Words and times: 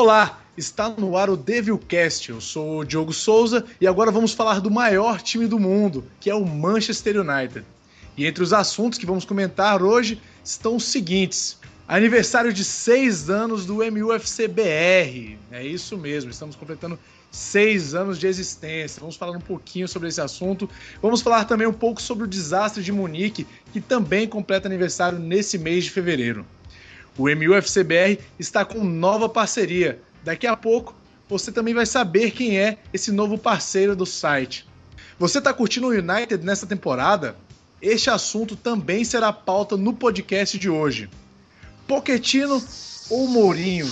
Olá, 0.00 0.40
está 0.56 0.88
no 0.88 1.16
ar 1.16 1.28
o 1.28 1.36
Devilcast. 1.36 2.30
Eu 2.30 2.40
sou 2.40 2.78
o 2.78 2.84
Diogo 2.84 3.12
Souza 3.12 3.64
e 3.80 3.86
agora 3.88 4.12
vamos 4.12 4.32
falar 4.32 4.60
do 4.60 4.70
maior 4.70 5.20
time 5.20 5.44
do 5.44 5.58
mundo, 5.58 6.04
que 6.20 6.30
é 6.30 6.34
o 6.36 6.46
Manchester 6.46 7.16
United. 7.20 7.66
E 8.16 8.24
entre 8.24 8.40
os 8.40 8.52
assuntos 8.52 8.96
que 8.96 9.04
vamos 9.04 9.24
comentar 9.24 9.82
hoje 9.82 10.22
estão 10.44 10.76
os 10.76 10.84
seguintes: 10.84 11.58
aniversário 11.88 12.52
de 12.52 12.64
seis 12.64 13.28
anos 13.28 13.66
do 13.66 13.78
MUFC 13.78 14.46
BR. 14.46 15.36
É 15.50 15.66
isso 15.66 15.98
mesmo, 15.98 16.30
estamos 16.30 16.54
completando 16.54 16.96
seis 17.28 17.92
anos 17.92 18.20
de 18.20 18.28
existência. 18.28 19.00
Vamos 19.00 19.16
falar 19.16 19.36
um 19.36 19.40
pouquinho 19.40 19.88
sobre 19.88 20.06
esse 20.06 20.20
assunto. 20.20 20.70
Vamos 21.02 21.22
falar 21.22 21.44
também 21.44 21.66
um 21.66 21.72
pouco 21.72 22.00
sobre 22.00 22.22
o 22.22 22.28
desastre 22.28 22.84
de 22.84 22.92
Munique, 22.92 23.48
que 23.72 23.80
também 23.80 24.28
completa 24.28 24.68
aniversário 24.68 25.18
nesse 25.18 25.58
mês 25.58 25.82
de 25.82 25.90
fevereiro. 25.90 26.46
O 27.18 27.24
MUFCBR 27.24 28.20
está 28.38 28.64
com 28.64 28.84
nova 28.84 29.28
parceria. 29.28 30.00
Daqui 30.22 30.46
a 30.46 30.56
pouco 30.56 30.94
você 31.28 31.50
também 31.50 31.74
vai 31.74 31.84
saber 31.84 32.30
quem 32.30 32.58
é 32.58 32.78
esse 32.94 33.10
novo 33.10 33.36
parceiro 33.36 33.96
do 33.96 34.06
site. 34.06 34.66
Você 35.18 35.38
está 35.38 35.52
curtindo 35.52 35.88
o 35.88 35.90
United 35.90 36.44
nessa 36.44 36.64
temporada? 36.64 37.36
Este 37.82 38.08
assunto 38.08 38.54
também 38.54 39.04
será 39.04 39.32
pauta 39.32 39.76
no 39.76 39.92
podcast 39.92 40.56
de 40.56 40.70
hoje. 40.70 41.10
Poquetino 41.88 42.62
ou 43.10 43.26
Mourinho? 43.26 43.90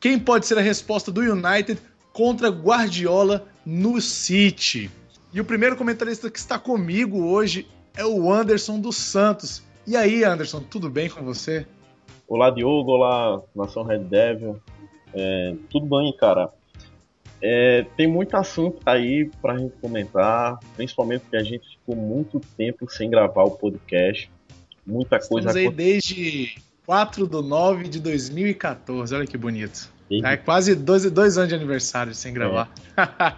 Quem 0.00 0.18
pode 0.18 0.46
ser 0.46 0.56
a 0.58 0.62
resposta 0.62 1.12
do 1.12 1.20
United 1.20 1.78
contra 2.14 2.48
Guardiola 2.48 3.46
no 3.64 4.00
City? 4.00 4.90
E 5.34 5.40
o 5.40 5.44
primeiro 5.44 5.76
comentarista 5.76 6.30
que 6.30 6.38
está 6.38 6.58
comigo 6.58 7.24
hoje 7.24 7.68
é 7.94 8.06
o 8.06 8.32
Anderson 8.32 8.80
dos 8.80 8.96
Santos. 8.96 9.62
E 9.86 9.96
aí, 9.96 10.24
Anderson, 10.24 10.60
tudo 10.60 10.88
bem 10.88 11.10
com 11.10 11.22
você? 11.22 11.66
Olá, 12.26 12.50
Diogo. 12.50 12.90
Olá, 12.92 13.42
Nação 13.54 13.82
Red 13.82 14.00
Devil. 14.00 14.58
É, 15.12 15.54
tudo 15.70 15.86
bem, 15.86 16.12
cara? 16.16 16.50
É, 17.40 17.84
tem 17.96 18.06
muito 18.06 18.34
assunto 18.36 18.80
aí 18.86 19.30
pra 19.42 19.58
gente 19.58 19.74
comentar, 19.80 20.58
principalmente 20.74 21.20
porque 21.20 21.36
a 21.36 21.42
gente 21.42 21.68
ficou 21.68 21.94
muito 21.94 22.40
tempo 22.56 22.90
sem 22.90 23.10
gravar 23.10 23.44
o 23.44 23.50
podcast. 23.50 24.30
Muita 24.86 25.16
Estamos 25.16 25.44
coisa 25.44 25.58
aí 25.58 25.70
desde 25.70 26.56
4 26.86 27.26
de 27.26 27.42
9 27.42 27.88
de 27.88 28.00
2014. 28.00 29.14
Olha 29.14 29.26
que 29.26 29.36
bonito. 29.36 29.92
É 30.10 30.36
quase 30.36 30.74
dois, 30.74 31.10
dois 31.10 31.36
anos 31.36 31.50
de 31.50 31.54
aniversário 31.54 32.14
sem 32.14 32.32
gravar. 32.32 32.70
É. 32.96 33.34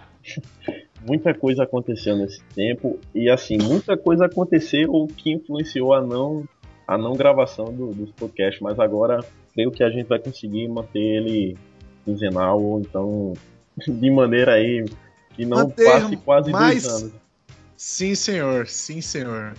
muita 1.05 1.33
coisa 1.33 1.63
aconteceu 1.63 2.17
nesse 2.17 2.41
tempo 2.55 2.99
e 3.13 3.29
assim, 3.29 3.57
muita 3.57 3.97
coisa 3.97 4.25
aconteceu 4.25 5.07
que 5.15 5.31
influenciou 5.31 5.93
a 5.93 6.01
não 6.01 6.47
a 6.87 6.97
não 6.97 7.13
gravação 7.13 7.65
do, 7.65 7.93
dos 7.93 8.11
podcasts, 8.11 8.61
mas 8.61 8.79
agora 8.79 9.19
creio 9.53 9.71
que 9.71 9.83
a 9.83 9.89
gente 9.89 10.07
vai 10.07 10.19
conseguir 10.19 10.67
manter 10.69 10.99
ele 10.99 11.57
quinzenal 12.05 12.61
ou 12.61 12.79
então 12.79 13.33
de 13.85 14.09
maneira 14.09 14.53
aí 14.53 14.85
que 15.35 15.45
não 15.45 15.57
manter 15.57 15.85
passe 15.85 16.17
quase 16.17 16.51
mais... 16.51 16.83
dois 16.83 17.03
anos. 17.03 17.13
Sim, 17.75 18.15
senhor, 18.15 18.67
sim, 18.67 19.01
senhor. 19.01 19.53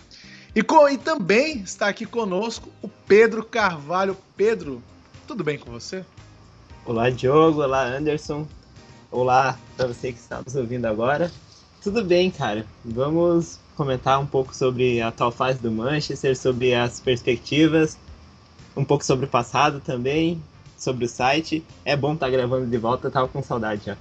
E, 0.54 0.62
com, 0.62 0.88
e 0.88 0.98
também 0.98 1.58
está 1.58 1.86
aqui 1.88 2.04
conosco 2.04 2.68
o 2.82 2.88
Pedro 2.88 3.44
Carvalho. 3.44 4.16
Pedro, 4.36 4.82
tudo 5.24 5.44
bem 5.44 5.56
com 5.56 5.70
você? 5.70 6.04
Olá, 6.84 7.10
Diogo. 7.10 7.62
Olá, 7.62 7.84
Anderson. 7.84 8.44
Olá 9.10 9.56
para 9.76 9.86
você 9.86 10.12
que 10.12 10.18
está 10.18 10.42
nos 10.44 10.56
ouvindo 10.56 10.86
agora. 10.86 11.30
Tudo 11.82 12.04
bem, 12.04 12.30
cara. 12.30 12.66
Vamos 12.84 13.60
comentar 13.76 14.20
um 14.20 14.26
pouco 14.26 14.54
sobre 14.54 15.00
a 15.00 15.08
atual 15.08 15.30
fase 15.30 15.60
do 15.60 15.70
Manchester, 15.70 16.36
sobre 16.36 16.74
as 16.74 16.98
perspectivas, 16.98 17.96
um 18.76 18.84
pouco 18.84 19.04
sobre 19.04 19.26
o 19.26 19.28
passado 19.28 19.80
também, 19.80 20.42
sobre 20.76 21.04
o 21.04 21.08
site. 21.08 21.64
É 21.84 21.96
bom 21.96 22.14
estar 22.14 22.26
tá 22.26 22.32
gravando 22.32 22.66
de 22.66 22.76
volta, 22.76 23.10
tava 23.10 23.28
com 23.28 23.42
saudade 23.42 23.82
já. 23.86 23.96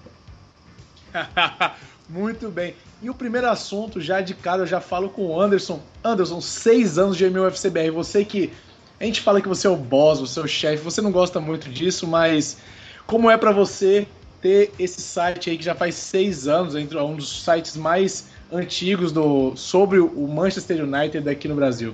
Muito 2.09 2.49
bem. 2.49 2.73
E 3.01 3.09
o 3.09 3.13
primeiro 3.13 3.47
assunto, 3.47 4.01
já 4.01 4.21
de 4.21 4.33
cara, 4.33 4.63
eu 4.63 4.67
já 4.67 4.81
falo 4.81 5.09
com 5.09 5.27
o 5.27 5.39
Anderson. 5.39 5.79
Anderson, 6.03 6.41
seis 6.41 6.97
anos 6.97 7.17
de 7.17 7.29
MUFCBR. 7.29 7.91
Você 7.91 8.25
que. 8.25 8.51
A 8.99 9.03
gente 9.03 9.21
fala 9.21 9.39
que 9.39 9.47
você 9.47 9.67
é 9.67 9.69
o 9.69 9.75
boss, 9.75 10.19
você 10.19 10.39
é 10.39 10.43
o 10.43 10.47
chefe, 10.47 10.83
você 10.83 11.01
não 11.01 11.11
gosta 11.11 11.39
muito 11.39 11.69
disso, 11.69 12.07
mas 12.07 12.57
como 13.05 13.29
é 13.29 13.37
para 13.37 13.51
você 13.51 14.07
ter 14.41 14.71
esse 14.77 15.01
site 15.01 15.49
aí 15.49 15.57
que 15.57 15.63
já 15.63 15.75
faz 15.75 15.95
seis 15.95 16.47
anos, 16.47 16.75
entre 16.75 16.97
um 16.97 17.15
dos 17.15 17.43
sites 17.43 17.75
mais 17.75 18.29
antigos 18.51 19.11
do, 19.11 19.55
sobre 19.55 19.99
o 19.99 20.27
Manchester 20.27 20.83
United 20.83 21.27
aqui 21.27 21.47
no 21.47 21.55
Brasil. 21.55 21.93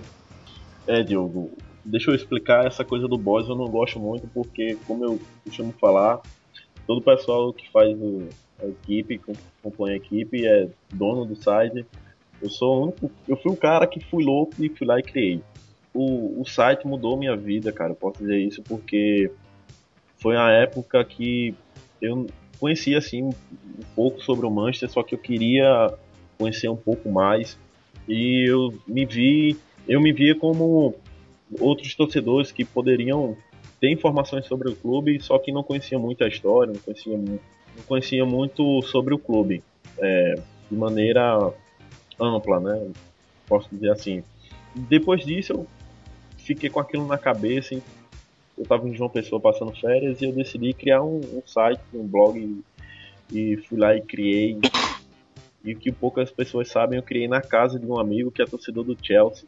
É, 0.87 1.01
Diogo, 1.01 1.51
deixa 1.83 2.11
eu 2.11 2.15
explicar 2.15 2.65
essa 2.65 2.83
coisa 2.83 3.07
do 3.07 3.17
boss, 3.17 3.47
eu 3.47 3.55
não 3.55 3.67
gosto 3.67 3.99
muito 3.99 4.27
porque, 4.33 4.77
como 4.85 5.05
eu 5.05 5.19
costumo 5.43 5.73
falar, 5.79 6.21
todo 6.85 6.97
o 6.97 7.01
pessoal 7.01 7.53
que 7.53 7.69
faz 7.71 7.97
a 8.61 8.67
equipe, 8.67 9.21
compõe 9.61 9.93
a 9.93 9.95
equipe, 9.95 10.45
é 10.45 10.69
dono 10.93 11.25
do 11.25 11.35
site. 11.35 11.85
Eu 12.41 12.49
sou 12.49 12.75
o 12.75 12.83
único, 12.83 13.11
eu 13.27 13.37
fui 13.37 13.51
o 13.51 13.57
cara 13.57 13.87
que 13.87 14.03
fui 14.03 14.23
louco 14.23 14.53
e 14.59 14.69
fui 14.69 14.85
lá 14.85 14.99
e 14.99 15.03
criei. 15.03 15.41
O, 15.93 16.41
o 16.41 16.45
site 16.45 16.85
mudou 16.85 17.17
minha 17.17 17.35
vida, 17.35 17.71
cara, 17.71 17.91
eu 17.91 17.95
posso 17.95 18.19
dizer 18.19 18.39
isso 18.39 18.61
porque 18.63 19.31
foi 20.17 20.35
a 20.35 20.49
época 20.49 21.03
que 21.05 21.55
eu 22.03 22.27
conhecia 22.59 22.97
assim 22.97 23.23
um 23.23 23.33
pouco 23.95 24.21
sobre 24.21 24.45
o 24.45 24.51
Manchester, 24.51 24.89
só 24.91 25.01
que 25.01 25.15
eu 25.15 25.19
queria 25.19 25.93
conhecer 26.37 26.67
um 26.67 26.75
pouco 26.75 27.09
mais 27.09 27.57
e 28.07 28.49
eu 28.49 28.73
me 28.85 29.05
vi, 29.05 29.57
eu 29.87 30.01
me 30.01 30.11
via 30.11 30.35
como 30.35 30.95
outros 31.59 31.95
torcedores 31.95 32.51
que 32.51 32.65
poderiam 32.65 33.37
ter 33.79 33.89
informações 33.89 34.45
sobre 34.45 34.69
o 34.69 34.75
clube, 34.75 35.21
só 35.21 35.39
que 35.39 35.51
não 35.51 35.63
conheciam 35.63 36.01
muito 36.01 36.23
a 36.23 36.27
história, 36.27 36.73
não 36.73 36.79
conheciam, 36.79 37.17
não 37.17 37.83
conhecia 37.87 38.25
muito 38.25 38.81
sobre 38.83 39.13
o 39.13 39.17
clube 39.17 39.63
é, 39.97 40.35
de 40.69 40.77
maneira 40.77 41.53
ampla, 42.19 42.59
né? 42.59 42.91
Posso 43.47 43.69
dizer 43.71 43.91
assim. 43.91 44.23
Depois 44.75 45.25
disso 45.25 45.53
eu 45.53 45.67
fiquei 46.37 46.69
com 46.69 46.79
aquilo 46.79 47.07
na 47.07 47.17
cabeça. 47.17 47.79
Eu 48.57 48.63
estava 48.63 48.87
em 48.87 48.95
João 48.95 49.09
Pessoa 49.09 49.41
passando 49.41 49.71
férias 49.73 50.21
e 50.21 50.25
eu 50.25 50.31
decidi 50.31 50.73
criar 50.73 51.01
um, 51.01 51.19
um 51.19 51.41
site, 51.45 51.81
um 51.93 52.07
blog 52.07 52.37
e, 52.39 52.63
e 53.31 53.57
fui 53.57 53.77
lá 53.77 53.95
e 53.95 54.01
criei 54.01 54.59
e 55.63 55.73
que 55.73 55.91
poucas 55.91 56.29
pessoas 56.29 56.69
sabem, 56.69 56.97
eu 56.97 57.03
criei 57.03 57.27
na 57.27 57.41
casa 57.41 57.79
de 57.79 57.85
um 57.85 57.97
amigo 57.97 58.31
que 58.31 58.41
é 58.41 58.45
torcedor 58.45 58.83
do 58.83 58.97
Chelsea. 59.01 59.47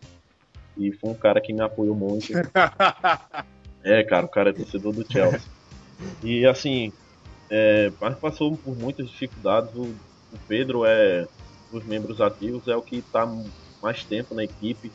E 0.77 0.91
foi 0.93 1.09
um 1.09 1.15
cara 1.15 1.41
que 1.41 1.51
me 1.51 1.61
apoiou 1.61 1.95
muito. 1.95 2.31
é, 3.83 4.03
cara, 4.03 4.25
o 4.25 4.29
cara 4.29 4.49
é 4.49 4.53
torcedor 4.53 4.93
do 4.93 5.11
Chelsea. 5.11 5.49
E 6.23 6.45
assim, 6.45 6.91
é, 7.49 7.91
mas 7.99 8.17
passou 8.17 8.55
por 8.57 8.77
muitas 8.77 9.09
dificuldades. 9.09 9.73
O, 9.75 9.83
o 9.83 10.39
Pedro 10.47 10.85
é 10.85 11.27
dos 11.71 11.85
membros 11.85 12.21
ativos, 12.21 12.67
é 12.67 12.75
o 12.75 12.81
que 12.81 12.97
está 12.97 13.25
mais 13.81 14.03
tempo 14.03 14.33
na 14.33 14.43
equipe. 14.43 14.91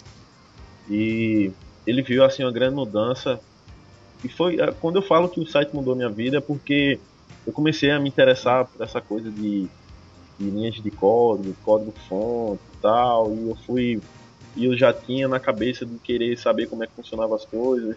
E 0.89 1.53
ele 1.87 2.03
viu 2.03 2.25
assim 2.25 2.43
uma 2.43 2.53
grande 2.53 2.75
mudança. 2.75 3.39
E 4.25 4.29
foi 4.29 4.61
é, 4.61 4.73
quando 4.73 4.97
eu 4.97 5.03
falo 5.03 5.29
que 5.29 5.41
o 5.41 5.47
site 5.47 5.75
mudou 5.75 5.97
minha 5.97 6.11
vida, 6.11 6.39
é 6.39 6.41
porque 6.41 6.99
eu 7.47 7.53
comecei 7.53 7.91
a 7.91 7.99
me 7.99 8.09
interessar 8.09 8.67
por 8.67 8.83
essa 8.83 9.01
coisa 9.01 9.31
de 9.31 9.69
de 10.41 10.51
linhas 10.51 10.77
de 10.77 10.91
código, 10.91 11.55
código 11.63 11.93
fonte 12.09 12.63
e 12.73 12.77
tal, 12.81 13.31
e 13.35 13.51
eu 13.51 13.57
fui 13.67 14.01
e 14.57 14.65
eu 14.65 14.77
já 14.77 14.93
tinha 14.93 15.29
na 15.29 15.39
cabeça 15.39 15.85
de 15.85 15.99
querer 15.99 16.37
saber 16.39 16.67
como 16.67 16.83
é 16.83 16.87
que 16.87 16.95
funcionavam 16.95 17.37
as 17.37 17.45
coisas. 17.45 17.97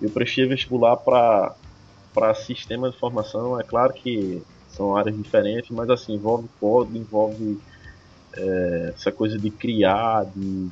Eu 0.00 0.10
prestei 0.10 0.46
vestibular 0.46 0.96
para 0.98 1.54
para 2.12 2.34
sistema 2.34 2.90
de 2.90 2.98
formação, 2.98 3.58
é 3.58 3.62
claro 3.62 3.92
que 3.92 4.42
são 4.68 4.96
áreas 4.96 5.16
diferentes, 5.16 5.70
mas 5.70 5.88
assim, 5.88 6.14
envolve 6.14 6.48
código, 6.58 6.98
envolve 6.98 7.58
é, 8.36 8.92
essa 8.94 9.12
coisa 9.12 9.38
de 9.38 9.48
criar, 9.48 10.24
de, 10.34 10.68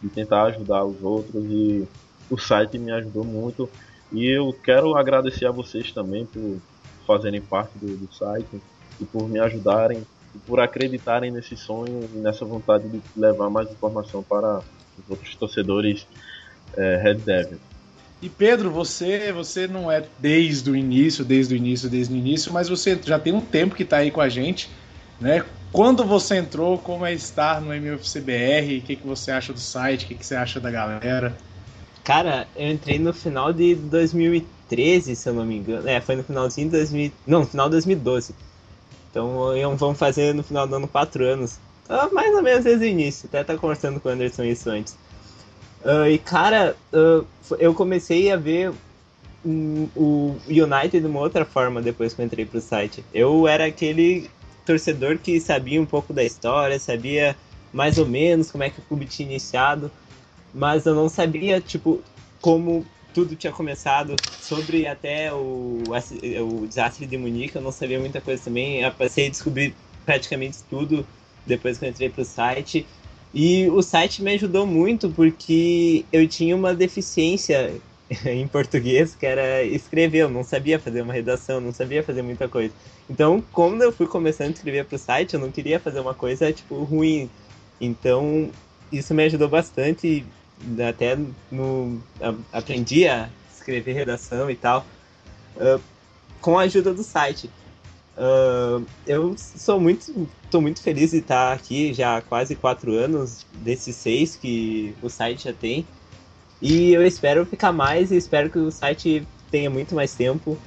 de 0.00 0.08
tentar 0.08 0.44
ajudar 0.44 0.84
os 0.84 1.02
outros 1.02 1.44
e 1.46 1.86
o 2.30 2.38
site 2.38 2.78
me 2.78 2.92
ajudou 2.92 3.24
muito 3.24 3.68
e 4.12 4.26
eu 4.26 4.52
quero 4.52 4.96
agradecer 4.96 5.46
a 5.46 5.50
vocês 5.50 5.92
também 5.92 6.24
por 6.26 6.58
fazerem 7.06 7.40
parte 7.40 7.72
do, 7.78 7.96
do 7.96 8.12
site 8.12 8.60
e 9.00 9.04
por 9.04 9.28
me 9.28 9.38
ajudarem 9.38 10.06
e 10.34 10.38
por 10.38 10.60
acreditarem 10.60 11.30
nesse 11.30 11.56
sonho 11.56 12.08
e 12.14 12.18
nessa 12.18 12.44
vontade 12.44 12.88
de 12.88 13.00
levar 13.16 13.50
mais 13.50 13.70
informação 13.70 14.22
para 14.22 14.58
os 14.58 15.10
outros 15.10 15.34
torcedores 15.34 16.06
é, 16.76 16.96
Red 16.96 17.16
Devil. 17.16 17.58
E 18.20 18.28
Pedro, 18.28 18.70
você 18.70 19.32
você 19.32 19.68
não 19.68 19.90
é 19.90 20.04
desde 20.18 20.70
o 20.70 20.76
início, 20.76 21.24
desde 21.24 21.54
o 21.54 21.56
início, 21.56 21.88
desde 21.88 22.12
o 22.12 22.16
início, 22.16 22.52
mas 22.52 22.68
você 22.68 22.98
já 23.04 23.18
tem 23.18 23.32
um 23.32 23.40
tempo 23.40 23.76
que 23.76 23.84
está 23.84 23.98
aí 23.98 24.10
com 24.10 24.20
a 24.20 24.28
gente, 24.28 24.68
né? 25.20 25.44
Quando 25.70 26.02
você 26.04 26.36
entrou, 26.36 26.78
como 26.78 27.04
é 27.04 27.12
estar 27.12 27.60
no 27.60 27.74
MUFCBR? 27.74 28.78
O 28.78 28.82
que, 28.82 28.96
que 28.96 29.06
você 29.06 29.30
acha 29.30 29.52
do 29.52 29.60
site? 29.60 30.04
O 30.04 30.08
que, 30.08 30.14
que 30.14 30.26
você 30.26 30.34
acha 30.34 30.58
da 30.58 30.70
galera? 30.70 31.36
Cara, 32.08 32.48
eu 32.56 32.70
entrei 32.70 32.98
no 32.98 33.12
final 33.12 33.52
de 33.52 33.74
2013, 33.74 35.14
se 35.14 35.28
eu 35.28 35.34
não 35.34 35.44
me 35.44 35.58
engano. 35.58 35.86
É, 35.86 36.00
foi 36.00 36.16
no 36.16 36.24
finalzinho 36.24 36.70
de 36.70 36.78
2000... 36.78 37.12
Não, 37.26 37.44
final 37.44 37.66
de 37.66 37.72
2012. 37.72 38.34
Então 39.10 39.76
vamos 39.76 39.98
fazer 39.98 40.34
no 40.34 40.42
final 40.42 40.66
do 40.66 40.74
ano 40.74 40.88
quatro 40.88 41.22
anos. 41.22 41.58
Uh, 41.86 42.14
mais 42.14 42.34
ou 42.34 42.42
menos 42.42 42.64
desde 42.64 42.86
o 42.86 42.88
início. 42.88 43.28
Até 43.28 43.44
tá 43.44 43.58
conversando 43.58 44.00
com 44.00 44.08
o 44.08 44.12
Anderson 44.12 44.44
isso 44.44 44.70
antes. 44.70 44.94
Uh, 45.84 46.06
e 46.08 46.16
cara, 46.16 46.74
uh, 46.94 47.26
eu 47.58 47.74
comecei 47.74 48.32
a 48.32 48.36
ver 48.38 48.72
hum, 49.44 49.86
o 49.94 50.34
United 50.48 51.00
de 51.00 51.06
uma 51.06 51.20
outra 51.20 51.44
forma 51.44 51.82
depois 51.82 52.14
que 52.14 52.22
eu 52.22 52.24
entrei 52.24 52.46
pro 52.46 52.58
site. 52.58 53.04
Eu 53.12 53.46
era 53.46 53.66
aquele 53.66 54.30
torcedor 54.64 55.18
que 55.18 55.38
sabia 55.42 55.78
um 55.78 55.84
pouco 55.84 56.14
da 56.14 56.24
história, 56.24 56.80
sabia 56.80 57.36
mais 57.70 57.98
ou 57.98 58.06
menos 58.06 58.50
como 58.50 58.64
é 58.64 58.70
que 58.70 58.80
o 58.80 58.82
clube 58.84 59.04
tinha 59.04 59.28
iniciado, 59.28 59.90
mas 60.58 60.86
eu 60.86 60.94
não 60.94 61.08
sabia, 61.08 61.60
tipo, 61.60 62.02
como 62.40 62.84
tudo 63.14 63.36
tinha 63.36 63.52
começado, 63.52 64.16
sobre 64.40 64.86
até 64.86 65.32
o, 65.32 65.82
o 66.42 66.66
desastre 66.66 67.06
de 67.06 67.16
Munique, 67.16 67.56
eu 67.56 67.62
não 67.62 67.70
sabia 67.70 67.98
muita 68.00 68.20
coisa 68.20 68.42
também, 68.44 68.82
eu 68.82 68.90
passei 68.92 69.28
a 69.28 69.30
descobrir 69.30 69.74
praticamente 70.04 70.58
tudo 70.68 71.06
depois 71.46 71.78
que 71.78 71.84
eu 71.84 71.88
entrei 71.88 72.10
pro 72.10 72.24
site. 72.24 72.84
E 73.32 73.68
o 73.68 73.82
site 73.82 74.22
me 74.22 74.34
ajudou 74.34 74.66
muito 74.66 75.08
porque 75.10 76.04
eu 76.12 76.26
tinha 76.26 76.56
uma 76.56 76.74
deficiência 76.74 77.72
em 78.26 78.46
português, 78.48 79.14
que 79.14 79.26
era 79.26 79.62
escrever. 79.62 80.22
Eu 80.22 80.28
não 80.28 80.42
sabia 80.42 80.78
fazer 80.78 81.02
uma 81.02 81.12
redação, 81.12 81.60
não 81.60 81.72
sabia 81.72 82.02
fazer 82.02 82.22
muita 82.22 82.48
coisa. 82.48 82.74
Então, 83.08 83.42
quando 83.52 83.82
eu 83.82 83.92
fui 83.92 84.06
começando 84.06 84.48
a 84.48 84.52
escrever 84.52 84.84
para 84.86 84.96
o 84.96 84.98
site, 84.98 85.34
eu 85.34 85.40
não 85.40 85.52
queria 85.52 85.78
fazer 85.78 86.00
uma 86.00 86.14
coisa, 86.14 86.52
tipo, 86.52 86.82
ruim. 86.82 87.30
Então, 87.80 88.50
isso 88.90 89.14
me 89.14 89.24
ajudou 89.24 89.48
bastante. 89.48 90.24
Até 90.88 91.18
no, 91.50 92.00
aprendi 92.52 93.06
a 93.06 93.28
escrever 93.54 93.92
redação 93.92 94.50
e 94.50 94.56
tal, 94.56 94.84
uh, 95.56 95.80
com 96.40 96.58
a 96.58 96.62
ajuda 96.62 96.92
do 96.92 97.02
site. 97.02 97.50
Uh, 98.16 98.84
eu 99.06 99.36
sou 99.36 99.78
muito, 99.78 100.28
estou 100.44 100.60
muito 100.60 100.82
feliz 100.82 101.12
de 101.12 101.18
estar 101.18 101.52
aqui 101.52 101.94
já 101.94 102.16
há 102.16 102.20
quase 102.20 102.56
quatro 102.56 102.92
anos, 102.92 103.46
desses 103.54 103.94
seis 103.94 104.34
que 104.34 104.94
o 105.02 105.08
site 105.08 105.44
já 105.44 105.52
tem. 105.52 105.86
E 106.60 106.92
eu 106.92 107.06
espero 107.06 107.46
ficar 107.46 107.72
mais 107.72 108.10
e 108.10 108.16
espero 108.16 108.50
que 108.50 108.58
o 108.58 108.70
site 108.70 109.26
tenha 109.50 109.70
muito 109.70 109.94
mais 109.94 110.14
tempo. 110.14 110.58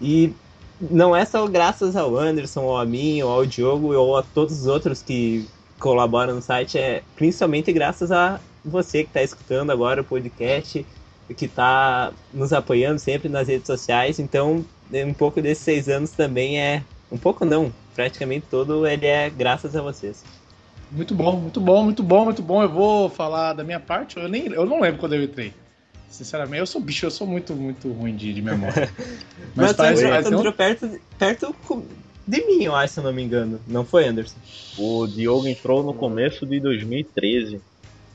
E 0.00 0.32
não 0.80 1.14
é 1.14 1.24
só 1.24 1.46
graças 1.46 1.94
ao 1.94 2.16
Anderson, 2.16 2.62
ou 2.62 2.76
a 2.76 2.84
mim, 2.84 3.22
ou 3.22 3.30
ao 3.30 3.46
Diogo, 3.46 3.94
ou 3.94 4.16
a 4.16 4.22
todos 4.22 4.60
os 4.60 4.66
outros 4.66 5.02
que 5.02 5.46
colaboram 5.78 6.34
no 6.34 6.42
site, 6.42 6.78
é 6.78 7.02
principalmente 7.14 7.72
graças 7.72 8.10
a 8.10 8.40
você 8.64 9.02
que 9.02 9.10
está 9.10 9.22
escutando 9.22 9.70
agora 9.70 10.00
o 10.00 10.04
podcast, 10.04 10.84
que 11.36 11.44
está 11.44 12.12
nos 12.32 12.52
apoiando 12.52 12.98
sempre 12.98 13.28
nas 13.28 13.48
redes 13.48 13.66
sociais. 13.66 14.18
Então, 14.18 14.64
um 14.92 15.14
pouco 15.14 15.40
desses 15.40 15.64
seis 15.64 15.88
anos 15.88 16.10
também 16.10 16.60
é. 16.60 16.82
Um 17.10 17.18
pouco 17.18 17.44
não, 17.44 17.72
praticamente 17.94 18.46
todo 18.50 18.86
ele 18.86 19.06
é 19.06 19.30
graças 19.30 19.74
a 19.74 19.82
vocês. 19.82 20.22
Muito 20.90 21.14
bom, 21.14 21.36
muito 21.36 21.60
bom, 21.60 21.84
muito 21.84 22.02
bom, 22.02 22.24
muito 22.24 22.42
bom. 22.42 22.62
Eu 22.62 22.68
vou 22.68 23.10
falar 23.10 23.52
da 23.52 23.64
minha 23.64 23.80
parte. 23.80 24.16
Eu 24.16 24.28
nem, 24.28 24.46
eu 24.46 24.64
não 24.64 24.80
lembro 24.80 24.98
quando 24.98 25.14
eu 25.14 25.22
entrei. 25.22 25.52
Sinceramente, 26.08 26.60
eu 26.60 26.66
sou 26.66 26.80
bicho, 26.80 27.04
eu 27.04 27.10
sou 27.10 27.26
muito, 27.26 27.54
muito 27.54 27.92
ruim 27.92 28.16
de, 28.16 28.32
de 28.32 28.40
memória. 28.40 28.90
Mas, 29.54 29.68
Mas 29.68 29.72
parece, 29.74 30.06
Anderson 30.06 30.34
entrou 30.34 30.52
perto, 30.52 31.00
perto 31.18 31.54
de 32.26 32.44
mim, 32.46 32.62
eu 32.62 32.74
acho, 32.74 32.94
se 32.94 33.00
eu 33.00 33.04
não 33.04 33.12
me 33.12 33.22
engano. 33.22 33.60
Não 33.66 33.84
foi, 33.84 34.06
Anderson? 34.06 34.36
O 34.78 35.06
Diogo 35.06 35.46
entrou 35.46 35.82
no 35.82 35.94
começo 35.94 36.46
de 36.46 36.60
2013. 36.60 37.60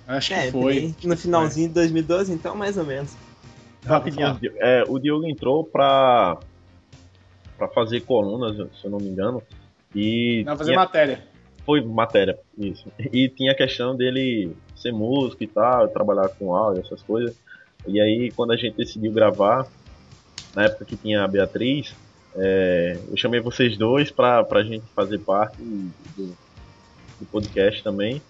Acho 0.07 0.33
é, 0.33 0.45
que 0.45 0.51
foi. 0.51 0.93
No 1.03 1.17
finalzinho 1.17 1.67
de 1.67 1.73
2012, 1.75 2.33
então, 2.33 2.55
mais 2.55 2.77
ou 2.77 2.85
menos. 2.85 3.15
Rapidinho, 3.85 4.39
é, 4.57 4.83
o 4.87 4.97
Diogo 4.97 5.27
entrou 5.27 5.63
pra, 5.63 6.37
pra 7.57 7.67
fazer 7.67 8.01
colunas, 8.01 8.55
se 8.79 8.85
eu 8.85 8.91
não 8.91 8.97
me 8.97 9.09
engano. 9.09 9.41
E 9.93 10.43
não, 10.45 10.57
fazer 10.57 10.71
tinha... 10.71 10.79
matéria. 10.79 11.23
Foi 11.65 11.81
matéria, 11.81 12.37
isso. 12.57 12.91
E 12.99 13.29
tinha 13.29 13.51
a 13.51 13.55
questão 13.55 13.95
dele 13.95 14.55
ser 14.75 14.91
músico 14.91 15.43
e 15.43 15.47
tal, 15.47 15.87
trabalhar 15.87 16.27
com 16.29 16.55
áudio, 16.55 16.81
essas 16.81 17.01
coisas. 17.01 17.35
E 17.87 17.99
aí, 17.99 18.31
quando 18.31 18.51
a 18.51 18.57
gente 18.57 18.75
decidiu 18.75 19.11
gravar, 19.11 19.65
na 20.55 20.65
época 20.65 20.85
que 20.85 20.97
tinha 20.97 21.23
a 21.23 21.27
Beatriz, 21.27 21.93
é, 22.35 22.97
eu 23.09 23.17
chamei 23.17 23.39
vocês 23.39 23.77
dois 23.77 24.11
pra, 24.11 24.43
pra 24.43 24.63
gente 24.63 24.83
fazer 24.95 25.19
parte 25.19 25.57
do, 25.61 26.35
do 27.19 27.25
podcast 27.31 27.83
também. 27.83 28.21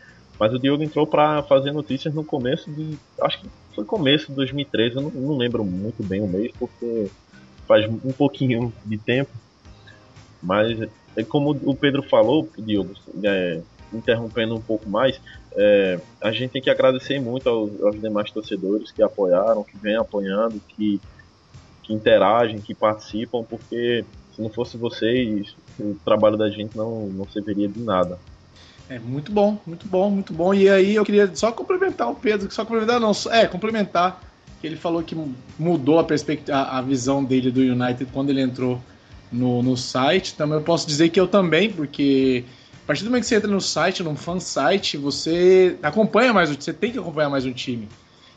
Mas 0.43 0.53
o 0.53 0.59
Diogo 0.59 0.83
entrou 0.83 1.07
para 1.07 1.41
fazer 1.43 1.71
notícias 1.71 2.13
no 2.13 2.21
começo 2.21 2.69
de. 2.69 2.99
Acho 3.21 3.39
que 3.39 3.47
foi 3.73 3.85
começo 3.85 4.27
de 4.27 4.33
2013, 4.33 4.97
eu 4.97 5.03
não, 5.03 5.09
não 5.09 5.37
lembro 5.37 5.63
muito 5.63 6.03
bem 6.03 6.19
o 6.19 6.27
mês, 6.27 6.51
porque 6.59 7.09
faz 7.65 7.87
um 7.87 8.11
pouquinho 8.11 8.73
de 8.85 8.97
tempo. 8.97 9.31
Mas 10.41 10.77
é 11.15 11.23
como 11.23 11.51
o 11.51 11.73
Pedro 11.73 12.03
falou, 12.03 12.49
Diogo, 12.57 12.93
é, 13.23 13.61
interrompendo 13.93 14.53
um 14.53 14.59
pouco 14.59 14.89
mais, 14.89 15.17
é, 15.53 15.97
a 16.19 16.33
gente 16.33 16.51
tem 16.51 16.61
que 16.61 16.69
agradecer 16.69 17.21
muito 17.21 17.47
aos, 17.47 17.81
aos, 17.81 18.01
demais 18.01 18.29
torcedores 18.29 18.91
que 18.91 19.01
apoiaram, 19.01 19.63
que 19.63 19.77
vêm 19.77 19.95
apoiando, 19.95 20.59
que, 20.67 20.99
que 21.83 21.93
interagem, 21.93 22.59
que 22.59 22.75
participam, 22.75 23.45
porque 23.45 24.03
se 24.35 24.41
não 24.41 24.49
fosse 24.49 24.75
vocês, 24.75 25.55
o 25.79 25.95
trabalho 26.03 26.35
da 26.35 26.49
gente 26.49 26.75
não, 26.75 27.07
não 27.07 27.25
serviria 27.29 27.69
de 27.69 27.79
nada. 27.79 28.19
É 28.89 28.99
muito 28.99 29.31
bom, 29.31 29.57
muito 29.65 29.87
bom, 29.87 30.09
muito 30.09 30.33
bom. 30.33 30.53
E 30.53 30.69
aí 30.69 30.95
eu 30.95 31.05
queria 31.05 31.33
só 31.35 31.51
complementar 31.51 32.11
o 32.11 32.15
Pedro, 32.15 32.51
só 32.51 32.65
complementar 32.65 32.99
não, 32.99 33.11
é, 33.31 33.47
complementar 33.47 34.21
que 34.59 34.67
ele 34.67 34.75
falou 34.75 35.03
que 35.03 35.15
mudou 35.57 35.99
a 35.99 36.03
perspectiva, 36.03 36.57
a, 36.57 36.81
visão 36.81 37.23
dele 37.23 37.51
do 37.51 37.59
United 37.59 38.05
quando 38.13 38.29
ele 38.29 38.41
entrou 38.41 38.81
no, 39.31 39.61
no 39.61 39.75
site. 39.75 40.35
Também 40.35 40.57
eu 40.57 40.63
posso 40.63 40.87
dizer 40.87 41.09
que 41.09 41.19
eu 41.19 41.27
também, 41.27 41.71
porque 41.71 42.45
a 42.83 42.87
partir 42.87 43.03
do 43.03 43.09
momento 43.09 43.23
que 43.23 43.29
você 43.29 43.35
entra 43.35 43.49
no 43.49 43.61
site, 43.61 44.03
num 44.03 44.15
fan 44.15 44.39
site, 44.39 44.97
você 44.97 45.77
acompanha 45.81 46.33
mais 46.33 46.49
você 46.49 46.73
tem 46.73 46.91
que 46.91 46.99
acompanhar 46.99 47.29
mais 47.29 47.45
o 47.45 47.51
time. 47.51 47.87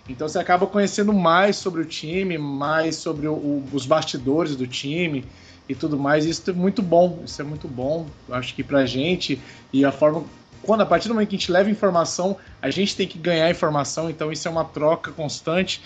Então 0.08 0.28
você 0.28 0.38
acaba 0.38 0.66
conhecendo 0.66 1.12
mais 1.12 1.56
sobre 1.56 1.82
o 1.82 1.84
time, 1.84 2.38
mais 2.38 2.96
sobre 2.96 3.26
o, 3.26 3.62
os 3.72 3.84
bastidores 3.87 4.54
do 4.54 4.66
time 4.66 5.25
e 5.68 5.74
tudo 5.74 5.98
mais. 5.98 6.24
Isso 6.24 6.48
é 6.50 6.52
muito 6.52 6.82
bom, 6.82 7.22
isso 7.24 7.40
é 7.40 7.44
muito 7.44 7.68
bom. 7.68 8.06
Acho 8.30 8.54
que 8.54 8.62
pra 8.62 8.86
gente 8.86 9.40
e 9.72 9.84
a 9.84 9.92
forma 9.92 10.24
quando 10.62 10.80
a 10.80 10.86
partir 10.86 11.08
do 11.08 11.14
momento 11.14 11.28
que 11.28 11.36
a 11.36 11.38
gente 11.38 11.52
leva 11.52 11.70
informação, 11.70 12.36
a 12.60 12.70
gente 12.70 12.96
tem 12.96 13.06
que 13.06 13.18
ganhar 13.18 13.48
informação, 13.48 14.10
então 14.10 14.32
isso 14.32 14.48
é 14.48 14.50
uma 14.50 14.64
troca 14.64 15.12
constante. 15.12 15.80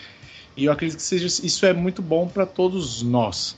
E 0.57 0.65
eu 0.65 0.73
acredito 0.73 0.97
que 0.97 1.03
seja, 1.03 1.27
isso 1.27 1.67
é 1.67 1.73
muito 1.73 2.01
bom 2.01 2.27
para 2.27 2.47
todos 2.47 3.03
nós. 3.03 3.57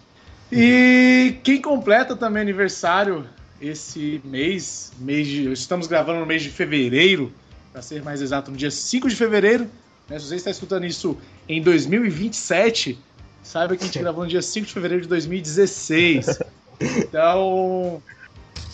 E 0.50 1.36
quem 1.42 1.62
completa 1.62 2.14
também 2.16 2.42
aniversário 2.42 3.24
esse 3.60 4.20
mês, 4.24 4.92
mês 4.98 5.26
de, 5.26 5.50
estamos 5.52 5.86
gravando 5.86 6.20
no 6.20 6.26
mês 6.26 6.42
de 6.42 6.50
fevereiro, 6.50 7.32
para 7.72 7.80
ser 7.80 8.02
mais 8.02 8.20
exato, 8.20 8.50
no 8.50 8.56
dia 8.56 8.70
5 8.70 9.08
de 9.08 9.16
fevereiro. 9.16 9.66
Né, 10.08 10.18
se 10.18 10.26
você 10.26 10.34
está 10.34 10.50
escutando 10.50 10.84
isso 10.84 11.16
em 11.48 11.62
2027, 11.62 12.98
saiba 13.42 13.76
que 13.76 13.82
a 13.82 13.86
gente 13.86 13.98
gravou 13.98 14.24
no 14.24 14.30
dia 14.30 14.42
5 14.42 14.66
de 14.66 14.72
fevereiro 14.72 15.02
de 15.02 15.08
2016. 15.08 16.38
Então, 16.80 18.02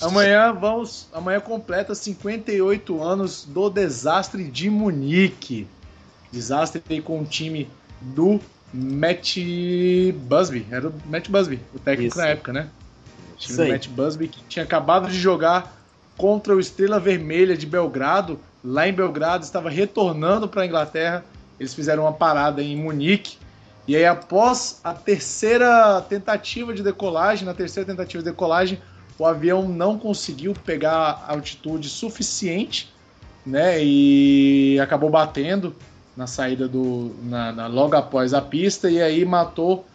amanhã 0.01 0.53
vamos, 0.53 1.09
amanhã 1.13 1.41
completa 1.41 1.95
58 1.95 3.03
anos 3.03 3.45
do 3.45 3.69
desastre 3.69 4.45
de 4.45 4.71
Munique. 4.71 5.67
Desastre 6.33 7.03
com 7.03 7.21
o 7.21 7.25
time 7.25 7.69
do 8.01 8.41
Matt 8.73 9.39
Busby, 10.15 10.67
era 10.71 10.89
o 10.89 10.95
Matt 11.07 11.29
Busby, 11.29 11.61
o 11.75 11.79
técnico 11.79 12.15
Isso. 12.15 12.19
na 12.19 12.29
época, 12.29 12.53
né? 12.53 12.69
O 13.35 13.37
time 13.37 13.57
do 13.57 13.69
Matt 13.69 13.89
Busby 13.89 14.29
que 14.29 14.43
tinha 14.49 14.65
acabado 14.65 15.09
de 15.09 15.19
jogar 15.19 15.77
contra 16.17 16.55
o 16.55 16.61
Estrela 16.61 16.99
Vermelha 16.99 17.57
de 17.57 17.65
Belgrado, 17.65 18.41
lá 18.63 18.89
em 18.89 18.93
Belgrado, 18.93 19.45
estava 19.45 19.71
retornando 19.71 20.49
para 20.49 20.63
a 20.63 20.67
Inglaterra. 20.67 21.25
Eles 21.59 21.73
fizeram 21.73 22.03
uma 22.05 22.13
parada 22.13 22.63
em 22.63 22.77
Munique. 22.77 23.39
E 23.89 23.97
aí, 23.97 24.05
após 24.05 24.81
a 24.85 24.93
terceira 24.93 26.01
tentativa 26.03 26.75
de 26.75 26.83
decolagem, 26.83 27.47
na 27.47 27.55
terceira 27.55 27.87
tentativa 27.87 28.23
de 28.23 28.29
decolagem, 28.29 28.79
o 29.19 29.25
avião 29.25 29.67
não 29.67 29.99
conseguiu 29.99 30.53
pegar 30.53 31.25
altitude 31.27 31.89
suficiente, 31.89 32.93
né? 33.47 33.83
E 33.83 34.79
acabou 34.79 35.09
batendo 35.09 35.75
na 36.15 36.27
saída 36.27 36.69
do. 36.69 37.17
Na, 37.23 37.51
na, 37.51 37.67
logo 37.67 37.97
após 37.97 38.35
a 38.35 38.43
pista, 38.43 38.91
e 38.91 39.01
aí 39.01 39.25
matou 39.25 39.87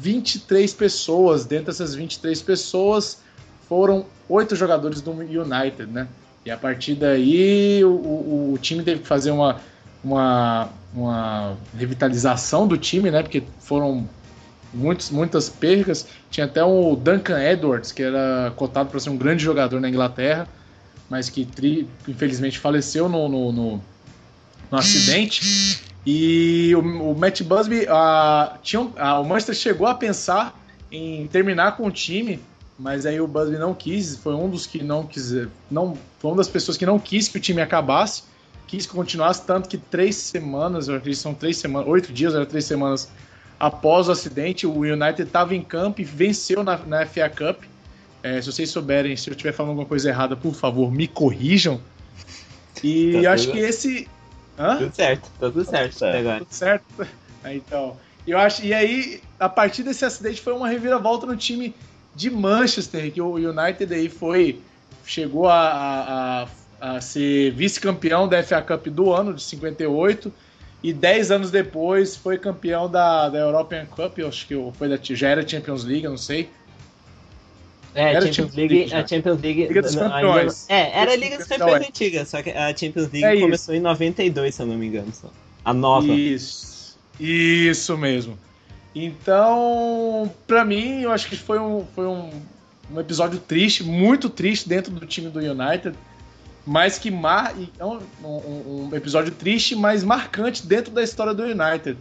23 0.00 0.72
pessoas. 0.74 1.44
Dentro 1.44 1.66
dessas 1.66 1.96
23 1.96 2.40
pessoas 2.40 3.20
foram 3.68 4.06
oito 4.28 4.54
jogadores 4.54 5.00
do 5.00 5.10
United, 5.10 5.86
né? 5.86 6.06
E 6.46 6.52
a 6.52 6.56
partir 6.56 6.94
daí 6.94 7.84
o, 7.84 7.90
o, 7.90 8.52
o, 8.54 8.58
time 8.58 8.82
teve 8.82 9.00
que 9.00 9.06
fazer 9.08 9.32
uma, 9.32 9.60
uma, 10.08 10.68
uma 10.94 11.56
revitalização 11.76 12.66
do 12.66 12.76
time, 12.76 13.10
né? 13.10 13.22
Porque 13.22 13.42
foram 13.60 14.08
muitos, 14.72 15.10
muitas 15.10 15.48
percas. 15.48 16.06
Tinha 16.30 16.46
até 16.46 16.62
o 16.62 16.96
Duncan 16.96 17.40
Edwards, 17.40 17.92
que 17.92 18.02
era 18.02 18.52
cotado 18.56 18.90
para 18.90 19.00
ser 19.00 19.10
um 19.10 19.16
grande 19.16 19.42
jogador 19.42 19.80
na 19.80 19.88
Inglaterra, 19.88 20.48
mas 21.08 21.30
que 21.30 21.44
tri, 21.44 21.88
infelizmente 22.06 22.58
faleceu 22.58 23.08
no, 23.08 23.28
no, 23.28 23.52
no 23.52 23.82
no 24.70 24.78
acidente. 24.78 25.82
E 26.06 26.74
o, 26.74 26.80
o 26.80 27.18
Matt 27.18 27.42
Busby, 27.42 27.82
uh, 27.82 28.58
tinha, 28.62 28.80
uh, 28.80 29.20
o 29.20 29.24
Manchester 29.24 29.54
chegou 29.54 29.86
a 29.86 29.94
pensar 29.94 30.58
em 30.90 31.26
terminar 31.26 31.76
com 31.76 31.86
o 31.86 31.90
time, 31.90 32.40
mas 32.78 33.04
aí 33.04 33.20
o 33.20 33.26
Busby 33.26 33.58
não 33.58 33.74
quis, 33.74 34.16
foi 34.16 34.34
um 34.34 34.48
dos 34.48 34.66
que 34.66 34.82
não 34.82 35.04
quis, 35.04 35.34
não, 35.70 35.96
foi 36.18 36.30
uma 36.30 36.36
das 36.38 36.48
pessoas 36.48 36.78
que 36.78 36.86
não 36.86 36.98
quis 36.98 37.28
que 37.28 37.36
o 37.36 37.40
time 37.40 37.60
acabasse, 37.60 38.22
quis 38.68 38.86
que 38.86 38.92
continuasse, 38.92 39.44
tanto 39.44 39.68
que 39.68 39.78
três 39.78 40.14
semanas, 40.14 40.86
eu 40.86 40.94
acredito 40.94 41.16
que 41.18 41.22
são 41.22 41.34
três 41.34 41.56
semanas, 41.56 41.88
oito 41.88 42.12
dias, 42.12 42.34
era 42.34 42.44
três 42.44 42.66
semanas 42.66 43.10
após 43.58 44.08
o 44.08 44.12
acidente, 44.12 44.66
o 44.66 44.80
United 44.80 45.22
estava 45.22 45.56
em 45.56 45.62
campo 45.62 46.00
e 46.02 46.04
venceu 46.04 46.62
na, 46.62 46.76
na 46.76 47.06
FA 47.06 47.28
Cup. 47.28 47.64
É, 48.22 48.40
se 48.40 48.52
vocês 48.52 48.70
souberem, 48.70 49.16
se 49.16 49.30
eu 49.30 49.32
estiver 49.32 49.52
falando 49.52 49.70
alguma 49.70 49.86
coisa 49.86 50.10
errada, 50.10 50.36
por 50.36 50.54
favor, 50.54 50.92
me 50.92 51.08
corrijam. 51.08 51.80
E 52.84 53.22
tá 53.22 53.32
acho 53.32 53.46
tudo... 53.46 53.54
que 53.54 53.58
esse. 53.60 54.08
Hã? 54.58 54.76
Tudo 54.76 54.94
certo, 54.94 55.22
tá 55.22 55.50
tudo 55.50 55.64
certo, 55.64 55.92
tudo 55.92 55.98
certo. 55.98 56.18
Agora. 56.18 56.38
Tudo 56.38 56.52
certo. 56.52 56.84
Então, 57.50 57.96
eu 58.26 58.36
acho. 58.36 58.62
E 58.62 58.74
aí, 58.74 59.22
a 59.40 59.48
partir 59.48 59.82
desse 59.82 60.04
acidente, 60.04 60.40
foi 60.40 60.52
uma 60.52 60.68
reviravolta 60.68 61.24
no 61.24 61.36
time 61.36 61.74
de 62.14 62.28
Manchester, 62.28 63.10
que 63.10 63.22
o 63.22 63.36
United 63.36 63.94
aí 63.94 64.08
foi. 64.10 64.60
Chegou 65.06 65.48
a, 65.48 65.56
a, 65.56 66.42
a 66.42 66.48
ser 67.00 67.52
vice-campeão 67.52 68.28
da 68.28 68.42
FA 68.42 68.62
Cup 68.62 68.86
do 68.88 69.12
ano, 69.12 69.34
de 69.34 69.42
58 69.42 70.32
e 70.82 70.92
10 70.92 71.30
anos 71.30 71.50
depois 71.50 72.16
foi 72.16 72.38
campeão 72.38 72.88
da, 72.88 73.28
da 73.28 73.38
European 73.38 73.86
Cup, 73.86 74.18
acho 74.26 74.46
que 74.46 74.54
foi 74.74 74.88
da, 74.88 74.98
já 75.02 75.28
era 75.28 75.46
Champions 75.46 75.84
League, 75.84 76.06
não 76.06 76.16
sei. 76.16 76.48
É, 77.94 78.14
era 78.14 78.32
Champions, 78.32 78.54
League, 78.54 78.74
League 78.74 78.94
a 78.94 79.06
Champions 79.06 79.40
League. 79.40 79.66
Liga 79.66 79.82
dos 79.82 79.96
Campeões. 79.96 80.66
é, 80.68 81.00
era 81.00 81.12
a 81.12 81.16
Liga 81.16 81.38
dos 81.38 81.46
Campeões 81.46 81.82
é. 81.82 81.88
antiga, 81.88 82.24
só 82.24 82.42
que 82.42 82.50
a 82.50 82.68
Champions 82.76 83.10
League 83.10 83.24
é 83.24 83.40
começou 83.40 83.74
em 83.74 83.80
92, 83.80 84.54
se 84.54 84.62
eu 84.62 84.66
não 84.66 84.76
me 84.76 84.86
engano. 84.86 85.12
Só. 85.12 85.30
A 85.64 85.74
nova. 85.74 86.06
Isso. 86.06 86.96
Isso 87.18 87.96
mesmo. 87.96 88.38
Então, 88.94 90.32
pra 90.46 90.64
mim, 90.64 91.02
eu 91.02 91.10
acho 91.10 91.28
que 91.28 91.36
foi 91.36 91.58
um, 91.58 91.84
foi 91.94 92.06
um, 92.06 92.30
um 92.92 93.00
episódio 93.00 93.40
triste, 93.40 93.82
muito 93.82 94.30
triste 94.30 94.68
dentro 94.68 94.92
do 94.92 95.04
time 95.06 95.28
do 95.28 95.40
United 95.40 95.96
mas 96.68 96.98
que 96.98 97.10
mar... 97.10 97.54
é 97.78 97.84
um, 97.84 97.98
um, 98.22 98.88
um, 98.90 98.94
episódio 98.94 99.32
triste, 99.32 99.74
mas 99.74 100.04
marcante 100.04 100.66
dentro 100.66 100.92
da 100.92 101.02
história 101.02 101.32
do 101.32 101.42
United. 101.42 101.96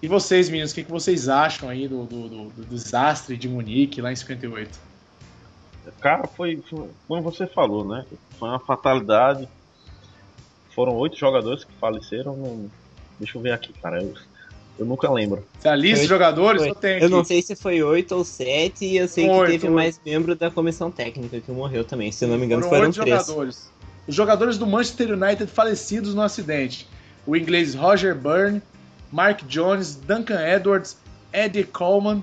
E 0.00 0.06
vocês, 0.06 0.48
meninos, 0.48 0.70
o 0.70 0.74
que, 0.76 0.84
que 0.84 0.90
vocês 0.90 1.28
acham 1.28 1.68
aí 1.68 1.88
do, 1.88 2.04
do, 2.04 2.28
do, 2.28 2.44
do 2.50 2.64
desastre 2.66 3.36
de 3.36 3.48
Munique 3.48 4.00
lá 4.00 4.12
em 4.12 4.16
58? 4.16 4.78
Cara, 6.00 6.28
foi, 6.28 6.62
foi, 6.70 6.88
como 7.08 7.20
você 7.20 7.48
falou, 7.48 7.84
né? 7.84 8.04
Foi 8.38 8.48
uma 8.48 8.60
fatalidade. 8.60 9.48
Foram 10.72 10.94
oito 10.94 11.16
jogadores 11.16 11.64
que 11.64 11.72
faleceram. 11.72 12.36
No... 12.36 12.70
Deixa 13.18 13.36
eu 13.36 13.42
ver 13.42 13.52
aqui, 13.52 13.72
cara. 13.72 14.00
Eu, 14.00 14.14
eu 14.78 14.86
nunca 14.86 15.10
lembro. 15.10 15.44
Se 15.58 15.68
a 15.68 15.74
lista 15.74 16.02
de 16.02 16.08
jogadores 16.08 16.62
foi. 16.62 16.70
eu 16.70 16.74
tenho 16.76 17.00
Eu 17.00 17.08
não 17.08 17.24
sei 17.24 17.42
se 17.42 17.56
foi 17.56 17.82
oito 17.82 18.14
ou 18.14 18.24
sete, 18.24 18.84
e 18.84 18.98
eu 18.98 19.08
sei 19.08 19.28
oito, 19.28 19.46
que 19.46 19.52
teve 19.52 19.66
oito. 19.66 19.74
mais 19.74 20.00
membro 20.04 20.36
da 20.36 20.48
comissão 20.48 20.92
técnica 20.92 21.40
que 21.40 21.50
morreu 21.50 21.82
também. 21.82 22.12
Se 22.12 22.24
eu 22.24 22.28
não 22.28 22.38
me 22.38 22.44
engano, 22.44 22.62
foram, 22.62 22.92
foram 22.92 23.04
três. 23.04 23.26
Jogadores 23.26 23.75
os 24.06 24.14
jogadores 24.14 24.58
do 24.58 24.66
Manchester 24.66 25.12
United 25.12 25.46
falecidos 25.50 26.14
no 26.14 26.22
acidente: 26.22 26.88
o 27.26 27.36
inglês 27.36 27.74
Roger 27.74 28.14
Byrne, 28.14 28.62
Mark 29.10 29.42
Jones, 29.46 29.96
Duncan 29.96 30.40
Edwards, 30.40 30.96
Eddie 31.32 31.64
Coleman, 31.64 32.22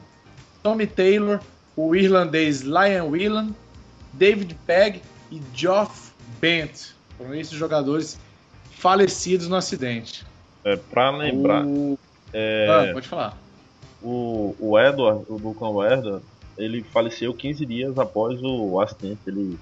Tommy 0.61 0.87
Taylor, 0.87 1.39
o 1.75 1.95
irlandês 1.95 2.61
Lion 2.61 3.09
Whelan, 3.09 3.49
David 4.13 4.57
Pegg 4.65 5.01
e 5.31 5.41
Geoff 5.53 6.11
Bent. 6.39 6.93
Foram 7.17 7.35
esses 7.35 7.57
jogadores 7.57 8.19
falecidos 8.71 9.47
no 9.47 9.55
acidente. 9.55 10.25
É, 10.63 10.75
pra 10.75 11.09
lembrar. 11.11 11.65
O... 11.65 11.97
É, 12.31 12.89
ah, 12.89 12.93
pode 12.93 13.07
falar. 13.07 13.37
O, 14.01 14.55
o 14.59 14.79
Edward, 14.79 15.23
o 15.29 15.37
Duncan 15.37 15.69
Edward, 15.85 16.23
ele 16.57 16.83
faleceu 16.83 17.33
15 17.33 17.65
dias 17.65 17.97
após 17.97 18.41
o 18.41 18.79
acidente. 18.79 19.19
Ele 19.27 19.57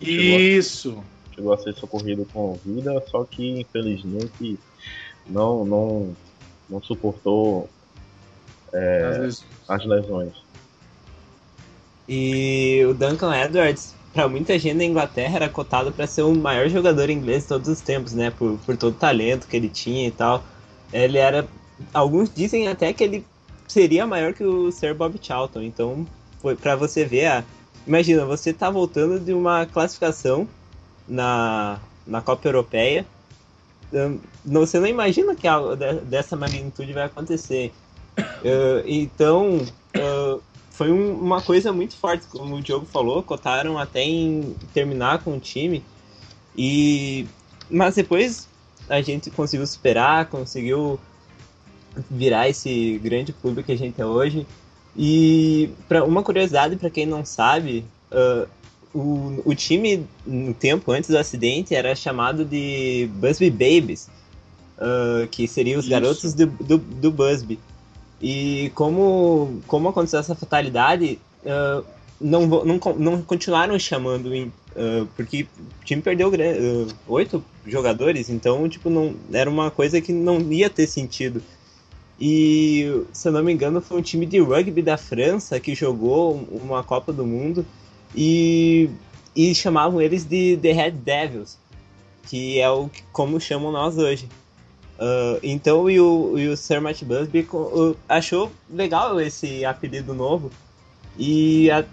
Isso! 0.00 1.02
Chegou 1.34 1.52
a 1.52 1.58
ser 1.58 1.74
socorrido 1.74 2.26
com 2.32 2.58
vida, 2.64 3.02
só 3.08 3.24
que 3.24 3.60
infelizmente 3.60 4.58
não, 5.26 5.64
não, 5.64 6.16
não 6.68 6.82
suportou 6.82 7.68
é, 8.72 9.04
as, 9.04 9.18
lesões. 9.18 9.44
as 9.68 9.86
lesões. 9.86 10.32
E 12.08 12.84
o 12.88 12.94
Duncan 12.94 13.32
Edwards, 13.36 13.94
para 14.12 14.28
muita 14.28 14.58
gente 14.58 14.76
na 14.76 14.84
Inglaterra, 14.84 15.36
era 15.36 15.48
cotado 15.48 15.92
para 15.92 16.06
ser 16.06 16.22
o 16.22 16.34
maior 16.34 16.68
jogador 16.68 17.08
inglês 17.08 17.44
de 17.44 17.48
todos 17.50 17.68
os 17.68 17.80
tempos, 17.80 18.12
né? 18.12 18.30
Por, 18.30 18.58
por 18.58 18.76
todo 18.76 18.92
o 18.92 18.98
talento 18.98 19.46
que 19.46 19.56
ele 19.56 19.68
tinha 19.68 20.08
e 20.08 20.10
tal. 20.10 20.42
Ele 20.92 21.18
era. 21.18 21.46
Alguns 21.94 22.32
dizem 22.32 22.68
até 22.68 22.92
que 22.92 23.04
ele 23.04 23.24
seria 23.68 24.06
maior 24.06 24.34
que 24.34 24.42
o 24.42 24.72
Sir 24.72 24.94
Bob 24.94 25.16
Charlton. 25.22 25.62
Então, 25.62 26.06
foi 26.40 26.56
para 26.56 26.74
você 26.74 27.04
ver 27.04 27.26
a. 27.26 27.44
Imagina, 27.86 28.24
você 28.24 28.52
tá 28.52 28.68
voltando 28.68 29.20
de 29.20 29.32
uma 29.32 29.64
classificação 29.66 30.48
na, 31.10 31.80
na 32.06 32.22
Copa 32.22 32.48
Europeia. 32.48 33.04
Não, 33.92 34.20
você 34.44 34.78
não 34.78 34.86
imagina 34.86 35.34
que 35.34 35.48
algo 35.48 35.74
dessa 35.76 36.36
magnitude 36.36 36.92
vai 36.92 37.04
acontecer. 37.04 37.72
Uh, 38.16 38.82
então, 38.86 39.58
uh, 39.96 40.40
foi 40.70 40.92
um, 40.92 41.14
uma 41.14 41.42
coisa 41.42 41.72
muito 41.72 41.96
forte, 41.96 42.26
como 42.28 42.56
o 42.56 42.62
Diogo 42.62 42.86
falou, 42.86 43.22
cotaram 43.22 43.76
até 43.76 44.02
em 44.02 44.54
terminar 44.72 45.22
com 45.24 45.36
o 45.36 45.40
time. 45.40 45.84
E, 46.56 47.26
mas 47.68 47.96
depois 47.96 48.48
a 48.88 49.02
gente 49.02 49.30
conseguiu 49.30 49.66
superar, 49.66 50.26
conseguiu 50.26 50.98
virar 52.08 52.48
esse 52.48 52.98
grande 53.02 53.32
clube 53.32 53.62
que 53.62 53.72
a 53.72 53.76
gente 53.76 54.00
é 54.00 54.06
hoje. 54.06 54.46
E 54.96 55.70
para 55.88 56.04
uma 56.04 56.22
curiosidade 56.22 56.76
para 56.76 56.90
quem 56.90 57.06
não 57.06 57.24
sabe, 57.24 57.84
uh, 58.12 58.48
o, 58.94 59.42
o 59.44 59.54
time, 59.54 60.06
no 60.26 60.52
tempo 60.52 60.90
antes 60.92 61.10
do 61.10 61.18
acidente, 61.18 61.74
era 61.74 61.94
chamado 61.94 62.44
de 62.44 63.08
Busby 63.14 63.50
Babies, 63.50 64.08
uh, 64.78 65.26
que 65.28 65.46
seriam 65.46 65.78
os 65.78 65.84
Isso. 65.84 65.90
garotos 65.90 66.34
do, 66.34 66.46
do, 66.46 66.78
do, 66.78 67.10
Busby. 67.10 67.58
E 68.20 68.70
como, 68.74 69.60
como 69.66 69.88
aconteceu 69.88 70.18
essa 70.18 70.34
fatalidade, 70.34 71.18
uh, 71.44 71.84
não, 72.20 72.46
não, 72.46 72.80
não 72.98 73.22
continuaram 73.22 73.78
chamando, 73.78 74.34
em, 74.34 74.46
uh, 74.46 75.06
porque 75.16 75.46
o 75.80 75.84
time 75.84 76.02
perdeu 76.02 76.30
oito 77.06 77.42
jogadores, 77.66 78.28
então 78.28 78.68
tipo, 78.68 78.90
não, 78.90 79.14
era 79.32 79.48
uma 79.48 79.70
coisa 79.70 80.00
que 80.00 80.12
não 80.12 80.40
ia 80.52 80.68
ter 80.68 80.86
sentido. 80.86 81.42
E, 82.20 83.02
se 83.14 83.28
eu 83.28 83.32
não 83.32 83.42
me 83.42 83.50
engano, 83.50 83.80
foi 83.80 83.98
um 83.98 84.02
time 84.02 84.26
de 84.26 84.38
rugby 84.40 84.82
da 84.82 84.98
França 84.98 85.58
que 85.58 85.74
jogou 85.74 86.46
uma 86.50 86.84
Copa 86.84 87.14
do 87.14 87.24
Mundo 87.24 87.64
e, 88.14 88.90
e 89.34 89.54
chamavam 89.54 90.00
eles 90.00 90.24
de 90.24 90.56
The 90.56 90.72
Red 90.72 90.90
Devils, 90.92 91.58
que 92.28 92.60
é 92.60 92.70
o 92.70 92.90
como 93.12 93.40
chamam 93.40 93.72
nós 93.72 93.98
hoje. 93.98 94.28
Uh, 94.98 95.40
então 95.42 95.88
e 95.88 95.98
o, 95.98 96.38
e 96.38 96.48
o 96.48 96.56
Sir 96.56 96.80
Matt 96.80 97.02
Busby 97.04 97.48
achou 98.06 98.52
legal 98.68 99.18
esse 99.18 99.64
apelido 99.64 100.12
novo 100.12 100.50
e 101.18 101.70
a, 101.70 101.84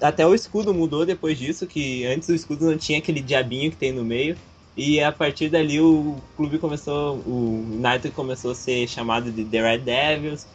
até 0.00 0.26
o 0.26 0.34
escudo 0.34 0.74
mudou 0.74 1.06
depois 1.06 1.38
disso, 1.38 1.66
que 1.66 2.04
antes 2.06 2.28
o 2.28 2.34
escudo 2.34 2.66
não 2.66 2.78
tinha 2.78 2.98
aquele 2.98 3.20
diabinho 3.20 3.70
que 3.70 3.76
tem 3.76 3.92
no 3.92 4.04
meio. 4.04 4.36
E 4.76 5.00
a 5.00 5.12
partir 5.12 5.48
dali 5.48 5.80
o 5.80 6.16
clube 6.36 6.58
começou, 6.58 7.16
o 7.18 7.64
United 7.70 8.10
começou 8.10 8.50
a 8.50 8.54
ser 8.54 8.88
chamado 8.88 9.30
de 9.30 9.44
The 9.44 9.62
Red 9.62 9.78
Devils 9.78 10.46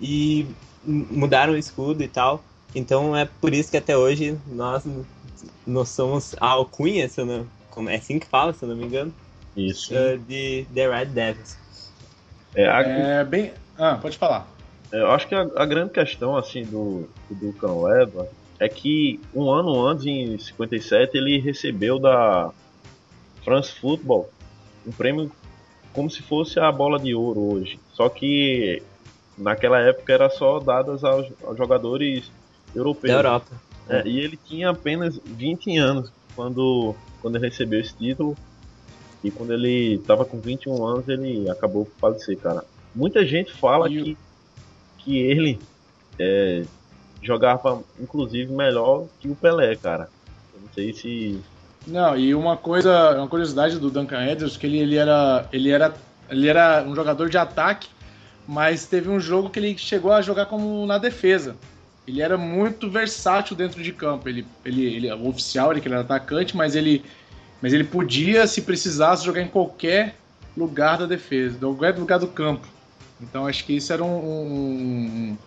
e 0.00 0.46
mudaram 0.84 1.52
o 1.52 1.56
escudo 1.58 2.02
e 2.02 2.08
tal. 2.08 2.42
Então 2.76 3.16
é 3.16 3.24
por 3.24 3.54
isso 3.54 3.70
que 3.70 3.78
até 3.78 3.96
hoje 3.96 4.38
nós, 4.46 4.86
nós 5.66 5.88
somos 5.88 6.36
a 6.38 6.48
alcunha, 6.48 7.08
se 7.08 7.24
não, 7.24 7.46
como, 7.70 7.88
é 7.88 7.96
assim 7.96 8.18
que 8.18 8.26
fala, 8.26 8.52
se 8.52 8.62
eu 8.62 8.68
não 8.68 8.76
me 8.76 8.84
engano. 8.84 9.14
Isso. 9.56 9.94
Uh, 9.94 10.18
de 10.18 10.66
The 10.74 10.86
Red 10.86 11.06
Devils. 11.06 11.56
É, 12.54 12.68
a... 12.68 12.80
é 12.82 13.24
bem. 13.24 13.54
Ah, 13.78 13.96
pode 13.96 14.18
falar. 14.18 14.46
É, 14.92 15.00
eu 15.00 15.10
acho 15.10 15.26
que 15.26 15.34
a, 15.34 15.48
a, 15.56 15.64
grande 15.64 15.90
questão 15.90 16.36
assim 16.36 16.64
do, 16.64 17.08
do 17.30 17.50
Cão 17.54 17.90
Edward 17.90 18.28
é 18.60 18.68
que 18.68 19.18
um 19.34 19.50
ano 19.50 19.86
antes, 19.86 20.04
em 20.04 20.38
57, 20.38 21.16
ele 21.16 21.38
recebeu 21.38 21.98
da 21.98 22.50
France 23.42 23.72
Football 23.72 24.28
um 24.86 24.92
prêmio 24.92 25.32
como 25.94 26.10
se 26.10 26.20
fosse 26.20 26.60
a 26.60 26.70
bola 26.70 26.98
de 26.98 27.14
ouro 27.14 27.54
hoje. 27.54 27.80
Só 27.94 28.10
que 28.10 28.82
naquela 29.38 29.80
época 29.80 30.12
era 30.12 30.28
só 30.28 30.60
dadas 30.60 31.02
aos, 31.04 31.26
aos 31.42 31.56
jogadores 31.56 32.30
europeu. 32.76 33.10
Da 33.10 33.16
Europa. 33.16 33.66
É, 33.88 34.06
e 34.06 34.20
ele 34.20 34.38
tinha 34.44 34.70
apenas 34.70 35.18
20 35.24 35.76
anos 35.78 36.12
quando, 36.34 36.94
quando 37.22 37.36
ele 37.36 37.48
recebeu 37.48 37.80
esse 37.80 37.94
título. 37.94 38.36
E 39.24 39.30
quando 39.30 39.52
ele 39.52 39.94
estava 39.94 40.24
com 40.24 40.38
21 40.38 40.84
anos, 40.84 41.08
ele 41.08 41.48
acabou 41.50 41.86
por 41.86 41.94
falecer, 41.98 42.36
cara. 42.38 42.64
Muita 42.94 43.24
gente 43.24 43.52
fala 43.52 43.88
que, 43.88 44.16
que 44.98 45.18
ele 45.18 45.58
é, 46.18 46.64
jogava, 47.22 47.82
inclusive, 47.98 48.52
melhor 48.52 49.06
que 49.18 49.28
o 49.28 49.34
Pelé, 49.34 49.74
cara. 49.74 50.08
Eu 50.54 50.60
não 50.60 50.68
sei 50.72 50.92
se. 50.92 51.40
Não, 51.86 52.16
e 52.16 52.34
uma 52.34 52.56
coisa, 52.56 53.16
uma 53.16 53.28
curiosidade 53.28 53.78
do 53.78 53.90
Duncan 53.90 54.24
Edwards, 54.26 54.56
que 54.56 54.66
ele, 54.66 54.78
ele, 54.78 54.96
era, 54.96 55.48
ele, 55.52 55.70
era, 55.70 55.94
ele 56.28 56.48
era 56.48 56.84
um 56.84 56.94
jogador 56.94 57.28
de 57.28 57.38
ataque, 57.38 57.88
mas 58.46 58.86
teve 58.86 59.08
um 59.08 59.18
jogo 59.18 59.50
que 59.50 59.58
ele 59.58 59.76
chegou 59.78 60.12
a 60.12 60.22
jogar 60.22 60.46
como 60.46 60.84
na 60.86 60.98
defesa 60.98 61.56
ele 62.06 62.22
era 62.22 62.38
muito 62.38 62.88
versátil 62.88 63.56
dentro 63.56 63.82
de 63.82 63.92
campo. 63.92 64.28
Ele, 64.28 64.46
ele, 64.64 64.84
ele 64.84 65.12
o 65.12 65.28
oficial, 65.28 65.72
ele 65.72 65.80
que 65.80 65.88
era 65.88 66.00
atacante, 66.00 66.56
mas 66.56 66.76
ele, 66.76 67.04
mas 67.60 67.72
ele 67.72 67.84
podia, 67.84 68.46
se 68.46 68.62
precisasse, 68.62 69.24
jogar 69.24 69.42
em 69.42 69.48
qualquer 69.48 70.14
lugar 70.56 70.98
da 70.98 71.06
defesa, 71.06 71.58
qualquer 71.58 71.98
lugar 71.98 72.18
do 72.18 72.28
campo. 72.28 72.66
Então 73.20 73.46
acho 73.46 73.64
que 73.64 73.74
isso 73.74 73.92
era 73.92 74.04
um, 74.04 74.16
um, 74.16 75.38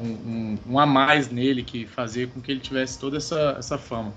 um, 0.00 0.58
um, 0.66 0.78
a 0.78 0.86
mais 0.86 1.30
nele 1.30 1.62
que 1.62 1.86
fazia 1.86 2.26
com 2.26 2.40
que 2.40 2.50
ele 2.50 2.60
tivesse 2.60 2.98
toda 2.98 3.18
essa, 3.18 3.56
essa 3.58 3.76
fama. 3.76 4.12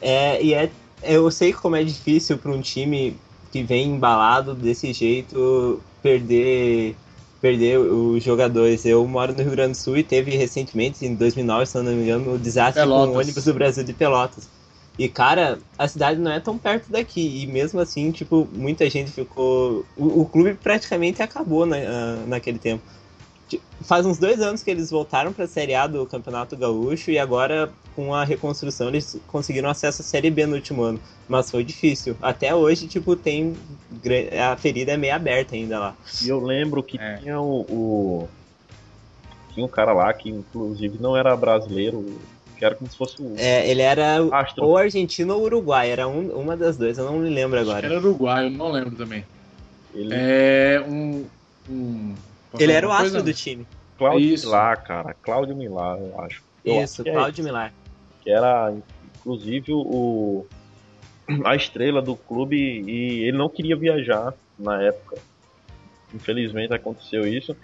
É, 0.00 0.42
e 0.42 0.54
é, 0.54 0.70
eu 1.02 1.30
sei 1.30 1.52
como 1.52 1.76
é 1.76 1.84
difícil 1.84 2.38
para 2.38 2.50
um 2.50 2.60
time 2.60 3.16
que 3.50 3.62
vem 3.62 3.90
embalado 3.90 4.54
desse 4.54 4.92
jeito 4.92 5.82
perder 6.02 6.96
perder 7.42 7.76
os 7.78 8.22
jogadores. 8.22 8.86
Eu 8.86 9.04
moro 9.06 9.32
no 9.32 9.42
Rio 9.42 9.50
Grande 9.50 9.72
do 9.72 9.76
Sul 9.76 9.98
e 9.98 10.04
teve 10.04 10.30
recentemente, 10.36 11.04
em 11.04 11.16
2009, 11.16 11.66
se 11.66 11.76
não 11.76 11.92
me 11.92 12.04
engano, 12.04 12.34
o 12.34 12.38
desastre 12.38 12.80
Pelotas. 12.80 13.10
com 13.10 13.16
o 13.16 13.20
ônibus 13.20 13.44
do 13.44 13.52
Brasil 13.52 13.82
de 13.82 13.92
Pelotas. 13.92 14.48
E, 14.96 15.08
cara, 15.08 15.58
a 15.76 15.88
cidade 15.88 16.20
não 16.20 16.30
é 16.30 16.38
tão 16.38 16.56
perto 16.56 16.90
daqui. 16.90 17.42
E 17.42 17.46
mesmo 17.48 17.80
assim, 17.80 18.12
tipo, 18.12 18.46
muita 18.52 18.88
gente 18.88 19.10
ficou. 19.10 19.84
O, 19.96 20.20
o 20.20 20.26
clube 20.26 20.54
praticamente 20.54 21.20
acabou 21.20 21.66
na, 21.66 21.76
naquele 22.26 22.58
tempo. 22.58 22.84
Faz 23.80 24.06
uns 24.06 24.18
dois 24.18 24.40
anos 24.40 24.62
que 24.62 24.70
eles 24.70 24.90
voltaram 24.90 25.32
para 25.32 25.46
a 25.46 25.48
Série 25.48 25.74
A 25.74 25.86
do 25.86 26.06
Campeonato 26.06 26.56
Gaúcho 26.56 27.10
e 27.10 27.18
agora, 27.18 27.72
com 27.94 28.14
a 28.14 28.24
reconstrução, 28.24 28.88
eles 28.88 29.20
conseguiram 29.26 29.68
acesso 29.68 30.02
à 30.02 30.04
Série 30.04 30.30
B 30.30 30.46
no 30.46 30.56
último 30.56 30.82
ano. 30.82 31.00
Mas 31.28 31.50
foi 31.50 31.64
difícil. 31.64 32.16
Até 32.20 32.54
hoje, 32.54 32.86
tipo, 32.86 33.16
tem. 33.16 33.56
A 34.40 34.56
ferida 34.56 34.92
é 34.92 34.96
meio 34.96 35.14
aberta 35.14 35.54
ainda 35.54 35.78
lá. 35.78 35.94
E 36.22 36.28
eu 36.28 36.40
lembro 36.40 36.82
que 36.82 36.98
é. 36.98 37.16
tinha 37.16 37.40
o, 37.40 37.60
o. 37.62 38.28
Tinha 39.54 39.64
um 39.64 39.68
cara 39.68 39.92
lá 39.92 40.12
que, 40.12 40.30
inclusive, 40.30 40.98
não 41.00 41.16
era 41.16 41.36
brasileiro, 41.36 42.18
que 42.58 42.64
era 42.64 42.74
como 42.74 42.90
se 42.90 42.96
fosse 42.96 43.20
um. 43.20 43.34
É, 43.36 43.68
ele 43.68 43.82
era 43.82 44.18
Astro. 44.32 44.64
ou 44.64 44.76
argentino 44.76 45.34
ou 45.34 45.42
uruguai, 45.42 45.90
era 45.90 46.08
um, 46.08 46.30
uma 46.30 46.56
das 46.56 46.76
duas, 46.76 46.96
eu 46.96 47.04
não 47.04 47.18
me 47.18 47.28
lembro 47.28 47.58
agora. 47.58 47.86
era 47.86 47.98
uruguai, 47.98 48.46
eu 48.46 48.50
não 48.50 48.70
lembro 48.70 48.96
também. 48.96 49.24
Ele... 49.94 50.14
É 50.14 50.84
um. 50.86 51.24
um 51.68 52.14
ele 52.58 52.72
era 52.72 52.88
o 52.88 52.92
astro 52.92 53.22
do 53.22 53.32
time. 53.32 53.66
Cláudio 53.98 54.28
Milar, 54.28 54.84
cara. 54.84 55.14
Cláudio 55.22 55.56
Milar, 55.56 55.98
eu 55.98 56.20
acho. 56.20 56.42
Eu 56.64 56.82
Isso, 56.82 57.04
Cláudio 57.04 57.42
é 57.42 57.44
Milar. 57.44 57.74
Que 58.22 58.30
era, 58.30 58.72
inclusive, 59.18 59.72
o, 59.72 60.46
a 61.44 61.54
estrela 61.54 62.00
do 62.00 62.16
clube 62.16 62.56
e 62.56 63.24
ele 63.24 63.36
não 63.36 63.48
queria 63.48 63.76
viajar 63.76 64.34
na 64.58 64.82
época. 64.82 65.18
Infelizmente 66.14 66.72
aconteceu 66.72 67.26
isso. 67.26 67.56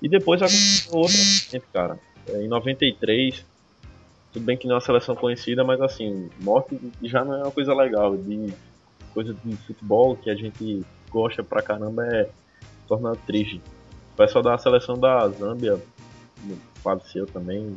E 0.00 0.08
depois 0.08 0.40
aconteceu 0.40 0.94
outra, 0.94 1.60
cara. 1.72 1.98
É, 2.28 2.42
em 2.42 2.48
93, 2.48 3.44
tudo 4.32 4.44
bem 4.44 4.56
que 4.56 4.66
não 4.66 4.74
é 4.74 4.76
uma 4.76 4.84
seleção 4.84 5.14
conhecida, 5.14 5.64
mas 5.64 5.80
assim, 5.80 6.28
morte 6.40 6.78
já 7.02 7.24
não 7.24 7.34
é 7.34 7.42
uma 7.42 7.52
coisa 7.52 7.74
legal. 7.74 8.16
De 8.16 8.52
coisa 9.12 9.34
de 9.34 9.56
futebol 9.56 10.16
que 10.16 10.30
a 10.30 10.34
gente 10.34 10.84
gosta 11.10 11.42
pra 11.42 11.62
caramba 11.62 12.06
é 12.06 12.28
torna 12.86 13.16
triste. 13.26 13.60
O 14.14 14.16
pessoal 14.16 14.44
da 14.44 14.58
seleção 14.58 14.98
da 14.98 15.28
Zâmbia 15.28 15.80
faleceu 16.82 17.26
também. 17.26 17.76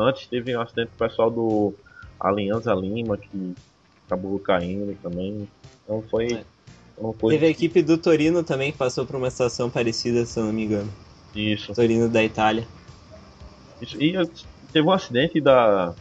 Antes 0.00 0.26
teve 0.26 0.56
um 0.56 0.60
acidente 0.60 0.88
com 0.88 1.04
o 1.04 1.08
pessoal 1.08 1.30
do 1.30 1.74
Aliança 2.18 2.72
Lima 2.74 3.16
que 3.16 3.54
acabou 4.06 4.38
caindo 4.38 4.96
também. 5.02 5.48
Então 5.84 6.02
foi 6.10 6.32
é. 6.32 6.44
uma 6.98 7.12
coisa. 7.12 7.38
Teve 7.38 7.46
a 7.46 7.50
equipe 7.50 7.82
do 7.82 7.98
Torino 7.98 8.42
também 8.42 8.72
que 8.72 8.78
passou 8.78 9.06
por 9.06 9.16
uma 9.16 9.30
situação 9.30 9.70
parecida, 9.70 10.24
se 10.24 10.38
eu 10.38 10.44
não 10.44 10.52
me 10.52 10.64
engano. 10.64 10.92
Isso. 11.34 11.74
Torino 11.74 12.08
da 12.08 12.22
Itália. 12.22 12.66
Isso. 13.80 13.96
E 14.02 14.12
teve 14.72 14.86
um 14.86 14.92
acidente 14.92 15.40
da. 15.40 15.94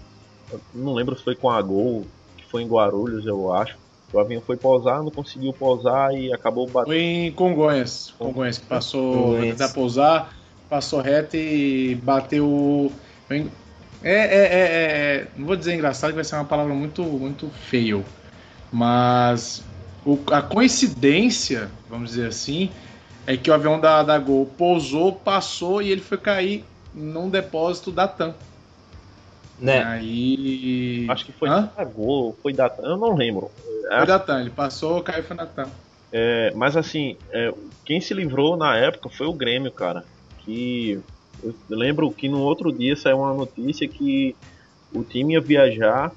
Não 0.73 0.93
lembro 0.93 1.15
se 1.15 1.23
foi 1.23 1.35
com 1.35 1.49
a 1.49 1.61
Gol, 1.61 2.05
que 2.37 2.45
foi 2.45 2.63
em 2.63 2.67
Guarulhos, 2.67 3.25
eu 3.25 3.53
acho 3.53 3.77
o 4.11 4.19
avião 4.19 4.41
foi 4.41 4.57
pousar, 4.57 5.03
não 5.03 5.11
conseguiu 5.11 5.53
pousar 5.53 6.13
e 6.13 6.33
acabou 6.33 6.65
batendo. 6.65 6.87
Foi 6.87 6.99
em 6.99 7.31
Congonhas. 7.31 8.13
Congonhas, 8.17 8.57
que 8.57 8.65
passou, 8.65 9.33
vai 9.33 9.51
tentar 9.51 9.69
pousar, 9.69 10.35
passou 10.69 10.99
reto 10.99 11.35
e 11.35 11.95
bateu. 11.95 12.91
É, 14.01 14.13
é, 14.13 14.15
é, 14.15 14.25
é, 14.25 15.15
é, 15.21 15.27
não 15.35 15.45
vou 15.45 15.55
dizer 15.55 15.73
engraçado, 15.73 16.11
que 16.11 16.15
vai 16.15 16.23
ser 16.23 16.35
uma 16.35 16.45
palavra 16.45 16.73
muito, 16.73 17.03
muito 17.03 17.49
feio. 17.49 18.05
Mas 18.71 19.63
o, 20.05 20.17
a 20.31 20.41
coincidência, 20.41 21.69
vamos 21.89 22.11
dizer 22.11 22.27
assim, 22.27 22.69
é 23.27 23.35
que 23.35 23.49
o 23.49 23.53
avião 23.53 23.79
da, 23.79 24.03
da 24.03 24.17
Gol 24.17 24.45
pousou, 24.45 25.13
passou 25.13 25.81
e 25.81 25.91
ele 25.91 26.01
foi 26.01 26.17
cair 26.17 26.63
num 26.93 27.29
depósito 27.29 27.91
da 27.91 28.07
TAM. 28.07 28.33
Né? 29.59 29.83
Aí. 29.83 31.05
Acho 31.09 31.25
que 31.25 31.33
foi 31.33 31.49
Hã? 31.49 31.69
da 31.75 31.83
Gol, 31.83 32.37
foi 32.41 32.53
da 32.53 32.69
TAM, 32.69 32.83
eu 32.83 32.97
não 32.97 33.15
lembro. 33.15 33.51
Foi 33.87 34.05
da 34.05 34.19
TAM, 34.19 34.41
ele 34.41 34.49
passou, 34.49 35.01
caiu 35.03 35.23
foi 35.23 35.35
na 35.35 35.45
TAM. 35.45 35.67
É, 36.11 36.51
mas 36.55 36.77
assim, 36.77 37.17
é, 37.31 37.53
quem 37.83 37.99
se 37.99 38.13
livrou 38.13 38.55
na 38.55 38.75
época 38.77 39.09
foi 39.09 39.27
o 39.27 39.33
Grêmio, 39.33 39.71
cara. 39.71 40.05
Que 40.39 40.99
eu 41.43 41.53
lembro 41.69 42.11
que 42.11 42.27
no 42.27 42.41
outro 42.41 42.71
dia 42.71 42.95
saiu 42.95 43.19
uma 43.19 43.33
notícia 43.33 43.87
que 43.87 44.35
o 44.93 45.03
time 45.03 45.33
ia 45.33 45.41
viajar 45.41 46.11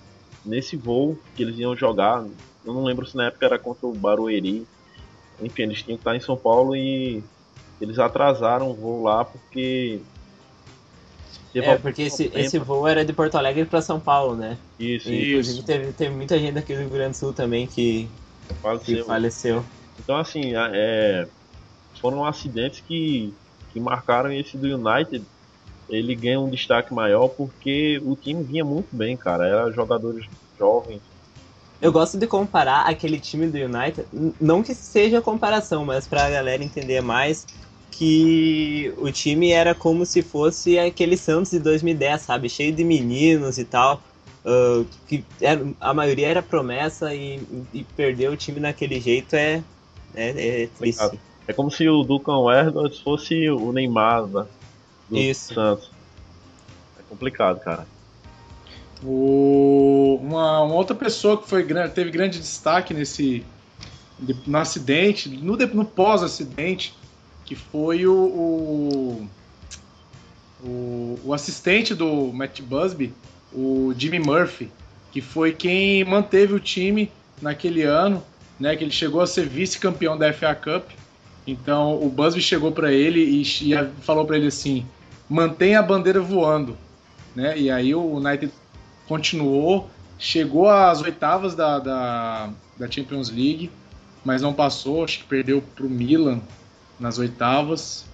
nesse 0.44 0.76
voo 0.76 1.18
que 1.36 1.42
eles 1.42 1.58
iam 1.58 1.76
jogar. 1.76 2.24
Eu 2.64 2.72
não 2.72 2.84
lembro 2.84 3.06
se 3.06 3.16
na 3.16 3.26
época 3.26 3.46
era 3.46 3.58
contra 3.58 3.86
o 3.86 3.92
Barueri. 3.92 4.66
Enfim, 5.40 5.62
eles 5.62 5.82
tinham 5.82 5.96
que 5.96 6.02
estar 6.02 6.16
em 6.16 6.20
São 6.20 6.36
Paulo 6.36 6.76
e 6.76 7.22
eles 7.80 7.98
atrasaram 7.98 8.70
o 8.70 8.74
voo 8.74 9.02
lá 9.02 9.24
porque. 9.24 10.00
É, 11.54 11.76
porque 11.76 12.02
esse, 12.02 12.30
esse 12.34 12.58
voo 12.58 12.88
era 12.88 13.04
de 13.04 13.12
Porto 13.12 13.34
Alegre 13.34 13.66
para 13.66 13.82
São 13.82 14.00
Paulo, 14.00 14.34
né? 14.34 14.56
Isso, 14.78 15.10
e, 15.10 15.38
isso. 15.38 15.62
Teve, 15.62 15.92
teve 15.92 16.14
muita 16.14 16.38
gente 16.38 16.56
aqui 16.58 16.72
do 16.72 16.80
Rio 16.80 16.88
Grande 16.88 17.10
do 17.10 17.16
Sul 17.16 17.32
também 17.32 17.66
que 17.66 18.08
faleceu. 18.62 18.96
Que 18.96 19.02
faleceu. 19.02 19.64
Então, 19.98 20.16
assim, 20.16 20.52
é, 20.54 21.28
foram 22.00 22.24
acidentes 22.24 22.82
que, 22.86 23.34
que 23.72 23.80
marcaram 23.80 24.32
esse 24.32 24.56
do 24.56 24.66
United. 24.66 25.24
Ele 25.88 26.14
ganha 26.14 26.40
um 26.40 26.48
destaque 26.48 26.92
maior 26.94 27.28
porque 27.28 28.00
o 28.04 28.16
time 28.16 28.42
vinha 28.42 28.64
muito 28.64 28.88
bem, 28.92 29.16
cara. 29.16 29.46
Era 29.46 29.70
jogadores 29.70 30.26
jovens. 30.58 31.00
Eu 31.80 31.90
gosto 31.90 32.16
de 32.16 32.26
comparar 32.26 32.82
aquele 32.82 33.18
time 33.18 33.48
do 33.48 33.58
United, 33.58 34.06
não 34.40 34.62
que 34.62 34.72
seja 34.72 35.20
comparação, 35.20 35.84
mas 35.84 36.06
pra 36.06 36.30
galera 36.30 36.62
entender 36.62 37.00
mais, 37.00 37.44
que 37.90 38.94
o 38.98 39.10
time 39.10 39.50
era 39.50 39.74
como 39.74 40.06
se 40.06 40.22
fosse 40.22 40.78
aquele 40.78 41.16
Santos 41.16 41.50
de 41.50 41.58
2010, 41.58 42.22
sabe? 42.22 42.48
Cheio 42.48 42.72
de 42.72 42.84
meninos 42.84 43.58
e 43.58 43.64
tal. 43.64 44.00
Uh, 44.44 44.84
que 45.06 45.24
era, 45.40 45.64
a 45.80 45.94
maioria 45.94 46.28
era 46.28 46.42
promessa 46.42 47.14
e, 47.14 47.40
e 47.72 47.84
perder 47.96 48.28
o 48.28 48.36
time 48.36 48.58
naquele 48.58 49.00
jeito 49.00 49.36
é, 49.36 49.62
é, 50.14 50.62
é 50.62 50.68
triste. 50.78 51.18
É 51.52 51.54
como 51.54 51.70
se 51.70 51.86
o 51.86 52.02
Ducan 52.02 52.50
Edwards 52.50 52.98
fosse 53.00 53.50
o 53.50 53.72
Neymar 53.74 54.26
né, 54.26 54.46
do 55.10 55.18
Isso. 55.18 55.52
Santos. 55.52 55.90
É 56.98 57.02
complicado, 57.10 57.60
cara. 57.60 57.86
O, 59.04 60.18
uma, 60.22 60.62
uma, 60.62 60.74
outra 60.74 60.96
pessoa 60.96 61.36
que 61.36 61.46
foi, 61.46 61.62
teve 61.90 62.10
grande 62.10 62.38
destaque 62.38 62.94
nesse 62.94 63.44
no 64.46 64.56
acidente, 64.56 65.28
no, 65.28 65.58
no 65.58 65.84
pós-acidente, 65.84 66.94
que 67.44 67.54
foi 67.54 68.06
o, 68.06 68.14
o, 68.14 69.28
o, 70.64 71.20
o 71.22 71.34
assistente 71.34 71.94
do 71.94 72.32
Matt 72.32 72.62
Busby, 72.62 73.12
o 73.52 73.92
Jimmy 73.94 74.20
Murphy, 74.20 74.70
que 75.10 75.20
foi 75.20 75.52
quem 75.52 76.02
manteve 76.02 76.54
o 76.54 76.60
time 76.60 77.12
naquele 77.42 77.82
ano, 77.82 78.24
né? 78.58 78.74
Que 78.74 78.84
ele 78.84 78.90
chegou 78.90 79.20
a 79.20 79.26
ser 79.26 79.46
vice-campeão 79.46 80.16
da 80.16 80.32
FA 80.32 80.54
Cup. 80.54 80.88
Então 81.46 82.00
o 82.02 82.08
Busby 82.08 82.40
chegou 82.40 82.70
para 82.72 82.92
ele 82.92 83.20
e, 83.20 83.42
e 83.42 83.90
falou 84.02 84.24
para 84.24 84.36
ele 84.36 84.46
assim: 84.46 84.86
mantenha 85.28 85.80
a 85.80 85.82
bandeira 85.82 86.20
voando, 86.20 86.76
né? 87.34 87.58
E 87.58 87.70
aí 87.70 87.94
o 87.94 88.16
United 88.16 88.52
continuou, 89.08 89.90
chegou 90.18 90.68
às 90.68 91.02
oitavas 91.02 91.54
da, 91.54 91.78
da, 91.78 92.50
da 92.78 92.90
Champions 92.90 93.28
League, 93.28 93.70
mas 94.24 94.42
não 94.42 94.52
passou, 94.52 95.04
acho 95.04 95.20
que 95.20 95.24
perdeu 95.24 95.62
para 95.74 95.86
o 95.86 95.90
Milan 95.90 96.40
nas 96.98 97.18
oitavas. 97.18 98.04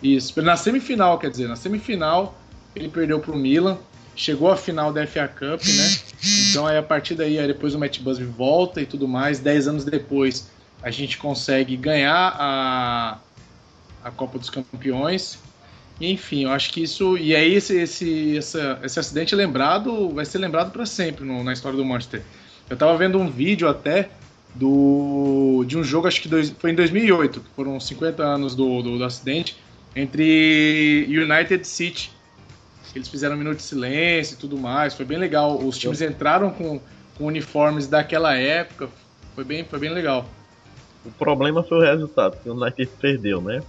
Isso, 0.00 0.40
na 0.40 0.56
semifinal, 0.56 1.18
quer 1.18 1.30
dizer, 1.30 1.48
na 1.48 1.56
semifinal 1.56 2.38
ele 2.76 2.88
perdeu 2.88 3.18
para 3.18 3.32
o 3.32 3.36
Milan 3.36 3.76
chegou 4.18 4.50
à 4.50 4.56
final 4.56 4.92
da 4.92 5.06
FA 5.06 5.28
Cup, 5.28 5.64
né? 5.64 5.98
Então 6.50 6.66
aí 6.66 6.76
a 6.76 6.82
partir 6.82 7.14
daí, 7.14 7.38
aí 7.38 7.46
depois 7.46 7.76
o 7.76 7.78
Matt 7.78 8.00
Busby 8.00 8.24
volta 8.24 8.80
e 8.80 8.86
tudo 8.86 9.06
mais. 9.06 9.38
Dez 9.38 9.68
anos 9.68 9.84
depois 9.84 10.50
a 10.82 10.90
gente 10.90 11.18
consegue 11.18 11.76
ganhar 11.76 12.36
a, 12.38 13.18
a 14.04 14.10
Copa 14.10 14.38
dos 14.38 14.50
Campeões. 14.50 15.38
E, 16.00 16.10
enfim, 16.12 16.44
eu 16.44 16.52
acho 16.52 16.72
que 16.72 16.82
isso. 16.82 17.16
E 17.18 17.34
aí 17.34 17.54
esse, 17.54 17.76
esse, 17.76 18.36
essa, 18.38 18.80
esse 18.82 18.98
acidente 18.98 19.34
lembrado 19.34 20.10
vai 20.10 20.24
ser 20.24 20.38
lembrado 20.38 20.70
para 20.70 20.86
sempre 20.86 21.24
no, 21.24 21.42
na 21.42 21.52
história 21.52 21.76
do 21.76 21.84
Manchester. 21.84 22.22
Eu 22.70 22.76
tava 22.76 22.96
vendo 22.96 23.18
um 23.18 23.30
vídeo 23.30 23.68
até 23.68 24.10
do 24.54 25.64
de 25.66 25.76
um 25.76 25.84
jogo, 25.84 26.06
acho 26.06 26.20
que 26.22 26.28
dois, 26.28 26.50
foi 26.58 26.70
em 26.70 26.74
2008, 26.74 27.40
que 27.40 27.48
foram 27.54 27.78
50 27.78 28.22
anos 28.22 28.54
do, 28.54 28.82
do, 28.82 28.98
do 28.98 29.04
acidente, 29.04 29.56
entre 29.94 31.06
United 31.08 31.66
City 31.66 32.10
eles 32.98 33.08
fizeram 33.08 33.34
um 33.34 33.38
minuto 33.38 33.56
de 33.56 33.62
silêncio 33.62 34.34
e 34.34 34.36
tudo 34.36 34.58
mais. 34.58 34.94
Foi 34.94 35.04
bem 35.04 35.18
legal. 35.18 35.58
Os 35.58 35.78
times 35.78 36.00
entraram 36.00 36.50
com, 36.50 36.80
com 37.16 37.26
uniformes 37.26 37.86
daquela 37.86 38.36
época. 38.36 38.88
Foi 39.34 39.44
bem, 39.44 39.64
foi 39.64 39.78
bem 39.78 39.90
legal. 39.90 40.28
O 41.04 41.10
problema 41.12 41.62
foi 41.64 41.78
o 41.78 41.80
resultado, 41.80 42.36
que 42.42 42.48
o 42.50 42.54
United 42.54 42.90
perdeu, 43.00 43.40
né? 43.40 43.62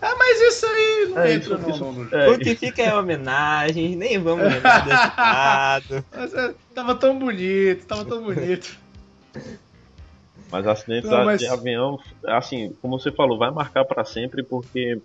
Ah, 0.00 0.14
mas 0.18 0.40
isso 0.40 0.66
aí 0.66 1.06
não 1.10 1.18
É, 1.20 1.34
entra 1.34 1.54
isso- 1.56 1.58
no- 1.58 1.70
isso- 1.70 1.92
no 1.92 2.16
é, 2.16 2.30
O 2.30 2.38
que 2.38 2.54
fica 2.56 2.82
é 2.82 2.94
homenagem, 2.94 3.94
nem 3.96 4.18
vamos 4.18 4.44
lembrar 4.52 4.80
desse 4.84 5.16
lado. 5.20 6.04
Mas, 6.10 6.34
é, 6.34 6.54
tava 6.74 6.94
tão 6.94 7.18
bonito, 7.18 7.86
tava 7.86 8.04
tão 8.04 8.22
bonito. 8.22 8.76
Mas 10.50 10.66
acidentes 10.66 11.08
Não, 11.10 11.24
mas- 11.24 11.40
de 11.40 11.46
avião, 11.46 11.98
assim, 12.26 12.74
como 12.82 12.98
você 12.98 13.10
falou, 13.12 13.38
vai 13.38 13.50
marcar 13.50 13.84
pra 13.84 14.04
sempre 14.04 14.42
porque 14.42 15.00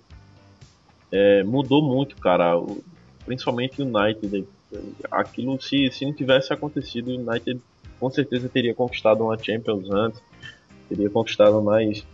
é, 1.11 1.43
mudou 1.43 1.81
muito, 1.83 2.17
cara. 2.17 2.57
O- 2.57 2.83
principalmente 3.25 3.81
o 3.81 3.85
United. 3.85 4.45
Aquilo, 5.11 5.59
se, 5.61 5.89
se 5.91 6.05
não 6.05 6.13
tivesse 6.13 6.51
acontecido, 6.51 7.09
o 7.11 7.15
United 7.15 7.61
com 7.99 8.09
certeza 8.09 8.49
teria 8.49 8.73
conquistado 8.75 9.23
uma 9.23 9.37
Champions 9.41 9.89
antes, 9.89 10.21
teria 10.89 11.09
conquistado 11.09 11.61
mais, 11.61 12.05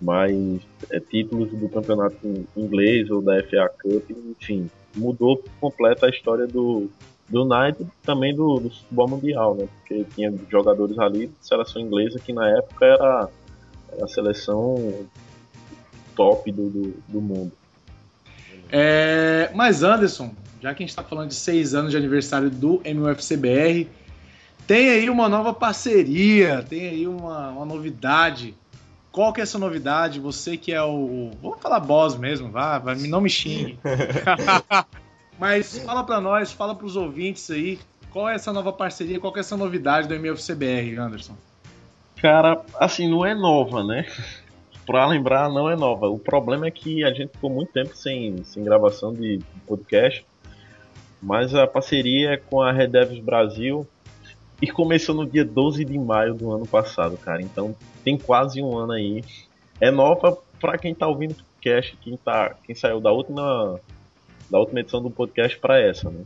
mais 0.00 0.60
é, 0.90 1.00
títulos 1.00 1.50
do 1.50 1.68
campeonato 1.68 2.16
in- 2.24 2.46
inglês 2.56 3.10
ou 3.10 3.22
da 3.22 3.42
FA 3.42 3.70
Cup, 3.82 4.10
enfim. 4.10 4.70
Mudou 4.96 5.38
por 5.38 5.50
completo 5.60 6.06
a 6.06 6.08
história 6.08 6.46
do, 6.46 6.88
do 7.28 7.42
United 7.42 7.86
também 8.02 8.34
do, 8.34 8.60
do 8.60 8.70
futebol 8.70 9.08
mundial, 9.08 9.54
né? 9.54 9.68
Porque 9.78 10.04
tinha 10.14 10.32
jogadores 10.50 10.98
ali 10.98 11.26
de 11.26 11.34
seleção 11.40 11.82
inglesa 11.82 12.18
que 12.18 12.32
na 12.32 12.48
época 12.48 12.86
era, 12.86 13.28
era 13.92 14.04
a 14.04 14.08
seleção 14.08 15.06
top 16.14 16.50
do, 16.52 16.70
do, 16.70 16.94
do 17.08 17.20
mundo. 17.20 17.52
É, 18.70 19.50
mas 19.54 19.82
Anderson, 19.82 20.34
já 20.60 20.74
que 20.74 20.82
a 20.82 20.86
gente 20.86 20.96
tá 20.96 21.02
falando 21.02 21.28
de 21.28 21.34
seis 21.34 21.74
anos 21.74 21.90
de 21.90 21.96
aniversário 21.96 22.50
do 22.50 22.80
MUFCBR, 22.84 23.88
tem 24.66 24.90
aí 24.90 25.10
uma 25.10 25.28
nova 25.28 25.52
parceria, 25.52 26.64
tem 26.68 26.88
aí 26.88 27.06
uma, 27.06 27.50
uma 27.50 27.64
novidade. 27.64 28.54
Qual 29.12 29.32
que 29.32 29.40
é 29.40 29.44
essa 29.44 29.58
novidade? 29.58 30.18
Você 30.18 30.56
que 30.56 30.72
é 30.72 30.82
o. 30.82 31.30
Vamos 31.42 31.60
falar 31.60 31.80
boss 31.80 32.16
mesmo, 32.16 32.50
vá, 32.50 32.78
vai, 32.78 32.96
não 32.96 33.20
me 33.20 33.30
xingue. 33.30 33.78
Mas 35.38 35.78
fala 35.78 36.04
pra 36.04 36.20
nós, 36.20 36.52
fala 36.52 36.74
pros 36.74 36.96
ouvintes 36.96 37.50
aí, 37.50 37.78
qual 38.10 38.28
é 38.28 38.34
essa 38.34 38.52
nova 38.52 38.72
parceria, 38.72 39.18
qual 39.18 39.32
que 39.32 39.38
é 39.38 39.40
essa 39.40 39.56
novidade 39.56 40.08
do 40.08 40.18
MUFCBR, 40.18 40.98
Anderson? 40.98 41.36
Cara, 42.16 42.62
assim, 42.78 43.08
não 43.08 43.26
é 43.26 43.34
nova, 43.34 43.82
né? 43.82 44.06
Pra 44.86 45.06
lembrar, 45.06 45.48
não 45.48 45.68
é 45.68 45.74
nova. 45.74 46.08
O 46.08 46.18
problema 46.18 46.66
é 46.66 46.70
que 46.70 47.02
a 47.04 47.12
gente 47.12 47.32
ficou 47.32 47.48
muito 47.48 47.72
tempo 47.72 47.96
sem, 47.96 48.44
sem 48.44 48.62
gravação 48.62 49.14
de 49.14 49.40
podcast, 49.66 50.24
mas 51.22 51.54
a 51.54 51.66
parceria 51.66 52.32
é 52.32 52.36
com 52.36 52.60
a 52.60 52.70
Red 52.70 52.88
Devils 52.88 53.24
Brasil 53.24 53.86
e 54.64 54.70
começou 54.70 55.14
no 55.14 55.26
dia 55.26 55.44
12 55.44 55.84
de 55.84 55.98
maio 55.98 56.34
do 56.34 56.50
ano 56.50 56.66
passado, 56.66 57.18
cara. 57.18 57.42
Então 57.42 57.76
tem 58.02 58.16
quase 58.16 58.62
um 58.62 58.76
ano 58.78 58.92
aí. 58.92 59.22
É 59.78 59.90
nova 59.90 60.38
pra 60.58 60.78
quem 60.78 60.94
tá 60.94 61.06
ouvindo 61.06 61.32
o 61.32 61.34
podcast, 61.34 61.96
quem, 62.00 62.16
tá, 62.16 62.54
quem 62.64 62.74
saiu 62.74 62.98
da 62.98 63.12
última, 63.12 63.78
da 64.50 64.58
última 64.58 64.80
edição 64.80 65.02
do 65.02 65.10
podcast 65.10 65.58
pra 65.58 65.78
essa, 65.78 66.08
né? 66.08 66.22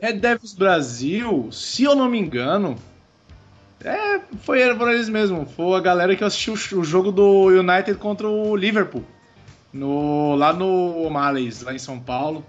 Red 0.00 0.14
Devils 0.14 0.54
Brasil, 0.54 1.52
se 1.52 1.84
eu 1.84 1.94
não 1.94 2.08
me 2.08 2.18
engano, 2.18 2.76
é, 3.84 4.20
foi 4.42 4.60
eles 4.62 5.08
mesmo. 5.08 5.44
Foi 5.44 5.76
a 5.76 5.80
galera 5.80 6.16
que 6.16 6.24
assistiu 6.24 6.54
o 6.54 6.84
jogo 6.84 7.12
do 7.12 7.48
United 7.48 7.94
contra 7.98 8.26
o 8.26 8.56
Liverpool. 8.56 9.04
No, 9.72 10.34
lá 10.34 10.52
no 10.52 11.04
O'Malley's, 11.04 11.62
lá 11.62 11.74
em 11.74 11.78
São 11.78 12.00
Paulo. 12.00 12.44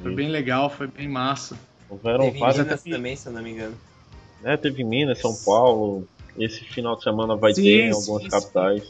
Foi 0.00 0.14
bem 0.14 0.28
legal, 0.28 0.70
foi 0.70 0.86
bem 0.86 1.08
massa. 1.08 1.56
Houveram 1.88 2.24
Teve 2.24 2.38
várias 2.38 2.66
Minas 2.66 2.82
também, 2.82 3.16
se 3.16 3.26
eu 3.28 3.32
não 3.32 3.42
me 3.42 3.50
engano. 3.50 3.74
É, 4.44 4.56
teve 4.56 4.84
Minas, 4.84 5.18
São 5.20 5.34
Paulo. 5.34 6.06
Esse 6.38 6.60
final 6.64 6.96
de 6.96 7.02
semana 7.02 7.34
vai 7.34 7.52
Sim, 7.52 7.62
ter 7.62 7.88
em 7.88 7.92
sim, 7.92 7.98
algumas 8.00 8.22
sim. 8.22 8.28
capitais. 8.28 8.82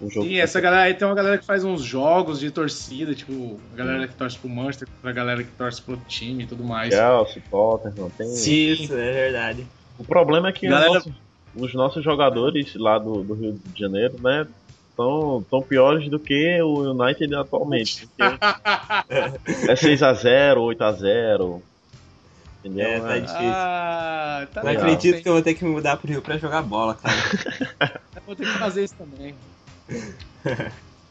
Um 0.00 0.08
jogo 0.08 0.28
Sim, 0.28 0.36
essa 0.36 0.60
galera 0.60 0.82
aí 0.84 0.94
tem 0.94 1.08
uma 1.08 1.14
galera 1.14 1.38
que 1.38 1.44
faz 1.44 1.64
uns 1.64 1.82
jogos 1.82 2.38
de 2.38 2.52
torcida, 2.52 3.14
tipo, 3.16 3.58
a 3.72 3.76
galera 3.76 4.06
que 4.06 4.14
torce 4.14 4.38
pro 4.38 4.48
Manchester, 4.48 4.86
a 5.02 5.10
galera 5.10 5.42
que 5.42 5.50
torce 5.50 5.82
pro 5.82 5.94
outro 5.94 6.06
time 6.08 6.44
e 6.44 6.46
tudo 6.46 6.62
mais. 6.62 6.94
Chelsea, 6.94 7.42
Tottenham, 7.50 8.08
tem. 8.10 8.32
Isso, 8.32 8.92
é 8.92 9.12
verdade. 9.12 9.66
O 9.98 10.04
problema 10.04 10.50
é 10.50 10.52
que 10.52 10.68
Galera- 10.68 10.90
os, 10.90 10.94
nossos, 11.06 11.12
os 11.56 11.74
nossos 11.74 12.04
jogadores 12.04 12.72
lá 12.76 12.96
do, 12.98 13.24
do 13.24 13.34
Rio 13.34 13.60
de 13.74 13.80
Janeiro, 13.80 14.14
né, 14.22 14.46
estão 14.90 15.44
tão 15.50 15.60
piores 15.60 16.08
do 16.08 16.20
que 16.20 16.62
o 16.62 16.92
United 16.92 17.34
atualmente. 17.34 18.08
é 19.08 19.74
6x0, 19.74 20.76
8x0. 20.76 21.60
Entendeu? 22.68 22.86
É, 22.88 23.00
tá 23.00 23.16
É, 23.16 23.20
difícil. 23.20 23.52
Ah, 23.54 24.46
tá 24.52 24.62
Não 24.62 24.68
legal. 24.70 24.84
acredito 24.84 25.22
que 25.22 25.28
eu 25.28 25.32
vou 25.32 25.42
ter 25.42 25.54
que 25.54 25.64
me 25.64 25.70
mudar 25.70 25.96
pro 25.96 26.08
Rio 26.08 26.22
pra 26.22 26.36
jogar 26.38 26.62
bola, 26.62 26.94
cara. 26.94 28.00
Vou 28.26 28.36
ter 28.36 28.44
que 28.44 28.58
fazer 28.58 28.84
isso 28.84 28.94
também. 28.94 29.34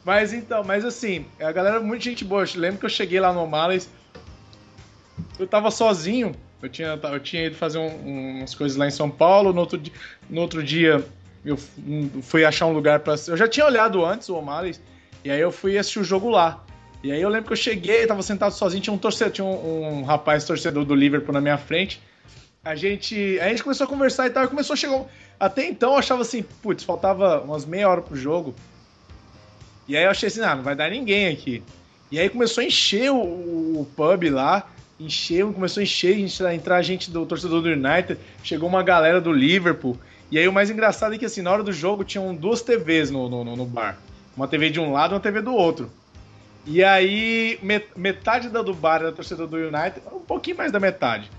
mas 0.04 0.32
então, 0.32 0.62
mas 0.62 0.84
assim, 0.84 1.26
a 1.40 1.50
galera, 1.50 1.80
muita 1.80 2.04
gente 2.04 2.24
boa. 2.24 2.44
Eu 2.44 2.60
lembro 2.60 2.78
que 2.78 2.86
eu 2.86 2.90
cheguei 2.90 3.18
lá 3.18 3.32
no 3.32 3.44
Males, 3.46 3.88
eu 5.38 5.46
tava 5.46 5.70
sozinho. 5.70 6.32
Eu 6.62 6.68
tinha, 6.68 6.88
eu 7.02 7.20
tinha 7.20 7.46
ido 7.46 7.56
fazer 7.56 7.78
um- 7.78 8.38
umas 8.38 8.54
coisas 8.54 8.76
lá 8.76 8.86
em 8.86 8.90
São 8.90 9.10
Paulo. 9.10 9.52
No 9.52 9.60
outro, 9.60 9.80
no 10.30 10.40
outro 10.40 10.62
dia, 10.62 11.04
eu 11.44 11.56
fui 11.56 12.44
achar 12.44 12.66
um 12.66 12.72
lugar 12.72 13.00
pra. 13.00 13.14
Eu 13.26 13.36
já 13.36 13.48
tinha 13.48 13.66
olhado 13.66 14.04
antes 14.04 14.28
o 14.28 14.36
O'Malley, 14.36 14.76
e 15.24 15.30
aí 15.30 15.40
eu 15.40 15.50
fui 15.52 15.76
assistir 15.78 15.98
o 16.00 16.04
jogo 16.04 16.30
lá. 16.30 16.64
E 17.02 17.12
aí 17.12 17.20
eu 17.22 17.28
lembro 17.28 17.46
que 17.46 17.52
eu 17.52 17.56
cheguei, 17.56 18.06
tava 18.06 18.22
sentado 18.22 18.52
sozinho, 18.52 18.82
tinha 18.82 18.92
um 18.94 18.98
torcedor, 18.98 19.32
tinha 19.32 19.44
um, 19.44 19.98
um 20.00 20.02
rapaz 20.02 20.44
torcedor 20.44 20.84
do 20.84 20.94
Liverpool 20.94 21.32
na 21.32 21.40
minha 21.40 21.56
frente. 21.58 22.00
A 22.64 22.74
gente, 22.74 23.38
a 23.40 23.48
gente 23.48 23.62
começou 23.62 23.84
a 23.84 23.88
conversar 23.88 24.26
e 24.26 24.30
tal, 24.30 24.44
e 24.44 24.48
começou 24.48 24.74
a 24.74 24.76
chegar. 24.76 25.04
Até 25.38 25.64
então 25.66 25.92
eu 25.92 25.98
achava 25.98 26.22
assim, 26.22 26.42
putz, 26.42 26.82
faltava 26.82 27.40
umas 27.40 27.64
meia 27.64 27.88
hora 27.88 28.02
pro 28.02 28.16
jogo. 28.16 28.54
E 29.86 29.96
aí 29.96 30.04
eu 30.04 30.10
achei 30.10 30.26
assim, 30.26 30.40
ah, 30.42 30.56
não 30.56 30.62
vai 30.62 30.74
dar 30.74 30.90
ninguém 30.90 31.28
aqui. 31.28 31.62
E 32.10 32.18
aí 32.18 32.28
começou 32.28 32.62
a 32.62 32.66
encher 32.66 33.10
o, 33.10 33.16
o 33.16 33.88
pub 33.96 34.24
lá, 34.30 34.68
encheu, 34.98 35.52
começou 35.52 35.80
a 35.80 35.84
encher, 35.84 36.14
a 36.14 36.18
gente- 36.18 36.44
a 36.44 36.54
entrar 36.54 36.82
gente 36.82 37.10
do 37.10 37.24
torcedor 37.24 37.62
do 37.62 37.68
United, 37.68 38.18
chegou 38.42 38.68
uma 38.68 38.82
galera 38.82 39.20
do 39.20 39.32
Liverpool. 39.32 39.96
E 40.30 40.38
aí 40.38 40.46
o 40.48 40.52
mais 40.52 40.68
engraçado 40.68 41.14
é 41.14 41.18
que 41.18 41.24
assim, 41.24 41.42
na 41.42 41.50
hora 41.52 41.62
do 41.62 41.72
jogo 41.72 42.04
tinham 42.04 42.34
duas 42.34 42.60
TVs 42.60 43.10
no, 43.10 43.28
no- 43.28 43.56
no 43.56 43.64
bar. 43.64 43.98
Uma 44.36 44.48
TV 44.48 44.68
de 44.70 44.80
um 44.80 44.92
lado 44.92 45.12
e 45.12 45.14
uma 45.14 45.20
TV 45.20 45.40
do 45.40 45.54
outro. 45.54 45.90
E 46.70 46.84
aí, 46.84 47.58
met- 47.62 47.88
metade 47.96 48.50
da 48.50 48.60
do 48.60 48.74
bar 48.74 49.00
era 49.00 49.10
torcedor 49.10 49.46
do 49.46 49.56
United, 49.56 50.02
um 50.12 50.20
pouquinho 50.20 50.58
mais 50.58 50.70
da 50.70 50.78
metade. 50.78 51.30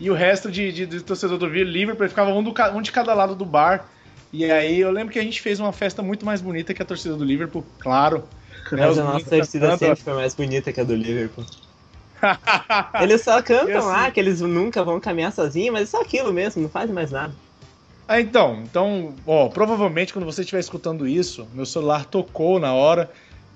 E 0.00 0.10
o 0.10 0.14
resto 0.14 0.50
de, 0.50 0.72
de, 0.72 0.86
de 0.86 1.02
torcedor 1.02 1.36
do 1.36 1.46
Liverpool 1.46 2.08
ficava 2.08 2.30
um, 2.30 2.42
do 2.42 2.54
um 2.74 2.80
de 2.80 2.90
cada 2.90 3.12
lado 3.12 3.34
do 3.34 3.44
bar. 3.44 3.86
E 4.32 4.50
aí 4.50 4.80
eu 4.80 4.90
lembro 4.90 5.12
que 5.12 5.18
a 5.18 5.22
gente 5.22 5.42
fez 5.42 5.60
uma 5.60 5.72
festa 5.72 6.02
muito 6.02 6.24
mais 6.24 6.40
bonita 6.40 6.72
que 6.72 6.80
a 6.80 6.86
torcida 6.86 7.14
do 7.16 7.24
Liverpool, 7.24 7.64
claro. 7.78 8.24
Né, 8.70 8.82
Mas 8.82 8.92
os 8.92 8.98
a 8.98 9.04
nossa 9.04 9.30
torcida 9.30 9.66
cantando. 9.66 9.78
sempre 9.78 10.04
foi 10.04 10.14
mais 10.14 10.34
bonita 10.34 10.70
que 10.72 10.80
a 10.80 10.84
do 10.84 10.94
Liverpool. 10.94 11.42
Eles 13.00 13.22
só 13.22 13.40
cantam 13.40 13.78
assim- 13.78 13.86
lá 13.88 14.10
que 14.10 14.20
eles 14.20 14.40
nunca 14.42 14.82
vão 14.84 15.00
caminhar 15.00 15.32
sozinhos, 15.32 15.72
mas 15.72 15.82
é 15.84 15.86
só 15.86 16.02
aquilo 16.02 16.32
mesmo, 16.34 16.62
não 16.62 16.68
faz 16.68 16.90
mais 16.90 17.10
nada. 17.10 17.32
Ah, 18.06 18.20
então, 18.20 18.62
então, 18.62 19.14
ó, 19.26 19.48
provavelmente 19.48 20.12
quando 20.12 20.24
você 20.26 20.40
estiver 20.42 20.60
escutando 20.60 21.06
isso, 21.08 21.46
meu 21.54 21.64
celular 21.64 22.04
tocou 22.06 22.58
na 22.58 22.74
hora 22.74 23.10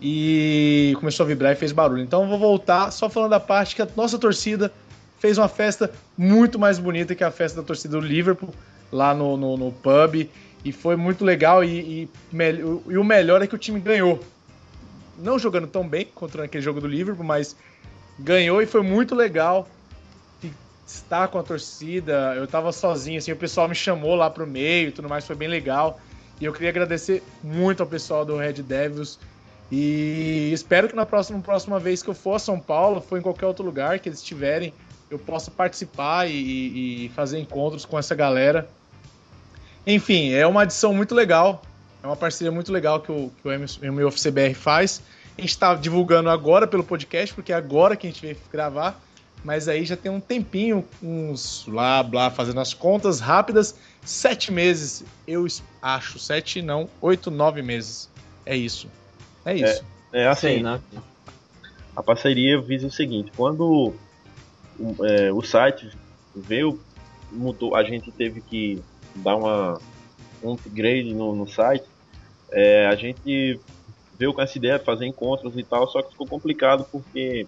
e 0.04 0.96
começou 0.98 1.22
a 1.22 1.28
vibrar 1.28 1.52
e 1.52 1.54
fez 1.54 1.70
barulho. 1.70 2.02
Então 2.02 2.28
vou 2.28 2.38
voltar 2.38 2.90
só 2.90 3.08
falando 3.08 3.30
da 3.30 3.40
parte 3.40 3.76
que 3.76 3.82
a 3.82 3.88
nossa 3.96 4.18
torcida 4.18 4.72
fez 5.20 5.38
uma 5.38 5.46
festa 5.46 5.92
muito 6.18 6.58
mais 6.58 6.80
bonita 6.80 7.14
que 7.14 7.22
a 7.22 7.30
festa 7.30 7.60
da 7.60 7.66
torcida 7.66 8.00
do 8.00 8.04
Liverpool 8.04 8.52
lá 8.90 9.14
no, 9.14 9.36
no, 9.36 9.56
no 9.56 9.70
pub 9.70 10.28
e 10.64 10.72
foi 10.72 10.96
muito 10.96 11.24
legal 11.24 11.62
e, 11.62 11.78
e, 12.02 12.08
e 12.88 12.98
o 12.98 13.04
melhor 13.04 13.42
é 13.42 13.46
que 13.46 13.54
o 13.54 13.58
time 13.58 13.78
ganhou. 13.78 14.18
Não 15.16 15.38
jogando 15.38 15.68
tão 15.68 15.86
bem 15.86 16.06
contra 16.12 16.44
aquele 16.44 16.64
jogo 16.64 16.80
do 16.80 16.88
Liverpool, 16.88 17.24
mas 17.24 17.54
ganhou 18.18 18.60
e 18.60 18.66
foi 18.66 18.82
muito 18.82 19.14
legal 19.14 19.68
estar 20.84 21.28
com 21.28 21.38
a 21.38 21.44
torcida. 21.44 22.34
Eu 22.34 22.48
tava 22.48 22.72
sozinho, 22.72 23.18
assim, 23.18 23.30
o 23.30 23.36
pessoal 23.36 23.68
me 23.68 23.74
chamou 23.74 24.16
lá 24.16 24.28
pro 24.28 24.46
meio 24.46 24.88
e 24.88 24.92
tudo 24.92 25.08
mais, 25.08 25.24
foi 25.24 25.36
bem 25.36 25.48
legal. 25.48 26.00
E 26.40 26.44
eu 26.44 26.52
queria 26.52 26.70
agradecer 26.70 27.22
muito 27.42 27.82
ao 27.82 27.86
pessoal 27.86 28.24
do 28.24 28.36
Red 28.36 28.54
Devils. 28.54 29.18
E 29.74 30.50
espero 30.52 30.86
que 30.86 30.94
na 30.94 31.06
próxima, 31.06 31.40
próxima 31.40 31.80
vez 31.80 32.02
que 32.02 32.10
eu 32.10 32.14
for 32.14 32.34
a 32.34 32.38
São 32.38 32.60
Paulo, 32.60 33.00
for 33.00 33.18
em 33.18 33.22
qualquer 33.22 33.46
outro 33.46 33.64
lugar 33.64 33.98
que 33.98 34.06
eles 34.06 34.18
estiverem, 34.18 34.74
eu 35.10 35.18
possa 35.18 35.50
participar 35.50 36.28
e, 36.30 37.06
e 37.06 37.08
fazer 37.16 37.38
encontros 37.38 37.86
com 37.86 37.98
essa 37.98 38.14
galera. 38.14 38.68
Enfim, 39.86 40.34
é 40.34 40.46
uma 40.46 40.62
adição 40.62 40.92
muito 40.92 41.14
legal. 41.14 41.62
É 42.02 42.06
uma 42.06 42.16
parceria 42.16 42.52
muito 42.52 42.70
legal 42.70 43.00
que 43.00 43.10
o, 43.10 43.32
que 43.40 43.48
o 43.48 43.92
MUFCBR 43.92 44.52
faz. 44.52 45.02
A 45.38 45.40
gente 45.40 45.50
está 45.50 45.74
divulgando 45.74 46.28
agora 46.28 46.66
pelo 46.66 46.84
podcast, 46.84 47.34
porque 47.34 47.50
é 47.50 47.56
agora 47.56 47.96
que 47.96 48.06
a 48.06 48.10
gente 48.10 48.20
veio 48.20 48.36
gravar 48.52 49.00
mas 49.44 49.66
aí 49.66 49.84
já 49.84 49.96
tem 49.96 50.10
um 50.10 50.20
tempinho, 50.20 50.84
uns 51.02 51.64
blá 51.66 52.02
blá, 52.02 52.30
fazendo 52.30 52.60
as 52.60 52.72
contas 52.72 53.18
rápidas, 53.18 53.74
sete 54.04 54.52
meses, 54.52 55.04
eu 55.26 55.46
acho, 55.80 56.18
sete 56.18 56.62
não, 56.62 56.88
oito, 57.00 57.30
nove 57.30 57.60
meses, 57.60 58.08
é 58.46 58.56
isso, 58.56 58.88
é 59.44 59.54
isso. 59.54 59.84
É 60.12 60.26
assim, 60.26 60.40
Sei, 60.48 60.62
né? 60.62 60.80
a 61.96 62.02
parceria 62.02 62.60
visa 62.60 62.86
o 62.86 62.90
seguinte, 62.90 63.32
quando 63.36 63.94
o, 64.78 65.06
é, 65.06 65.32
o 65.32 65.42
site 65.42 65.90
veio, 66.34 66.80
mudou, 67.30 67.74
a 67.74 67.82
gente 67.82 68.10
teve 68.10 68.40
que 68.40 68.82
dar 69.16 69.36
uma, 69.36 69.80
um 70.42 70.52
upgrade 70.52 71.14
no, 71.14 71.34
no 71.34 71.48
site, 71.48 71.84
é, 72.50 72.86
a 72.86 72.94
gente 72.94 73.60
veio 74.18 74.32
com 74.32 74.42
essa 74.42 74.56
ideia 74.56 74.78
de 74.78 74.84
fazer 74.84 75.06
encontros 75.06 75.56
e 75.56 75.62
tal, 75.62 75.88
só 75.88 76.02
que 76.02 76.12
ficou 76.12 76.26
complicado 76.26 76.86
porque 76.90 77.46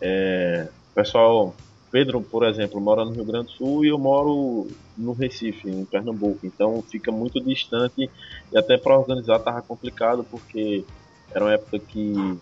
é, 0.00 0.68
o 0.90 0.94
pessoal, 0.94 1.54
Pedro, 1.90 2.20
por 2.20 2.44
exemplo, 2.44 2.80
mora 2.80 3.04
no 3.04 3.12
Rio 3.12 3.24
Grande 3.24 3.46
do 3.46 3.52
Sul 3.52 3.84
e 3.84 3.88
eu 3.88 3.98
moro 3.98 4.68
no 4.96 5.12
Recife, 5.12 5.68
em 5.68 5.84
Pernambuco, 5.84 6.46
então 6.46 6.82
fica 6.82 7.12
muito 7.12 7.40
distante 7.40 8.10
e 8.52 8.58
até 8.58 8.76
para 8.76 8.98
organizar 8.98 9.38
tava 9.38 9.62
complicado 9.62 10.24
porque 10.30 10.84
era 11.34 11.44
uma 11.44 11.52
época 11.52 11.78
que 11.78 12.38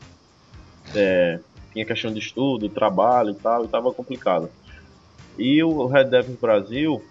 é, 0.94 1.40
tinha 1.72 1.84
questão 1.84 2.12
de 2.12 2.18
estudo, 2.18 2.68
trabalho 2.68 3.30
e 3.30 3.34
tal, 3.34 3.64
e 3.64 3.68
tava 3.68 3.92
complicado. 3.92 4.50
E 5.38 5.62
o 5.62 5.86
Red 5.86 6.04
Devils 6.04 6.38
Brasil, 6.38 7.02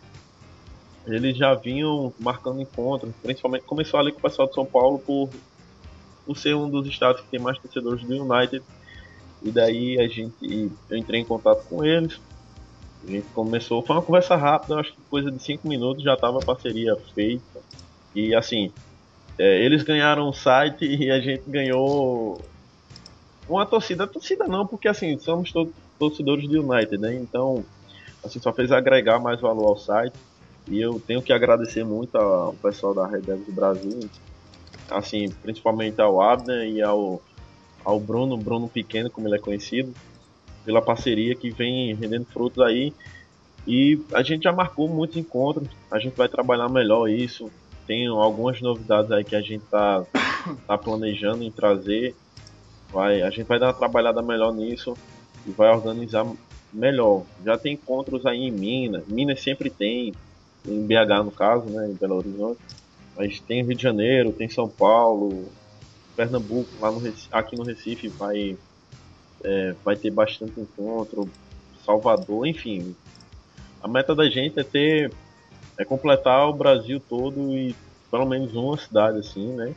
eles 1.08 1.38
já 1.38 1.54
vinham 1.54 2.14
marcando 2.20 2.62
encontros, 2.62 3.12
principalmente 3.22 3.64
começou 3.66 4.00
ali 4.00 4.12
com 4.12 4.20
o 4.20 4.22
pessoal 4.22 4.48
de 4.48 4.54
São 4.54 4.66
Paulo 4.66 5.00
por, 5.00 5.30
por 6.26 6.38
ser 6.38 6.56
um 6.56 6.70
dos 6.70 6.86
estados 6.88 7.22
que 7.22 7.28
tem 7.30 7.40
mais 7.40 7.58
torcedores 7.58 8.04
do 8.04 8.24
United. 8.24 8.64
E 9.42 9.52
daí 9.52 10.00
a 10.00 10.08
gente 10.08 10.72
eu 10.90 10.98
entrei 10.98 11.22
em 11.22 11.26
contato 11.26 11.66
com 11.70 11.84
eles. 11.84 12.20
A 13.08 13.10
gente 13.10 13.28
começou, 13.30 13.82
foi 13.82 13.96
uma 13.96 14.02
conversa 14.02 14.36
rápida, 14.36 14.76
acho 14.76 14.92
que 14.92 15.02
coisa 15.10 15.32
de 15.32 15.42
5 15.42 15.66
minutos 15.66 16.04
já 16.04 16.16
estava 16.16 16.40
a 16.40 16.46
parceria 16.46 16.98
feita. 17.16 17.62
E 18.14 18.36
assim, 18.36 18.74
é, 19.40 19.64
eles 19.64 19.84
ganharam 19.84 20.28
o 20.28 20.34
site 20.34 20.86
e 20.86 21.10
a 21.10 21.22
gente 21.22 21.50
ganhou 21.50 22.42
uma 23.48 23.66
torcida, 23.66 24.06
torcida 24.06 24.46
não, 24.46 24.68
porque 24.68 24.90
assim, 24.90 25.18
somos 25.18 25.54
torcedores 25.98 26.46
do 26.48 26.62
United, 26.62 26.98
né? 26.98 27.16
Então, 27.16 27.64
assim, 28.22 28.38
só 28.40 28.52
fez 28.52 28.70
agregar 28.70 29.18
mais 29.18 29.40
valor 29.40 29.70
ao 29.70 29.78
site. 29.78 30.14
E 30.68 30.82
eu 30.82 31.00
tenho 31.00 31.22
que 31.22 31.32
agradecer 31.32 31.86
muito 31.86 32.18
ao 32.18 32.54
pessoal 32.56 32.94
da 32.94 33.08
Red 33.08 33.22
Devils 33.22 33.46
do 33.46 33.54
Brasil, 33.54 34.10
assim, 34.92 35.30
principalmente 35.42 36.02
ao 36.02 36.22
Abner 36.22 36.68
e 36.68 36.82
ao, 36.82 37.22
ao 37.86 37.98
Bruno, 37.98 38.38
Bruno 38.38 38.68
Pequeno, 38.68 39.10
como 39.10 39.28
ele 39.28 39.38
é 39.38 39.40
conhecido, 39.40 39.94
pela 40.66 40.82
parceria 40.82 41.34
que 41.34 41.50
vem 41.50 41.96
rendendo 41.96 42.26
frutos 42.26 42.62
aí. 42.62 42.94
E 43.66 44.00
a 44.14 44.22
gente 44.22 44.44
já 44.44 44.52
marcou 44.52 44.90
muitos 44.90 45.16
encontros, 45.16 45.70
a 45.90 45.98
gente 45.98 46.16
vai 46.16 46.28
trabalhar 46.28 46.68
melhor 46.68 47.10
isso. 47.10 47.50
Tem 47.90 48.06
algumas 48.06 48.62
novidades 48.62 49.12
aí 49.12 49.24
que 49.24 49.36
a 49.36 49.42
gente 49.42 49.66
tá, 49.66 50.06
tá 50.68 50.78
planejando 50.78 51.44
em 51.44 51.50
trazer. 51.50 52.16
Vai, 52.92 53.24
a 53.24 53.32
gente 53.32 53.48
vai 53.48 53.58
dar 53.58 53.66
uma 53.66 53.74
trabalhada 53.74 54.22
melhor 54.22 54.54
nisso 54.54 54.96
e 55.44 55.50
vai 55.50 55.72
organizar 55.72 56.24
melhor. 56.72 57.24
Já 57.44 57.58
tem 57.58 57.74
encontros 57.74 58.28
aí 58.28 58.44
em 58.44 58.52
Minas, 58.52 59.08
Minas 59.08 59.42
sempre 59.42 59.72
tem, 59.72 60.14
em 60.68 60.86
BH 60.86 61.24
no 61.26 61.32
caso, 61.32 61.66
né, 61.66 61.90
em 61.90 61.96
Belo 61.96 62.18
Horizonte. 62.18 62.60
Mas 63.18 63.40
tem 63.40 63.64
Rio 63.64 63.76
de 63.76 63.82
Janeiro, 63.82 64.34
tem 64.34 64.48
São 64.48 64.70
Paulo, 64.70 65.50
Pernambuco, 66.16 66.70
lá 66.80 66.92
no 66.92 67.02
aqui 67.32 67.56
no 67.56 67.64
Recife 67.64 68.08
vai 68.08 68.56
é, 69.44 69.74
vai 69.84 69.96
ter 69.96 70.12
bastante 70.12 70.60
encontro, 70.60 71.28
Salvador, 71.84 72.46
enfim. 72.46 72.96
A 73.82 73.88
meta 73.88 74.14
da 74.14 74.30
gente 74.30 74.60
é 74.60 74.64
ter 74.64 75.12
é 75.80 75.86
completar 75.86 76.48
o 76.50 76.54
Brasil 76.54 77.00
todo 77.00 77.56
e 77.56 77.74
pelo 78.12 78.26
menos 78.26 78.54
uma 78.54 78.78
cidade 78.78 79.18
assim, 79.20 79.48
né? 79.54 79.74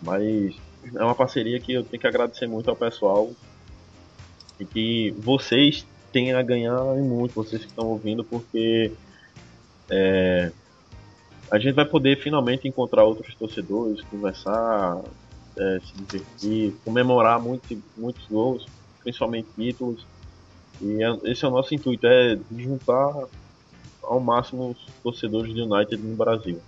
Mas 0.00 0.56
é 0.94 1.04
uma 1.04 1.14
parceria 1.14 1.60
que 1.60 1.74
eu 1.74 1.84
tenho 1.84 2.00
que 2.00 2.06
agradecer 2.06 2.46
muito 2.46 2.70
ao 2.70 2.76
pessoal 2.76 3.30
e 4.58 4.64
que 4.64 5.10
vocês 5.18 5.86
têm 6.10 6.32
a 6.32 6.42
ganhar 6.42 6.82
muito, 6.96 7.34
vocês 7.34 7.62
que 7.62 7.68
estão 7.68 7.86
ouvindo, 7.88 8.24
porque 8.24 8.92
é, 9.90 10.50
a 11.50 11.58
gente 11.58 11.74
vai 11.74 11.84
poder 11.84 12.18
finalmente 12.22 12.66
encontrar 12.66 13.04
outros 13.04 13.34
torcedores, 13.34 14.00
conversar, 14.04 15.02
é, 15.56 15.80
se 15.84 15.94
divertir, 15.96 16.74
comemorar 16.82 17.38
muito, 17.40 17.82
muitos 17.96 18.26
gols, 18.26 18.66
principalmente 19.02 19.48
títulos. 19.54 20.06
E 20.80 21.02
é, 21.02 21.30
esse 21.30 21.44
é 21.44 21.48
o 21.48 21.50
nosso 21.50 21.74
intuito, 21.74 22.06
é 22.06 22.38
juntar 22.56 23.26
ao 24.06 24.20
máximo 24.20 24.70
os 24.70 24.94
torcedores 25.02 25.54
do 25.54 25.64
United 25.64 26.02
no 26.02 26.16
Brasil. 26.16 26.58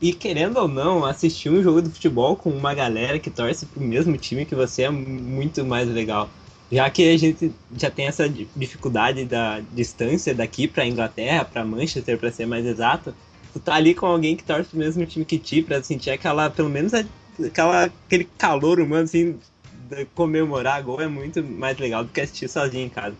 E 0.00 0.12
querendo 0.12 0.58
ou 0.58 0.68
não, 0.68 1.04
assistir 1.04 1.50
um 1.50 1.62
jogo 1.62 1.82
de 1.82 1.90
futebol 1.90 2.36
com 2.36 2.50
uma 2.50 2.72
galera 2.72 3.18
que 3.18 3.30
torce 3.30 3.66
pro 3.66 3.80
mesmo 3.80 4.16
time 4.16 4.44
que 4.44 4.54
você 4.54 4.82
é 4.82 4.90
muito 4.90 5.64
mais 5.64 5.88
legal. 5.88 6.30
Já 6.70 6.88
que 6.90 7.10
a 7.10 7.16
gente 7.16 7.52
já 7.76 7.90
tem 7.90 8.06
essa 8.06 8.28
dificuldade 8.28 9.24
da 9.24 9.60
distância 9.72 10.34
daqui 10.34 10.68
para 10.68 10.86
Inglaterra, 10.86 11.44
para 11.44 11.64
Manchester, 11.64 12.18
para 12.18 12.30
ser 12.30 12.46
mais 12.46 12.64
exato, 12.64 13.14
tu 13.52 13.58
tá 13.58 13.74
ali 13.74 13.94
com 13.94 14.06
alguém 14.06 14.36
que 14.36 14.44
torce 14.44 14.70
pro 14.70 14.78
mesmo 14.78 15.04
time 15.06 15.24
que 15.24 15.38
ti, 15.38 15.62
para 15.62 15.82
sentir 15.82 16.10
aquela, 16.10 16.48
pelo 16.48 16.68
menos 16.68 16.92
aquela, 16.94 17.84
aquele 17.84 18.28
calor 18.36 18.78
humano 18.78 19.04
assim, 19.04 19.36
de 19.88 20.04
comemorar 20.14 20.82
gol 20.82 21.00
é 21.00 21.08
muito 21.08 21.42
mais 21.42 21.78
legal 21.78 22.04
do 22.04 22.12
que 22.12 22.20
assistir 22.20 22.48
sozinho 22.48 22.86
em 22.86 22.90
casa. 22.90 23.16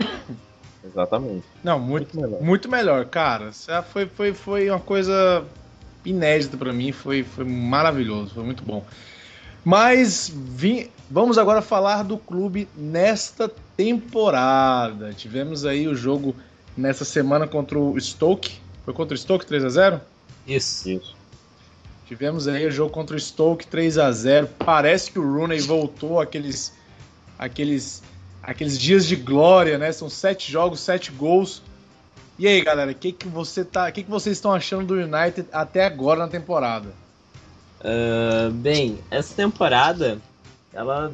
Exatamente. 0.84 1.44
Não, 1.62 1.78
muito, 1.78 2.16
muito 2.16 2.20
melhor. 2.20 2.42
Muito 2.42 2.68
melhor, 2.68 3.04
cara. 3.06 3.50
Foi, 3.92 4.06
foi, 4.06 4.32
foi 4.32 4.70
uma 4.70 4.80
coisa 4.80 5.44
inédito 6.04 6.56
para 6.56 6.72
mim, 6.72 6.92
foi, 6.92 7.22
foi 7.22 7.44
maravilhoso, 7.44 8.34
foi 8.34 8.44
muito 8.44 8.62
bom. 8.64 8.84
Mas 9.64 10.32
vim, 10.34 10.88
vamos 11.10 11.36
agora 11.36 11.60
falar 11.60 12.02
do 12.02 12.16
clube 12.16 12.66
nesta 12.74 13.50
temporada. 13.76 15.12
Tivemos 15.12 15.66
aí 15.66 15.86
o 15.86 15.94
jogo 15.94 16.34
nessa 16.76 17.04
semana 17.04 17.46
contra 17.46 17.78
o 17.78 18.00
Stoke. 18.00 18.58
Foi 18.84 18.94
contra 18.94 19.14
o 19.14 19.18
Stoke 19.18 19.44
3 19.44 19.64
a 19.64 19.68
0 19.68 20.00
Isso. 20.46 20.88
Isso. 20.88 21.16
Tivemos 22.06 22.48
aí 22.48 22.66
o 22.66 22.70
jogo 22.70 22.90
contra 22.90 23.14
o 23.14 23.20
Stoke 23.20 23.66
3 23.66 23.98
a 23.98 24.10
0 24.10 24.48
Parece 24.58 25.12
que 25.12 25.18
o 25.18 25.22
Rooney 25.22 25.60
voltou 25.60 26.18
aqueles 26.18 26.72
aqueles 27.38 28.02
aqueles 28.42 28.78
dias 28.78 29.06
de 29.06 29.16
glória, 29.16 29.78
né? 29.78 29.92
São 29.92 30.08
sete 30.08 30.50
jogos, 30.50 30.80
sete 30.80 31.10
gols. 31.10 31.62
E 32.38 32.46
aí, 32.48 32.60
galera, 32.62 32.90
o 32.90 32.94
que, 32.94 33.12
que 33.12 33.28
você 33.28 33.64
tá, 33.64 33.90
que, 33.92 34.02
que 34.02 34.10
vocês 34.10 34.36
estão 34.36 34.52
achando 34.52 34.86
do 34.86 34.94
United 34.94 35.46
até 35.52 35.84
agora 35.84 36.20
na 36.20 36.28
temporada? 36.28 36.88
Uh, 37.80 38.50
bem, 38.50 38.98
essa 39.10 39.34
temporada, 39.34 40.18
ela, 40.72 41.12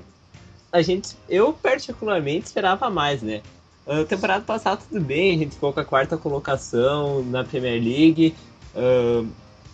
a 0.73 0.83
gente, 0.83 1.17
eu 1.29 1.53
particularmente 1.53 2.47
esperava 2.47 2.89
mais, 2.91 3.23
né? 3.23 3.43
Uh, 3.87 4.05
temporada 4.05 4.45
passada 4.45 4.81
tudo 4.89 5.01
bem, 5.01 5.35
a 5.35 5.39
gente 5.39 5.55
ficou 5.55 5.73
com 5.73 5.81
a 5.81 5.85
quarta 5.85 6.17
colocação 6.17 7.23
na 7.25 7.45
Premier 7.45 7.83
League. 7.83 8.35
Uh, 8.75 9.29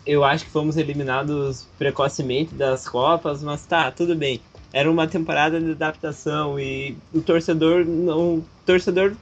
eu 0.06 0.24
acho 0.24 0.44
que 0.44 0.50
fomos 0.50 0.76
eliminados 0.76 1.66
precocemente 1.78 2.54
das 2.54 2.88
Copas, 2.88 3.42
mas 3.42 3.64
tá, 3.64 3.90
tudo 3.90 4.14
bem. 4.14 4.40
Era 4.72 4.90
uma 4.90 5.06
temporada 5.06 5.60
de 5.60 5.72
adaptação 5.72 6.58
e 6.58 6.96
o 7.12 7.20
torcedor, 7.20 7.84
não, 7.84 8.36
o 8.36 8.44
torcedor 8.64 9.14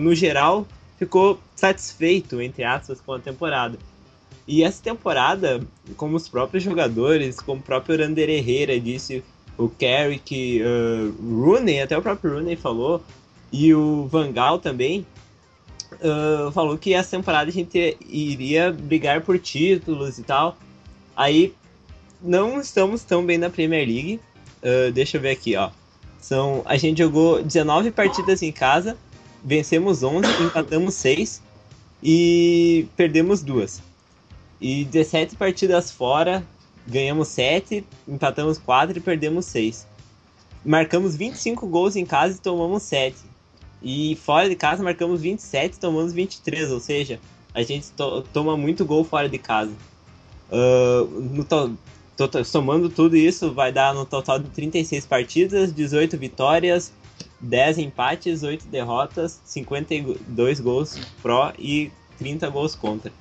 no 0.00 0.14
geral 0.14 0.66
ficou 0.98 1.38
satisfeito, 1.54 2.40
entre 2.40 2.64
aspas, 2.64 3.00
com 3.00 3.12
a 3.12 3.18
temporada. 3.18 3.78
E 4.46 4.62
essa 4.62 4.82
temporada, 4.82 5.60
como 5.96 6.16
os 6.16 6.28
próprios 6.28 6.62
jogadores, 6.62 7.40
como 7.40 7.60
o 7.60 7.62
próprio 7.62 7.98
Rander 7.98 8.28
Herrera 8.28 8.78
disse, 8.78 9.22
o 9.56 9.68
Carrick, 9.68 10.60
uh, 10.62 11.14
Rooney, 11.22 11.80
até 11.80 11.96
o 11.96 12.02
próprio 12.02 12.34
Rooney 12.34 12.56
falou, 12.56 13.02
e 13.52 13.72
o 13.74 14.06
Van 14.06 14.32
Gaal 14.32 14.58
também, 14.58 15.06
uh, 15.94 16.50
falou 16.52 16.76
que 16.76 16.92
essa 16.92 17.16
temporada 17.16 17.48
a 17.48 17.52
gente 17.52 17.96
iria 18.08 18.72
brigar 18.72 19.22
por 19.22 19.38
títulos 19.38 20.18
e 20.18 20.22
tal. 20.22 20.58
Aí, 21.16 21.54
não 22.20 22.60
estamos 22.60 23.02
tão 23.04 23.24
bem 23.24 23.38
na 23.38 23.48
Premier 23.48 23.86
League. 23.86 24.20
Uh, 24.64 24.90
deixa 24.92 25.18
eu 25.18 25.20
ver 25.20 25.30
aqui, 25.30 25.54
ó. 25.56 25.70
São, 26.18 26.62
a 26.64 26.78
gente 26.78 26.98
jogou 26.98 27.42
19 27.42 27.90
partidas 27.90 28.42
em 28.42 28.50
casa, 28.50 28.96
vencemos 29.44 30.02
11, 30.02 30.26
empatamos 30.42 30.94
6 30.94 31.42
e 32.02 32.88
perdemos 32.96 33.42
duas. 33.42 33.82
E 34.58 34.86
17 34.86 35.36
partidas 35.36 35.90
fora, 35.90 36.42
ganhamos 36.86 37.28
7, 37.28 37.84
empatamos 38.08 38.56
4 38.56 38.96
e 38.96 39.00
perdemos 39.02 39.44
6. 39.44 39.86
Marcamos 40.64 41.14
25 41.14 41.66
gols 41.66 41.94
em 41.94 42.06
casa 42.06 42.36
e 42.36 42.40
tomamos 42.40 42.84
7. 42.84 43.16
E 43.82 44.16
fora 44.16 44.48
de 44.48 44.56
casa 44.56 44.82
marcamos 44.82 45.20
27 45.20 45.74
e 45.74 45.78
tomamos 45.78 46.14
23, 46.14 46.70
ou 46.70 46.80
seja, 46.80 47.20
a 47.52 47.62
gente 47.62 47.90
to 47.92 48.22
toma 48.32 48.56
muito 48.56 48.82
gol 48.86 49.04
fora 49.04 49.28
de 49.28 49.36
casa. 49.36 49.72
Uh, 50.50 51.04
no 51.20 51.44
to 52.16 52.28
to 52.28 52.44
somando 52.44 52.88
tudo 52.88 53.16
isso, 53.16 53.52
vai 53.52 53.72
dar 53.72 53.94
no 53.94 54.04
total 54.04 54.38
de 54.38 54.48
36 54.50 55.06
partidas, 55.06 55.72
18 55.72 56.16
vitórias, 56.16 56.92
10 57.40 57.78
empates, 57.78 58.42
8 58.42 58.66
derrotas, 58.66 59.40
52 59.44 60.60
gols 60.60 60.98
pró 61.22 61.52
e 61.58 61.90
30 62.18 62.48
gols 62.50 62.74
contra. 62.74 63.12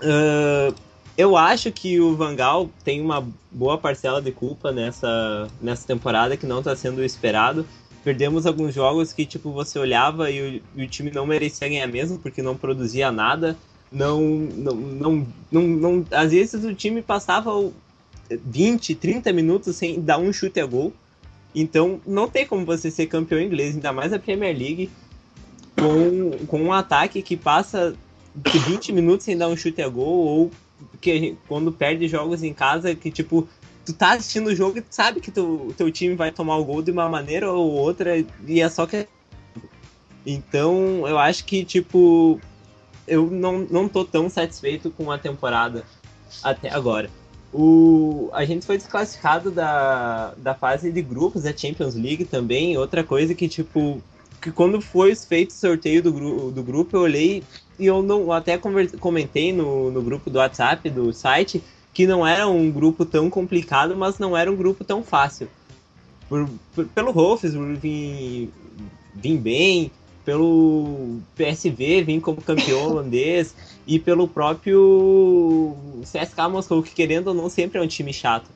Uh, 0.00 0.74
eu 1.16 1.36
acho 1.36 1.72
que 1.72 2.00
o 2.00 2.14
Vangal 2.14 2.70
tem 2.84 3.00
uma 3.00 3.26
boa 3.50 3.76
parcela 3.76 4.22
de 4.22 4.30
culpa 4.30 4.70
nessa, 4.70 5.48
nessa 5.60 5.84
temporada 5.84 6.36
que 6.36 6.46
não 6.46 6.60
está 6.60 6.76
sendo 6.76 7.04
esperado. 7.04 7.66
Perdemos 8.04 8.46
alguns 8.46 8.72
jogos 8.72 9.12
que 9.12 9.26
tipo 9.26 9.50
você 9.50 9.80
olhava 9.80 10.30
e 10.30 10.40
o, 10.40 10.80
e 10.80 10.84
o, 10.84 10.88
time 10.88 11.10
não 11.10 11.26
merecia 11.26 11.68
ganhar 11.68 11.88
mesmo 11.88 12.20
porque 12.20 12.40
não 12.40 12.56
produzia 12.56 13.10
nada. 13.10 13.56
Não, 13.90 14.20
não, 14.20 14.74
não, 14.74 15.26
não, 15.50 15.62
não 15.62 16.06
às 16.10 16.30
vezes 16.30 16.64
o 16.64 16.74
time 16.74 17.00
passava 17.00 17.50
20, 18.30 18.94
30 18.94 19.32
minutos 19.32 19.76
sem 19.76 20.00
dar 20.00 20.18
um 20.18 20.32
chute 20.32 20.60
a 20.60 20.66
gol. 20.66 20.92
Então 21.54 22.00
não 22.06 22.28
tem 22.28 22.46
como 22.46 22.64
você 22.64 22.90
ser 22.90 23.06
campeão 23.06 23.40
inglês, 23.40 23.74
ainda 23.74 23.92
mais 23.92 24.12
a 24.12 24.18
Premier 24.18 24.56
League, 24.56 24.90
com, 25.78 26.46
com 26.46 26.62
um 26.62 26.72
ataque 26.72 27.22
que 27.22 27.36
passa 27.36 27.96
de 28.34 28.58
20 28.58 28.92
minutos 28.92 29.24
sem 29.24 29.36
dar 29.36 29.48
um 29.48 29.56
chute 29.56 29.80
a 29.80 29.88
gol, 29.88 30.26
ou 30.26 30.50
que 31.00 31.36
quando 31.48 31.72
perde 31.72 32.06
jogos 32.06 32.42
em 32.42 32.52
casa, 32.52 32.94
que 32.94 33.10
tipo, 33.10 33.48
tu 33.84 33.92
tá 33.92 34.12
assistindo 34.12 34.48
o 34.48 34.54
jogo 34.54 34.78
e 34.78 34.82
tu 34.82 34.94
sabe 34.94 35.20
que 35.20 35.30
tu, 35.30 35.72
teu 35.76 35.90
time 35.90 36.14
vai 36.14 36.30
tomar 36.30 36.56
o 36.56 36.64
gol 36.64 36.82
de 36.82 36.90
uma 36.90 37.08
maneira 37.08 37.50
ou 37.50 37.72
outra, 37.72 38.24
e 38.46 38.60
é 38.60 38.68
só 38.68 38.86
que. 38.86 39.08
Então 40.26 41.08
eu 41.08 41.18
acho 41.18 41.44
que, 41.44 41.64
tipo, 41.64 42.38
eu 43.08 43.30
não, 43.30 43.66
não 43.70 43.88
tô 43.88 44.04
tão 44.04 44.28
satisfeito 44.28 44.90
com 44.90 45.10
a 45.10 45.18
temporada 45.18 45.84
até 46.42 46.70
agora. 46.70 47.10
O, 47.52 48.28
a 48.32 48.44
gente 48.44 48.66
foi 48.66 48.76
desclassificado 48.76 49.50
da, 49.50 50.34
da 50.36 50.54
fase 50.54 50.92
de 50.92 51.00
grupos 51.00 51.42
da 51.42 51.56
Champions 51.56 51.94
League 51.94 52.24
também. 52.26 52.76
Outra 52.76 53.02
coisa 53.02 53.34
que, 53.34 53.48
tipo, 53.48 54.02
que 54.40 54.52
quando 54.52 54.80
foi 54.80 55.14
feito 55.14 55.50
o 55.50 55.54
sorteio 55.54 56.02
do, 56.02 56.50
do 56.50 56.62
grupo, 56.62 56.96
eu 56.96 57.00
olhei 57.00 57.42
e 57.78 57.86
eu 57.86 58.02
não 58.02 58.30
até 58.30 58.58
comentei 58.58 59.52
no, 59.52 59.90
no 59.90 60.02
grupo 60.02 60.28
do 60.28 60.38
WhatsApp 60.38 60.90
do 60.90 61.12
site 61.12 61.62
que 61.94 62.06
não 62.06 62.24
era 62.26 62.46
um 62.46 62.70
grupo 62.70 63.04
tão 63.04 63.28
complicado, 63.30 63.96
mas 63.96 64.18
não 64.18 64.36
era 64.36 64.50
um 64.50 64.56
grupo 64.56 64.84
tão 64.84 65.02
fácil. 65.02 65.48
Por, 66.28 66.48
por, 66.74 66.84
pelo 66.86 67.10
Rolfs 67.10 67.54
vir, 67.80 68.50
vir 69.14 69.38
bem, 69.38 69.90
pelo 70.28 71.20
PSV 71.36 72.02
vir 72.02 72.20
como 72.20 72.42
campeão 72.42 72.84
holandês 72.92 73.54
e 73.86 73.98
pelo 73.98 74.28
próprio 74.28 75.74
CSKA 76.02 76.50
Moscou, 76.50 76.82
que 76.82 76.90
querendo 76.90 77.28
ou 77.28 77.34
não 77.34 77.48
sempre 77.48 77.78
é 77.78 77.82
um 77.82 77.86
time 77.86 78.12
chato. 78.12 78.50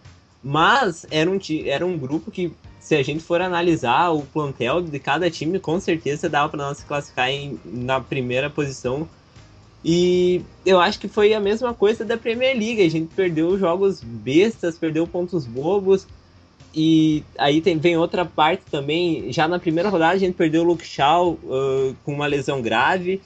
Mas 0.44 1.06
era 1.11 1.30
um, 1.30 1.38
era 1.64 1.87
um 1.87 1.96
grupo 1.96 2.30
que, 2.30 2.52
se 2.78 2.94
a 2.94 3.02
gente 3.02 3.24
for 3.24 3.40
analisar 3.40 4.11
o 4.11 4.20
plantel 4.20 4.82
de 4.82 4.98
cada 4.98 5.30
time, 5.30 5.58
com 5.58 5.80
certeza 5.80 6.28
dava 6.28 6.50
para 6.50 6.62
nós 6.62 6.76
se 6.76 6.85
classificar 6.85 7.30
em, 7.30 7.58
na 7.64 7.98
primeira 7.98 8.50
posição. 8.50 9.08
E 9.82 10.42
eu 10.66 10.78
acho 10.78 11.00
que 11.00 11.08
foi 11.08 11.32
a 11.32 11.40
mesma 11.40 11.72
coisa 11.72 12.04
da 12.04 12.18
Premier 12.18 12.54
League. 12.54 12.82
A 12.82 12.90
gente 12.90 13.14
perdeu 13.14 13.58
jogos 13.58 14.02
bestas, 14.02 14.76
perdeu 14.76 15.06
pontos 15.06 15.46
bobos. 15.46 16.06
E 16.74 17.22
aí 17.38 17.61
tem, 17.61 17.76
vem 17.78 17.96
outra 17.96 18.24
parte 18.24 18.62
também. 18.70 19.30
Já 19.32 19.46
na 19.46 19.58
primeira 19.58 19.88
rodada 19.88 20.14
a 20.14 20.18
gente 20.18 20.35
perdeu 20.35 20.62
o 20.62 20.64
Luke 20.64 20.87
Shaw 20.87 21.32
uh, 21.32 21.94
com 22.04 22.14
uma 22.14 22.26
lesão 22.26 22.62
grave. 22.62 23.20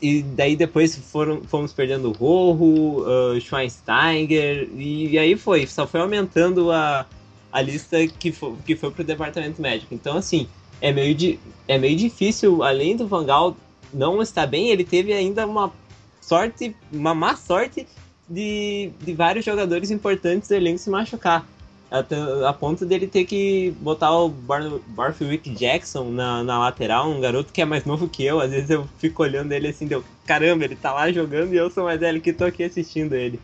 E 0.00 0.22
daí 0.22 0.54
depois 0.54 0.94
foram, 0.94 1.42
fomos 1.44 1.72
perdendo 1.72 2.08
o 2.08 2.12
Rojo, 2.12 3.02
uh, 3.02 3.40
Schweinsteiger. 3.40 4.68
E, 4.76 5.08
e, 5.12 5.18
aí 5.18 5.36
foi, 5.36 5.66
só 5.66 5.86
foi 5.86 6.00
aumentando 6.00 6.70
a, 6.70 7.06
a 7.50 7.62
lista 7.62 8.06
que 8.06 8.30
foi, 8.30 8.54
que 8.66 8.76
foi 8.76 8.92
departamento 9.04 9.60
médico. 9.62 9.94
Então, 9.94 10.18
assim, 10.18 10.46
é 10.82 10.92
meio, 10.92 11.14
de, 11.14 11.40
é 11.66 11.78
meio 11.78 11.96
difícil, 11.96 12.62
além 12.62 12.94
do 12.94 13.08
Vangal 13.08 13.56
não 13.92 14.20
estar 14.20 14.46
bem, 14.46 14.68
ele 14.68 14.84
teve 14.84 15.14
ainda 15.14 15.46
uma 15.46 15.72
sorte, 16.20 16.76
uma 16.92 17.14
má 17.14 17.34
sorte 17.34 17.86
de, 18.28 18.90
de 19.00 19.14
vários 19.14 19.46
jogadores 19.46 19.90
importantes 19.90 20.48
do 20.48 20.54
elenco 20.54 20.78
se 20.78 20.90
machucar 20.90 21.46
a, 21.90 22.48
a 22.48 22.52
ponto 22.52 22.84
dele 22.84 23.06
ter 23.06 23.24
que 23.24 23.74
botar 23.80 24.12
o 24.12 24.28
Bar 24.28 24.62
Barfield 24.88 25.50
Jackson 25.50 26.10
na, 26.10 26.42
na 26.42 26.58
lateral, 26.58 27.08
um 27.08 27.20
garoto 27.20 27.52
que 27.52 27.62
é 27.62 27.64
mais 27.64 27.84
novo 27.84 28.08
que 28.08 28.24
eu. 28.24 28.40
Às 28.40 28.50
vezes 28.50 28.70
eu 28.70 28.86
fico 28.98 29.22
olhando 29.22 29.52
ele 29.52 29.68
assim, 29.68 29.86
deu 29.86 30.04
caramba, 30.26 30.64
ele 30.64 30.76
tá 30.76 30.92
lá 30.92 31.10
jogando 31.12 31.52
e 31.52 31.56
eu 31.56 31.70
sou 31.70 31.84
mais 31.84 32.00
velho 32.00 32.20
que 32.20 32.32
tô 32.32 32.44
aqui 32.44 32.64
assistindo 32.64 33.14
ele. 33.14 33.40